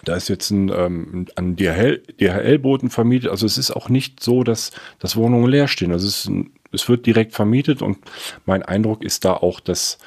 Da 0.03 0.15
ist 0.15 0.27
jetzt 0.27 0.51
ein, 0.51 0.69
ähm, 0.69 1.27
ein 1.35 1.55
DHL-Boten 1.55 2.89
vermietet. 2.89 3.29
Also 3.31 3.45
es 3.45 3.57
ist 3.57 3.71
auch 3.71 3.89
nicht 3.89 4.23
so, 4.23 4.43
dass, 4.43 4.71
dass 4.99 5.15
Wohnungen 5.15 5.49
leer 5.49 5.67
stehen. 5.67 5.91
Also 5.91 6.07
es, 6.07 6.25
ein, 6.25 6.51
es 6.71 6.89
wird 6.89 7.05
direkt 7.05 7.33
vermietet 7.33 7.81
und 7.81 7.97
mein 8.45 8.63
Eindruck 8.63 9.03
ist 9.03 9.25
da 9.25 9.33
auch, 9.33 9.59
dass, 9.59 9.97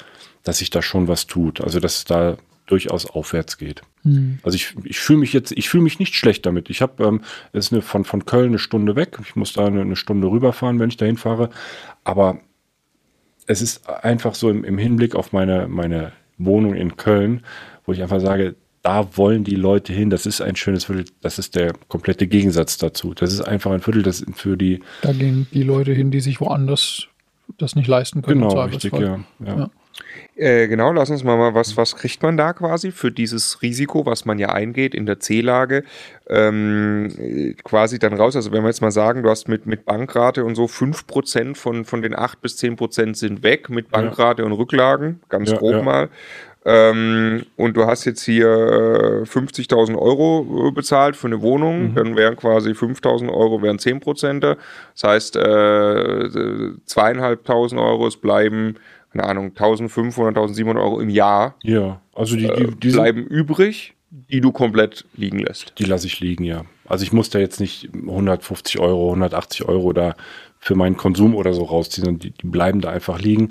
dass 0.43 0.59
sich 0.59 0.69
da 0.69 0.81
schon 0.81 1.07
was 1.07 1.27
tut. 1.27 1.61
Also 1.61 1.79
dass 1.79 1.99
es 1.99 2.05
da 2.05 2.37
durchaus 2.71 3.05
aufwärts 3.05 3.57
geht. 3.57 3.81
Mhm. 4.03 4.39
Also 4.43 4.55
ich, 4.55 4.75
ich 4.85 4.99
fühle 4.99 5.19
mich 5.19 5.33
jetzt, 5.33 5.51
ich 5.51 5.69
fühle 5.69 5.83
mich 5.83 5.99
nicht 5.99 6.15
schlecht 6.15 6.45
damit. 6.45 6.69
Ich 6.69 6.81
habe, 6.81 7.03
ähm, 7.03 7.21
es 7.51 7.65
ist 7.65 7.73
eine, 7.73 7.81
von, 7.81 8.05
von 8.05 8.25
Köln 8.25 8.49
eine 8.49 8.59
Stunde 8.59 8.95
weg. 8.95 9.17
Ich 9.23 9.35
muss 9.35 9.53
da 9.53 9.65
eine, 9.65 9.81
eine 9.81 9.97
Stunde 9.97 10.27
rüberfahren, 10.27 10.79
wenn 10.79 10.89
ich 10.89 10.97
dahin 10.97 11.17
fahre. 11.17 11.49
Aber 12.03 12.39
es 13.45 13.61
ist 13.61 13.89
einfach 13.89 14.35
so 14.35 14.49
im, 14.49 14.63
im 14.63 14.77
Hinblick 14.77 15.15
auf 15.15 15.33
meine, 15.33 15.67
meine 15.67 16.13
Wohnung 16.37 16.73
in 16.73 16.95
Köln, 16.95 17.43
wo 17.85 17.91
ich 17.91 18.01
einfach 18.01 18.21
sage, 18.21 18.55
da 18.81 19.15
wollen 19.15 19.43
die 19.43 19.55
Leute 19.55 19.93
hin. 19.93 20.09
Das 20.09 20.25
ist 20.25 20.41
ein 20.41 20.55
schönes 20.55 20.85
Viertel. 20.85 21.05
Das 21.21 21.39
ist 21.39 21.55
der 21.55 21.73
komplette 21.87 22.27
Gegensatz 22.27 22.77
dazu. 22.77 23.13
Das 23.13 23.31
ist 23.31 23.41
einfach 23.41 23.71
ein 23.71 23.81
Viertel, 23.81 24.03
das 24.03 24.25
für 24.35 24.57
die. 24.57 24.81
Da 25.01 25.13
gehen 25.13 25.47
die 25.53 25.63
Leute 25.63 25.93
hin, 25.93 26.11
die 26.11 26.19
sich 26.19 26.41
woanders 26.41 27.07
das 27.57 27.75
nicht 27.75 27.87
leisten 27.87 28.21
können. 28.21 28.41
Genau, 28.41 28.61
richtig, 28.61 28.93
ja. 28.93 29.19
ja. 29.39 29.57
ja. 29.57 29.69
Äh, 30.35 30.67
genau, 30.67 30.91
lass 30.93 31.09
uns 31.09 31.23
mal, 31.23 31.37
mal 31.37 31.53
was, 31.53 31.75
was 31.77 31.95
kriegt 31.95 32.23
man 32.23 32.37
da 32.37 32.53
quasi 32.53 32.91
für 32.91 33.11
dieses 33.11 33.61
Risiko, 33.61 34.05
was 34.05 34.25
man 34.25 34.39
ja 34.39 34.49
eingeht 34.49 34.95
in 34.95 35.05
der 35.05 35.19
C-Lage, 35.19 35.83
ähm, 36.29 37.55
quasi 37.63 37.99
dann 37.99 38.13
raus. 38.13 38.35
Also 38.35 38.51
wenn 38.51 38.63
wir 38.63 38.69
jetzt 38.69 38.81
mal 38.81 38.91
sagen, 38.91 39.23
du 39.23 39.29
hast 39.29 39.49
mit, 39.49 39.65
mit 39.65 39.85
Bankrate 39.85 40.45
und 40.45 40.55
so 40.55 40.65
5% 40.65 41.55
von, 41.55 41.85
von 41.85 42.01
den 42.01 42.17
8 42.17 42.41
bis 42.41 42.57
10% 42.57 43.15
sind 43.15 43.43
weg 43.43 43.69
mit 43.69 43.91
Bankrate 43.91 44.41
ja. 44.41 44.45
und 44.45 44.53
Rücklagen, 44.53 45.21
ganz 45.29 45.51
ja, 45.51 45.57
grob 45.57 45.73
ja. 45.73 45.83
mal. 45.83 46.09
Ähm, 46.63 47.45
und 47.55 47.75
du 47.75 47.85
hast 47.85 48.05
jetzt 48.05 48.23
hier 48.23 48.47
äh, 48.47 49.23
50.000 49.23 49.97
Euro 49.97 50.67
äh, 50.67 50.71
bezahlt 50.71 51.15
für 51.15 51.27
eine 51.27 51.41
Wohnung, 51.41 51.89
mhm. 51.89 51.95
dann 51.95 52.15
wären 52.15 52.35
quasi 52.35 52.71
5.000 52.71 53.33
Euro 53.33 53.61
wären 53.63 53.79
10 53.79 53.99
Prozent. 53.99 54.43
Das 54.43 54.57
heißt, 55.03 55.37
äh, 55.37 56.29
zweieinhalbtausend 56.85 57.81
Euro, 57.81 58.07
es 58.07 58.17
bleiben 58.17 58.75
keine 59.11 59.25
Ahnung, 59.25 59.47
1500, 59.49 60.37
1700 60.37 60.83
Euro 60.83 61.01
im 61.01 61.09
Jahr. 61.09 61.55
Ja, 61.63 62.01
also 62.15 62.35
die, 62.35 62.47
die, 62.47 62.75
die 62.75 62.91
bleiben 62.91 63.25
übrig, 63.25 63.93
die 64.09 64.41
du 64.41 64.51
komplett 64.51 65.05
liegen 65.15 65.39
lässt. 65.39 65.73
Die 65.79 65.83
lasse 65.83 66.07
ich 66.07 66.19
liegen, 66.19 66.43
ja. 66.43 66.65
Also 66.87 67.03
ich 67.03 67.11
muss 67.11 67.29
da 67.29 67.39
jetzt 67.39 67.59
nicht 67.59 67.89
150 67.93 68.79
Euro, 68.79 69.09
180 69.09 69.67
Euro 69.67 69.93
da 69.93 70.15
für 70.59 70.75
meinen 70.75 70.97
Konsum 70.97 71.35
oder 71.35 71.53
so 71.53 71.63
rausziehen, 71.63 72.05
sondern 72.05 72.19
die, 72.19 72.31
die 72.31 72.47
bleiben 72.47 72.81
da 72.81 72.89
einfach 72.89 73.19
liegen 73.19 73.49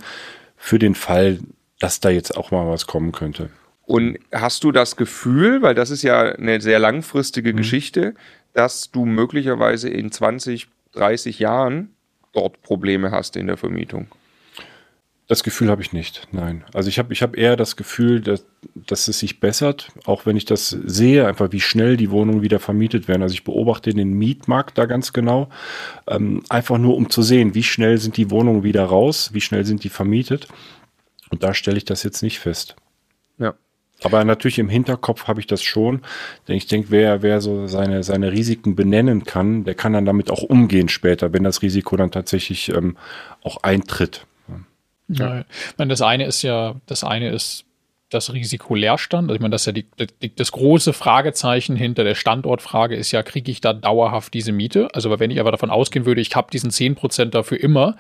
für 0.57 0.79
den 0.79 0.95
Fall, 0.95 1.39
dass 1.81 1.99
da 1.99 2.11
jetzt 2.11 2.37
auch 2.37 2.53
mal 2.53 2.69
was 2.69 2.87
kommen 2.87 3.11
könnte. 3.11 3.51
Und 3.85 4.19
hast 4.31 4.63
du 4.63 4.71
das 4.71 4.95
Gefühl, 4.95 5.63
weil 5.63 5.75
das 5.75 5.91
ist 5.91 6.03
ja 6.03 6.21
eine 6.21 6.61
sehr 6.61 6.79
langfristige 6.79 7.53
mhm. 7.53 7.57
Geschichte, 7.57 8.15
dass 8.53 8.93
du 8.93 9.05
möglicherweise 9.05 9.89
in 9.89 10.13
20, 10.13 10.69
30 10.93 11.41
Jahren 11.41 11.91
dort 12.33 12.63
Probleme 12.63 13.11
hast 13.11 13.37
in 13.37 13.49
der 13.49 13.57
Vermietung? 13.57 14.07
Das 15.27 15.45
Gefühl 15.45 15.71
habe 15.71 15.81
ich 15.81 15.93
nicht, 15.93 16.27
nein. 16.33 16.65
Also 16.75 16.89
ich 16.89 16.99
habe 16.99 17.13
ich 17.13 17.23
hab 17.23 17.37
eher 17.37 17.55
das 17.55 17.77
Gefühl, 17.77 18.21
dass, 18.21 18.45
dass 18.75 19.07
es 19.07 19.21
sich 19.21 19.39
bessert, 19.39 19.93
auch 20.05 20.27
wenn 20.27 20.37
ich 20.37 20.45
das 20.45 20.71
sehe, 20.71 21.25
einfach 21.25 21.53
wie 21.53 21.61
schnell 21.61 21.97
die 21.97 22.11
Wohnungen 22.11 22.43
wieder 22.43 22.59
vermietet 22.59 23.07
werden. 23.07 23.23
Also 23.23 23.35
ich 23.35 23.45
beobachte 23.45 23.95
den 23.95 24.13
Mietmarkt 24.15 24.77
da 24.77 24.87
ganz 24.87 25.13
genau, 25.13 25.49
ähm, 26.09 26.43
einfach 26.49 26.79
nur 26.79 26.97
um 26.97 27.11
zu 27.11 27.23
sehen, 27.23 27.55
wie 27.55 27.63
schnell 27.63 27.99
sind 27.99 28.17
die 28.17 28.31
Wohnungen 28.33 28.65
wieder 28.65 28.85
raus, 28.85 29.31
wie 29.33 29.41
schnell 29.41 29.65
sind 29.65 29.85
die 29.85 29.89
vermietet. 29.89 30.49
Und 31.31 31.43
da 31.43 31.55
stelle 31.55 31.79
ich 31.79 31.85
das 31.85 32.03
jetzt 32.03 32.23
nicht 32.23 32.39
fest. 32.39 32.77
Ja. 33.39 33.55
Aber 34.03 34.25
natürlich 34.25 34.59
im 34.59 34.69
Hinterkopf 34.69 35.27
habe 35.29 35.41
ich 35.41 35.47
das 35.47 35.63
schon, 35.63 36.03
denn 36.49 36.57
ich 36.57 36.67
denke, 36.67 36.91
wer, 36.91 37.23
wer 37.23 37.41
so 37.41 37.67
seine, 37.67 38.03
seine 38.03 38.33
Risiken 38.33 38.75
benennen 38.75 39.25
kann, 39.25 39.65
der 39.65 39.75
kann 39.75 39.93
dann 39.93 40.07
damit 40.07 40.31
auch 40.31 40.43
umgehen 40.43 40.89
später, 40.89 41.33
wenn 41.33 41.45
das 41.45 41.63
Risiko 41.63 41.97
dann 41.97 42.11
tatsächlich 42.11 42.71
ähm, 42.71 42.97
auch 43.43 43.63
eintritt. 43.63 44.27
Ja. 45.09 45.41
Ich 45.41 45.79
meine, 45.79 45.91
das 45.91 46.03
eine 46.03 46.25
ist 46.25 46.43
ja, 46.43 46.77
das 46.87 47.05
eine 47.05 47.31
ist 47.31 47.65
das 48.11 48.33
Risiko 48.33 48.75
Leerstand. 48.75 49.29
Also 49.29 49.35
ich 49.37 49.41
meine, 49.41 49.53
das 49.53 49.63
ist 49.63 49.67
ja 49.67 49.73
die, 49.73 49.87
die, 50.23 50.35
das 50.35 50.53
große 50.53 50.93
Fragezeichen 50.93 51.77
hinter 51.77 52.05
der 52.05 52.15
Standortfrage 52.15 52.97
ist 52.97 53.13
ja, 53.13 53.23
kriege 53.23 53.51
ich 53.51 53.61
da 53.61 53.73
dauerhaft 53.73 54.35
diese 54.35 54.53
Miete? 54.53 54.89
Also 54.95 55.19
wenn 55.19 55.31
ich 55.31 55.41
aber 55.41 55.53
davon 55.53 55.71
ausgehen 55.71 56.07
würde, 56.07 56.21
ich 56.21 56.35
habe 56.35 56.51
diesen 56.51 56.71
10% 56.71 57.27
dafür 57.27 57.61
immer, 57.61 57.97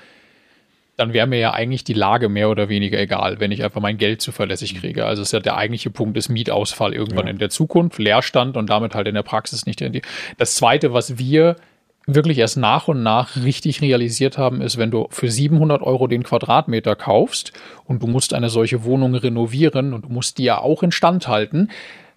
dann 1.01 1.15
wäre 1.15 1.27
mir 1.27 1.39
ja 1.39 1.53
eigentlich 1.53 1.83
die 1.83 1.95
Lage 1.95 2.29
mehr 2.29 2.51
oder 2.51 2.69
weniger 2.69 2.99
egal, 2.99 3.41
wenn 3.41 3.53
ich 3.53 3.65
einfach 3.65 3.81
mein 3.81 3.97
Geld 3.97 4.21
zuverlässig 4.21 4.75
kriege. 4.75 5.07
Also 5.07 5.23
ist 5.23 5.33
ja 5.33 5.41
der 5.41 5.57
eigentliche 5.57 5.91
Punkt 5.91 6.17
des 6.17 6.29
Mietausfall 6.29 6.93
irgendwann 6.93 7.27
ja. 7.27 7.31
in 7.31 7.39
der 7.39 7.49
Zukunft, 7.49 7.99
Leerstand 7.99 8.59
und 8.59 8.69
damit 8.69 8.95
halt 8.95 9.09
in 9.09 9.15
der 9.15 9.23
Praxis 9.23 9.65
nicht. 9.65 9.83
Das 10.37 10.57
zweite, 10.57 10.93
was 10.93 11.19
wir 11.19 11.57
wirklich 12.07 12.39
erst 12.39 12.57
nach 12.57 12.89
und 12.89 13.03
nach 13.03 13.37
richtig 13.37 13.81
realisiert 13.81 14.37
haben, 14.37 14.61
ist, 14.61 14.77
wenn 14.77 14.91
du 14.91 15.07
für 15.11 15.31
700 15.31 15.83
Euro 15.83 16.07
den 16.07 16.23
Quadratmeter 16.23 16.97
kaufst 16.97 17.53
und 17.87 18.03
du 18.03 18.07
musst 18.07 18.35
eine 18.35 18.51
solche 18.51 18.85
Wohnung 18.85 19.15
renovieren 19.15 19.95
und 19.95 20.05
du 20.05 20.09
musst 20.11 20.39
die 20.39 20.45
ja 20.45 20.59
auch 20.59 20.83
instand 20.83 21.29
halten, 21.29 21.69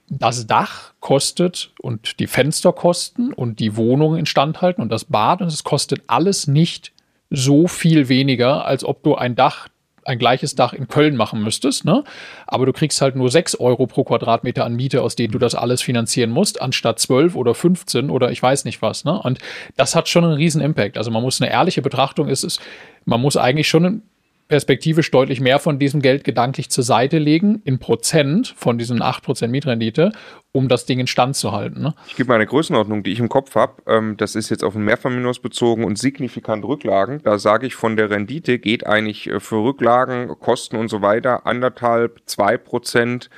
das 0.10 0.48
Dach 0.48 0.94
kostet 1.00 1.72
und 1.82 2.20
die 2.20 2.28
Fenster 2.28 2.74
kosten 2.74 3.34
und 3.34 3.60
die 3.60 3.78
Wohnung 3.78 4.18
instand 4.18 4.62
halten 4.62 4.82
und 4.82 4.92
das 4.92 5.06
Bad 5.06 5.42
und 5.42 5.48
es 5.48 5.64
kostet 5.64 6.02
alles 6.08 6.48
nicht 6.48 6.93
so 7.34 7.68
viel 7.68 8.08
weniger, 8.08 8.66
als 8.66 8.86
ob 8.86 9.04
du 9.04 9.16
ein 9.16 9.36
Dach 9.36 9.68
ein 10.06 10.20
gleiches 10.20 10.56
Dach 10.56 10.74
in 10.74 10.88
Köln 10.88 11.16
machen 11.16 11.42
müsstest, 11.42 11.86
ne? 11.86 12.04
Aber 12.48 12.66
du 12.66 12.74
kriegst 12.74 13.02
halt 13.02 13.16
nur 13.16 13.30
6 13.30 13.56
Euro 13.60 13.88
pro 13.88 14.04
Quadratmeter 14.04 14.66
an 14.66 14.76
Miete, 14.76 15.02
aus 15.02 15.16
denen 15.16 15.32
du 15.32 15.40
das 15.40 15.56
alles 15.56 15.82
finanzieren 15.82 16.30
musst, 16.30 16.62
anstatt 16.62 17.00
12 17.00 17.36
oder 17.36 17.54
15 17.54 18.10
oder 18.10 18.32
ich 18.32 18.42
weiß 18.42 18.66
nicht 18.66 18.82
was, 18.82 19.06
ne? 19.06 19.18
Und 19.18 19.40
das 19.78 19.96
hat 19.96 20.10
schon 20.10 20.26
einen 20.26 20.34
riesen 20.34 20.62
Impact. 20.62 20.98
Also 20.98 21.12
man 21.12 21.24
muss 21.24 21.42
eine 21.42 21.52
ehrliche 21.52 21.82
Betrachtung 21.82 22.28
ist 22.28 22.44
es, 22.44 22.60
man 23.06 23.22
muss 23.22 23.38
eigentlich 23.38 23.68
schon 23.68 24.04
perspektivisch 24.48 25.10
deutlich 25.12 25.39
mehr 25.39 25.60
von 25.60 25.80
diesem 25.80 26.02
Geld 26.02 26.24
gedanklich 26.24 26.70
zur 26.70 26.84
Seite 26.84 27.18
legen, 27.18 27.62
in 27.64 27.80
Prozent 27.80 28.54
von 28.58 28.78
diesen 28.78 29.02
8% 29.02 29.48
Mietrendite, 29.48 30.12
um 30.52 30.68
das 30.68 30.86
Ding 30.86 31.00
in 31.00 31.08
Stand 31.08 31.36
zu 31.36 31.52
halten. 31.52 31.82
Ne? 31.82 31.96
Ich 32.08 32.16
gebe 32.16 32.30
mal 32.30 32.36
eine 32.36 32.46
Größenordnung, 32.46 33.04
die 33.04 33.12
ich 33.12 33.20
im 33.20 33.30
Kopf 33.30 33.56
habe. 33.56 33.82
Ähm, 33.88 34.18
das 34.18 34.36
ist 34.36 34.50
jetzt 34.50 34.64
auf 34.64 34.76
ein 34.76 34.84
Mehrfamilienhaus 34.84 35.39
bezogen 35.39 35.84
und 35.84 35.98
signifikant 35.98 36.64
Rücklagen. 36.66 37.22
Da 37.24 37.39
sage 37.39 37.68
ich, 37.68 37.76
von 37.76 37.98
der 37.98 38.10
Rendite 38.10 38.60
geht 38.60 38.86
eigentlich 38.86 39.28
äh, 39.28 39.39
für 39.39 39.64
Rücklagen, 39.64 40.28
Kosten 40.39 40.78
und 40.78 40.89
so 40.89 41.02
weiter 41.02 41.46
anderthalb, 41.46 42.22
zwei 42.26 42.58
Prozent 42.58 43.30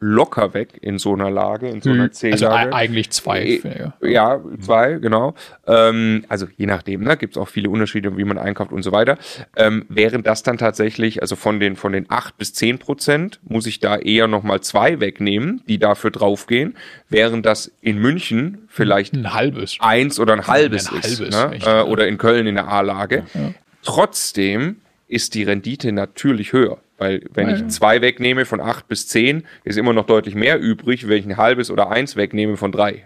locker 0.00 0.54
weg 0.54 0.78
in 0.80 0.98
so 0.98 1.12
einer 1.12 1.30
Lage, 1.30 1.68
in 1.68 1.82
so 1.82 1.90
einer 1.90 2.10
C-Lage. 2.10 2.48
Also 2.48 2.74
eigentlich 2.74 3.10
zwei. 3.10 3.44
Äh, 3.44 3.90
ja, 4.10 4.40
zwei, 4.60 4.94
genau. 4.94 5.34
Ähm, 5.66 6.24
also 6.28 6.46
je 6.56 6.66
nachdem, 6.66 7.02
ne, 7.04 7.16
gibt 7.16 7.36
es 7.36 7.42
auch 7.42 7.48
viele 7.48 7.68
Unterschiede, 7.68 8.16
wie 8.16 8.24
man 8.24 8.38
einkauft 8.38 8.72
und 8.72 8.82
so 8.82 8.92
weiter. 8.92 9.18
Ähm, 9.54 9.84
während 9.88 10.26
das 10.26 10.42
dann 10.42 10.56
tatsächlich, 10.56 11.20
also 11.20 11.36
von 11.36 11.60
den, 11.60 11.76
von 11.76 11.92
den 11.92 12.06
acht 12.08 12.38
bis 12.38 12.54
zehn 12.54 12.78
Prozent, 12.78 13.38
muss 13.44 13.66
ich 13.66 13.80
da 13.80 13.96
eher 13.96 14.28
nochmal 14.28 14.62
zwei 14.62 15.00
wegnehmen, 15.00 15.62
die 15.68 15.78
dafür 15.78 16.10
draufgehen, 16.10 16.74
während 17.10 17.44
das 17.44 17.70
in 17.82 17.98
München 17.98 18.66
vielleicht 18.68 19.12
ein 19.12 19.34
halbes. 19.34 19.76
eins 19.80 20.18
oder 20.18 20.32
ein 20.32 20.46
halbes, 20.46 20.90
ein 20.90 20.98
ist. 21.00 21.20
Halbes, 21.20 21.36
ne? 21.36 21.50
echt, 21.52 21.66
äh, 21.66 21.82
oder 21.82 22.08
in 22.08 22.16
Köln 22.16 22.46
in 22.46 22.54
der 22.54 22.68
A-Lage. 22.68 23.24
Ja, 23.34 23.40
ja. 23.40 23.54
Trotzdem 23.82 24.76
ist 25.06 25.34
die 25.34 25.44
Rendite 25.44 25.92
natürlich 25.92 26.52
höher. 26.52 26.78
Weil 26.98 27.22
wenn 27.34 27.50
ich 27.50 27.68
zwei 27.68 28.00
wegnehme 28.00 28.46
von 28.46 28.60
acht 28.60 28.88
bis 28.88 29.06
zehn, 29.06 29.44
ist 29.64 29.76
immer 29.76 29.92
noch 29.92 30.06
deutlich 30.06 30.34
mehr 30.34 30.58
übrig, 30.58 31.08
wenn 31.08 31.18
ich 31.18 31.26
ein 31.26 31.36
halbes 31.36 31.70
oder 31.70 31.90
eins 31.90 32.16
wegnehme 32.16 32.56
von 32.56 32.72
drei. 32.72 33.04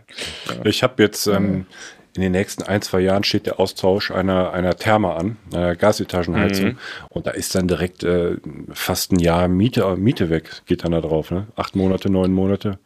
Ja. 0.48 0.64
Ich 0.64 0.82
habe 0.82 1.02
jetzt 1.02 1.26
ähm, 1.26 1.66
in 2.14 2.22
den 2.22 2.32
nächsten 2.32 2.62
ein, 2.64 2.82
zwei 2.82 3.00
Jahren 3.00 3.24
steht 3.24 3.46
der 3.46 3.60
Austausch 3.60 4.10
einer, 4.10 4.52
einer 4.52 4.76
Therme 4.76 5.14
an, 5.14 5.36
einer 5.52 5.76
Gasetagenheizung. 5.76 6.66
Mhm. 6.66 6.78
Und 7.08 7.26
da 7.26 7.32
ist 7.32 7.54
dann 7.54 7.68
direkt 7.68 8.02
äh, 8.04 8.36
fast 8.72 9.12
ein 9.12 9.18
Jahr 9.18 9.48
Miete, 9.48 9.96
Miete 9.96 10.30
weg, 10.30 10.62
geht 10.66 10.84
dann 10.84 10.92
da 10.92 11.00
drauf. 11.00 11.30
Ne? 11.30 11.46
Acht 11.56 11.76
Monate, 11.76 12.10
neun 12.10 12.32
Monate. 12.32 12.78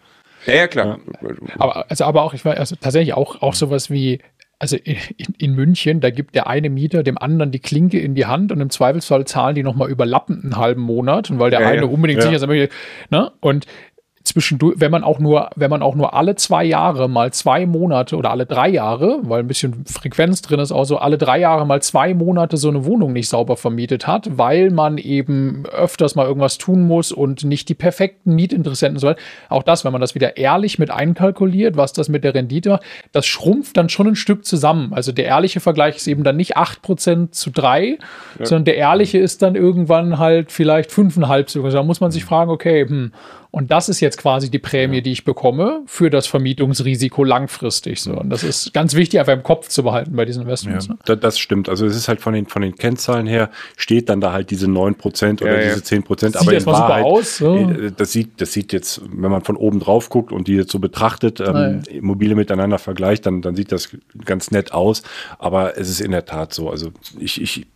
Ja, 0.46 0.55
ja 0.55 0.68
klar. 0.68 0.98
Ja. 1.22 1.30
Aber, 1.59 1.90
also, 1.90 2.05
aber 2.05 2.22
auch, 2.22 2.34
ich 2.34 2.44
war 2.44 2.57
also 2.57 2.76
tatsächlich 2.76 3.14
auch, 3.14 3.40
auch 3.40 3.55
sowas 3.55 3.90
wie 3.90 4.20
also 4.64 4.78
in, 4.78 4.96
in, 5.36 5.54
München, 5.54 6.00
da 6.00 6.08
gibt 6.08 6.34
der 6.34 6.46
eine 6.46 6.70
Mieter 6.70 7.02
dem 7.02 7.18
anderen 7.18 7.50
die 7.50 7.58
Klinke 7.58 8.00
in 8.00 8.14
die 8.14 8.24
Hand 8.24 8.50
und 8.50 8.62
im 8.62 8.70
Zweifelsfall 8.70 9.26
zahlen 9.26 9.54
die 9.54 9.62
nochmal 9.62 9.90
überlappend 9.90 10.42
einen 10.42 10.56
halben 10.56 10.80
Monat, 10.80 11.30
und 11.30 11.38
weil 11.38 11.50
der 11.50 11.60
ja, 11.60 11.68
eine 11.68 11.86
unbedingt 11.86 12.20
ja. 12.20 12.26
sicher 12.26 12.38
sein 12.38 12.48
möchte. 12.48 12.74
Ne? 13.10 13.30
Und 13.40 13.66
zwischendurch, 14.35 14.80
wenn 14.80 14.91
man 14.91 15.05
auch 15.05 15.20
nur, 15.20 15.51
wenn 15.55 15.70
man 15.70 15.80
auch 15.80 15.95
nur 15.95 16.12
alle 16.12 16.35
zwei 16.35 16.64
Jahre 16.64 17.09
mal 17.09 17.32
zwei 17.32 17.66
Monate 17.66 18.16
oder 18.16 18.32
alle 18.32 18.47
drei 18.47 18.68
Jahre, 18.68 19.20
weil 19.22 19.41
ein 19.41 19.47
bisschen 19.47 19.85
Frequenz 19.87 20.43
drin 20.43 20.59
ist, 20.59 20.72
auch 20.72 20.85
so 20.85 20.99
alle 20.99 21.18
drei 21.18 21.39
Jahre 21.39 21.64
mal 21.64 21.80
zwei 21.82 22.14
Monate 22.14 22.57
so 22.57 22.68
eine 22.68 22.85
Wohnung 22.85 23.12
nicht 23.12 23.28
sauber 23.28 23.57
vermietet 23.57 24.09
hat, 24.09 24.37
weil 24.37 24.70
man 24.70 24.99
eben 24.99 25.64
öfters 25.66 26.16
mal 26.16 26.26
irgendwas 26.26 26.59
tun 26.59 26.82
muss 26.82 27.12
und 27.12 27.45
nicht 27.45 27.68
die 27.68 27.74
perfekten 27.74 28.35
Mietinteressenten 28.35 28.99
soll. 28.99 29.14
Auch 29.49 29.62
das, 29.62 29.85
wenn 29.85 29.93
man 29.93 30.01
das 30.01 30.16
wieder 30.16 30.37
ehrlich 30.37 30.80
mit 30.80 30.91
einkalkuliert, 30.91 31.76
was 31.76 31.93
das 31.93 32.09
mit 32.09 32.24
der 32.24 32.35
Rendite 32.35 32.70
macht, 32.70 32.82
das 33.12 33.26
schrumpft 33.26 33.76
dann 33.76 33.89
schon 33.89 34.09
ein 34.09 34.16
Stück 34.16 34.45
zusammen. 34.45 34.93
Also 34.95 35.12
der 35.12 35.26
ehrliche 35.26 35.61
Vergleich 35.61 35.95
ist 35.95 36.09
eben 36.09 36.24
dann 36.24 36.37
nicht 36.37 36.57
acht 36.57 36.82
Prozent 36.82 37.37
zu 37.37 37.51
drei, 37.51 37.99
ja. 38.41 38.47
sondern 38.47 38.64
der 38.64 38.76
ehrliche 38.78 39.18
ist 39.18 39.43
dann 39.43 39.55
irgendwann 39.55 40.18
halt 40.18 40.51
vielleicht 40.51 40.91
fünfeinhalb 40.91 41.51
sogar. 41.51 41.70
Da 41.70 41.85
muss 41.85 42.01
man 42.01 42.11
sich 42.11 42.24
fragen, 42.24 42.51
okay, 42.51 42.85
hm, 42.85 43.12
Und 43.55 43.70
das 43.70 43.88
ist 43.88 44.00
jetzt 44.00 44.18
quasi 44.18 44.50
die 44.50 44.59
Prämie, 44.59 44.96
ja. 44.96 45.00
die 45.00 45.12
ich 45.12 45.24
bekomme 45.24 45.82
für 45.86 46.11
das 46.11 46.26
Vermietungsrisiko 46.26 47.22
langfristig. 47.22 48.00
So. 48.00 48.14
Und 48.14 48.28
das 48.30 48.42
ist 48.42 48.74
ganz 48.74 48.94
wichtig, 48.94 49.20
einfach 49.20 49.32
im 49.32 49.44
Kopf 49.44 49.68
zu 49.68 49.84
behalten 49.84 50.16
bei 50.16 50.24
diesen 50.24 50.42
Investments. 50.42 50.88
Ja, 50.88 50.96
ne? 51.07 51.16
das 51.16 51.38
stimmt. 51.38 51.68
Also 51.68 51.86
es 51.86 51.94
ist 51.94 52.09
halt 52.09 52.20
von 52.20 52.34
den, 52.34 52.46
von 52.46 52.62
den 52.62 52.74
Kennzahlen 52.74 53.28
her, 53.28 53.50
steht 53.76 54.09
dann 54.09 54.20
da 54.20 54.32
halt 54.32 54.50
diese 54.50 54.66
9% 54.66 55.40
oder 55.40 55.62
ja, 55.62 55.72
diese 55.72 55.84
10%. 55.84 56.36
aber 56.36 56.52
in 56.52 56.66
Wahrheit, 56.66 57.05
aus, 57.05 57.36
so. 57.36 57.57
Äh, 57.57 57.92
das, 57.96 58.11
sieht, 58.11 58.40
das 58.40 58.52
sieht 58.52 58.72
jetzt, 58.72 59.02
wenn 59.09 59.30
man 59.30 59.42
von 59.42 59.55
oben 59.55 59.78
drauf 59.78 60.09
guckt 60.09 60.32
und 60.32 60.48
die 60.48 60.55
jetzt 60.55 60.72
so 60.72 60.80
betrachtet, 60.80 61.38
ähm, 61.38 61.82
Immobilie 61.88 62.34
miteinander 62.34 62.78
vergleicht, 62.78 63.24
dann, 63.24 63.40
dann 63.40 63.55
sieht 63.55 63.70
das 63.70 63.90
ganz 64.24 64.50
nett 64.50 64.72
aus. 64.72 65.05
Aber 65.38 65.78
es 65.78 65.88
ist 65.88 66.00
in 66.00 66.11
der 66.11 66.24
Tat 66.24 66.52
so. 66.52 66.70
Also 66.70 66.90
ich, 67.20 67.40
ich 67.40 67.68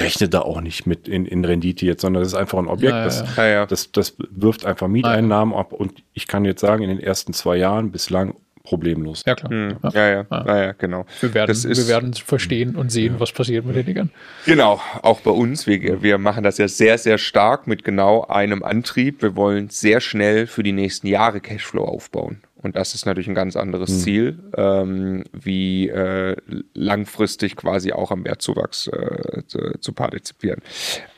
rechne 0.00 0.28
da 0.28 0.40
auch 0.40 0.60
nicht 0.60 0.86
mit 0.86 1.08
in, 1.08 1.26
in 1.26 1.44
Rendite 1.44 1.86
jetzt, 1.86 2.02
sondern 2.02 2.22
das 2.22 2.32
ist 2.32 2.38
einfach 2.38 2.58
ein 2.58 2.68
Objekt, 2.68 2.92
ja, 2.92 3.04
das, 3.04 3.36
ja. 3.36 3.66
Das, 3.66 3.92
das 3.92 4.16
wirft 4.30 4.66
einfach 4.66 4.88
Mieteinnahmen 4.88 5.54
ab 5.54 5.72
und 5.72 6.02
ich 6.14 6.26
kann 6.26 6.44
jetzt 6.44 6.60
sagen, 6.60 6.82
in 6.82 6.90
den 6.90 7.00
ersten 7.00 7.32
zwei 7.32 7.56
Jahren 7.56 7.90
bislang 7.90 8.34
problemlos. 8.68 9.22
Ja, 9.26 9.34
klar. 9.34 9.50
Hm. 9.50 9.76
Ja, 9.94 10.08
ja, 10.08 10.26
ja. 10.30 10.64
ja, 10.64 10.72
genau. 10.72 11.06
Wir 11.20 11.32
werden, 11.32 11.50
ist, 11.50 11.64
wir 11.64 11.88
werden 11.88 12.12
verstehen 12.12 12.76
und 12.76 12.92
sehen, 12.92 13.14
was 13.18 13.32
passiert 13.32 13.64
mit 13.64 13.76
den 13.76 13.86
Dingern. 13.86 14.10
Genau, 14.44 14.78
auch 15.02 15.20
bei 15.20 15.30
uns. 15.30 15.66
Wir, 15.66 16.02
wir 16.02 16.18
machen 16.18 16.44
das 16.44 16.58
ja 16.58 16.68
sehr, 16.68 16.98
sehr 16.98 17.16
stark 17.16 17.66
mit 17.66 17.82
genau 17.82 18.26
einem 18.26 18.62
Antrieb. 18.62 19.22
Wir 19.22 19.36
wollen 19.36 19.70
sehr 19.70 20.00
schnell 20.00 20.46
für 20.46 20.62
die 20.62 20.72
nächsten 20.72 21.06
Jahre 21.06 21.40
Cashflow 21.40 21.84
aufbauen. 21.84 22.42
Und 22.62 22.76
das 22.76 22.94
ist 22.94 23.06
natürlich 23.06 23.28
ein 23.28 23.34
ganz 23.34 23.56
anderes 23.56 23.90
mhm. 23.90 23.98
Ziel, 23.98 24.38
ähm, 24.56 25.24
wie 25.32 25.88
äh, 25.88 26.36
langfristig 26.74 27.56
quasi 27.56 27.92
auch 27.92 28.10
am 28.10 28.24
Wertzuwachs 28.24 28.88
äh, 28.88 29.42
zu, 29.46 29.78
zu, 29.80 29.92
partizipieren. 29.92 30.60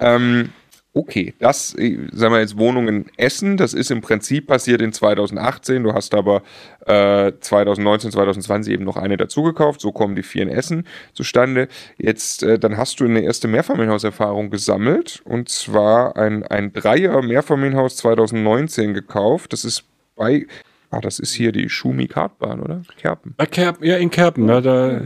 Ähm, 0.00 0.50
okay, 0.92 1.32
das, 1.38 1.74
äh, 1.78 1.98
sagen 2.12 2.34
wir 2.34 2.40
jetzt 2.40 2.58
Wohnungen 2.58 3.06
Essen, 3.16 3.56
das 3.56 3.72
ist 3.72 3.90
im 3.90 4.02
Prinzip 4.02 4.48
passiert 4.48 4.82
in 4.82 4.92
2018. 4.92 5.82
Du 5.82 5.94
hast 5.94 6.14
aber 6.14 6.42
äh, 6.86 7.32
2019, 7.40 8.10
2020 8.12 8.74
eben 8.74 8.84
noch 8.84 8.96
eine 8.96 9.16
dazugekauft. 9.16 9.80
So 9.80 9.92
kommen 9.92 10.16
die 10.16 10.22
vier 10.22 10.42
in 10.42 10.50
Essen 10.50 10.86
zustande. 11.14 11.68
Jetzt, 11.96 12.42
äh, 12.42 12.58
dann 12.58 12.76
hast 12.76 13.00
du 13.00 13.06
eine 13.06 13.22
erste 13.22 13.48
Mehrfamilienhauserfahrung 13.48 14.50
gesammelt 14.50 15.22
und 15.24 15.48
zwar 15.48 16.16
ein, 16.16 16.42
ein 16.42 16.74
Dreier 16.74 17.22
Mehrfamilienhaus 17.22 17.96
2019 17.96 18.92
gekauft. 18.92 19.54
Das 19.54 19.64
ist 19.64 19.84
bei 20.16 20.46
Ah, 20.92 21.00
das 21.00 21.20
ist 21.20 21.32
hier 21.32 21.52
die 21.52 21.68
Schumi-Kartbahn, 21.68 22.60
oder? 22.60 22.82
Kerpen. 22.96 23.34
Ja, 23.38 23.46
Kerpen, 23.46 23.86
ja 23.86 23.96
in 23.96 24.10
Kerpen, 24.10 24.48
ja, 24.48 24.60
da, 24.60 25.00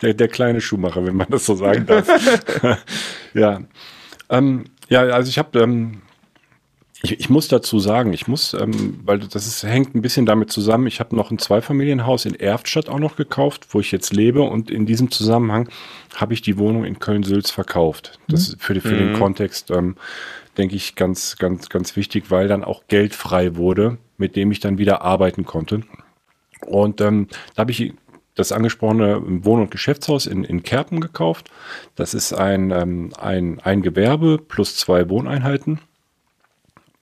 der, 0.00 0.14
der 0.14 0.28
kleine 0.28 0.62
Schuhmacher, 0.62 1.04
wenn 1.04 1.14
man 1.14 1.26
das 1.28 1.44
so 1.44 1.54
sagen 1.54 1.84
darf. 1.84 2.08
ja. 3.34 3.60
Ähm, 4.30 4.64
ja, 4.88 5.02
also 5.02 5.28
ich 5.28 5.38
habe, 5.38 5.58
ähm, 5.60 6.00
ich, 7.02 7.20
ich, 7.20 7.28
muss 7.28 7.48
dazu 7.48 7.78
sagen, 7.78 8.14
ich 8.14 8.26
muss, 8.26 8.54
ähm, 8.54 9.00
weil 9.04 9.18
das 9.18 9.46
ist, 9.46 9.62
hängt 9.62 9.94
ein 9.94 10.00
bisschen 10.00 10.24
damit 10.24 10.50
zusammen, 10.50 10.86
ich 10.86 11.00
habe 11.00 11.14
noch 11.14 11.30
ein 11.30 11.38
Zweifamilienhaus 11.38 12.24
in 12.24 12.34
Erftstadt 12.34 12.88
auch 12.88 12.98
noch 12.98 13.16
gekauft, 13.16 13.66
wo 13.70 13.80
ich 13.80 13.92
jetzt 13.92 14.14
lebe 14.14 14.40
und 14.40 14.70
in 14.70 14.86
diesem 14.86 15.10
Zusammenhang 15.10 15.68
habe 16.14 16.32
ich 16.32 16.40
die 16.40 16.56
Wohnung 16.56 16.86
in 16.86 16.98
Köln-Sülz 16.98 17.50
verkauft. 17.50 18.18
Das 18.26 18.48
ist 18.48 18.62
für, 18.62 18.72
die, 18.72 18.80
für 18.80 18.94
mhm. 18.94 18.98
den 18.98 19.12
Kontext, 19.12 19.70
ähm, 19.70 19.96
denke 20.56 20.76
ich, 20.76 20.94
ganz, 20.94 21.36
ganz, 21.36 21.68
ganz 21.68 21.94
wichtig, 21.94 22.30
weil 22.30 22.48
dann 22.48 22.64
auch 22.64 22.84
Geld 22.88 23.14
frei 23.14 23.56
wurde 23.56 23.98
mit 24.18 24.36
dem 24.36 24.50
ich 24.50 24.60
dann 24.60 24.78
wieder 24.78 25.02
arbeiten 25.02 25.44
konnte. 25.44 25.82
Und 26.64 27.00
ähm, 27.00 27.28
da 27.54 27.60
habe 27.60 27.72
ich 27.72 27.92
das 28.34 28.52
angesprochene 28.52 29.22
Wohn- 29.44 29.62
und 29.62 29.70
Geschäftshaus 29.70 30.26
in, 30.26 30.44
in 30.44 30.62
Kerpen 30.62 31.00
gekauft. 31.00 31.50
Das 31.96 32.14
ist 32.14 32.32
ein, 32.32 32.70
ähm, 32.70 33.12
ein, 33.18 33.60
ein 33.60 33.82
Gewerbe 33.82 34.38
plus 34.38 34.76
zwei 34.76 35.08
Wohneinheiten. 35.08 35.80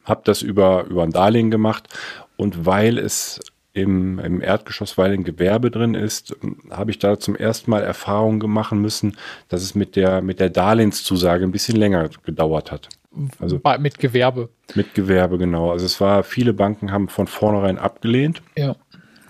Habe 0.04 0.22
das 0.24 0.42
über, 0.42 0.84
über 0.84 1.02
ein 1.02 1.10
Darlehen 1.10 1.50
gemacht 1.50 1.88
und 2.36 2.66
weil 2.66 2.98
es 2.98 3.40
im, 3.72 4.20
im 4.20 4.40
Erdgeschoss, 4.40 4.96
weil 4.96 5.12
ein 5.12 5.24
Gewerbe 5.24 5.70
drin 5.70 5.94
ist, 5.94 6.36
habe 6.70 6.92
ich 6.92 7.00
da 7.00 7.18
zum 7.18 7.34
ersten 7.34 7.70
Mal 7.70 7.82
Erfahrungen 7.82 8.48
machen 8.48 8.80
müssen, 8.80 9.16
dass 9.48 9.62
es 9.62 9.74
mit 9.74 9.96
der, 9.96 10.22
mit 10.22 10.38
der 10.38 10.50
Darlehenszusage 10.50 11.44
ein 11.44 11.50
bisschen 11.50 11.76
länger 11.76 12.08
gedauert 12.22 12.70
hat. 12.70 12.88
Also 13.38 13.60
mit 13.78 13.98
Gewerbe. 13.98 14.48
Mit 14.74 14.94
Gewerbe, 14.94 15.38
genau. 15.38 15.70
Also 15.70 15.86
es 15.86 16.00
war, 16.00 16.24
viele 16.24 16.52
Banken 16.52 16.92
haben 16.92 17.08
von 17.08 17.26
vornherein 17.26 17.78
abgelehnt. 17.78 18.42
Ja. 18.56 18.76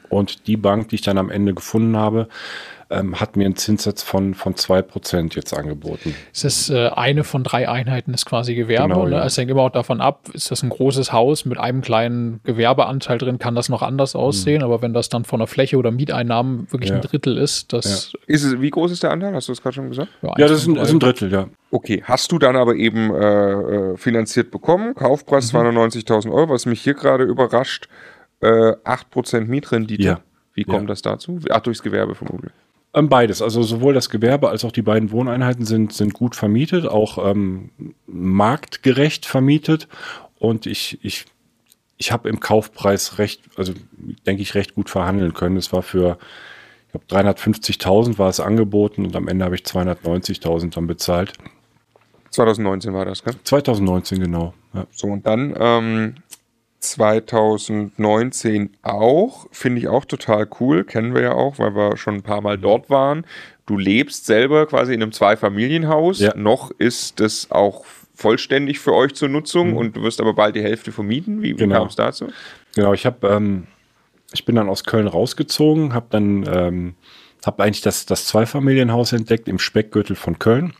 Und 0.08 0.46
die 0.46 0.56
Bank, 0.56 0.88
die 0.88 0.96
ich 0.96 1.02
dann 1.02 1.18
am 1.18 1.30
Ende 1.30 1.54
gefunden 1.54 1.96
habe, 1.96 2.28
ähm, 2.90 3.20
hat 3.20 3.36
mir 3.36 3.46
einen 3.46 3.56
Zinssatz 3.56 4.02
von, 4.02 4.34
von 4.34 4.54
2% 4.54 5.34
jetzt 5.34 5.56
angeboten. 5.56 6.14
Es 6.32 6.44
ist 6.44 6.70
äh, 6.70 6.88
eine 6.88 7.24
von 7.24 7.44
drei 7.44 7.68
Einheiten, 7.68 8.12
ist 8.14 8.26
quasi 8.26 8.54
Gewerbe. 8.54 8.94
Genau, 8.94 9.06
ne? 9.06 9.16
ja. 9.16 9.24
Es 9.24 9.36
hängt 9.36 9.50
immer 9.50 9.62
auch 9.62 9.70
davon 9.70 10.00
ab, 10.00 10.28
ist 10.32 10.50
das 10.50 10.62
ein 10.62 10.68
großes 10.68 11.12
Haus 11.12 11.44
mit 11.44 11.58
einem 11.58 11.80
kleinen 11.80 12.40
Gewerbeanteil 12.44 13.18
drin, 13.18 13.38
kann 13.38 13.54
das 13.54 13.68
noch 13.68 13.82
anders 13.82 14.14
aussehen. 14.14 14.58
Mhm. 14.58 14.64
Aber 14.64 14.82
wenn 14.82 14.92
das 14.92 15.08
dann 15.08 15.24
von 15.24 15.40
der 15.40 15.46
Fläche 15.46 15.76
oder 15.76 15.90
Mieteinnahmen 15.90 16.70
wirklich 16.70 16.90
ja. 16.90 16.96
ein 16.96 17.02
Drittel 17.02 17.38
ist, 17.38 17.72
das. 17.72 18.12
Ja. 18.12 18.18
Ist 18.26 18.44
es, 18.44 18.60
wie 18.60 18.70
groß 18.70 18.92
ist 18.92 19.02
der 19.02 19.10
Anteil? 19.10 19.34
Hast 19.34 19.48
du 19.48 19.52
das 19.52 19.62
gerade 19.62 19.74
schon 19.74 19.88
gesagt? 19.88 20.10
Ja, 20.22 20.32
das 20.36 20.62
ist 20.62 20.66
ein, 20.66 20.76
ist 20.76 20.90
ein, 20.90 21.00
Drittel, 21.00 21.32
ja. 21.32 21.48
Okay, 21.70 22.02
hast 22.04 22.30
du 22.32 22.38
dann 22.38 22.56
aber 22.56 22.74
eben 22.74 23.14
äh, 23.14 23.52
äh 23.92 23.96
finanziert 23.96 24.50
bekommen, 24.50 24.94
Kaufpreis 24.94 25.52
mhm. 25.52 25.58
290.000 25.58 26.32
Euro, 26.32 26.50
was 26.50 26.66
mich 26.66 26.80
hier 26.82 26.94
gerade 26.94 27.24
überrascht, 27.24 27.88
äh, 28.40 28.46
8% 28.46 29.46
Mietrendite. 29.46 30.02
Ja. 30.02 30.20
Wie 30.54 30.64
kommt 30.64 30.88
das 30.88 31.02
dazu? 31.02 31.40
Ach, 31.50 31.60
durchs 31.60 31.82
Gewerbe 31.82 32.14
vermutlich. 32.14 32.52
Ähm, 32.94 33.08
beides. 33.08 33.42
Also 33.42 33.62
sowohl 33.62 33.92
das 33.92 34.08
Gewerbe 34.08 34.48
als 34.48 34.64
auch 34.64 34.70
die 34.70 34.82
beiden 34.82 35.10
Wohneinheiten 35.10 35.66
sind, 35.66 35.92
sind 35.92 36.14
gut 36.14 36.36
vermietet, 36.36 36.86
auch 36.86 37.18
ähm, 37.28 37.70
marktgerecht 38.06 39.26
vermietet. 39.26 39.88
Und 40.38 40.66
ich, 40.66 40.98
ich, 41.02 41.24
ich 41.96 42.12
habe 42.12 42.28
im 42.28 42.38
Kaufpreis 42.38 43.18
recht, 43.18 43.42
also 43.56 43.72
denke 44.26 44.42
ich, 44.42 44.54
recht 44.54 44.76
gut 44.76 44.90
verhandeln 44.90 45.34
können. 45.34 45.56
Es 45.56 45.72
war 45.72 45.82
für, 45.82 46.18
ich 46.86 47.08
glaube, 47.08 47.32
350.000 47.32 48.18
war 48.18 48.28
es 48.28 48.38
angeboten 48.38 49.04
und 49.04 49.16
am 49.16 49.26
Ende 49.26 49.44
habe 49.44 49.56
ich 49.56 49.62
290.000 49.62 50.74
dann 50.74 50.86
bezahlt. 50.86 51.32
2019 52.30 52.94
war 52.94 53.04
das, 53.04 53.24
gell? 53.24 53.34
2019, 53.42 54.20
genau. 54.20 54.54
Ja. 54.72 54.86
So, 54.90 55.08
und 55.08 55.26
dann 55.26 55.54
ähm, 55.58 56.14
2019 56.90 58.70
auch. 58.82 59.46
Finde 59.50 59.80
ich 59.80 59.88
auch 59.88 60.04
total 60.04 60.48
cool. 60.60 60.84
Kennen 60.84 61.14
wir 61.14 61.22
ja 61.22 61.32
auch, 61.32 61.58
weil 61.58 61.74
wir 61.74 61.96
schon 61.96 62.14
ein 62.16 62.22
paar 62.22 62.40
Mal 62.40 62.58
dort 62.58 62.90
waren. 62.90 63.26
Du 63.66 63.78
lebst 63.78 64.26
selber 64.26 64.66
quasi 64.66 64.94
in 64.94 65.02
einem 65.02 65.12
Zweifamilienhaus. 65.12 66.20
Ja. 66.20 66.34
Noch 66.36 66.70
ist 66.70 67.20
das 67.20 67.50
auch 67.50 67.84
vollständig 68.14 68.78
für 68.78 68.92
euch 68.92 69.14
zur 69.14 69.28
Nutzung 69.28 69.70
mhm. 69.70 69.76
und 69.76 69.96
du 69.96 70.02
wirst 70.02 70.20
aber 70.20 70.34
bald 70.34 70.54
die 70.56 70.62
Hälfte 70.62 70.92
vermieten. 70.92 71.42
Wie, 71.42 71.52
wie 71.52 71.56
genau. 71.56 71.78
kam 71.78 71.88
es 71.88 71.96
dazu? 71.96 72.28
Genau, 72.74 72.92
ich 72.92 73.06
habe, 73.06 73.26
ähm, 73.28 73.66
ich 74.32 74.44
bin 74.44 74.54
dann 74.54 74.68
aus 74.68 74.84
Köln 74.84 75.06
rausgezogen, 75.06 75.94
habe 75.94 76.06
dann, 76.10 76.46
ähm, 76.46 76.94
habe 77.44 77.62
eigentlich 77.62 77.82
das, 77.82 78.06
das 78.06 78.26
Zweifamilienhaus 78.26 79.12
entdeckt 79.12 79.48
im 79.48 79.58
Speckgürtel 79.58 80.16
von 80.16 80.38
Köln, 80.38 80.74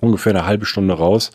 ungefähr 0.00 0.30
eine 0.34 0.46
halbe 0.46 0.66
Stunde 0.66 0.94
raus 0.94 1.30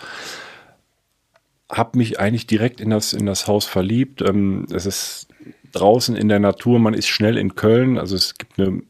habe 1.69 1.97
mich 1.97 2.19
eigentlich 2.19 2.47
direkt 2.47 2.81
in 2.81 2.89
das, 2.89 3.13
in 3.13 3.25
das 3.25 3.47
Haus 3.47 3.65
verliebt. 3.65 4.21
Ähm, 4.21 4.65
es 4.73 4.85
ist 4.85 5.27
draußen 5.71 6.15
in 6.15 6.29
der 6.29 6.39
Natur, 6.39 6.79
man 6.79 6.93
ist 6.93 7.07
schnell 7.07 7.37
in 7.37 7.55
Köln. 7.55 7.97
Also 7.97 8.15
es 8.15 8.37
gibt 8.37 8.59
eine, 8.59 8.81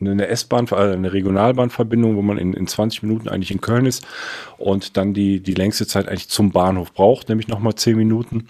eine 0.00 0.26
S-Bahn, 0.26 0.66
also 0.70 0.92
eine 0.92 1.12
Regionalbahnverbindung, 1.12 2.16
wo 2.16 2.22
man 2.22 2.38
in, 2.38 2.52
in 2.52 2.66
20 2.66 3.04
Minuten 3.04 3.28
eigentlich 3.28 3.52
in 3.52 3.60
Köln 3.60 3.86
ist 3.86 4.06
und 4.58 4.96
dann 4.96 5.14
die, 5.14 5.40
die 5.40 5.54
längste 5.54 5.86
Zeit 5.86 6.08
eigentlich 6.08 6.28
zum 6.28 6.50
Bahnhof 6.50 6.92
braucht, 6.92 7.28
nämlich 7.28 7.48
nochmal 7.48 7.76
10 7.76 7.96
Minuten, 7.96 8.48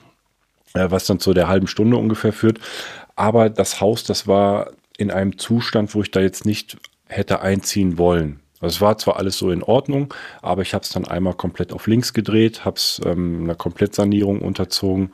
äh, 0.75 0.91
was 0.91 1.07
dann 1.07 1.21
zu 1.21 1.35
der 1.35 1.49
halben 1.49 1.67
Stunde 1.67 1.97
ungefähr 1.97 2.33
führt. 2.33 2.61
Aber 3.15 3.51
das 3.51 3.81
Haus, 3.81 4.05
das 4.05 4.27
war 4.27 4.71
in 4.97 5.11
einem 5.11 5.39
Zustand, 5.39 5.95
wo 5.95 6.03
ich 6.03 6.11
da 6.11 6.21
jetzt 6.21 6.47
nicht 6.47 6.79
hätte 7.07 7.43
einziehen 7.43 7.99
wollen. 7.99 8.41
Also 8.61 8.77
es 8.77 8.81
war 8.81 8.99
zwar 8.99 9.17
alles 9.17 9.39
so 9.39 9.51
in 9.51 9.63
Ordnung, 9.63 10.13
aber 10.43 10.63
ich 10.63 10.75
habe 10.75 10.85
es 10.85 10.91
dann 10.91 11.07
einmal 11.07 11.35
komplett 11.35 11.73
auf 11.73 11.87
links 11.87 12.13
gedreht, 12.13 12.65
habe 12.65 12.77
es 12.77 13.01
ähm, 13.05 13.45
einer 13.45 13.55
Komplettsanierung 13.55 14.43
unterzogen 14.43 15.13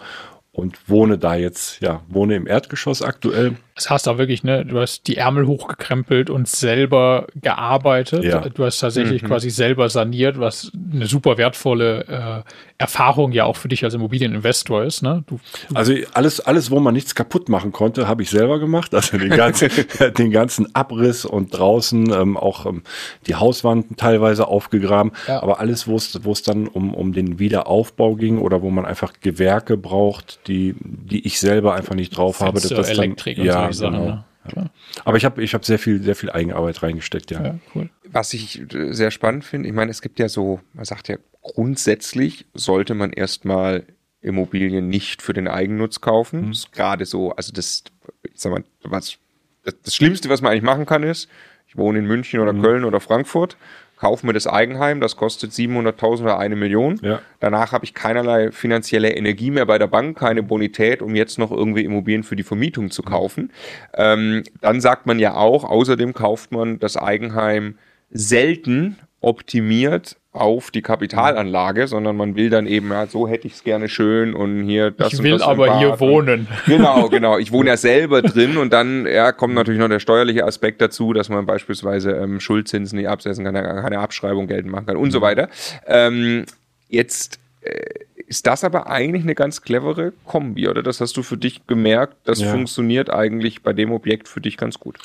und 0.52 0.88
wohne 0.88 1.16
da 1.18 1.36
jetzt, 1.36 1.80
ja, 1.80 2.02
wohne 2.08 2.34
im 2.34 2.46
Erdgeschoss 2.46 3.02
aktuell. 3.02 3.56
Das 3.76 3.90
heißt 3.90 4.08
auch 4.08 4.16
wirklich, 4.16 4.42
ne, 4.42 4.64
du 4.64 4.80
hast 4.80 5.06
die 5.06 5.18
Ärmel 5.18 5.46
hochgekrempelt 5.46 6.30
und 6.30 6.48
selber 6.48 7.26
gearbeitet. 7.34 8.24
Ja. 8.24 8.40
Du 8.40 8.64
hast 8.64 8.78
tatsächlich 8.78 9.22
mhm. 9.22 9.26
quasi 9.26 9.50
selber 9.50 9.90
saniert, 9.90 10.40
was 10.40 10.72
eine 10.92 11.06
super 11.06 11.36
wertvolle 11.36 12.44
äh, 12.46 12.50
Erfahrung 12.78 13.32
ja 13.32 13.44
auch 13.44 13.56
für 13.56 13.68
dich 13.68 13.84
als 13.84 13.92
Immobilieninvestor 13.92 14.84
ist. 14.84 15.02
Ne? 15.02 15.24
Du, 15.26 15.38
also 15.74 15.92
alles, 16.14 16.40
alles, 16.40 16.70
wo 16.70 16.80
man 16.80 16.94
nichts 16.94 17.14
kaputt 17.14 17.50
machen 17.50 17.70
konnte, 17.70 18.08
habe 18.08 18.22
ich 18.22 18.30
selber 18.30 18.58
gemacht. 18.58 18.94
Also 18.94 19.18
den 19.18 19.28
ganzen, 19.28 19.70
den 20.18 20.30
ganzen 20.30 20.74
Abriss 20.74 21.26
und 21.26 21.56
draußen 21.56 22.10
ähm, 22.12 22.38
auch 22.38 22.64
ähm, 22.64 22.82
die 23.26 23.34
Hauswanden 23.34 23.96
teilweise 23.96 24.48
aufgegraben. 24.48 25.12
Ja. 25.28 25.42
Aber 25.42 25.60
alles, 25.60 25.86
wo 25.86 25.96
es, 25.96 26.42
dann 26.42 26.66
um, 26.66 26.94
um 26.94 27.12
den 27.12 27.38
Wiederaufbau 27.38 28.14
ging 28.14 28.38
oder 28.38 28.62
wo 28.62 28.70
man 28.70 28.86
einfach 28.86 29.12
Gewerke 29.20 29.76
braucht, 29.76 30.40
die, 30.46 30.74
die 30.80 31.26
ich 31.26 31.40
selber 31.40 31.74
einfach 31.74 31.94
nicht 31.94 32.16
drauf 32.16 32.36
Fenster, 32.36 32.46
habe. 32.46 32.60
Das, 32.60 32.88
das 32.88 32.98
Elektrik 32.98 33.36
dann, 33.36 33.46
ja, 33.66 33.72
Sachen, 33.72 33.92
genau. 33.92 34.24
Ne? 34.54 34.70
Aber 35.04 35.16
ich 35.16 35.24
habe 35.24 35.42
ich 35.42 35.54
hab 35.54 35.64
sehr 35.64 35.78
viel, 35.78 36.02
sehr 36.02 36.14
viel 36.14 36.30
Eigenarbeit 36.30 36.82
reingesteckt, 36.82 37.30
ja. 37.30 37.42
ja 37.42 37.54
cool. 37.74 37.90
Was 38.04 38.32
ich 38.32 38.60
äh, 38.72 38.92
sehr 38.92 39.10
spannend 39.10 39.44
finde, 39.44 39.68
ich 39.68 39.74
meine, 39.74 39.90
es 39.90 40.02
gibt 40.02 40.18
ja 40.18 40.28
so, 40.28 40.60
man 40.72 40.84
sagt 40.84 41.08
ja 41.08 41.16
grundsätzlich 41.42 42.46
sollte 42.54 42.94
man 42.94 43.12
erstmal 43.12 43.84
Immobilien 44.20 44.88
nicht 44.88 45.22
für 45.22 45.32
den 45.32 45.48
Eigennutz 45.48 46.00
kaufen. 46.00 46.42
Mhm. 46.42 46.48
Das 46.48 46.58
ist 46.58 46.72
gerade 46.72 47.06
so, 47.06 47.32
also 47.32 47.52
das, 47.52 47.84
ich 48.24 48.32
sag 48.34 48.52
mal, 48.52 48.64
was, 48.82 49.18
das, 49.64 49.74
das, 49.82 49.94
Schlimmste, 49.94 50.28
was 50.28 50.42
man 50.42 50.52
eigentlich 50.52 50.64
machen 50.64 50.86
kann, 50.86 51.02
ist, 51.02 51.28
ich 51.68 51.76
wohne 51.76 51.98
in 51.98 52.06
München 52.06 52.40
oder 52.40 52.52
mhm. 52.52 52.62
Köln 52.62 52.84
oder 52.84 53.00
Frankfurt, 53.00 53.56
kaufe 53.96 54.26
mir 54.26 54.32
das 54.32 54.46
Eigenheim, 54.46 55.00
das 55.00 55.16
kostet 55.16 55.52
700.000 55.52 56.22
oder 56.22 56.38
eine 56.38 56.56
Million. 56.56 57.00
Ja. 57.02 57.20
Danach 57.40 57.72
habe 57.72 57.84
ich 57.84 57.94
keinerlei 57.94 58.52
finanzielle 58.52 59.10
Energie 59.10 59.50
mehr 59.50 59.66
bei 59.66 59.78
der 59.78 59.86
Bank, 59.86 60.18
keine 60.18 60.42
Bonität, 60.42 61.02
um 61.02 61.14
jetzt 61.14 61.38
noch 61.38 61.50
irgendwie 61.50 61.84
Immobilien 61.84 62.22
für 62.22 62.36
die 62.36 62.42
Vermietung 62.42 62.90
zu 62.90 63.02
kaufen. 63.02 63.50
Ähm, 63.94 64.42
dann 64.60 64.80
sagt 64.80 65.06
man 65.06 65.18
ja 65.18 65.34
auch, 65.34 65.64
außerdem 65.64 66.12
kauft 66.12 66.52
man 66.52 66.78
das 66.78 66.96
Eigenheim 66.96 67.78
selten 68.16 68.96
optimiert 69.20 70.16
auf 70.36 70.70
die 70.70 70.82
Kapitalanlage, 70.82 71.88
sondern 71.88 72.16
man 72.16 72.36
will 72.36 72.50
dann 72.50 72.66
eben, 72.66 72.90
ja, 72.90 73.06
so 73.06 73.26
hätte 73.26 73.46
ich 73.46 73.54
es 73.54 73.64
gerne 73.64 73.88
schön 73.88 74.34
und 74.34 74.64
hier 74.64 74.90
das 74.90 75.14
Ich 75.14 75.18
und 75.18 75.24
will 75.24 75.32
das 75.32 75.42
aber 75.42 75.78
hier 75.78 75.98
wohnen. 75.98 76.46
Genau, 76.66 77.08
genau. 77.08 77.38
Ich 77.38 77.52
wohne 77.52 77.70
ja 77.70 77.76
selber 77.76 78.22
drin 78.22 78.56
und 78.58 78.72
dann 78.72 79.06
ja, 79.06 79.32
kommt 79.32 79.54
natürlich 79.54 79.80
noch 79.80 79.88
der 79.88 80.00
steuerliche 80.00 80.44
Aspekt 80.44 80.80
dazu, 80.82 81.12
dass 81.12 81.28
man 81.28 81.46
beispielsweise 81.46 82.12
ähm, 82.12 82.38
Schuldzinsen 82.38 82.98
nicht 82.98 83.08
absetzen 83.08 83.44
kann, 83.44 83.54
keine 83.54 83.98
Abschreibung 83.98 84.46
geltend 84.46 84.70
machen 84.70 84.86
kann 84.86 84.96
und 84.96 85.10
so 85.10 85.22
weiter. 85.22 85.48
Ähm, 85.86 86.44
jetzt 86.88 87.40
äh, 87.62 87.82
ist 88.26 88.46
das 88.46 88.64
aber 88.64 88.88
eigentlich 88.88 89.22
eine 89.22 89.34
ganz 89.34 89.62
clevere 89.62 90.12
Kombi, 90.24 90.68
oder? 90.68 90.82
Das 90.82 91.00
hast 91.00 91.16
du 91.16 91.22
für 91.22 91.36
dich 91.36 91.66
gemerkt, 91.66 92.16
das 92.24 92.40
ja. 92.40 92.50
funktioniert 92.50 93.08
eigentlich 93.10 93.62
bei 93.62 93.72
dem 93.72 93.92
Objekt 93.92 94.28
für 94.28 94.40
dich 94.40 94.56
ganz 94.56 94.78
gut. 94.78 94.98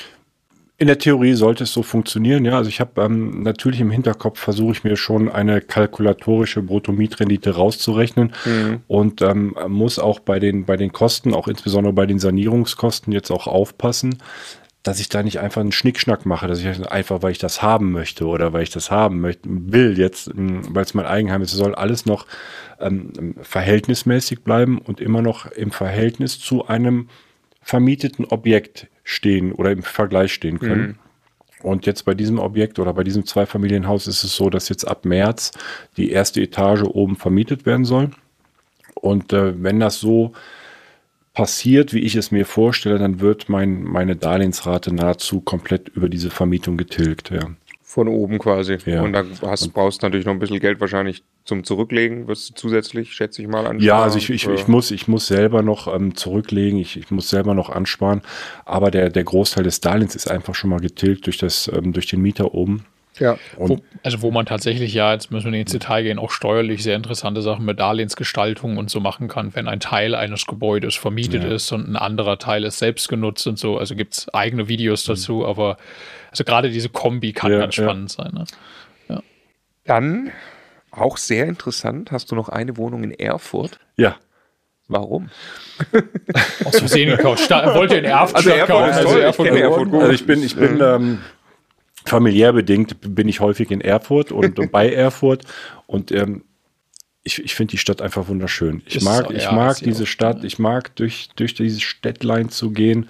In 0.81 0.87
der 0.87 0.97
Theorie 0.97 1.35
sollte 1.35 1.65
es 1.65 1.73
so 1.73 1.83
funktionieren, 1.83 2.43
ja. 2.43 2.57
Also 2.57 2.67
ich 2.67 2.79
habe 2.79 3.03
ähm, 3.03 3.43
natürlich 3.43 3.81
im 3.81 3.91
Hinterkopf 3.91 4.39
versuche 4.39 4.71
ich 4.71 4.83
mir 4.83 4.95
schon 4.95 5.29
eine 5.29 5.61
kalkulatorische 5.61 6.63
Bruttomietrendite 6.63 7.51
rauszurechnen 7.51 8.33
mhm. 8.45 8.79
und 8.87 9.21
ähm, 9.21 9.55
muss 9.67 9.99
auch 9.99 10.19
bei 10.19 10.39
den 10.39 10.65
bei 10.65 10.77
den 10.77 10.91
Kosten, 10.91 11.35
auch 11.35 11.47
insbesondere 11.47 11.93
bei 11.93 12.07
den 12.07 12.17
Sanierungskosten 12.17 13.13
jetzt 13.13 13.29
auch 13.29 13.45
aufpassen, 13.45 14.17
dass 14.81 14.99
ich 14.99 15.07
da 15.07 15.21
nicht 15.21 15.39
einfach 15.39 15.61
einen 15.61 15.71
Schnickschnack 15.71 16.25
mache, 16.25 16.47
dass 16.47 16.59
ich 16.59 16.91
einfach, 16.91 17.21
weil 17.21 17.33
ich 17.33 17.37
das 17.37 17.61
haben 17.61 17.91
möchte 17.91 18.25
oder 18.25 18.51
weil 18.51 18.63
ich 18.63 18.71
das 18.71 18.89
haben 18.89 19.21
möchte, 19.21 19.47
will 19.47 19.99
jetzt, 19.99 20.29
ähm, 20.29 20.61
weil 20.67 20.83
es 20.83 20.95
mein 20.95 21.05
Eigenheim 21.05 21.43
ist, 21.43 21.51
soll 21.51 21.75
alles 21.75 22.07
noch 22.07 22.25
ähm, 22.79 23.35
verhältnismäßig 23.43 24.41
bleiben 24.41 24.79
und 24.79 24.99
immer 24.99 25.21
noch 25.21 25.45
im 25.45 25.69
Verhältnis 25.69 26.39
zu 26.39 26.65
einem 26.65 27.07
vermieteten 27.61 28.25
Objekt 28.25 28.87
stehen 29.11 29.51
oder 29.51 29.71
im 29.71 29.83
Vergleich 29.83 30.33
stehen 30.33 30.59
können. 30.59 30.81
Mhm. 30.81 30.95
Und 31.63 31.85
jetzt 31.85 32.05
bei 32.05 32.15
diesem 32.15 32.39
Objekt 32.39 32.79
oder 32.79 32.93
bei 32.93 33.03
diesem 33.03 33.25
Zweifamilienhaus 33.25 34.07
ist 34.07 34.23
es 34.23 34.35
so, 34.35 34.49
dass 34.49 34.69
jetzt 34.69 34.87
ab 34.87 35.05
März 35.05 35.51
die 35.97 36.09
erste 36.09 36.41
Etage 36.41 36.83
oben 36.83 37.15
vermietet 37.15 37.65
werden 37.65 37.85
soll. 37.85 38.11
Und 38.95 39.31
äh, 39.33 39.61
wenn 39.61 39.79
das 39.79 39.99
so 39.99 40.33
passiert, 41.33 41.93
wie 41.93 41.99
ich 41.99 42.15
es 42.15 42.31
mir 42.31 42.45
vorstelle, 42.45 42.97
dann 42.97 43.19
wird 43.19 43.47
mein, 43.47 43.83
meine 43.83 44.15
Darlehensrate 44.15 44.93
nahezu 44.93 45.41
komplett 45.41 45.89
über 45.89 46.09
diese 46.09 46.29
Vermietung 46.29 46.77
getilgt. 46.77 47.29
Ja. 47.29 47.51
Von 47.91 48.07
oben 48.07 48.39
quasi. 48.39 48.77
Ja. 48.85 49.01
Und 49.01 49.11
dann 49.11 49.31
hast, 49.41 49.73
brauchst 49.73 50.01
du 50.01 50.05
natürlich 50.05 50.25
noch 50.25 50.31
ein 50.31 50.39
bisschen 50.39 50.61
Geld 50.61 50.79
wahrscheinlich 50.79 51.23
zum 51.43 51.65
Zurücklegen, 51.65 52.25
wirst 52.25 52.49
du 52.49 52.53
zusätzlich, 52.53 53.11
schätze 53.11 53.41
ich 53.41 53.49
mal, 53.49 53.65
ansparen? 53.65 53.81
Ja, 53.81 54.01
also 54.01 54.17
ich, 54.17 54.29
ich, 54.29 54.47
ich, 54.47 54.69
muss, 54.69 54.91
ich 54.91 55.09
muss 55.09 55.27
selber 55.27 55.61
noch 55.61 55.93
ähm, 55.93 56.15
zurücklegen, 56.15 56.79
ich, 56.79 56.95
ich 56.95 57.11
muss 57.11 57.29
selber 57.29 57.53
noch 57.53 57.69
ansparen, 57.69 58.21
aber 58.63 58.91
der, 58.91 59.09
der 59.09 59.25
Großteil 59.25 59.65
des 59.65 59.81
Darlehens 59.81 60.15
ist 60.15 60.31
einfach 60.31 60.55
schon 60.55 60.69
mal 60.69 60.79
getilgt 60.79 61.25
durch, 61.25 61.37
das, 61.37 61.69
ähm, 61.75 61.91
durch 61.91 62.07
den 62.07 62.21
Mieter 62.21 62.53
oben. 62.53 62.85
Ja. 63.19 63.37
Wo, 63.57 63.77
also 64.03 64.21
wo 64.21 64.31
man 64.31 64.45
tatsächlich 64.45 64.93
ja, 64.93 65.11
jetzt 65.11 65.29
müssen 65.29 65.51
wir 65.51 65.59
ins 65.59 65.73
Detail 65.73 66.03
gehen, 66.03 66.17
auch 66.17 66.31
steuerlich 66.31 66.83
sehr 66.83 66.95
interessante 66.95 67.41
Sachen 67.41 67.65
mit 67.65 67.77
Darlehensgestaltung 67.81 68.77
und 68.77 68.89
so 68.89 69.01
machen 69.01 69.27
kann, 69.27 69.53
wenn 69.53 69.67
ein 69.67 69.81
Teil 69.81 70.15
eines 70.15 70.45
Gebäudes 70.45 70.95
vermietet 70.95 71.43
ja. 71.43 71.51
ist 71.51 71.73
und 71.73 71.89
ein 71.89 71.97
anderer 71.97 72.39
Teil 72.39 72.63
ist 72.63 72.79
selbst 72.79 73.09
genutzt 73.09 73.45
und 73.47 73.59
so. 73.59 73.77
Also 73.77 73.95
gibt 73.95 74.13
es 74.13 74.33
eigene 74.33 74.69
Videos 74.69 75.05
mhm. 75.05 75.11
dazu, 75.11 75.33
mhm. 75.33 75.43
aber 75.43 75.77
also 76.31 76.43
gerade 76.43 76.69
diese 76.71 76.89
Kombi 76.89 77.33
kann 77.33 77.51
ja, 77.51 77.59
ganz 77.59 77.75
spannend 77.75 78.15
ja. 78.17 78.23
sein. 78.23 78.33
Ne? 78.33 78.45
Ja. 79.09 79.23
Dann 79.85 80.31
auch 80.89 81.17
sehr 81.17 81.45
interessant, 81.45 82.11
hast 82.11 82.31
du 82.31 82.35
noch 82.35 82.49
eine 82.49 82.77
Wohnung 82.77 83.03
in 83.03 83.11
Erfurt? 83.11 83.79
Ja. 83.97 84.15
Warum? 84.87 85.29
Aus 86.65 86.79
Versehen 86.79 87.15
gekauft. 87.15 87.49
Wollte 87.49 87.95
in 87.97 88.05
Erfurt 88.05 88.35
also 88.35 88.49
Erfurt 88.49 88.67
kaufen. 88.67 88.91
Also, 88.91 89.19
Erfurt 89.19 89.47
ich, 89.47 89.53
Erfurt 89.53 89.93
also 89.93 90.11
ich 90.11 90.25
bin, 90.25 90.43
ich 90.43 90.55
bin 90.55 90.81
ähm, 90.81 91.19
familiär 92.05 92.51
bedingt 92.51 92.97
bin 93.15 93.29
ich 93.29 93.39
häufig 93.39 93.71
in 93.71 93.79
Erfurt 93.79 94.31
und, 94.31 94.59
und 94.59 94.71
bei 94.71 94.91
Erfurt 94.91 95.43
und 95.85 96.11
ähm, 96.11 96.43
ich, 97.23 97.43
ich 97.43 97.53
finde 97.53 97.71
die 97.71 97.77
Stadt 97.77 98.01
einfach 98.01 98.27
wunderschön. 98.27 98.81
Ich 98.85 98.97
ist 98.97 99.03
mag, 99.03 99.27
so, 99.27 99.33
ich 99.33 99.43
ja, 99.43 99.51
mag 99.51 99.77
diese 99.79 100.05
Stadt, 100.05 100.43
ich 100.43 100.57
mag 100.57 100.95
durch, 100.95 101.29
durch 101.35 101.53
dieses 101.53 101.81
Städtlein 101.81 102.49
zu 102.49 102.71
gehen. 102.71 103.07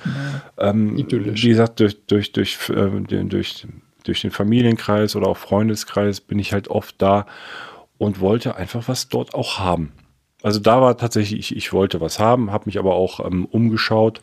Ja, 0.58 0.70
ähm, 0.70 0.98
idyllisch. 0.98 1.44
Wie 1.44 1.50
gesagt, 1.50 1.80
durch, 1.80 2.06
durch, 2.08 2.32
durch, 2.34 2.70
äh, 2.70 2.90
den, 3.02 3.30
durch, 3.30 3.66
durch 4.04 4.22
den 4.22 4.32
Familienkreis 4.32 5.16
oder 5.16 5.28
auch 5.28 5.38
Freundeskreis 5.38 6.20
bin 6.20 6.40
ich 6.40 6.52
halt 6.52 6.68
oft 6.68 6.96
da 7.02 7.26
und 7.98 8.20
wollte 8.20 8.56
einfach 8.56 8.88
was 8.88 9.08
dort 9.08 9.34
auch 9.34 9.60
haben. 9.60 9.94
Also 10.44 10.60
da 10.60 10.82
war 10.82 10.98
tatsächlich, 10.98 11.40
ich, 11.40 11.56
ich 11.56 11.72
wollte 11.72 12.02
was 12.02 12.20
haben, 12.20 12.52
habe 12.52 12.66
mich 12.66 12.80
aber 12.80 12.96
auch 12.96 13.26
ähm, 13.26 13.46
umgeschaut 13.46 14.22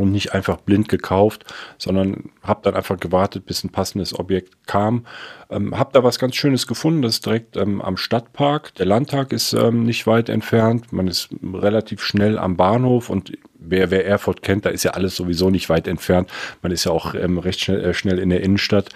und 0.00 0.12
nicht 0.12 0.32
einfach 0.32 0.56
blind 0.58 0.88
gekauft, 0.88 1.44
sondern 1.78 2.30
habe 2.42 2.60
dann 2.62 2.74
einfach 2.74 2.98
gewartet, 2.98 3.46
bis 3.46 3.62
ein 3.64 3.70
passendes 3.70 4.18
Objekt 4.18 4.66
kam. 4.66 5.06
Ähm, 5.50 5.78
habe 5.78 5.90
da 5.92 6.02
was 6.02 6.18
ganz 6.18 6.36
Schönes 6.36 6.66
gefunden, 6.66 7.02
das 7.02 7.14
ist 7.14 7.26
direkt 7.26 7.56
ähm, 7.56 7.82
am 7.82 7.96
Stadtpark. 7.96 8.74
Der 8.76 8.86
Landtag 8.86 9.32
ist 9.32 9.52
ähm, 9.52 9.84
nicht 9.84 10.06
weit 10.06 10.28
entfernt, 10.28 10.92
man 10.92 11.06
ist 11.06 11.28
relativ 11.42 12.02
schnell 12.02 12.38
am 12.38 12.56
Bahnhof 12.56 13.10
und 13.10 13.32
wer, 13.58 13.90
wer 13.90 14.06
Erfurt 14.06 14.42
kennt, 14.42 14.64
da 14.64 14.70
ist 14.70 14.84
ja 14.84 14.92
alles 14.92 15.14
sowieso 15.16 15.50
nicht 15.50 15.68
weit 15.68 15.86
entfernt. 15.86 16.30
Man 16.62 16.72
ist 16.72 16.84
ja 16.84 16.92
auch 16.92 17.14
ähm, 17.14 17.38
recht 17.38 17.60
schnell, 17.60 17.84
äh, 17.84 17.94
schnell 17.94 18.18
in 18.18 18.30
der 18.30 18.42
Innenstadt 18.42 18.88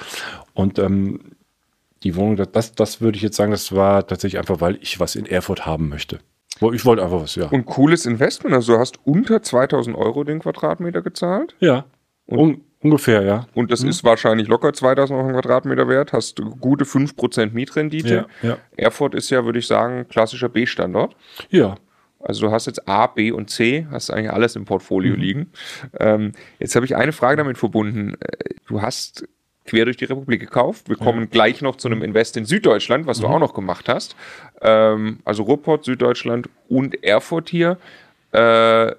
und 0.55 0.79
ähm, 0.79 1.21
die 2.03 2.17
Wohnung, 2.17 2.37
das, 2.37 2.75
das 2.75 3.01
würde 3.01 3.17
ich 3.17 3.23
jetzt 3.23 3.37
sagen, 3.37 3.51
das 3.51 3.75
war 3.75 4.07
tatsächlich 4.07 4.39
einfach, 4.39 4.61
weil 4.61 4.79
ich 4.81 5.01
was 5.01 5.17
in 5.17 5.27
Erfurt 5.27 5.65
haben 5.65 5.89
möchte. 5.89 6.21
Ich 6.73 6.85
wollte 6.85 7.03
einfach 7.03 7.23
was, 7.23 7.35
ja. 7.35 7.49
Und 7.49 7.67
cooles 7.67 8.07
Investment. 8.07 8.55
Also 8.55 8.75
du 8.75 8.79
hast 8.79 8.99
unter 9.05 9.43
2000 9.43 9.97
Euro 9.97 10.25
den 10.25 10.41
Quadratmeter 10.41 11.03
gezahlt. 11.03 11.55
Ja. 11.61 11.85
Un 12.27 12.63
ungefähr, 12.81 13.23
ja. 13.23 13.47
Und 13.55 13.73
das 13.73 13.83
mhm. 13.83 13.89
ist 13.89 14.05
wahrscheinlich 14.05 14.47
locker 14.47 14.73
2000 14.73 15.19
Euro 15.19 15.33
Quadratmeter 15.33 15.89
wert. 15.89 16.13
Hast 16.13 16.41
gute 16.61 16.85
5% 16.85 17.53
Mietrendite. 17.53 18.27
Ja, 18.43 18.49
ja. 18.49 18.59
Erfurt 18.77 19.15
ist 19.15 19.31
ja, 19.31 19.45
würde 19.45 19.59
ich 19.59 19.67
sagen, 19.67 20.07
klassischer 20.09 20.49
B-Standort. 20.49 21.17
Ja. 21.49 21.77
Also 22.21 22.47
du 22.47 22.53
hast 22.53 22.67
jetzt 22.67 22.89
A, 22.89 23.07
B 23.07 23.33
und 23.33 23.51
C, 23.51 23.87
hast 23.91 24.11
eigentlich 24.11 24.31
alles 24.31 24.57
im 24.57 24.65
Portfolio 24.65 25.15
mhm. 25.15 25.21
liegen. 25.21 25.53
Ähm, 25.99 26.33
jetzt 26.59 26.75
habe 26.75 26.87
ich 26.87 26.97
eine 26.97 27.13
Frage 27.13 27.37
damit 27.37 27.59
verbunden. 27.59 28.15
Äh, 28.21 28.55
du 28.67 28.81
hast 28.81 29.27
quer 29.65 29.85
durch 29.85 29.97
die 29.97 30.05
Republik 30.05 30.41
gekauft. 30.41 30.89
Wir 30.89 30.97
kommen 30.97 31.21
ja. 31.21 31.27
gleich 31.31 31.63
noch 31.63 31.77
zu 31.77 31.89
einem 31.89 32.03
Invest 32.03 32.37
in 32.37 32.45
Süddeutschland, 32.45 33.07
was 33.07 33.19
mhm. 33.19 33.23
du 33.23 33.29
auch 33.29 33.39
noch 33.39 33.55
gemacht 33.55 33.89
hast. 33.89 34.17
Ähm, 34.61 35.21
also 35.25 35.45
Ruhrpott, 35.45 35.85
Süddeutschland 35.85 36.49
und 36.69 37.03
Erfurt 37.03 37.49
hier. 37.49 37.79
Äh, 38.33 38.93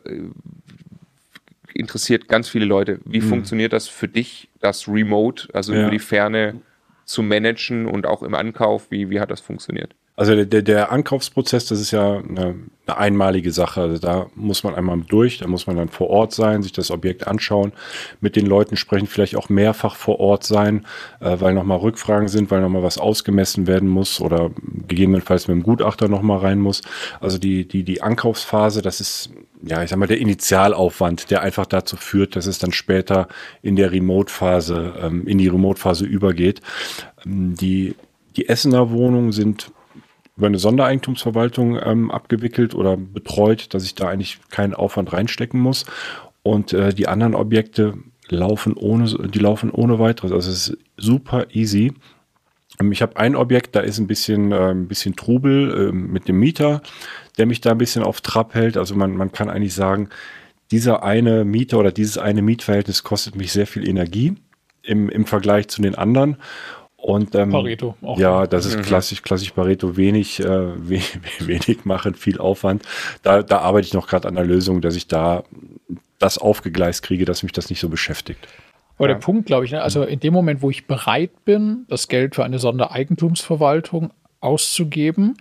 interessiert 1.74 2.28
ganz 2.28 2.48
viele 2.48 2.66
Leute. 2.66 3.00
Wie 3.06 3.20
mhm. 3.20 3.30
funktioniert 3.30 3.74
das 3.74 3.88
für 3.88 4.08
dich, 4.08 4.50
das 4.62 4.88
Remote, 4.88 5.50
also 5.54 5.74
ja. 5.74 5.82
über 5.82 5.92
die 5.92 6.00
Ferne 6.00 6.62
zu 7.04 7.22
managen 7.22 7.86
und 7.86 8.08
auch 8.08 8.24
im 8.24 8.34
Ankauf? 8.34 8.90
Wie, 8.90 9.10
wie 9.10 9.20
hat 9.20 9.30
das 9.30 9.42
funktioniert? 9.42 9.94
Also 10.18 10.46
der, 10.46 10.62
der 10.62 10.94
Ankaufsprozess, 10.94 11.66
das 11.66 11.82
ist 11.82 11.92
ja 11.92 12.20
eine, 12.20 12.56
eine 12.88 12.98
einmalige 12.98 13.52
Sache. 13.52 13.82
Also 13.82 13.98
da 14.00 14.28
muss 14.36 14.64
man 14.64 14.74
einmal 14.74 15.02
durch, 15.02 15.40
da 15.40 15.48
muss 15.48 15.68
man 15.68 15.76
dann 15.76 15.90
vor 15.90 16.10
Ort 16.10 16.32
sein, 16.34 16.64
sich 16.64 16.72
das 16.72 16.90
Objekt 16.90 17.28
anschauen, 17.28 17.74
mit 18.22 18.38
den 18.38 18.46
Leuten 18.46 18.78
sprechen, 18.78 19.08
vielleicht 19.08 19.36
auch 19.36 19.50
mehrfach 19.50 19.98
vor 19.98 20.22
Ort 20.22 20.46
sein, 20.46 20.86
äh, 21.20 21.36
weil 21.42 21.54
nochmal 21.54 21.80
Rückfragen 21.80 22.30
sind, 22.30 22.50
weil 22.50 22.62
nochmal 22.62 22.82
was 22.82 22.98
ausgemessen 22.98 23.68
werden 23.68 23.90
muss 23.90 24.22
oder 24.22 24.52
gegebenenfalls 24.88 25.50
mit 25.50 25.56
dem 25.56 25.64
Gutachter 25.64 26.08
nochmal 26.08 26.40
rein 26.40 26.60
muss. 26.60 26.82
Also 27.20 27.38
die, 27.38 27.68
die, 27.68 27.84
die 27.84 28.02
Ankaufsphase, 28.02 28.82
das 28.82 29.02
ist, 29.02 29.32
ja, 29.64 29.84
ich 29.84 29.90
sag 29.90 30.00
mal, 30.00 30.08
der 30.08 30.20
Initialaufwand, 30.20 31.30
der 31.30 31.42
einfach 31.42 31.66
dazu 31.66 31.98
führt, 31.98 32.38
dass 32.38 32.46
es 32.46 32.58
dann 32.58 32.72
später 32.72 33.28
in 33.62 33.76
der 33.76 33.92
Remote-Phase, 33.92 34.94
ähm, 35.02 35.28
in 35.28 35.40
die 35.40 35.50
Remote-Phase 35.50 36.06
übergeht. 36.06 36.62
Ähm, 37.26 37.56
die, 37.56 37.96
die 38.38 38.48
Essener 38.48 38.92
Wohnungen 38.92 39.34
sind 39.34 39.72
über 40.38 40.48
eine 40.48 40.60
Sondereigentumsverwaltung 40.60 41.80
ähm, 41.82 42.12
abgewickelt 42.12 42.76
oder 42.76 42.98
betreut, 42.98 43.74
dass 43.74 43.86
ich 43.86 43.96
da 43.96 44.10
eigentlich 44.10 44.40
keinen 44.50 44.74
Aufwand 44.74 45.14
reinstecken 45.14 45.60
muss. 45.60 45.86
Und 46.44 46.74
äh, 46.74 46.94
die 46.94 47.08
anderen 47.08 47.36
Objekte 47.36 47.96
laufen 48.30 48.74
ohne, 48.74 49.30
die 49.30 49.40
laufen 49.40 49.72
ohne 49.72 50.00
weiteres. 50.00 50.32
Also 50.32 50.52
es 50.52 50.70
ist 50.70 50.78
super 50.98 51.48
easy. 51.52 51.94
Ähm, 52.80 52.92
ich 52.92 53.02
habe 53.02 53.18
ein 53.18 53.36
Objekt, 53.36 53.76
da 53.76 53.80
ist 53.80 53.98
ein 54.00 54.08
bisschen, 54.08 54.52
äh, 54.52 54.72
ein 54.72 54.88
bisschen 54.88 55.16
Trubel 55.16 55.90
äh, 55.90 55.92
mit 55.92 56.28
dem 56.28 56.40
Mieter, 56.40 56.82
der 57.38 57.46
mich 57.46 57.62
da 57.62 57.72
ein 57.72 57.78
bisschen 57.78 58.04
auf 58.04 58.22
Trab 58.22 58.54
hält. 58.54 58.78
Also 58.78 58.96
man, 58.96 59.16
man 59.16 59.32
kann 59.32 59.50
eigentlich 59.50 59.74
sagen, 59.74 60.10
dieser 60.72 61.04
eine 61.04 61.46
Mieter 61.46 61.78
oder 61.78 61.92
dieses 61.92 62.18
eine 62.18 62.42
Mietverhältnis 62.42 63.04
kostet 63.04 63.36
mich 63.36 63.52
sehr 63.52 63.68
viel 63.68 63.88
Energie 63.88 64.36
im, 64.82 65.10
im 65.10 65.26
Vergleich 65.26 65.68
zu 65.68 65.82
den 65.82 65.96
anderen. 65.96 66.38
Und 67.06 67.36
ähm, 67.36 67.52
Pareto 67.52 67.96
auch. 68.02 68.18
Ja, 68.18 68.48
das 68.48 68.66
ist 68.66 68.78
mhm. 68.78 68.82
klassisch, 68.82 69.22
klassisch 69.22 69.52
Pareto, 69.52 69.96
wenig, 69.96 70.40
äh, 70.40 70.46
wenig, 70.90 71.20
wenig 71.40 71.86
machen, 71.86 72.16
viel 72.16 72.40
Aufwand. 72.40 72.82
Da, 73.22 73.44
da 73.44 73.60
arbeite 73.60 73.86
ich 73.86 73.94
noch 73.94 74.08
gerade 74.08 74.28
an 74.28 74.34
der 74.34 74.44
Lösung, 74.44 74.82
dass 74.82 74.96
ich 74.96 75.08
da 75.08 75.44
das 76.18 76.40
aufgegleist 76.40 77.04
kriege, 77.04 77.26
dass 77.26 77.44
mich 77.44 77.52
das 77.52 77.70
nicht 77.70 77.80
so 77.80 77.90
beschäftigt. 77.90 78.48
Aber 78.98 79.08
ja. 79.08 79.14
der 79.14 79.22
Punkt, 79.22 79.46
glaube 79.46 79.66
ich, 79.66 79.72
ne, 79.72 79.84
also 79.84 80.02
in 80.02 80.20
dem 80.20 80.34
Moment, 80.34 80.64
wo 80.64 80.72
ich 80.72 80.88
bereit 80.88 81.46
bin, 81.46 81.86
das 81.90 82.08
Geld 82.08 82.34
für 82.34 82.44
eine 82.44 82.58
Sondereigentumsverwaltung 82.58 84.12
auszugeben, 84.40 85.38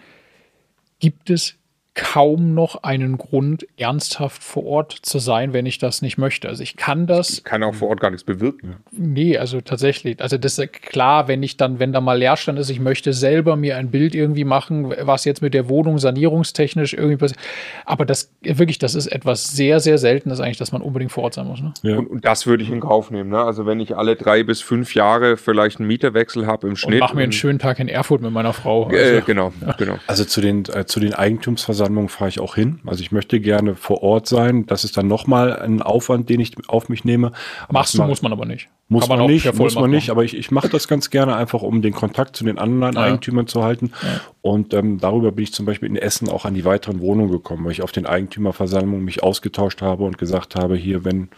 gibt 0.99 1.31
es 1.31 1.55
kaum 1.95 2.55
noch 2.55 2.83
einen 2.83 3.19
Grund, 3.19 3.67
ernsthaft 3.77 4.43
vor 4.43 4.65
Ort 4.67 4.99
zu 5.03 5.21
sein, 5.21 5.53
wenn 5.53 5.65
ich 5.65 5.79
das 5.79 6.03
nicht 6.03 6.19
möchte. 6.19 6.49
Also 6.49 6.61
ich 6.63 6.77
kann 6.77 7.07
das. 7.07 7.31
Ich 7.31 7.45
kann 7.45 7.63
auch 7.63 7.75
vor 7.75 7.89
Ort 7.89 8.01
gar 8.01 8.11
nichts 8.11 8.25
bewirken. 8.25 8.77
Nee, 8.91 9.39
also 9.39 9.61
tatsächlich. 9.61 10.21
Also 10.21 10.37
das 10.37 10.59
ist 10.59 10.73
klar, 10.73 11.29
wenn 11.29 11.45
ich 11.45 11.57
dann, 11.57 11.79
wenn 11.79 11.93
da 11.93 12.01
mal 12.01 12.19
Leerstand 12.19 12.59
ist, 12.59 12.69
ich 12.69 12.81
möchte 12.81 13.13
selber 13.13 13.55
mir 13.55 13.77
ein 13.77 13.93
Bild 13.93 14.17
irgendwie 14.17 14.43
machen, 14.43 14.93
was 15.03 15.25
jetzt 15.25 15.41
mit 15.41 15.55
der 15.55 15.69
Wohnung 15.69 15.99
sanierungstechnisch 15.99 16.95
irgendwie 16.95 17.17
passiert. 17.17 17.39
Aber 17.85 18.05
das 18.05 18.33
wirklich, 18.43 18.79
das 18.79 18.97
ist 18.97 19.07
etwas 19.07 19.53
sehr, 19.53 19.79
sehr 19.79 19.99
Seltenes 19.99 20.41
eigentlich, 20.41 20.59
dass 20.59 20.73
man 20.73 20.83
unbedingt 20.83 21.13
vor 21.13 21.23
Ort 21.23 21.35
sein 21.35 21.47
muss. 21.47 21.63
Ne? 21.63 21.75
Ja. 21.83 21.99
Und, 21.99 22.09
und, 22.09 22.25
das 22.25 22.49
würde 22.49 22.65
ich 22.65 22.71
in 22.71 22.81
Kauf 22.81 23.13
nehmen. 23.13 23.31
Ne? 23.31 23.39
Also 23.39 23.67
wenn 23.67 23.79
ich 23.79 23.97
alle 23.97 24.17
drei 24.17 24.43
bis 24.43 24.61
fünf 24.61 24.97
Jahre 24.97 25.37
vielleicht 25.37 25.79
einen 25.79 25.87
Mieterwechsel 25.87 26.49
habe 26.49 26.67
im 26.67 26.75
Schnitt. 26.75 26.95
Und 26.95 26.99
mach 26.99 27.15
mir 27.15 27.23
einen 27.23 27.31
schönen 27.33 27.61
Tag 27.61 27.79
in 27.79 27.87
Erfurt 27.87 28.21
mit 28.21 28.33
meiner 28.33 28.53
Frau. 28.53 28.91
Äh, 28.91 28.99
also, 28.99 29.15
äh, 29.15 29.21
genau, 29.21 29.53
ja. 29.65 29.73
genau. 29.79 29.99
Also 30.09 30.25
zu 30.25 30.41
den, 30.41 30.65
äh, 30.73 30.87
zu 30.87 30.99
den 30.99 31.15
Eigentumsversammlungen 31.15 31.84
Versammlung 31.85 32.09
fahre 32.09 32.31
ich 32.31 32.41
auch 32.41 32.55
hin. 32.55 32.81
Also 32.87 33.03
ich 33.03 33.13
möchte 33.13 33.41
gerne 33.41 33.75
vor 33.75 34.03
Ort 34.03 34.27
sein. 34.27 34.65
Das 34.67 34.85
ist 34.85 34.97
dann 34.97 35.07
nochmal 35.07 35.57
ein 35.57 35.83
Aufwand, 35.83 36.31
den 36.31 36.41
ich 36.41 36.53
auf 36.67 36.89
mich 36.89 37.05
nehme. 37.05 37.33
Machst 37.71 37.95
du, 37.95 38.03
muss 38.03 38.23
man 38.23 38.33
aber 38.33 38.47
nicht. 38.47 38.69
Muss 38.89 39.09
man, 39.09 39.19
man 39.19 39.29
nicht, 39.29 39.53
muss 39.55 39.75
man 39.75 39.91
nicht, 39.91 40.11
aber 40.11 40.25
ich, 40.25 40.37
ich 40.37 40.51
mache 40.51 40.69
das 40.69 40.89
ganz 40.89 41.11
gerne 41.11 41.37
einfach, 41.37 41.63
um 41.63 41.83
den 41.83 41.93
Kontakt 41.93 42.37
zu 42.37 42.45
den 42.45 42.59
anderen 42.59 42.95
ja. 42.95 43.03
Eigentümern 43.03 43.47
zu 43.47 43.63
halten. 43.63 43.93
Ja. 44.03 44.21
Und 44.41 44.73
ähm, 44.73 44.99
darüber 44.99 45.33
bin 45.33 45.45
ich 45.45 45.53
zum 45.53 45.67
Beispiel 45.67 45.89
in 45.89 45.97
Essen 45.97 46.29
auch 46.29 46.45
an 46.45 46.55
die 46.55 46.65
weiteren 46.65 47.01
Wohnungen 47.01 47.31
gekommen, 47.31 47.65
weil 47.65 47.73
ich 47.73 47.83
auf 47.83 47.93
den 47.93 48.07
Eigentümerversammlungen 48.07 49.05
mich 49.05 49.23
ausgetauscht 49.23 49.83
habe 49.83 50.05
und 50.05 50.17
gesagt 50.17 50.55
habe, 50.55 50.77
hier, 50.77 51.05
wenn, 51.05 51.29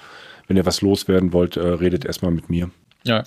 wenn 0.46 0.56
ihr 0.56 0.66
was 0.66 0.80
loswerden 0.80 1.32
wollt, 1.32 1.56
äh, 1.56 1.60
redet 1.60 2.04
erstmal 2.04 2.30
mit 2.30 2.50
mir. 2.50 2.70
Ja. 3.04 3.24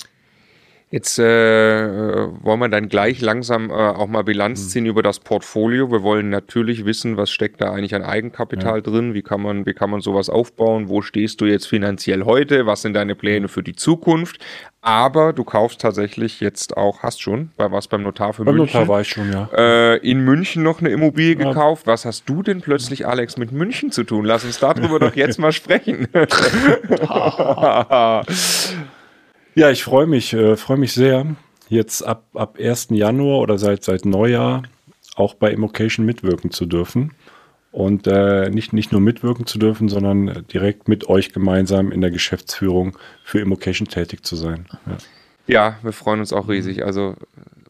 Jetzt 0.91 1.19
äh, 1.19 1.23
wollen 1.23 2.59
wir 2.59 2.67
dann 2.67 2.89
gleich 2.89 3.21
langsam 3.21 3.69
äh, 3.69 3.73
auch 3.73 4.07
mal 4.07 4.23
Bilanz 4.23 4.63
mhm. 4.63 4.69
ziehen 4.69 4.83
mhm. 4.85 4.89
über 4.89 5.03
das 5.03 5.19
Portfolio. 5.19 5.91
Wir 5.91 6.01
wollen 6.01 6.29
natürlich 6.29 6.83
wissen, 6.83 7.15
was 7.15 7.29
steckt 7.29 7.61
da 7.61 7.71
eigentlich 7.71 7.93
an 7.93 8.01
Eigenkapital 8.01 8.77
ja. 8.77 8.81
drin, 8.81 9.13
wie 9.13 9.21
kann 9.21 9.39
man, 9.39 9.67
wie 9.67 9.73
kann 9.73 9.91
man 9.91 10.01
sowas 10.01 10.31
aufbauen, 10.31 10.89
wo 10.89 11.03
stehst 11.03 11.41
du 11.41 11.45
jetzt 11.45 11.67
finanziell 11.67 12.25
heute, 12.25 12.65
was 12.65 12.81
sind 12.81 12.95
deine 12.95 13.13
Pläne 13.13 13.41
mhm. 13.41 13.49
für 13.49 13.61
die 13.61 13.75
Zukunft. 13.75 14.43
Aber 14.81 15.31
du 15.31 15.43
kaufst 15.43 15.79
tatsächlich 15.79 16.39
jetzt 16.39 16.75
auch, 16.75 17.03
hast 17.03 17.21
schon, 17.21 17.51
bei 17.55 17.71
was 17.71 17.87
beim 17.87 18.01
Notar 18.01 18.33
für 18.33 18.43
beim 18.43 18.55
München. 18.55 18.79
Notar 18.79 18.91
war 18.91 19.01
ich 19.01 19.09
schon, 19.09 19.31
ja. 19.31 19.47
Äh, 19.55 19.97
in 19.97 20.21
München 20.21 20.63
noch 20.63 20.79
eine 20.79 20.89
Immobilie 20.89 21.37
ja. 21.37 21.49
gekauft. 21.49 21.85
Was 21.85 22.05
hast 22.05 22.27
du 22.27 22.41
denn 22.41 22.61
plötzlich, 22.61 23.05
Alex, 23.05 23.37
mit 23.37 23.51
München 23.51 23.91
zu 23.91 24.05
tun? 24.05 24.25
Lass 24.25 24.43
uns 24.43 24.57
darüber 24.57 24.97
doch 24.97 25.15
jetzt 25.15 25.37
mal 25.39 25.51
sprechen. 25.51 26.07
Ja, 29.59 29.69
ich 29.69 29.83
freue 29.83 30.07
mich, 30.07 30.31
äh, 30.31 30.55
freue 30.55 30.77
mich 30.77 30.93
sehr, 30.93 31.35
jetzt 31.67 32.01
ab, 32.01 32.23
ab 32.33 32.57
1. 32.57 32.91
Januar 32.91 33.39
oder 33.39 33.57
seit, 33.57 33.83
seit 33.83 34.05
Neujahr 34.05 34.63
auch 35.17 35.33
bei 35.33 35.51
Immocation 35.51 36.05
mitwirken 36.05 36.51
zu 36.51 36.65
dürfen. 36.65 37.11
Und 37.73 38.07
äh, 38.07 38.49
nicht, 38.51 38.71
nicht 38.71 38.93
nur 38.93 39.01
mitwirken 39.01 39.45
zu 39.47 39.59
dürfen, 39.59 39.89
sondern 39.89 40.45
direkt 40.53 40.87
mit 40.87 41.09
euch 41.09 41.33
gemeinsam 41.33 41.91
in 41.91 41.99
der 41.99 42.09
Geschäftsführung 42.09 42.97
für 43.25 43.41
Immocation 43.41 43.89
tätig 43.89 44.23
zu 44.23 44.37
sein. 44.37 44.65
Ja. 44.85 44.97
Ja, 45.47 45.77
wir 45.83 45.91
freuen 45.91 46.21
uns 46.21 46.31
auch 46.31 46.47
riesig. 46.47 46.85
Also 46.85 47.15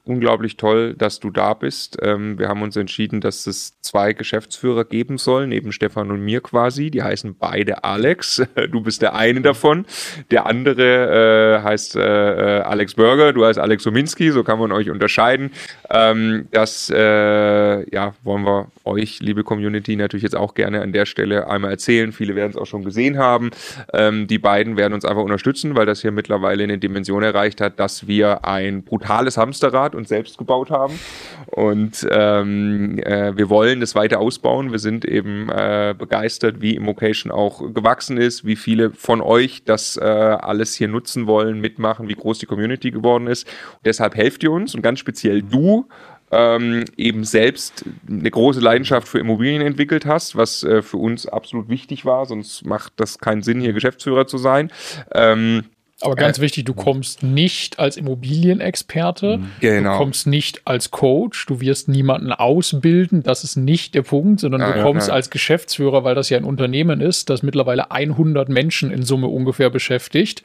unglaublich 0.10 0.58
toll, 0.58 0.96
dass 0.96 1.20
du 1.20 1.30
da 1.30 1.54
bist. 1.54 1.98
Ähm, 2.02 2.40
wir 2.40 2.48
haben 2.48 2.64
uns 2.64 2.76
entschieden, 2.76 3.22
dass 3.22 3.46
es 3.46 3.80
zwei 3.82 4.14
Geschäftsführer 4.14 4.84
geben 4.84 5.20
soll, 5.20 5.46
neben 5.46 5.72
Stefan 5.72 6.10
und 6.10 6.22
mir 6.22 6.42
quasi. 6.42 6.90
Die 6.90 7.04
heißen 7.04 7.36
beide 7.38 7.84
Alex. 7.84 8.42
Du 8.72 8.82
bist 8.82 9.02
der 9.02 9.16
eine 9.16 9.42
davon. 9.42 9.86
Der 10.32 10.46
andere 10.46 11.60
äh, 11.60 11.64
heißt 11.64 11.96
äh, 11.96 12.00
Alex 12.02 12.96
Burger, 12.96 13.32
du 13.34 13.46
heißt 13.46 13.58
Alex 13.58 13.84
Sominski, 13.84 14.32
so 14.32 14.44
kann 14.44 14.60
man 14.60 14.72
euch 14.72 14.90
unterscheiden. 14.90 15.52
Ähm, 15.90 16.48
das 16.52 16.92
äh, 16.94 17.90
ja, 17.94 18.14
wollen 18.24 18.44
wir 18.44 18.68
euch, 18.84 19.20
liebe 19.22 19.44
Community, 19.44 19.96
natürlich 19.96 20.24
jetzt 20.24 20.36
auch 20.36 20.56
gerne 20.56 20.82
an 20.82 20.92
der 20.92 21.06
Stelle 21.06 21.48
einmal 21.48 21.72
erzählen. 21.72 22.12
Viele 22.12 22.36
werden 22.36 22.52
es 22.52 22.58
auch 22.58 22.66
schon 22.66 22.84
gesehen 22.84 23.18
haben. 23.18 23.52
Ähm, 23.94 24.28
die 24.28 24.40
beiden 24.40 24.78
werden 24.78 24.94
uns 24.94 25.06
einfach 25.06 25.24
unterstützen, 25.24 25.76
weil 25.76 25.86
das 25.86 26.02
hier 26.02 26.12
mittlerweile 26.12 26.64
eine 26.64 26.78
Dimension 26.78 27.24
erreicht 27.24 27.62
hat, 27.62 27.80
dass 27.80 28.08
wir 28.08 28.46
ein 28.46 28.84
brutales 28.84 29.38
Hamsterrad 29.38 29.96
uns 30.00 30.10
selbst 30.10 30.38
gebaut 30.38 30.72
haben. 30.72 31.00
Und 31.46 32.08
ähm, 32.10 33.00
äh, 33.00 33.38
wir 33.38 33.50
wollen 33.50 33.80
das 33.80 33.96
weiter 33.96 34.20
ausbauen. 34.20 34.72
Wir 34.72 34.80
sind 34.80 35.06
eben 35.06 35.50
äh, 35.50 35.94
begeistert, 35.98 36.62
wie 36.62 36.76
Immocation 36.76 37.32
auch 37.32 37.74
gewachsen 37.74 38.18
ist, 38.18 38.46
wie 38.46 38.56
viele 38.56 38.92
von 38.92 39.22
euch 39.22 39.64
das 39.64 39.98
äh, 39.98 40.04
alles 40.04 40.76
hier 40.76 40.88
nutzen 40.88 41.28
wollen, 41.28 41.62
mitmachen, 41.62 42.08
wie 42.08 42.16
groß 42.16 42.40
die 42.40 42.46
Community 42.46 42.92
geworden 42.92 43.28
ist. 43.28 43.48
Und 43.48 43.86
deshalb 43.86 44.16
helft 44.16 44.44
ihr 44.44 44.52
uns 44.52 44.74
und 44.74 44.82
ganz 44.82 45.00
speziell 45.00 45.42
du 45.42 45.88
ähm, 46.32 46.86
eben 46.98 47.24
selbst 47.24 47.86
eine 48.08 48.30
große 48.30 48.60
Leidenschaft 48.60 49.08
für 49.08 49.20
Immobilien 49.20 49.62
entwickelt 49.62 50.06
hast, 50.06 50.36
was 50.36 50.64
äh, 50.64 50.82
für 50.82 50.98
uns 50.98 51.26
absolut 51.26 51.70
wichtig 51.70 52.06
war, 52.06 52.26
sonst 52.26 52.66
macht 52.66 52.94
das 52.98 53.18
keinen 53.18 53.42
Sinn, 53.42 53.62
hier 53.62 53.74
Geschäftsführer 53.74 54.28
zu 54.28 54.38
sein. 54.38 54.72
Ähm, 55.14 55.66
aber 56.02 56.16
ganz 56.16 56.40
äh, 56.40 56.42
wichtig, 56.42 56.66
du 56.66 56.74
kommst 56.74 57.24
nicht 57.24 57.80
als 57.80 57.98
Immobilienexperte, 57.98 59.38
mhm. 59.38 59.52
genau. 59.60 59.92
du 59.92 59.98
kommst 59.98 60.28
nicht 60.28 60.62
als 60.66 60.92
Coach, 60.92 61.46
du 61.46 61.60
wirst 61.60 61.90
niemanden 61.90 62.32
ausbilden, 62.32 63.24
das 63.24 63.44
ist 63.44 63.58
nicht 63.58 63.96
der 63.96 64.04
Punkt, 64.04 64.40
sondern 64.40 64.62
ja, 64.62 64.72
du 64.72 64.82
kommst 64.84 65.08
ja, 65.08 65.14
ja. 65.14 65.16
als 65.16 65.30
Geschäftsführer, 65.30 66.04
weil 66.04 66.16
das 66.16 66.30
ja 66.30 66.38
ein 66.38 66.46
Unternehmen 66.46 67.02
ist, 67.02 67.30
das 67.30 67.44
mittlerweile 67.44 67.92
100 67.92 68.50
Menschen 68.50 68.92
in 68.92 69.04
Summe 69.04 69.28
ungefähr 69.28 69.70
beschäftigt. 69.70 70.44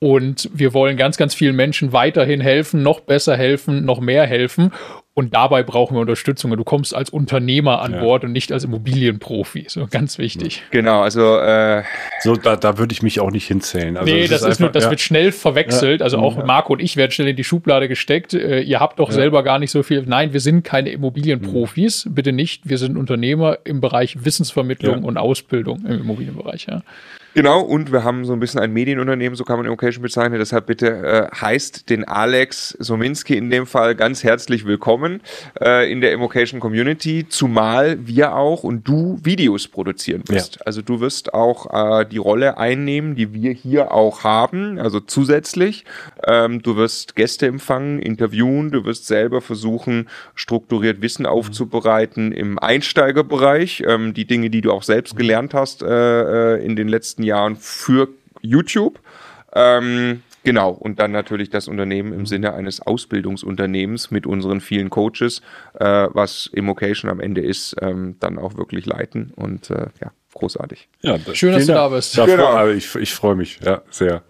Und 0.00 0.48
wir 0.54 0.74
wollen 0.74 0.96
ganz, 0.96 1.16
ganz 1.16 1.34
vielen 1.34 1.56
Menschen 1.56 1.92
weiterhin 1.92 2.40
helfen, 2.40 2.82
noch 2.84 3.00
besser 3.00 3.36
helfen, 3.36 3.84
noch 3.84 3.98
mehr 4.00 4.26
helfen. 4.26 4.72
Und 5.18 5.34
dabei 5.34 5.64
brauchen 5.64 5.96
wir 5.96 6.00
Unterstützung. 6.00 6.56
Du 6.56 6.62
kommst 6.62 6.94
als 6.94 7.10
Unternehmer 7.10 7.82
an 7.82 7.94
ja. 7.94 7.98
Bord 7.98 8.22
und 8.22 8.30
nicht 8.30 8.52
als 8.52 8.62
Immobilienprofi. 8.62 9.64
So 9.66 9.88
ganz 9.90 10.16
wichtig. 10.18 10.62
Genau, 10.70 11.00
also 11.00 11.38
äh, 11.38 11.82
so 12.20 12.36
da, 12.36 12.54
da 12.54 12.78
würde 12.78 12.92
ich 12.92 13.02
mich 13.02 13.18
auch 13.18 13.32
nicht 13.32 13.48
hinzählen. 13.48 13.96
Also 13.96 14.12
nee, 14.12 14.28
das, 14.28 14.30
das 14.30 14.40
ist, 14.42 14.46
einfach, 14.46 14.60
nur, 14.60 14.70
das 14.70 14.84
ja. 14.84 14.90
wird 14.90 15.00
schnell 15.00 15.32
verwechselt. 15.32 16.02
Also 16.02 16.18
auch 16.18 16.44
Marco 16.44 16.74
und 16.74 16.78
ich 16.78 16.96
werden 16.96 17.10
schnell 17.10 17.26
in 17.26 17.34
die 17.34 17.42
Schublade 17.42 17.88
gesteckt. 17.88 18.32
Äh, 18.32 18.60
ihr 18.60 18.78
habt 18.78 19.00
doch 19.00 19.10
selber 19.10 19.42
gar 19.42 19.58
nicht 19.58 19.72
so 19.72 19.82
viel. 19.82 20.04
Nein, 20.06 20.32
wir 20.32 20.38
sind 20.38 20.62
keine 20.62 20.90
Immobilienprofis. 20.90 22.06
Mhm. 22.06 22.14
Bitte 22.14 22.30
nicht. 22.30 22.68
Wir 22.68 22.78
sind 22.78 22.96
Unternehmer 22.96 23.58
im 23.64 23.80
Bereich 23.80 24.24
Wissensvermittlung 24.24 25.02
und 25.02 25.16
Ausbildung 25.16 25.84
im 25.84 26.02
Immobilienbereich. 26.02 26.68
Ja. 26.70 26.82
Genau, 27.34 27.60
und 27.60 27.92
wir 27.92 28.04
haben 28.04 28.24
so 28.24 28.32
ein 28.32 28.40
bisschen 28.40 28.60
ein 28.60 28.72
Medienunternehmen, 28.72 29.36
so 29.36 29.44
kann 29.44 29.58
man 29.58 29.66
Immocation 29.66 30.02
bezeichnen. 30.02 30.38
Deshalb 30.38 30.66
bitte 30.66 30.88
äh, 30.88 31.36
heißt 31.36 31.90
den 31.90 32.04
Alex 32.04 32.70
Sominski 32.80 33.36
in 33.36 33.50
dem 33.50 33.66
Fall 33.66 33.94
ganz 33.94 34.24
herzlich 34.24 34.64
willkommen 34.64 35.20
äh, 35.60 35.90
in 35.92 36.00
der 36.00 36.12
Immocation 36.12 36.58
Community, 36.58 37.26
zumal 37.28 37.98
wir 38.06 38.34
auch 38.34 38.64
und 38.64 38.88
du 38.88 39.20
Videos 39.22 39.68
produzieren 39.68 40.22
wirst. 40.26 40.56
Ja. 40.56 40.62
Also 40.64 40.82
du 40.82 41.00
wirst 41.00 41.34
auch 41.34 42.00
äh, 42.00 42.06
die 42.06 42.16
Rolle 42.16 42.56
einnehmen, 42.56 43.14
die 43.14 43.32
wir 43.34 43.52
hier 43.52 43.92
auch 43.92 44.24
haben, 44.24 44.78
also 44.78 44.98
zusätzlich. 44.98 45.84
Ähm, 46.26 46.62
du 46.62 46.76
wirst 46.76 47.14
Gäste 47.14 47.46
empfangen, 47.46 48.00
interviewen, 48.00 48.70
du 48.70 48.84
wirst 48.84 49.06
selber 49.06 49.42
versuchen, 49.42 50.08
strukturiert 50.34 51.02
Wissen 51.02 51.22
mhm. 51.22 51.28
aufzubereiten 51.28 52.32
im 52.32 52.58
Einsteigerbereich, 52.58 53.84
ähm, 53.86 54.14
die 54.14 54.24
Dinge, 54.24 54.50
die 54.50 54.62
du 54.62 54.72
auch 54.72 54.82
selbst 54.82 55.16
gelernt 55.16 55.54
hast 55.54 55.82
äh, 55.82 56.56
äh 56.56 56.64
in 56.64 56.74
den 56.74 56.88
letzten 56.88 57.17
Jahren 57.22 57.56
für 57.56 58.08
YouTube. 58.40 59.00
Ähm, 59.54 60.22
genau, 60.44 60.70
und 60.70 61.00
dann 61.00 61.12
natürlich 61.12 61.50
das 61.50 61.68
Unternehmen 61.68 62.12
im 62.12 62.26
Sinne 62.26 62.54
eines 62.54 62.80
Ausbildungsunternehmens 62.80 64.10
mit 64.10 64.26
unseren 64.26 64.60
vielen 64.60 64.90
Coaches, 64.90 65.42
äh, 65.78 66.08
was 66.12 66.48
Immocation 66.52 67.10
am 67.10 67.20
Ende 67.20 67.40
ist, 67.40 67.76
ähm, 67.80 68.16
dann 68.20 68.38
auch 68.38 68.56
wirklich 68.56 68.86
leiten 68.86 69.32
und 69.34 69.70
äh, 69.70 69.86
ja, 70.00 70.12
großartig. 70.34 70.88
Ja, 71.02 71.18
Schön, 71.32 71.52
dass 71.52 71.66
du 71.66 71.72
da 71.72 71.88
bist. 71.88 72.14
Genau. 72.16 72.68
ich, 72.68 72.94
ich 72.94 73.14
freue 73.14 73.36
mich, 73.36 73.58
ja, 73.64 73.82
sehr. 73.90 74.22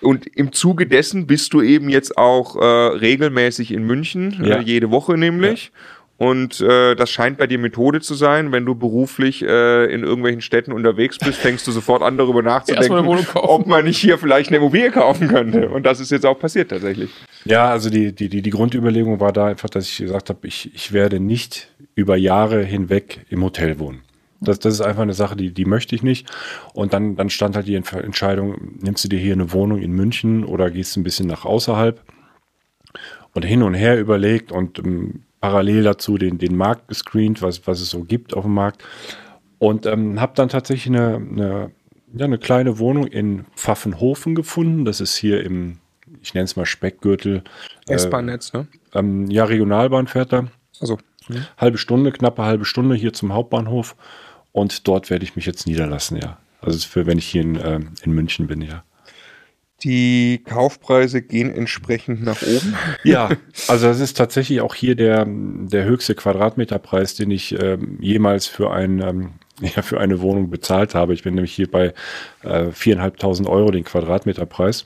Und 0.00 0.26
im 0.26 0.52
Zuge 0.52 0.86
dessen 0.86 1.26
bist 1.26 1.52
du 1.54 1.62
eben 1.62 1.88
jetzt 1.88 2.18
auch 2.18 2.56
äh, 2.56 2.64
regelmäßig 2.64 3.72
in 3.72 3.84
München, 3.84 4.42
ja. 4.44 4.56
äh, 4.56 4.60
jede 4.60 4.90
Woche 4.90 5.16
nämlich. 5.16 5.66
Ja. 5.66 6.01
Und 6.22 6.60
äh, 6.60 6.94
das 6.94 7.10
scheint 7.10 7.36
bei 7.36 7.48
dir 7.48 7.58
Methode 7.58 8.00
zu 8.00 8.14
sein. 8.14 8.52
Wenn 8.52 8.64
du 8.64 8.76
beruflich 8.76 9.42
äh, 9.42 9.92
in 9.92 10.04
irgendwelchen 10.04 10.40
Städten 10.40 10.70
unterwegs 10.70 11.18
bist, 11.18 11.40
fängst 11.40 11.66
du 11.66 11.72
sofort 11.72 12.00
an, 12.00 12.16
darüber 12.16 12.42
nachzudenken, 12.44 13.26
ob 13.34 13.66
man 13.66 13.84
nicht 13.84 13.98
hier 13.98 14.18
vielleicht 14.18 14.50
eine 14.50 14.58
Immobilie 14.58 14.92
kaufen 14.92 15.26
könnte. 15.26 15.68
Und 15.68 15.84
das 15.84 15.98
ist 15.98 16.12
jetzt 16.12 16.24
auch 16.24 16.38
passiert 16.38 16.70
tatsächlich. 16.70 17.10
Ja, 17.44 17.70
also 17.70 17.90
die, 17.90 18.14
die, 18.14 18.28
die, 18.28 18.40
die 18.40 18.50
Grundüberlegung 18.50 19.18
war 19.18 19.32
da 19.32 19.46
einfach, 19.46 19.68
dass 19.68 19.88
ich 19.88 19.96
gesagt 19.96 20.28
habe, 20.28 20.46
ich, 20.46 20.72
ich 20.72 20.92
werde 20.92 21.18
nicht 21.18 21.74
über 21.96 22.16
Jahre 22.16 22.62
hinweg 22.62 23.26
im 23.28 23.42
Hotel 23.42 23.80
wohnen. 23.80 24.02
Das, 24.40 24.60
das 24.60 24.74
ist 24.74 24.80
einfach 24.80 25.02
eine 25.02 25.14
Sache, 25.14 25.34
die, 25.34 25.52
die 25.52 25.64
möchte 25.64 25.96
ich 25.96 26.04
nicht. 26.04 26.30
Und 26.72 26.92
dann, 26.92 27.16
dann 27.16 27.30
stand 27.30 27.56
halt 27.56 27.66
die 27.66 27.74
Entscheidung, 27.74 28.76
nimmst 28.80 29.02
du 29.02 29.08
dir 29.08 29.18
hier 29.18 29.32
eine 29.32 29.52
Wohnung 29.52 29.82
in 29.82 29.90
München 29.90 30.44
oder 30.44 30.70
gehst 30.70 30.96
ein 30.96 31.02
bisschen 31.02 31.26
nach 31.26 31.44
außerhalb? 31.44 32.00
und 33.34 33.44
hin 33.44 33.62
und 33.62 33.74
her 33.74 33.98
überlegt 33.98 34.52
und 34.52 34.78
ähm, 34.78 35.22
parallel 35.42 35.82
dazu 35.82 36.16
den, 36.16 36.38
den 36.38 36.56
Markt 36.56 36.88
gescreent, 36.88 37.42
was, 37.42 37.66
was 37.66 37.80
es 37.80 37.90
so 37.90 38.04
gibt 38.04 38.32
auf 38.32 38.44
dem 38.44 38.54
Markt. 38.54 38.82
Und 39.58 39.86
ähm, 39.86 40.20
habe 40.20 40.32
dann 40.36 40.48
tatsächlich 40.48 40.94
eine, 40.94 41.16
eine, 41.16 41.70
ja, 42.14 42.24
eine 42.24 42.38
kleine 42.38 42.78
Wohnung 42.78 43.06
in 43.06 43.44
Pfaffenhofen 43.56 44.34
gefunden. 44.34 44.84
Das 44.84 45.00
ist 45.00 45.16
hier 45.16 45.44
im, 45.44 45.78
ich 46.22 46.32
nenne 46.32 46.44
es 46.44 46.56
mal 46.56 46.64
Speckgürtel. 46.64 47.42
Äh, 47.88 47.94
S-Bahn-Netz, 47.94 48.52
ne? 48.52 48.68
Ähm, 48.94 49.28
ja, 49.30 49.44
Regionalbahn 49.44 50.06
fährt 50.06 50.32
da. 50.32 50.46
Also. 50.80 50.98
Mhm. 51.28 51.44
Halbe 51.58 51.78
Stunde, 51.78 52.12
knappe 52.12 52.42
halbe 52.42 52.64
Stunde 52.64 52.94
hier 52.94 53.12
zum 53.12 53.32
Hauptbahnhof. 53.32 53.96
Und 54.52 54.86
dort 54.86 55.10
werde 55.10 55.24
ich 55.24 55.34
mich 55.34 55.46
jetzt 55.46 55.66
niederlassen, 55.66 56.18
ja. 56.18 56.38
Also 56.60 56.86
für 56.86 57.06
wenn 57.06 57.18
ich 57.18 57.26
hier 57.26 57.42
in, 57.42 57.56
äh, 57.56 57.80
in 58.04 58.12
München 58.12 58.46
bin, 58.46 58.62
ja. 58.62 58.84
Die 59.84 60.42
Kaufpreise 60.44 61.22
gehen 61.22 61.52
entsprechend 61.52 62.22
nach 62.22 62.42
oben. 62.42 62.74
Ja, 63.04 63.30
also 63.68 63.86
das 63.86 64.00
ist 64.00 64.16
tatsächlich 64.16 64.60
auch 64.60 64.74
hier 64.74 64.94
der, 64.94 65.26
der 65.26 65.84
höchste 65.84 66.14
Quadratmeterpreis, 66.14 67.14
den 67.14 67.30
ich 67.30 67.60
ähm, 67.60 67.98
jemals 68.00 68.46
für 68.46 68.70
ein 68.70 69.00
ähm, 69.00 69.30
ja, 69.60 69.82
für 69.82 70.00
eine 70.00 70.20
Wohnung 70.20 70.50
bezahlt 70.50 70.94
habe. 70.94 71.14
Ich 71.14 71.22
bin 71.22 71.34
nämlich 71.34 71.52
hier 71.52 71.70
bei 71.70 71.94
äh, 72.42 72.66
4.500 72.68 73.48
Euro 73.48 73.70
den 73.70 73.84
Quadratmeterpreis. 73.84 74.84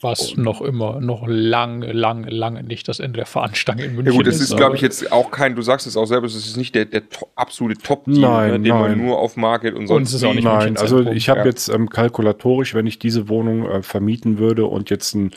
Was 0.00 0.32
und 0.32 0.44
noch 0.44 0.60
immer, 0.60 1.00
noch 1.00 1.24
lange, 1.26 1.90
lange, 1.92 2.30
lange 2.30 2.62
nicht 2.62 2.86
das 2.86 3.00
Ende 3.00 3.16
der 3.16 3.26
Fahnenstange 3.26 3.84
in 3.84 3.96
München 3.96 4.06
ist. 4.06 4.12
Ja 4.12 4.18
gut, 4.18 4.26
das 4.28 4.36
ist, 4.36 4.50
ist 4.50 4.56
glaube 4.56 4.76
ich, 4.76 4.80
jetzt 4.82 5.10
auch 5.10 5.32
kein, 5.32 5.56
du 5.56 5.62
sagst 5.62 5.88
es 5.88 5.96
auch 5.96 6.06
selber, 6.06 6.26
es 6.26 6.36
ist 6.36 6.56
nicht 6.56 6.76
der, 6.76 6.84
der 6.84 7.08
to 7.08 7.26
absolute 7.34 7.80
Top-Deal, 7.82 8.20
ne, 8.20 8.52
den 8.60 8.62
nein. 8.62 8.80
man 8.80 8.98
nur 8.98 9.18
auf 9.18 9.36
Market 9.36 9.74
und 9.74 9.88
sonst. 9.88 10.12
Und 10.12 10.16
ist 10.16 10.24
auch 10.24 10.34
nicht 10.34 10.44
nein, 10.44 10.76
also 10.76 11.00
ich 11.00 11.28
habe 11.28 11.40
ja. 11.40 11.46
jetzt 11.46 11.68
ähm, 11.68 11.90
kalkulatorisch, 11.90 12.74
wenn 12.74 12.86
ich 12.86 13.00
diese 13.00 13.28
Wohnung 13.28 13.68
äh, 13.68 13.82
vermieten 13.82 14.38
würde 14.38 14.66
und 14.66 14.88
jetzt 14.88 15.14
ein, 15.14 15.32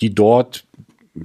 die 0.00 0.14
dort 0.14 0.64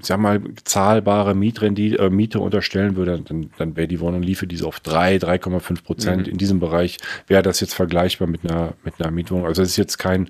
sag 0.01 0.19
mal, 0.19 0.41
zahlbare 0.63 1.35
Mietrendite, 1.35 1.99
äh, 1.99 2.09
Miete 2.09 2.39
unterstellen 2.39 2.95
würde, 2.95 3.21
dann, 3.21 3.49
dann 3.57 3.75
wäre 3.75 3.87
die 3.87 3.99
Wohnung, 3.99 4.21
liefe 4.21 4.47
diese 4.47 4.65
auf 4.65 4.79
3, 4.79 5.17
3,5 5.17 5.83
Prozent. 5.83 6.27
Mhm. 6.27 6.33
In 6.33 6.37
diesem 6.37 6.59
Bereich 6.59 6.97
wäre 7.27 7.43
das 7.43 7.59
jetzt 7.59 7.73
vergleichbar 7.73 8.27
mit 8.27 8.43
einer, 8.43 8.73
mit 8.83 8.95
einer 8.99 9.11
Mietwohnung. 9.11 9.45
Also 9.45 9.61
es 9.61 9.69
ist 9.69 9.77
jetzt 9.77 9.97
kein, 9.97 10.29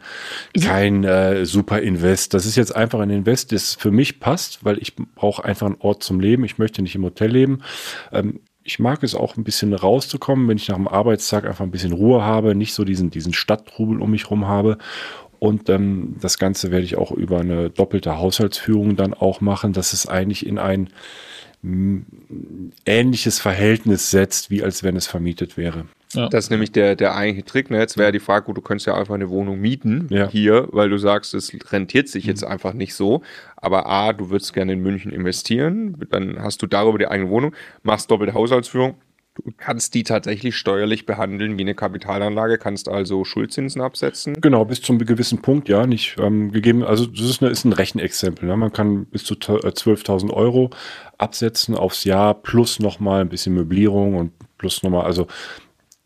kein 0.60 1.04
äh, 1.04 1.46
super 1.46 1.80
Invest. 1.80 2.34
Das 2.34 2.46
ist 2.46 2.56
jetzt 2.56 2.76
einfach 2.76 3.00
ein 3.00 3.10
Invest, 3.10 3.52
das 3.52 3.76
für 3.76 3.92
mich 3.92 4.20
passt, 4.20 4.66
weil 4.66 4.78
ich 4.80 4.96
brauche 4.96 5.46
einfach 5.46 5.68
einen 5.68 5.78
Ort 5.80 6.04
zum 6.04 6.20
Leben. 6.20 6.44
Ich 6.44 6.58
möchte 6.58 6.82
nicht 6.82 6.96
im 6.96 7.04
Hotel 7.04 7.32
leben. 7.32 7.62
Ähm, 8.12 8.40
ich 8.64 8.80
mag 8.80 9.04
es 9.04 9.16
auch 9.16 9.38
ein 9.38 9.44
bisschen 9.44 9.74
rauszukommen, 9.74 10.48
wenn 10.48 10.58
ich 10.58 10.68
nach 10.68 10.76
dem 10.76 10.88
Arbeitstag 10.88 11.46
einfach 11.46 11.66
ein 11.66 11.72
bisschen 11.72 11.94
Ruhe 11.94 12.24
habe, 12.24 12.54
nicht 12.54 12.74
so 12.74 12.84
diesen, 12.84 13.10
diesen 13.10 13.34
Stadttrubel 13.34 14.02
um 14.02 14.12
mich 14.12 14.30
rum 14.30 14.48
habe. 14.48 14.78
Und 15.44 15.70
ähm, 15.70 16.18
das 16.22 16.38
Ganze 16.38 16.70
werde 16.70 16.86
ich 16.86 16.98
auch 17.00 17.12
über 17.12 17.40
eine 17.40 17.72
doppelte 17.72 18.20
Haushaltsführung 18.20 18.96
dann 18.96 19.16
auch 19.16 19.42
machen, 19.42 19.74
dass 19.74 19.92
es 19.92 20.06
eigentlich 20.06 20.46
in 20.46 20.60
ein 20.60 20.92
ähnliches 22.86 23.40
Verhältnis 23.40 24.12
setzt, 24.12 24.52
wie 24.52 24.62
als 24.64 24.84
wenn 24.84 24.96
es 24.96 25.08
vermietet 25.08 25.58
wäre. 25.58 25.86
Ja. 26.14 26.30
Das 26.30 26.46
ist 26.46 26.50
nämlich 26.52 26.72
der, 26.72 26.96
der 26.96 27.16
eigentliche 27.16 27.46
Trick. 27.46 27.72
Ne? 27.72 27.80
Jetzt 27.80 27.98
wäre 27.98 28.12
die 28.12 28.20
Frage, 28.20 28.46
gut, 28.46 28.58
du 28.58 28.62
könntest 28.62 28.86
ja 28.86 28.94
einfach 28.96 29.16
eine 29.16 29.30
Wohnung 29.30 29.60
mieten 29.60 30.08
ja. 30.12 30.30
hier, 30.30 30.68
weil 30.72 30.90
du 30.90 30.98
sagst, 31.00 31.34
es 31.34 31.52
rentiert 31.72 32.08
sich 32.08 32.26
jetzt 32.26 32.44
mhm. 32.44 32.52
einfach 32.52 32.74
nicht 32.74 32.94
so. 32.94 33.24
Aber 33.56 33.88
A, 33.88 34.14
du 34.14 34.30
würdest 34.30 34.54
gerne 34.54 34.74
in 34.74 34.82
München 34.82 35.12
investieren, 35.12 35.98
dann 36.12 36.40
hast 36.40 36.62
du 36.62 36.68
darüber 36.68 37.00
die 37.00 37.08
eigene 37.08 37.32
Wohnung, 37.32 37.56
machst 37.82 38.12
doppelte 38.12 38.36
Haushaltsführung, 38.36 38.96
Du 39.36 39.52
kannst 39.56 39.94
die 39.94 40.04
tatsächlich 40.04 40.58
steuerlich 40.58 41.06
behandeln 41.06 41.58
wie 41.58 41.62
eine 41.62 41.74
Kapitalanlage, 41.74 42.58
kannst 42.58 42.90
also 42.90 43.24
Schuldzinsen 43.24 43.82
absetzen. 43.82 44.34
Genau, 44.42 44.66
bis 44.66 44.82
zu 44.82 44.92
einem 44.92 45.06
gewissen 45.06 45.42
Punkt, 45.42 45.70
ja, 45.70 45.88
nicht 45.88 46.18
ähm, 46.20 46.52
gegeben. 46.52 46.84
Also 46.84 47.06
das 47.06 47.22
ist, 47.22 47.42
eine, 47.42 47.50
ist 47.50 47.64
ein 47.64 47.72
Rechenexempel. 47.72 48.48
Ne? 48.48 48.58
Man 48.58 48.74
kann 48.74 49.06
bis 49.06 49.24
zu 49.24 49.36
12.000 49.36 50.30
äh, 50.30 50.34
Euro 50.34 50.72
absetzen 51.18 51.76
aufs 51.76 52.04
Jahr 52.04 52.34
plus 52.34 52.80
nochmal 52.80 53.22
ein 53.22 53.30
bisschen 53.30 53.54
Möblierung 53.54 54.16
und 54.16 54.34
plus 54.58 54.84
nochmal, 54.84 55.06
also 55.06 55.28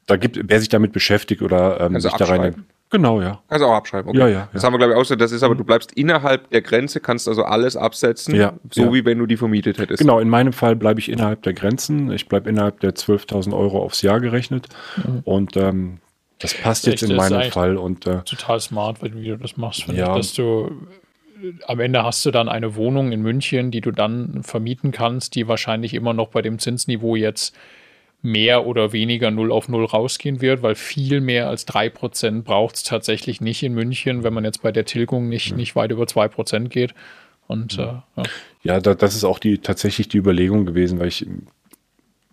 da 0.05 0.17
gibt, 0.17 0.39
wer 0.43 0.59
sich 0.59 0.69
damit 0.69 0.93
beschäftigt 0.93 1.41
oder 1.41 1.81
ähm, 1.81 1.95
also 1.95 2.09
sich 2.09 2.17
da 2.17 2.25
rein 2.25 2.65
Genau, 2.91 3.19
ja. 3.19 3.41
Kannst 3.49 3.65
auch 3.65 3.73
abschreiben. 3.73 4.09
Okay. 4.09 4.19
Ja, 4.19 4.27
ja. 4.27 4.49
Das 4.53 4.61
ja. 4.61 4.67
haben 4.67 4.73
wir, 4.73 4.77
glaube 4.77 4.93
ich, 4.93 4.99
auch 4.99 5.05
so. 5.05 5.15
Das 5.15 5.31
ist 5.31 5.43
aber, 5.43 5.55
du 5.55 5.63
bleibst 5.63 5.91
innerhalb 5.93 6.49
der 6.51 6.61
Grenze, 6.61 6.99
kannst 6.99 7.27
also 7.27 7.43
alles 7.43 7.75
absetzen, 7.75 8.35
ja, 8.35 8.53
so 8.69 8.83
ja. 8.83 8.93
wie 8.93 9.05
wenn 9.05 9.17
du 9.17 9.25
die 9.25 9.37
vermietet 9.37 9.79
hättest. 9.79 9.99
Genau, 9.99 10.19
in 10.19 10.29
meinem 10.29 10.53
Fall 10.53 10.75
bleibe 10.75 10.99
ich 10.99 11.09
innerhalb 11.09 11.41
der 11.43 11.53
Grenzen. 11.53 12.11
Ich 12.11 12.27
bleibe 12.27 12.49
innerhalb 12.49 12.79
der 12.81 12.93
12.000 12.93 13.57
Euro 13.57 13.83
aufs 13.83 14.01
Jahr 14.01 14.19
gerechnet. 14.19 14.67
Mhm. 14.97 15.21
Und 15.23 15.57
ähm, 15.57 15.97
das 16.39 16.53
passt 16.53 16.85
jetzt 16.85 17.03
in 17.03 17.15
meinem 17.15 17.51
Fall. 17.51 17.77
Und, 17.77 18.05
äh, 18.05 18.21
total 18.23 18.59
smart, 18.59 19.01
wie 19.01 19.29
du 19.29 19.37
das 19.37 19.57
machst. 19.57 19.87
Ja. 19.87 20.15
Ich, 20.15 20.27
dass 20.27 20.33
du 20.33 20.69
am 21.67 21.79
Ende 21.79 22.03
hast 22.03 22.25
du 22.25 22.31
dann 22.31 22.49
eine 22.49 22.75
Wohnung 22.75 23.11
in 23.11 23.21
München, 23.21 23.71
die 23.71 23.81
du 23.81 23.91
dann 23.91 24.43
vermieten 24.43 24.91
kannst, 24.91 25.35
die 25.35 25.47
wahrscheinlich 25.47 25.93
immer 25.93 26.13
noch 26.13 26.29
bei 26.29 26.41
dem 26.41 26.59
Zinsniveau 26.59 27.15
jetzt 27.15 27.55
mehr 28.25 28.65
oder 28.65 28.91
weniger 28.91 29.31
0 29.31 29.51
auf 29.51 29.69
0 29.69 29.85
rausgehen 29.85 30.41
wird, 30.41 30.63
weil 30.63 30.75
viel 30.75 31.21
mehr 31.21 31.47
als 31.47 31.67
3% 31.67 32.41
braucht 32.41 32.75
es 32.75 32.83
tatsächlich 32.83 33.39
nicht 33.39 33.63
in 33.63 33.73
München, 33.73 34.23
wenn 34.23 34.33
man 34.33 34.43
jetzt 34.43 34.61
bei 34.61 34.71
der 34.71 34.85
Tilgung 34.85 35.29
nicht, 35.29 35.51
ja. 35.51 35.55
nicht 35.55 35.75
weit 35.75 35.91
über 35.91 36.03
2% 36.03 36.67
geht. 36.67 36.93
Und 37.47 37.77
ja, 37.77 38.03
äh, 38.17 38.21
ja. 38.21 38.23
ja 38.63 38.79
da, 38.79 38.95
das 38.95 39.15
ist 39.15 39.23
auch 39.23 39.39
die 39.39 39.59
tatsächlich 39.59 40.07
die 40.09 40.17
Überlegung 40.17 40.65
gewesen, 40.65 40.99
weil 40.99 41.07
ich 41.07 41.25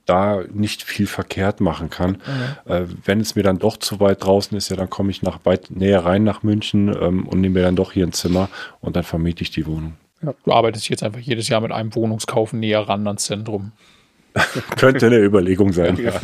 da 0.06 0.43
nicht 0.52 0.82
viel 0.82 1.06
verkehrt 1.06 1.60
machen 1.60 1.90
kann. 1.90 2.23
Mhm. 2.66 2.73
Äh, 2.73 2.86
wenn 3.05 3.20
es 3.20 3.36
mir 3.36 3.43
dann 3.43 3.59
doch 3.59 3.77
zu 3.77 4.01
weit 4.01 4.24
draußen 4.24 4.56
ist, 4.56 4.70
ja, 4.70 4.77
dann 4.77 4.90
komme 4.90 5.10
ich 5.10 5.23
nach 5.23 5.40
weit 5.44 5.70
näher 5.70 6.05
rein 6.05 6.24
nach 6.24 6.43
München 6.43 6.89
ähm, 6.89 7.28
und 7.28 7.40
nehme 7.40 7.60
mir 7.60 7.62
dann 7.62 7.77
doch 7.77 7.93
hier 7.93 8.06
ein 8.06 8.12
Zimmer 8.12 8.48
und 8.81 8.97
dann 8.97 9.05
vermiete 9.05 9.43
ich 9.43 9.51
die 9.51 9.66
Wohnung. 9.66 9.94
Ja, 10.23 10.35
du 10.44 10.52
arbeitest 10.52 10.89
jetzt 10.89 11.02
einfach 11.02 11.20
jedes 11.20 11.48
Jahr 11.48 11.60
mit 11.60 11.70
einem 11.70 11.94
Wohnungskauf 11.94 12.52
näher 12.52 12.81
ran 12.81 13.06
ans 13.06 13.24
Zentrum. 13.24 13.73
Könnte 14.78 15.06
eine 15.06 15.18
Überlegung 15.18 15.72
sein. 15.72 15.96
Ja. 15.96 16.12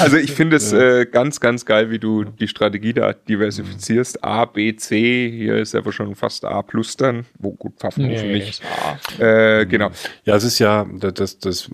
Also 0.00 0.16
ich 0.16 0.32
finde 0.32 0.56
es 0.56 0.72
äh, 0.72 1.06
ganz, 1.06 1.40
ganz 1.40 1.64
geil, 1.64 1.90
wie 1.90 1.98
du 1.98 2.24
die 2.24 2.48
Strategie 2.48 2.92
da 2.92 3.12
diversifizierst. 3.12 4.24
A, 4.24 4.44
B, 4.44 4.74
C, 4.76 5.30
hier 5.30 5.56
ist 5.56 5.74
aber 5.74 5.92
schon 5.92 6.14
fast 6.14 6.44
A 6.44 6.62
plus 6.62 6.96
dann. 6.96 7.26
Wo 7.38 7.52
gut, 7.52 7.74
Pfaffenhofen 7.78 8.28
nee, 8.28 8.34
nicht. 8.34 8.62
Äh, 9.18 9.66
genau. 9.66 9.90
Ja, 10.24 10.36
es 10.36 10.44
ist 10.44 10.58
ja, 10.58 10.86
das, 11.00 11.38
das 11.38 11.70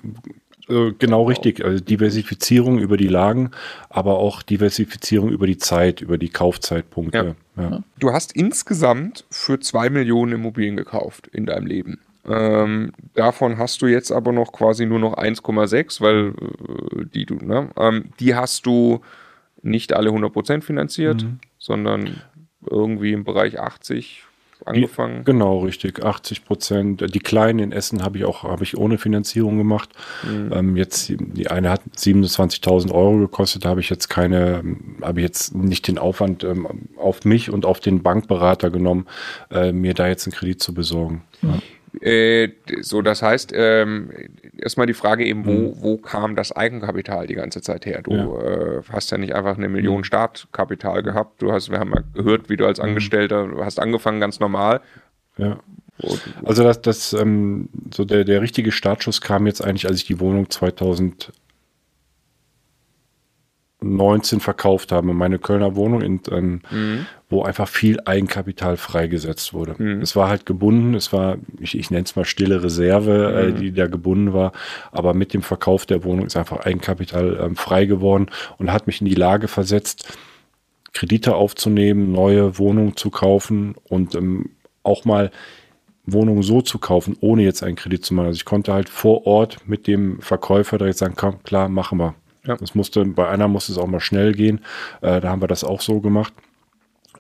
äh, 0.69 0.93
genau 0.99 1.25
richtig. 1.25 1.65
Also 1.65 1.83
Diversifizierung 1.83 2.79
über 2.79 2.97
die 2.97 3.09
Lagen, 3.09 3.51
aber 3.89 4.19
auch 4.19 4.43
Diversifizierung 4.43 5.31
über 5.31 5.47
die 5.47 5.59
Zeit, 5.59 6.01
über 6.01 6.19
die 6.19 6.29
Kaufzeitpunkte. 6.29 7.37
Ja. 7.57 7.63
Ja. 7.63 7.83
Du 7.99 8.13
hast 8.13 8.33
insgesamt 8.33 9.25
für 9.31 9.61
zwei 9.61 9.89
Millionen 9.89 10.33
Immobilien 10.33 10.77
gekauft 10.77 11.29
in 11.29 11.47
deinem 11.47 11.67
Leben. 11.67 12.01
Ähm, 12.29 12.93
davon 13.15 13.59
hast 13.59 13.83
du 13.83 13.87
jetzt 13.87 14.11
aber 14.11 14.33
noch 14.33 14.53
quasi 14.53 14.87
nur 14.87 14.99
noch 14.99 15.17
1,6, 15.17 16.01
weil 16.01 16.29
äh, 16.29 17.05
die 17.15 17.27
du, 17.27 17.37
ne? 17.37 17.71
Ähm, 17.77 18.11
die 18.19 18.35
hast 18.35 18.67
du 18.67 19.01
nicht 19.63 19.93
alle 19.93 20.11
100% 20.11 20.63
finanziert, 20.63 21.23
mhm. 21.23 21.39
sondern 21.59 22.23
irgendwie 22.69 23.13
im 23.13 23.25
Bereich 23.25 23.61
80 23.61 24.25
angefangen. 24.65 25.19
Die, 25.19 25.25
genau, 25.25 25.61
richtig. 25.61 26.03
80 26.03 26.45
Prozent. 26.45 27.15
Die 27.15 27.19
kleinen 27.21 27.59
in 27.59 27.73
Essen 27.73 28.03
habe 28.03 28.19
ich 28.19 28.25
auch 28.25 28.43
habe 28.43 28.65
ich 28.65 28.77
ohne 28.77 28.99
Finanzierung 28.99 29.59
gemacht. 29.59 29.91
Mhm. 30.23 30.53
Ähm, 30.53 30.77
jetzt 30.77 31.13
die 31.17 31.49
eine 31.49 31.71
hat 31.71 31.83
27.000 31.97 32.93
Euro 32.93 33.19
gekostet. 33.19 33.65
Da 33.65 33.71
habe 33.71 33.81
ich 33.81 33.91
jetzt 33.91 34.09
keine, 34.09 34.63
habe 35.03 35.21
ich 35.21 35.25
jetzt 35.25 35.55
nicht 35.55 35.87
den 35.89 35.99
Aufwand 35.99 36.43
ähm, 36.45 36.89
auf 36.97 37.25
mich 37.25 37.51
und 37.51 37.67
auf 37.67 37.81
den 37.81 38.03
Bankberater 38.03 38.71
genommen, 38.71 39.07
äh, 39.51 39.73
mir 39.73 39.95
da 39.95 40.09
jetzt 40.09 40.27
einen 40.27 40.35
Kredit 40.35 40.63
zu 40.63 40.75
besorgen. 40.75 41.23
Mhm. 41.43 41.51
Ja. 41.51 41.59
Äh, 42.01 42.51
so, 42.83 43.01
das 43.03 43.23
heißt, 43.23 43.53
ähm, 43.55 44.11
erstmal 44.59 44.87
die 44.87 44.95
Frage 44.95 45.25
eben, 45.25 45.47
wo, 45.47 45.53
mhm. 45.53 45.75
wo 45.77 45.97
kam 45.97 46.37
das 46.37 46.53
Eigenkapital 46.53 47.27
die 47.27 47.35
ganze 47.35 47.63
Zeit 47.63 47.87
her? 47.87 48.03
Du 48.03 48.13
ja. 48.13 48.79
Äh, 48.79 48.83
hast 48.93 49.11
ja 49.11 49.19
nicht 49.19 49.35
einfach 49.35 49.57
eine 49.57 49.69
Million 49.69 49.99
mhm. 49.99 50.05
Startkapital 50.05 51.03
gehabt. 51.03 51.41
Du 51.41 51.53
hast, 51.53 51.71
wir 51.71 51.79
haben 51.79 51.93
ja 51.95 52.03
gehört, 52.15 52.49
wie 52.49 52.57
du 52.57 52.67
als 52.67 52.79
mhm. 52.79 52.87
Angestellter, 52.87 53.47
du 53.47 53.65
hast 53.65 53.81
angefangen 53.81 54.21
ganz 54.21 54.41
normal. 54.41 54.81
Ja. 55.39 55.59
Also 56.45 56.63
das, 56.63 56.83
das 56.83 57.13
ähm, 57.15 57.71
so 57.95 58.05
der, 58.05 58.25
der 58.25 58.43
richtige 58.43 58.71
Startschuss 58.71 59.23
kam 59.23 59.47
jetzt 59.47 59.65
eigentlich, 59.65 59.87
als 59.87 59.97
ich 59.97 60.05
die 60.05 60.21
Wohnung 60.21 60.51
2000 60.51 61.33
19 63.95 64.41
verkauft 64.41 64.93
habe, 64.93 65.13
meine 65.13 65.39
Kölner 65.39 65.77
Wohnung, 65.77 66.03
in, 66.03 66.21
ähm, 66.31 66.61
mhm. 66.71 67.07
wo 67.29 67.43
einfach 67.43 67.69
viel 67.69 68.01
Eigenkapital 68.05 68.77
freigesetzt 68.77 69.55
wurde. 69.55 69.75
Mhm. 69.79 70.03
Es 70.03 70.17
war 70.17 70.29
halt 70.29 70.47
gebunden, 70.47 70.95
es 70.95 71.13
war, 71.13 71.37
ich, 71.61 71.79
ich 71.79 71.91
nenne 71.91 72.05
es 72.05 72.17
mal 72.17 72.25
stille 72.25 72.63
Reserve, 72.63 73.35
äh, 73.35 73.51
mhm. 73.51 73.57
äh, 73.57 73.61
die 73.61 73.73
da 73.73 73.87
gebunden 73.87 74.33
war, 74.33 74.53
aber 74.93 75.15
mit 75.15 75.35
dem 75.35 75.43
Verkauf 75.43 75.87
der 75.87 76.05
Wohnung 76.05 76.27
ist 76.27 76.37
einfach 76.37 76.61
Eigenkapital 76.61 77.39
ähm, 77.43 77.57
frei 77.57 77.87
geworden 77.87 78.27
und 78.59 78.73
hat 78.73 78.87
mich 78.87 79.01
in 79.01 79.07
die 79.07 79.15
Lage 79.15 79.49
versetzt, 79.49 80.17
Kredite 80.93 81.35
aufzunehmen, 81.35 82.11
neue 82.11 82.59
Wohnungen 82.59 82.97
zu 82.97 83.11
kaufen 83.11 83.75
und 83.85 84.15
ähm, 84.15 84.51
auch 84.83 85.05
mal 85.05 85.31
Wohnungen 86.07 86.43
so 86.43 86.63
zu 86.63 86.79
kaufen, 86.79 87.17
ohne 87.21 87.43
jetzt 87.43 87.63
einen 87.63 87.77
Kredit 87.77 88.05
zu 88.05 88.15
machen. 88.15 88.27
Also 88.27 88.37
ich 88.37 88.45
konnte 88.45 88.73
halt 88.73 88.89
vor 88.89 89.27
Ort 89.27 89.59
mit 89.67 89.87
dem 89.87 90.21
Verkäufer 90.21 90.79
direkt 90.79 90.99
sagen, 90.99 91.15
komm, 91.17 91.43
klar, 91.43 91.69
machen 91.69 91.99
wir. 91.99 92.15
Ja. 92.47 92.57
Das 92.57 92.75
musste, 92.75 93.05
bei 93.05 93.29
einer 93.29 93.49
musste 93.49 93.73
es 93.73 93.79
auch 93.79 93.87
mal 93.87 94.01
schnell 94.01 94.33
gehen. 94.33 94.61
Äh, 95.01 95.21
da 95.21 95.31
haben 95.31 95.43
wir 95.43 95.49
das 95.49 95.65
auch 95.65 95.81
so 95.81 96.01
gemacht. 96.01 96.33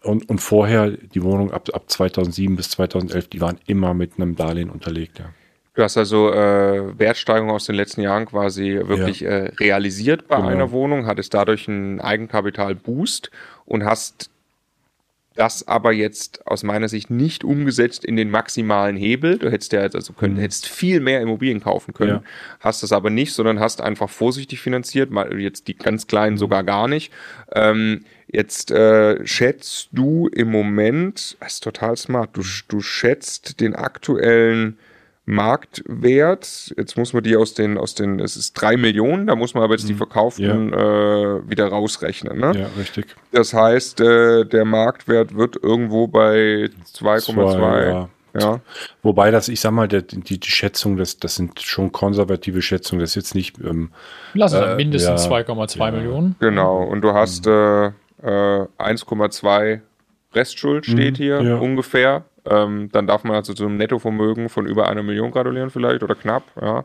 Und, 0.02 0.28
und 0.28 0.38
vorher, 0.38 0.90
die 0.90 1.22
Wohnung 1.22 1.50
ab, 1.50 1.68
ab 1.72 1.84
2007 1.90 2.56
bis 2.56 2.70
2011, 2.70 3.28
die 3.28 3.40
waren 3.40 3.58
immer 3.66 3.94
mit 3.94 4.12
einem 4.16 4.36
Darlehen 4.36 4.70
unterlegt. 4.70 5.18
Ja. 5.18 5.26
Du 5.74 5.82
hast 5.82 5.98
also 5.98 6.32
äh, 6.32 6.98
Wertsteigerung 6.98 7.50
aus 7.50 7.66
den 7.66 7.74
letzten 7.74 8.00
Jahren 8.00 8.24
quasi 8.24 8.80
wirklich 8.82 9.20
ja. 9.20 9.30
äh, 9.30 9.52
realisiert 9.60 10.26
bei 10.26 10.36
genau. 10.36 10.48
einer 10.48 10.70
Wohnung, 10.70 11.06
hattest 11.06 11.34
dadurch 11.34 11.68
einen 11.68 12.00
Eigenkapitalboost 12.00 13.30
und 13.66 13.84
hast 13.84 14.30
das 15.36 15.68
aber 15.68 15.92
jetzt 15.92 16.46
aus 16.46 16.62
meiner 16.62 16.88
Sicht 16.88 17.10
nicht 17.10 17.44
umgesetzt 17.44 18.04
in 18.04 18.16
den 18.16 18.30
maximalen 18.30 18.96
Hebel. 18.96 19.38
Du 19.38 19.50
hättest 19.50 19.72
ja 19.72 19.80
also 19.80 20.12
können, 20.12 20.34
mhm. 20.34 20.40
hättest 20.40 20.66
viel 20.66 21.00
mehr 21.00 21.20
Immobilien 21.20 21.60
kaufen 21.60 21.94
können, 21.94 22.10
ja. 22.10 22.22
hast 22.60 22.82
das 22.82 22.92
aber 22.92 23.10
nicht, 23.10 23.32
sondern 23.34 23.60
hast 23.60 23.80
einfach 23.80 24.10
vorsichtig 24.10 24.60
finanziert, 24.60 25.10
mal 25.10 25.38
jetzt 25.38 25.68
die 25.68 25.76
ganz 25.76 26.06
kleinen 26.06 26.38
sogar 26.38 26.64
gar 26.64 26.88
nicht. 26.88 27.12
Ähm, 27.52 28.04
jetzt 28.26 28.70
äh, 28.70 29.24
schätzt 29.26 29.90
du 29.92 30.28
im 30.28 30.50
Moment, 30.50 31.36
das 31.40 31.54
ist 31.54 31.64
total 31.64 31.96
smart, 31.96 32.30
du, 32.32 32.42
du 32.68 32.80
schätzt 32.80 33.60
den 33.60 33.74
aktuellen 33.74 34.78
Marktwert. 35.26 36.72
Jetzt 36.76 36.96
muss 36.96 37.12
man 37.12 37.24
die 37.24 37.36
aus 37.36 37.52
den, 37.52 37.76
aus 37.76 37.94
den, 37.94 38.20
es 38.20 38.36
ist 38.36 38.54
drei 38.54 38.76
Millionen, 38.76 39.26
da 39.26 39.34
muss 39.34 39.54
man 39.54 39.64
aber 39.64 39.74
jetzt 39.74 39.88
die 39.88 39.92
mhm. 39.92 39.98
verkauften 39.98 40.70
ja. 40.72 41.36
äh, 41.36 41.50
wieder 41.50 41.66
rausrechnen. 41.66 42.38
Ne? 42.38 42.52
Ja, 42.56 42.66
richtig. 42.78 43.06
Das 43.32 43.52
heißt, 43.52 44.00
äh, 44.00 44.44
der 44.44 44.64
Marktwert 44.64 45.34
wird 45.36 45.56
irgendwo 45.60 46.06
bei 46.06 46.70
2,2. 46.94 47.88
Ja. 47.88 48.08
Ja. 48.38 48.60
Wobei 49.02 49.30
das, 49.30 49.48
ich 49.48 49.60
sag 49.60 49.72
mal, 49.72 49.88
der, 49.88 50.02
die, 50.02 50.38
die 50.38 50.50
Schätzung, 50.50 50.98
das, 50.98 51.18
das 51.18 51.36
sind 51.36 51.60
schon 51.60 51.90
konservative 51.90 52.60
Schätzungen, 52.60 53.00
das 53.00 53.10
ist 53.10 53.16
jetzt 53.16 53.34
nicht. 53.34 53.58
Ähm, 53.58 53.90
Lass 54.34 54.52
es 54.52 54.60
äh, 54.60 54.76
mindestens 54.76 55.24
ja, 55.24 55.32
2,2 55.32 55.78
ja. 55.78 55.90
Millionen. 55.90 56.36
Genau, 56.38 56.82
und 56.82 57.00
du 57.00 57.14
hast 57.14 57.46
mhm. 57.46 57.94
äh, 58.22 58.28
1,2 58.28 59.62
äh, 59.62 59.80
Restschuld 60.34 60.84
steht 60.84 61.14
mhm, 61.14 61.22
hier 61.22 61.42
ja. 61.42 61.56
ungefähr. 61.56 62.24
Ähm, 62.48 62.88
dann 62.92 63.06
darf 63.06 63.24
man 63.24 63.36
also 63.36 63.54
zu 63.54 63.64
einem 63.64 63.76
Nettovermögen 63.76 64.48
von 64.48 64.66
über 64.66 64.88
einer 64.88 65.02
Million 65.02 65.30
gratulieren 65.30 65.70
vielleicht 65.70 66.02
oder 66.02 66.14
knapp, 66.14 66.44
ja. 66.60 66.84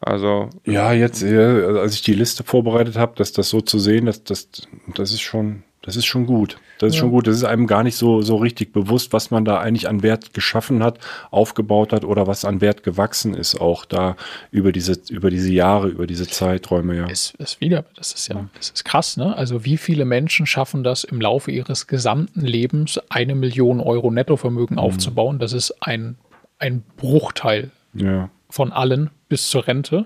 Also. 0.00 0.50
Ja, 0.64 0.92
jetzt, 0.92 1.24
als 1.24 1.94
ich 1.94 2.02
die 2.02 2.14
Liste 2.14 2.44
vorbereitet 2.44 2.96
habe, 2.96 3.14
dass 3.16 3.32
das 3.32 3.48
so 3.48 3.60
zu 3.60 3.78
sehen, 3.78 4.06
das, 4.06 4.24
das, 4.24 4.48
das 4.94 5.12
ist 5.12 5.22
schon, 5.22 5.62
das 5.86 5.94
ist 5.94 6.06
schon 6.06 6.26
gut. 6.26 6.58
Das 6.78 6.88
ist 6.88 6.96
ja. 6.96 7.02
schon 7.02 7.10
gut. 7.10 7.28
Das 7.28 7.36
ist 7.36 7.44
einem 7.44 7.68
gar 7.68 7.84
nicht 7.84 7.94
so, 7.94 8.20
so 8.20 8.36
richtig 8.36 8.72
bewusst, 8.72 9.12
was 9.12 9.30
man 9.30 9.44
da 9.44 9.60
eigentlich 9.60 9.88
an 9.88 10.02
Wert 10.02 10.34
geschaffen 10.34 10.82
hat, 10.82 10.98
aufgebaut 11.30 11.92
hat 11.92 12.04
oder 12.04 12.26
was 12.26 12.44
an 12.44 12.60
Wert 12.60 12.82
gewachsen 12.82 13.34
ist, 13.34 13.60
auch 13.60 13.84
da 13.84 14.16
über 14.50 14.72
diese, 14.72 15.00
über 15.08 15.30
diese 15.30 15.52
Jahre, 15.52 15.86
über 15.86 16.08
diese 16.08 16.26
Zeiträume, 16.26 16.96
ja. 16.96 17.06
Ist, 17.06 17.36
ist 17.36 17.60
wieder, 17.60 17.84
das 17.94 18.12
ist 18.12 18.26
ja, 18.26 18.48
das 18.56 18.70
ist 18.70 18.84
krass, 18.84 19.16
ne? 19.16 19.36
Also 19.36 19.64
wie 19.64 19.76
viele 19.76 20.04
Menschen 20.04 20.44
schaffen 20.44 20.82
das 20.82 21.04
im 21.04 21.20
Laufe 21.20 21.52
ihres 21.52 21.86
gesamten 21.86 22.40
Lebens, 22.40 23.00
eine 23.08 23.36
Million 23.36 23.78
Euro 23.78 24.10
Nettovermögen 24.10 24.74
mhm. 24.74 24.80
aufzubauen? 24.80 25.38
Das 25.38 25.52
ist 25.52 25.72
ein, 25.80 26.16
ein 26.58 26.82
Bruchteil 26.96 27.70
ja. 27.94 28.28
von 28.50 28.72
allen 28.72 29.10
bis 29.28 29.48
zur 29.48 29.68
Rente. 29.68 30.04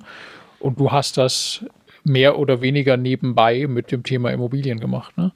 Und 0.58 0.78
du 0.78 0.92
hast 0.92 1.16
das 1.16 1.64
mehr 2.04 2.38
oder 2.38 2.60
weniger 2.60 2.98
nebenbei 2.98 3.66
mit 3.66 3.92
dem 3.92 4.02
Thema 4.02 4.30
Immobilien 4.30 4.78
gemacht, 4.78 5.16
ne? 5.16 5.32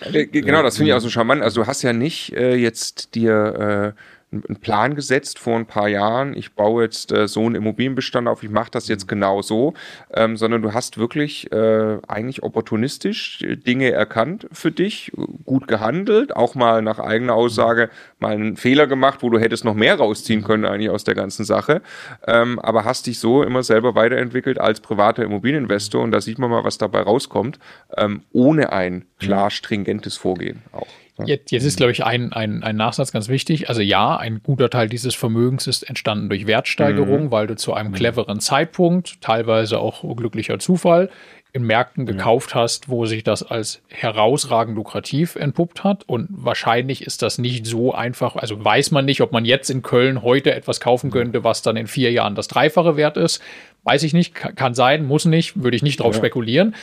Äh, 0.00 0.26
genau, 0.26 0.62
das 0.62 0.76
finde 0.76 0.90
ich 0.90 0.96
auch 0.96 1.00
so 1.00 1.10
charmant. 1.10 1.42
Also 1.42 1.62
du 1.62 1.66
hast 1.66 1.82
ja 1.82 1.92
nicht 1.92 2.32
äh, 2.34 2.54
jetzt 2.54 3.14
dir 3.14 3.94
äh, 3.94 4.00
einen 4.32 4.56
Plan 4.60 4.94
gesetzt 4.94 5.38
vor 5.38 5.56
ein 5.56 5.66
paar 5.66 5.88
Jahren, 5.88 6.36
ich 6.36 6.54
baue 6.54 6.82
jetzt 6.82 7.12
äh, 7.12 7.28
so 7.28 7.46
einen 7.46 7.54
Immobilienbestand 7.54 8.26
auf, 8.28 8.42
ich 8.42 8.50
mache 8.50 8.70
das 8.70 8.88
jetzt 8.88 9.06
genau 9.06 9.40
so, 9.40 9.74
ähm, 10.12 10.36
sondern 10.36 10.62
du 10.62 10.74
hast 10.74 10.98
wirklich 10.98 11.50
äh, 11.52 11.98
eigentlich 12.08 12.42
opportunistisch 12.42 13.44
Dinge 13.66 13.92
erkannt 13.92 14.48
für 14.52 14.72
dich, 14.72 15.12
gut 15.44 15.68
gehandelt, 15.68 16.34
auch 16.34 16.54
mal 16.54 16.82
nach 16.82 16.98
eigener 16.98 17.34
Aussage 17.34 17.88
mal 18.18 18.32
einen 18.32 18.56
Fehler 18.56 18.86
gemacht, 18.86 19.22
wo 19.22 19.30
du 19.30 19.38
hättest 19.38 19.64
noch 19.64 19.74
mehr 19.74 19.96
rausziehen 19.96 20.42
können 20.42 20.64
eigentlich 20.64 20.90
aus 20.90 21.04
der 21.04 21.14
ganzen 21.14 21.44
Sache, 21.44 21.82
ähm, 22.26 22.58
aber 22.58 22.84
hast 22.84 23.06
dich 23.06 23.18
so 23.18 23.42
immer 23.42 23.62
selber 23.62 23.94
weiterentwickelt 23.94 24.58
als 24.58 24.80
privater 24.80 25.22
Immobilieninvestor 25.22 26.02
und 26.02 26.12
da 26.12 26.20
sieht 26.20 26.38
man 26.38 26.50
mal, 26.50 26.64
was 26.64 26.78
dabei 26.78 27.00
rauskommt, 27.00 27.58
ähm, 27.96 28.22
ohne 28.32 28.72
ein 28.72 29.04
klar 29.18 29.50
stringentes 29.50 30.16
Vorgehen 30.16 30.62
auch. 30.72 30.86
Jetzt, 31.24 31.50
jetzt 31.50 31.64
ist, 31.64 31.78
glaube 31.78 31.92
ich, 31.92 32.04
ein, 32.04 32.32
ein, 32.34 32.62
ein 32.62 32.76
Nachsatz 32.76 33.10
ganz 33.10 33.28
wichtig. 33.28 33.70
Also 33.70 33.80
ja, 33.80 34.16
ein 34.18 34.42
guter 34.42 34.68
Teil 34.68 34.88
dieses 34.88 35.14
Vermögens 35.14 35.66
ist 35.66 35.88
entstanden 35.88 36.28
durch 36.28 36.46
Wertsteigerung, 36.46 37.24
mhm. 37.24 37.30
weil 37.30 37.46
du 37.46 37.56
zu 37.56 37.72
einem 37.72 37.92
mhm. 37.92 37.96
cleveren 37.96 38.40
Zeitpunkt, 38.40 39.22
teilweise 39.22 39.78
auch 39.78 40.04
glücklicher 40.14 40.58
Zufall, 40.58 41.08
in 41.56 41.64
Märkten 41.64 42.04
gekauft 42.04 42.54
hast, 42.54 42.90
wo 42.90 43.06
sich 43.06 43.24
das 43.24 43.42
als 43.42 43.80
herausragend 43.88 44.76
lukrativ 44.76 45.36
entpuppt 45.36 45.84
hat. 45.84 46.04
Und 46.06 46.28
wahrscheinlich 46.30 47.02
ist 47.02 47.22
das 47.22 47.38
nicht 47.38 47.66
so 47.66 47.94
einfach. 47.94 48.36
Also 48.36 48.62
weiß 48.62 48.90
man 48.90 49.06
nicht, 49.06 49.22
ob 49.22 49.32
man 49.32 49.46
jetzt 49.46 49.70
in 49.70 49.80
Köln 49.80 50.22
heute 50.22 50.54
etwas 50.54 50.80
kaufen 50.80 51.10
könnte, 51.10 51.44
was 51.44 51.62
dann 51.62 51.76
in 51.76 51.86
vier 51.86 52.12
Jahren 52.12 52.34
das 52.34 52.46
Dreifache 52.48 52.98
wert 52.98 53.16
ist. 53.16 53.40
Weiß 53.84 54.02
ich 54.02 54.12
nicht, 54.12 54.34
kann 54.34 54.74
sein, 54.74 55.06
muss 55.06 55.24
nicht, 55.24 55.62
würde 55.62 55.76
ich 55.76 55.82
nicht 55.82 56.00
drauf 56.00 56.14
ja. 56.14 56.18
spekulieren. 56.18 56.74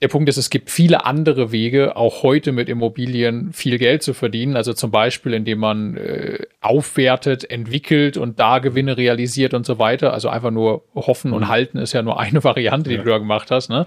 Der 0.00 0.08
Punkt 0.08 0.28
ist, 0.28 0.36
es 0.36 0.48
gibt 0.48 0.70
viele 0.70 1.04
andere 1.06 1.50
Wege, 1.50 1.96
auch 1.96 2.22
heute 2.22 2.52
mit 2.52 2.68
Immobilien 2.68 3.52
viel 3.52 3.78
Geld 3.78 4.04
zu 4.04 4.14
verdienen. 4.14 4.56
Also 4.56 4.72
zum 4.72 4.92
Beispiel, 4.92 5.34
indem 5.34 5.58
man 5.58 5.96
äh, 5.96 6.38
aufwertet, 6.60 7.50
entwickelt 7.50 8.16
und 8.16 8.38
da 8.38 8.60
Gewinne 8.60 8.96
realisiert 8.96 9.54
und 9.54 9.66
so 9.66 9.80
weiter. 9.80 10.12
Also 10.12 10.28
einfach 10.28 10.52
nur 10.52 10.84
hoffen 10.94 11.32
und 11.32 11.42
mhm. 11.42 11.48
halten 11.48 11.78
ist 11.78 11.94
ja 11.94 12.02
nur 12.02 12.20
eine 12.20 12.44
Variante, 12.44 12.90
die 12.90 12.96
ja. 12.96 13.02
du 13.02 13.10
da 13.10 13.18
gemacht 13.18 13.50
hast. 13.50 13.70
Ne? 13.70 13.86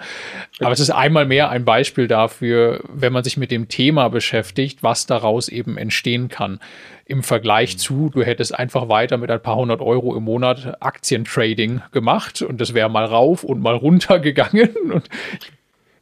Aber 0.60 0.72
es 0.72 0.82
ist 0.82 0.90
einmal 0.90 1.26
mehr 1.26 1.50
ein 1.50 1.64
Beispiel 1.64 2.08
dafür, 2.08 2.82
wenn 2.94 3.14
man 3.14 3.24
sich 3.24 3.38
mit 3.38 3.50
dem 3.50 3.70
Thema 3.70 4.10
beschäftigt, 4.10 4.84
was 4.84 5.06
daraus 5.06 5.48
eben 5.48 5.78
entstehen 5.78 6.28
kann 6.28 6.60
im 7.06 7.24
Vergleich 7.24 7.74
mhm. 7.74 7.80
zu, 7.80 8.10
du 8.10 8.24
hättest 8.24 8.58
einfach 8.58 8.88
weiter 8.88 9.18
mit 9.18 9.30
ein 9.30 9.42
paar 9.42 9.58
hundert 9.58 9.82
Euro 9.82 10.16
im 10.16 10.24
Monat 10.24 10.82
Aktientrading 10.82 11.82
gemacht 11.92 12.42
und 12.42 12.62
das 12.62 12.74
wäre 12.74 12.90
mal 12.90 13.06
rauf 13.06 13.44
und 13.44 13.62
mal 13.62 13.76
runter 13.76 14.20
gegangen. 14.20 14.70
Und 14.92 15.10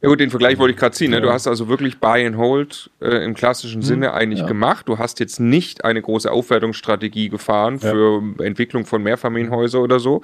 ja 0.02 0.08
gut, 0.08 0.18
den 0.18 0.30
Vergleich 0.30 0.58
wollte 0.58 0.72
ich 0.72 0.78
gerade 0.78 0.94
ziehen. 0.94 1.10
Ne? 1.10 1.20
Du 1.20 1.30
hast 1.30 1.46
also 1.46 1.68
wirklich 1.68 1.98
Buy 1.98 2.26
and 2.26 2.38
Hold 2.38 2.90
äh, 3.02 3.22
im 3.22 3.34
klassischen 3.34 3.82
hm, 3.82 3.86
Sinne 3.86 4.14
eigentlich 4.14 4.40
ja. 4.40 4.46
gemacht. 4.46 4.88
Du 4.88 4.98
hast 4.98 5.20
jetzt 5.20 5.40
nicht 5.40 5.84
eine 5.84 6.00
große 6.00 6.30
Aufwertungsstrategie 6.30 7.28
gefahren 7.28 7.78
für 7.78 8.22
ja. 8.38 8.44
Entwicklung 8.44 8.86
von 8.86 9.02
Mehrfamilienhäusern 9.02 9.82
oder 9.82 10.00
so. 10.00 10.22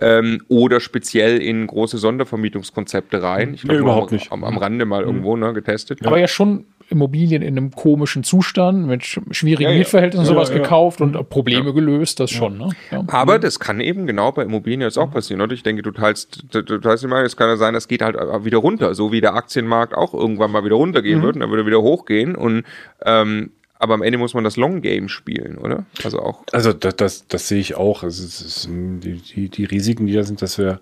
Ähm, 0.00 0.42
oder 0.48 0.80
speziell 0.80 1.42
in 1.42 1.66
große 1.66 1.98
Sondervermietungskonzepte 1.98 3.22
rein. 3.22 3.52
Ich 3.52 3.62
glaube, 3.62 3.74
nee, 3.74 3.82
überhaupt 3.82 4.12
nicht. 4.12 4.32
Am, 4.32 4.44
am 4.44 4.56
Rande 4.56 4.86
mal 4.86 5.02
hm. 5.02 5.08
irgendwo 5.08 5.36
ne, 5.36 5.52
getestet. 5.52 6.06
Aber 6.06 6.18
ja 6.18 6.28
schon 6.28 6.64
Immobilien 6.90 7.42
in 7.42 7.56
einem 7.56 7.70
komischen 7.70 8.24
Zustand 8.24 8.86
mit 8.86 9.04
schwierigen 9.04 9.70
ja, 9.70 9.76
Mietverhältnissen 9.76 10.26
ja, 10.26 10.32
sowas 10.32 10.48
ja, 10.48 10.56
gekauft 10.56 11.00
und 11.00 11.28
Probleme 11.28 11.74
gelöst, 11.74 12.20
das 12.20 12.30
schon. 12.30 12.58
Ne? 12.58 12.70
Aber 13.08 13.38
das 13.38 13.60
kann 13.60 13.80
eben 13.80 14.06
genau 14.06 14.32
bei 14.32 14.44
Immobilien 14.44 14.80
jetzt 14.80 14.98
auch 14.98 15.10
passieren. 15.10 15.40
Oder? 15.40 15.52
Ich 15.52 15.62
denke, 15.62 15.82
du 15.82 15.90
teilst, 15.90 16.44
du, 16.50 16.62
du 16.62 16.78
teilst 16.78 17.04
immer, 17.04 17.22
es 17.22 17.36
kann 17.36 17.48
ja 17.48 17.56
sein, 17.56 17.74
das 17.74 17.88
geht 17.88 18.02
halt 18.02 18.16
wieder 18.44 18.58
runter, 18.58 18.94
so 18.94 19.12
wie 19.12 19.20
der 19.20 19.34
Aktienmarkt 19.34 19.94
auch 19.94 20.14
irgendwann 20.14 20.50
mal 20.50 20.64
wieder 20.64 20.76
runtergehen 20.76 21.20
mhm. 21.20 21.22
wird 21.24 21.34
und 21.36 21.40
dann 21.40 21.50
würde 21.50 21.66
wieder 21.66 21.82
hochgehen 21.82 22.34
und 22.34 22.64
ähm, 23.04 23.50
aber 23.80 23.94
am 23.94 24.02
Ende 24.02 24.18
muss 24.18 24.34
man 24.34 24.42
das 24.42 24.56
Long 24.56 24.82
Game 24.82 25.08
spielen, 25.08 25.56
oder? 25.56 25.86
Also 26.02 26.18
auch. 26.18 26.42
Also 26.50 26.72
das, 26.72 26.96
das, 26.96 27.28
das 27.28 27.46
sehe 27.46 27.60
ich 27.60 27.76
auch. 27.76 28.02
Also 28.02 28.24
es 28.24 28.40
ist, 28.40 28.68
die, 28.68 29.20
die, 29.22 29.48
die 29.48 29.64
Risiken, 29.64 30.06
die 30.06 30.14
da 30.14 30.24
sind, 30.24 30.42
dass 30.42 30.58
wir 30.58 30.80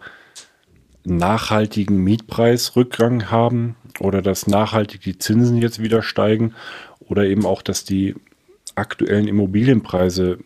nachhaltigen 1.04 2.02
Mietpreisrückgang 2.02 3.30
haben 3.30 3.76
oder 4.00 4.22
dass 4.22 4.46
nachhaltig 4.46 5.00
die 5.00 5.18
Zinsen 5.18 5.56
jetzt 5.58 5.82
wieder 5.82 6.02
steigen 6.02 6.54
oder 7.08 7.24
eben 7.24 7.46
auch, 7.46 7.62
dass 7.62 7.84
die 7.84 8.14
aktuellen 8.74 9.28
Immobilienpreise 9.28 10.38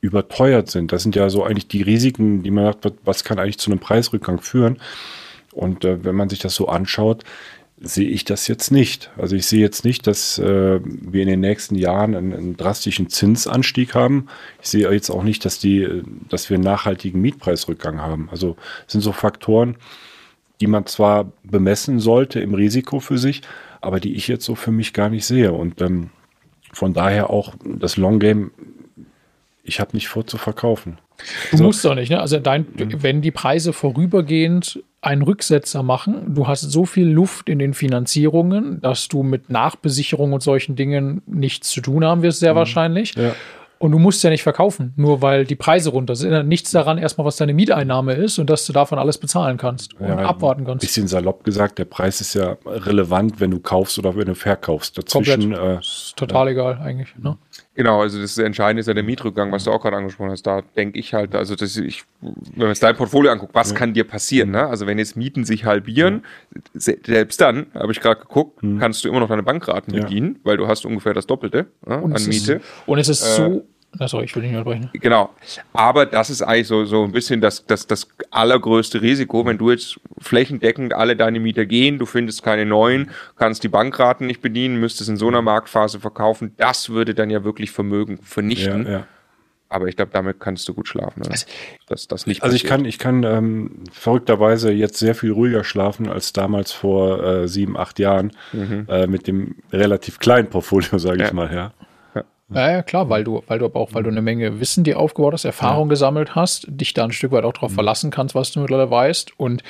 überteuert 0.00 0.70
sind. 0.70 0.92
Das 0.92 1.02
sind 1.02 1.16
ja 1.16 1.28
so 1.28 1.44
eigentlich 1.44 1.68
die 1.68 1.82
Risiken, 1.82 2.42
die 2.42 2.50
man 2.50 2.64
sagt, 2.64 2.84
was 3.04 3.24
kann 3.24 3.38
eigentlich 3.38 3.58
zu 3.58 3.70
einem 3.70 3.80
Preisrückgang 3.80 4.40
führen? 4.40 4.78
Und 5.52 5.84
äh, 5.84 6.04
wenn 6.04 6.14
man 6.14 6.28
sich 6.28 6.38
das 6.38 6.54
so 6.54 6.68
anschaut, 6.68 7.24
sehe 7.80 8.08
ich 8.08 8.24
das 8.24 8.48
jetzt 8.48 8.70
nicht. 8.70 9.10
Also 9.16 9.36
ich 9.36 9.46
sehe 9.46 9.60
jetzt 9.60 9.84
nicht, 9.84 10.06
dass 10.06 10.38
äh, 10.38 10.80
wir 10.82 11.22
in 11.22 11.28
den 11.28 11.40
nächsten 11.40 11.76
Jahren 11.76 12.14
einen, 12.14 12.32
einen, 12.32 12.56
drastischen 12.56 13.08
Zinsanstieg 13.08 13.94
haben. 13.94 14.28
Ich 14.62 14.68
sehe 14.68 14.90
jetzt 14.90 15.10
auch 15.10 15.22
nicht, 15.22 15.44
dass 15.44 15.58
die, 15.58 16.02
dass 16.28 16.50
wir 16.50 16.56
einen 16.56 16.64
nachhaltigen 16.64 17.20
Mietpreisrückgang 17.20 18.00
haben. 18.00 18.28
Also 18.30 18.56
sind 18.86 19.00
so 19.00 19.12
Faktoren, 19.12 19.76
die 20.60 20.66
man 20.66 20.86
zwar 20.86 21.32
bemessen 21.42 22.00
sollte 22.00 22.40
im 22.40 22.54
Risiko 22.54 23.00
für 23.00 23.18
sich, 23.18 23.42
aber 23.80 24.00
die 24.00 24.14
ich 24.14 24.28
jetzt 24.28 24.44
so 24.44 24.54
für 24.54 24.72
mich 24.72 24.92
gar 24.92 25.08
nicht 25.08 25.24
sehe. 25.24 25.52
Und 25.52 25.80
ähm, 25.80 26.10
von 26.72 26.92
daher 26.92 27.30
auch 27.30 27.54
das 27.64 27.96
Long 27.96 28.18
Game, 28.18 28.50
ich 29.62 29.80
habe 29.80 29.90
nicht 29.94 30.08
vor 30.08 30.26
zu 30.26 30.36
verkaufen. 30.38 30.98
Du 31.50 31.58
so. 31.58 31.64
musst 31.64 31.84
doch 31.84 31.94
nicht, 31.94 32.10
ne? 32.10 32.20
Also 32.20 32.38
dein, 32.38 32.66
mhm. 32.74 33.02
wenn 33.02 33.22
die 33.22 33.30
Preise 33.30 33.72
vorübergehend 33.72 34.82
einen 35.00 35.22
Rücksetzer 35.22 35.82
machen, 35.82 36.34
du 36.34 36.48
hast 36.48 36.62
so 36.62 36.84
viel 36.84 37.08
Luft 37.08 37.48
in 37.48 37.58
den 37.58 37.74
Finanzierungen, 37.74 38.80
dass 38.80 39.08
du 39.08 39.22
mit 39.22 39.50
Nachbesicherung 39.50 40.32
und 40.32 40.42
solchen 40.42 40.76
Dingen 40.76 41.22
nichts 41.26 41.70
zu 41.70 41.80
tun 41.80 42.04
haben 42.04 42.22
wirst, 42.22 42.40
sehr 42.40 42.54
mhm. 42.54 42.58
wahrscheinlich. 42.58 43.14
Ja. 43.14 43.34
Und 43.78 43.92
du 43.92 43.98
musst 43.98 44.24
ja 44.24 44.30
nicht 44.30 44.42
verkaufen, 44.42 44.92
nur 44.96 45.22
weil 45.22 45.44
die 45.44 45.54
Preise 45.54 45.90
runter 45.90 46.16
sind. 46.16 46.48
Nichts 46.48 46.72
daran 46.72 46.98
erstmal, 46.98 47.24
was 47.24 47.36
deine 47.36 47.54
Mieteinnahme 47.54 48.14
ist 48.14 48.38
und 48.38 48.50
dass 48.50 48.66
du 48.66 48.72
davon 48.72 48.98
alles 48.98 49.18
bezahlen 49.18 49.56
kannst 49.56 49.94
und 50.00 50.08
ja, 50.08 50.16
abwarten 50.16 50.64
kannst. 50.64 50.80
Bisschen 50.80 51.06
salopp 51.06 51.44
gesagt, 51.44 51.78
der 51.78 51.84
Preis 51.84 52.20
ist 52.20 52.34
ja 52.34 52.56
relevant, 52.66 53.40
wenn 53.40 53.52
du 53.52 53.60
kaufst 53.60 53.98
oder 53.98 54.16
wenn 54.16 54.26
du 54.26 54.34
verkaufst. 54.34 54.98
Dazwischen 54.98 55.52
äh, 55.52 55.78
ist 55.78 56.14
total 56.16 56.48
äh, 56.48 56.52
egal 56.52 56.80
eigentlich. 56.82 57.14
Ne? 57.18 57.36
Genau, 57.78 58.02
also 58.02 58.20
das 58.20 58.36
Entscheidende 58.38 58.80
ist 58.80 58.88
ja 58.88 58.94
der 58.94 59.04
Mietrückgang, 59.04 59.52
was 59.52 59.62
du 59.62 59.70
auch 59.70 59.80
gerade 59.80 59.96
angesprochen 59.96 60.32
hast. 60.32 60.42
Da 60.42 60.62
denke 60.76 60.98
ich 60.98 61.14
halt, 61.14 61.36
also 61.36 61.54
das 61.54 61.76
ich, 61.76 62.02
wenn 62.20 62.34
man 62.56 62.68
jetzt 62.70 62.82
dein 62.82 62.96
Portfolio 62.96 63.30
anguckt, 63.30 63.54
was 63.54 63.70
ja. 63.70 63.76
kann 63.76 63.94
dir 63.94 64.02
passieren? 64.02 64.50
Ne? 64.50 64.66
Also 64.66 64.88
wenn 64.88 64.98
jetzt 64.98 65.16
Mieten 65.16 65.44
sich 65.44 65.64
halbieren, 65.64 66.24
ja. 66.52 66.60
selbst 66.74 67.40
dann, 67.40 67.66
habe 67.74 67.92
ich 67.92 68.00
gerade 68.00 68.20
geguckt, 68.20 68.64
mhm. 68.64 68.80
kannst 68.80 69.04
du 69.04 69.08
immer 69.08 69.20
noch 69.20 69.28
deine 69.28 69.44
Bankraten 69.44 69.94
bedienen, 69.94 70.40
weil 70.42 70.56
du 70.56 70.66
hast 70.66 70.86
ungefähr 70.86 71.14
das 71.14 71.28
Doppelte 71.28 71.66
ne, 71.86 71.98
an 71.98 72.10
Miete. 72.10 72.54
Ist, 72.54 72.64
und 72.86 72.98
es 72.98 73.08
ist 73.08 73.22
äh, 73.22 73.36
so 73.36 73.64
Achso, 73.98 74.20
ich 74.20 74.34
will 74.36 74.42
nicht 74.42 74.52
unterbrechen. 74.52 74.90
Genau. 74.92 75.30
Aber 75.72 76.06
das 76.06 76.30
ist 76.30 76.42
eigentlich 76.42 76.66
so, 76.66 76.84
so 76.84 77.04
ein 77.04 77.12
bisschen 77.12 77.40
das, 77.40 77.64
das, 77.66 77.86
das 77.86 78.06
allergrößte 78.30 79.00
Risiko. 79.00 79.46
Wenn 79.46 79.58
du 79.58 79.70
jetzt 79.70 79.98
flächendeckend 80.18 80.92
alle 80.92 81.16
deine 81.16 81.40
Mieter 81.40 81.64
gehen, 81.64 81.98
du 81.98 82.06
findest 82.06 82.42
keine 82.42 82.66
neuen, 82.66 83.10
kannst 83.36 83.64
die 83.64 83.68
Bankraten 83.68 84.26
nicht 84.26 84.42
bedienen, 84.42 84.78
müsstest 84.78 85.08
in 85.08 85.16
so 85.16 85.28
einer 85.28 85.42
Marktphase 85.42 86.00
verkaufen, 86.00 86.52
das 86.58 86.90
würde 86.90 87.14
dann 87.14 87.30
ja 87.30 87.44
wirklich 87.44 87.70
Vermögen 87.70 88.18
vernichten. 88.18 88.84
Ja, 88.84 88.92
ja. 88.92 89.06
Aber 89.70 89.86
ich 89.86 89.96
glaube, 89.96 90.10
damit 90.14 90.40
kannst 90.40 90.66
du 90.68 90.74
gut 90.74 90.88
schlafen. 90.88 91.22
Also, 91.28 91.46
dass 91.88 92.08
das 92.08 92.26
nicht 92.26 92.42
also 92.42 92.56
ich 92.56 92.64
kann, 92.64 92.86
ich 92.86 92.98
kann 92.98 93.22
ähm, 93.22 93.84
verrückterweise 93.92 94.70
jetzt 94.70 94.98
sehr 94.98 95.14
viel 95.14 95.32
ruhiger 95.32 95.62
schlafen 95.62 96.08
als 96.08 96.32
damals 96.32 96.72
vor 96.72 97.22
äh, 97.22 97.48
sieben, 97.48 97.76
acht 97.76 97.98
Jahren 97.98 98.32
mhm. 98.52 98.86
äh, 98.88 99.06
mit 99.06 99.26
dem 99.26 99.56
relativ 99.70 100.20
kleinen 100.20 100.48
Portfolio, 100.48 100.98
sage 100.98 101.22
ich 101.22 101.32
mal, 101.32 101.52
ja. 101.52 101.72
Ja, 102.52 102.70
ja, 102.70 102.82
klar, 102.82 103.10
weil 103.10 103.24
du, 103.24 103.42
weil 103.46 103.58
du 103.58 103.66
aber 103.66 103.78
auch, 103.78 103.92
weil 103.92 104.02
du 104.02 104.08
eine 104.08 104.22
Menge 104.22 104.58
Wissen 104.58 104.82
dir 104.82 104.98
aufgebaut 104.98 105.34
hast, 105.34 105.44
Erfahrung 105.44 105.88
ja. 105.88 105.90
gesammelt 105.90 106.34
hast, 106.34 106.66
dich 106.68 106.94
da 106.94 107.04
ein 107.04 107.12
Stück 107.12 107.32
weit 107.32 107.44
auch 107.44 107.52
darauf 107.52 107.72
mhm. 107.72 107.76
verlassen 107.76 108.10
kannst, 108.10 108.34
was 108.34 108.52
du 108.52 108.60
mittlerweile 108.60 108.90
weißt. 108.90 109.38
Und 109.38 109.62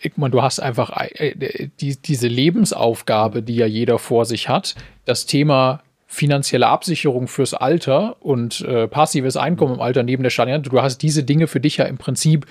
ich 0.00 0.16
meine, 0.16 0.32
du 0.32 0.42
hast 0.42 0.58
einfach 0.58 0.92
äh, 0.96 1.34
die, 1.80 1.96
diese 1.96 2.26
Lebensaufgabe, 2.26 3.42
die 3.42 3.54
ja 3.54 3.66
jeder 3.66 3.98
vor 3.98 4.24
sich 4.24 4.48
hat, 4.48 4.74
das 5.04 5.26
Thema 5.26 5.80
finanzielle 6.06 6.66
Absicherung 6.66 7.28
fürs 7.28 7.54
Alter 7.54 8.16
und 8.20 8.60
äh, 8.62 8.88
passives 8.88 9.36
Einkommen 9.36 9.74
im 9.74 9.80
Alter 9.80 10.02
neben 10.02 10.22
der 10.22 10.30
Standard. 10.30 10.66
Du 10.66 10.82
hast 10.82 10.98
diese 10.98 11.24
Dinge 11.24 11.46
für 11.46 11.60
dich 11.60 11.76
ja 11.76 11.84
im 11.86 11.98
Prinzip 11.98 12.46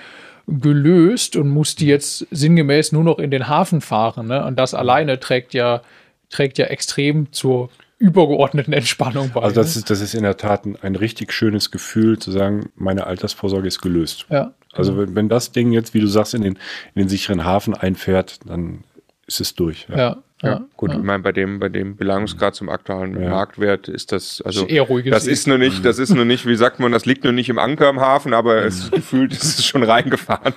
gelöst 0.47 1.35
und 1.35 1.49
musst 1.49 1.79
die 1.79 1.87
jetzt 1.87 2.27
sinngemäß 2.31 2.91
nur 2.91 3.03
noch 3.03 3.19
in 3.19 3.31
den 3.31 3.47
Hafen 3.47 3.81
fahren. 3.81 4.27
Ne? 4.27 4.45
Und 4.45 4.57
das 4.57 4.73
alleine 4.73 5.19
trägt 5.19 5.53
ja, 5.53 5.81
trägt 6.29 6.57
ja 6.57 6.65
extrem 6.65 7.31
zur 7.31 7.69
übergeordneten 8.03 8.73
Entspannung 8.73 9.31
bei. 9.33 9.41
Also 9.41 9.55
das 9.55 9.75
ist, 9.75 9.89
das 9.89 10.01
ist 10.01 10.13
in 10.13 10.23
der 10.23 10.37
Tat 10.37 10.65
ein, 10.65 10.77
ein 10.81 10.95
richtig 10.95 11.31
schönes 11.31 11.71
Gefühl, 11.71 12.19
zu 12.19 12.31
sagen, 12.31 12.69
meine 12.75 13.07
Altersvorsorge 13.07 13.67
ist 13.67 13.81
gelöst. 13.81 14.25
Ja. 14.29 14.53
Also 14.73 14.97
wenn, 14.97 15.15
wenn 15.15 15.29
das 15.29 15.51
Ding 15.51 15.71
jetzt, 15.71 15.93
wie 15.93 16.01
du 16.01 16.07
sagst, 16.07 16.33
in 16.33 16.41
den, 16.41 16.53
in 16.95 17.01
den 17.01 17.09
sicheren 17.09 17.45
Hafen 17.45 17.73
einfährt, 17.73 18.39
dann 18.45 18.83
ist 19.25 19.39
es 19.39 19.55
durch. 19.55 19.87
Ja. 19.89 19.97
ja. 19.97 20.23
Ja, 20.43 20.61
gut, 20.75 20.91
ja. 20.91 20.97
ich 20.97 21.03
meine, 21.03 21.23
bei 21.23 21.31
dem, 21.31 21.61
bei 21.61 21.69
dem 21.69 21.95
Belangungsgrad 21.95 22.53
zum 22.53 22.67
aktuellen 22.67 23.17
ja. 23.17 23.29
Marktwert 23.29 23.87
ist 23.87 24.11
das, 24.11 24.41
also, 24.41 24.65
ist 24.65 24.71
eher 24.71 24.81
ruhiges 24.81 25.13
das 25.13 25.25
ist 25.25 25.47
nur 25.47 25.57
nicht, 25.57 25.85
das 25.85 25.99
ist 25.99 26.13
nur 26.13 26.25
nicht, 26.25 26.45
wie 26.45 26.57
sagt 26.57 26.81
man, 26.81 26.91
das 26.91 27.05
liegt 27.05 27.23
nur 27.23 27.31
nicht 27.31 27.47
im 27.47 27.57
Anker 27.57 27.89
im 27.89 28.01
Hafen, 28.01 28.33
aber 28.33 28.65
es 28.65 28.79
ist 28.79 28.91
gefühlt, 28.91 29.31
es 29.31 29.41
ist 29.41 29.65
schon 29.65 29.83
reingefahren. 29.83 30.53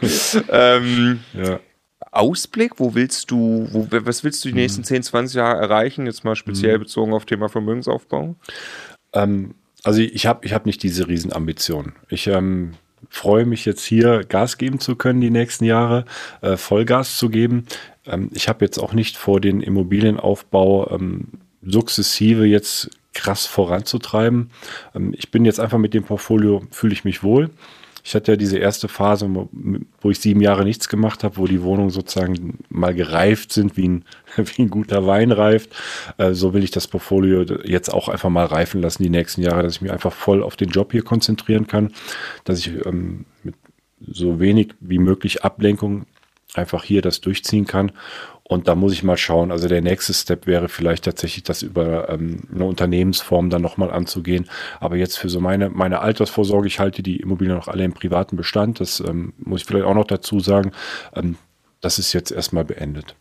ähm, 0.51 1.21
ja. 1.35 1.61
Ausblick? 2.17 2.79
Wo 2.79 2.95
willst 2.95 3.31
du, 3.31 3.69
wo, 3.71 3.87
was 3.91 4.25
willst 4.25 4.45
du 4.45 4.49
die 4.49 4.55
nächsten 4.55 4.85
10, 4.85 4.99
mhm. 4.99 5.03
20 5.03 5.37
Jahre 5.37 5.61
erreichen? 5.61 6.07
Jetzt 6.07 6.25
mal 6.25 6.37
speziell 6.37 6.79
mhm. 6.79 6.83
bezogen 6.83 7.13
auf 7.15 7.25
Thema 7.25 7.49
Vermögensaufbau. 7.49 8.37
Ähm, 9.13 9.55
also 9.83 10.01
ich 10.01 10.27
habe 10.27 10.45
ich 10.45 10.53
hab 10.53 10.67
nicht 10.67 10.83
diese 10.83 11.07
Riesenambition. 11.09 11.93
Ich 12.09 12.27
ähm, 12.27 12.73
freue 13.09 13.47
mich 13.47 13.65
jetzt 13.65 13.85
hier 13.85 14.25
Gas 14.25 14.59
geben 14.59 14.81
zu 14.81 14.97
können 14.97 15.21
die 15.21 15.31
nächsten 15.31 15.65
Jahre, 15.65 16.05
äh, 16.41 16.57
Vollgas 16.57 17.19
zu 17.19 17.29
geben. 17.29 17.67
Ähm, 18.05 18.31
ich 18.33 18.49
habe 18.49 18.65
jetzt 18.65 18.79
auch 18.79 18.93
nicht 18.93 19.17
vor, 19.17 19.41
den 19.41 19.61
Immobilienaufbau 19.61 20.91
ähm, 20.91 21.29
sukzessive 21.63 22.45
jetzt 22.47 22.91
krass 23.13 23.47
voranzutreiben. 23.47 24.51
Ähm, 24.95 25.15
ich 25.17 25.31
bin 25.31 25.45
jetzt 25.45 25.61
einfach 25.61 25.79
mit 25.79 25.95
dem 25.95 26.05
Portfolio, 26.05 26.63
fühle 26.71 26.93
ich 26.93 27.05
mich 27.05 27.23
wohl. 27.23 27.51
Ich 28.07 28.15
hatte 28.15 28.31
ja 28.33 28.37
diese 28.37 28.57
erste 28.57 28.87
Phase, 28.87 29.29
wo 30.01 30.11
ich 30.13 30.21
sieben 30.21 30.41
Jahre 30.41 30.63
nichts 30.63 30.89
gemacht 30.89 31.25
habe, 31.25 31.39
wo 31.39 31.49
die 31.49 31.65
Wohnungen 31.65 31.91
sozusagen 31.91 32.59
mal 32.69 32.95
gereift 32.95 33.53
sind, 33.53 33.77
wie 33.77 33.89
ein, 33.89 34.05
wie 34.37 34.63
ein 34.63 34.71
guter 34.71 35.09
Wein 35.09 35.33
reift. 35.33 35.75
Äh, 36.17 36.33
so 36.33 36.55
will 36.55 36.63
ich 36.63 36.71
das 36.71 36.87
Portfolio 36.87 37.43
jetzt 37.65 37.93
auch 37.93 38.09
einfach 38.09 38.31
mal 38.31 38.47
reifen 38.47 38.81
lassen 38.81 39.03
die 39.03 39.11
nächsten 39.11 39.43
Jahre, 39.43 39.65
dass 39.65 39.75
ich 39.75 39.81
mich 39.83 39.91
einfach 39.91 40.13
voll 40.13 40.45
auf 40.45 40.55
den 40.55 40.69
Job 40.69 40.93
hier 40.93 41.03
konzentrieren 41.03 41.67
kann, 41.67 41.93
dass 42.45 42.61
ich 42.61 42.87
ähm, 42.87 43.25
mit 43.43 43.57
so 44.01 44.39
wenig 44.39 44.75
wie 44.79 45.01
möglich 45.01 45.43
Ablenkung 45.43 46.07
einfach 46.55 46.85
hier 46.85 47.03
das 47.03 47.21
durchziehen 47.21 47.67
kann 47.67 47.91
und 48.49 48.69
da 48.69 48.75
muss 48.75 48.93
ich 48.93 49.03
mal 49.03 49.17
schauen. 49.17 49.51
Also 49.51 49.69
der 49.69 49.83
nächste 49.83 50.15
Step 50.15 50.47
wäre 50.47 50.69
vielleicht 50.69 51.05
tatsächlich, 51.05 51.43
das 51.43 51.63
über 51.63 52.09
ähm, 52.09 52.43
eine 52.55 52.65
Unternehmensform 52.65 53.51
dann 53.51 53.63
nochmal 53.63 53.91
anzugehen. 53.91 54.47
Aber 54.79 54.97
jetzt 54.97 55.19
für 55.19 55.29
so 55.29 55.41
meine, 55.41 55.69
meine 55.69 56.01
Altersvorsorge, 56.01 56.69
ich 56.69 56.79
halte 56.79 57.03
die 57.03 57.17
Immobilien 57.17 57.57
noch 57.57 57.69
alle 57.69 57.85
im 57.85 57.93
privaten 57.93 58.37
Bestand. 58.37 58.81
Das 58.81 59.01
ähm, 59.01 59.33
muss 59.39 59.63
ich 59.63 59.67
vielleicht 59.67 59.87
auch 59.87 59.95
noch 59.95 60.07
dazu 60.07 60.39
sagen. 60.39 60.73
Ähm, 61.15 61.37
das 61.81 61.99
ist 61.99 62.13
jetzt 62.13 62.31
erstmal 62.31 62.65
beendet. 62.65 63.17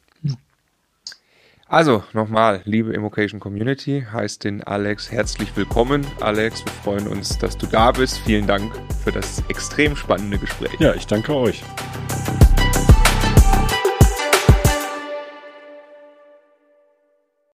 Also 1.68 2.04
nochmal, 2.14 2.62
liebe 2.66 2.94
Immocation 2.94 3.40
Community, 3.40 4.06
heißt 4.12 4.44
den 4.44 4.62
Alex 4.64 5.12
herzlich 5.12 5.58
willkommen. 5.58 6.06
Alex, 6.22 6.64
wir 6.64 6.72
freuen 6.72 7.08
uns, 7.08 7.40
dass 7.40 7.58
du 7.58 7.66
da 7.66 7.92
bist. 7.92 8.20
Vielen 8.20 8.46
Dank 8.46 8.72
für 9.04 9.12
das 9.12 9.42
extrem 9.50 9.96
spannende 9.96 10.38
Gespräch. 10.38 10.80
Ja, 10.80 10.94
ich 10.94 11.08
danke 11.08 11.34
euch. 11.34 11.64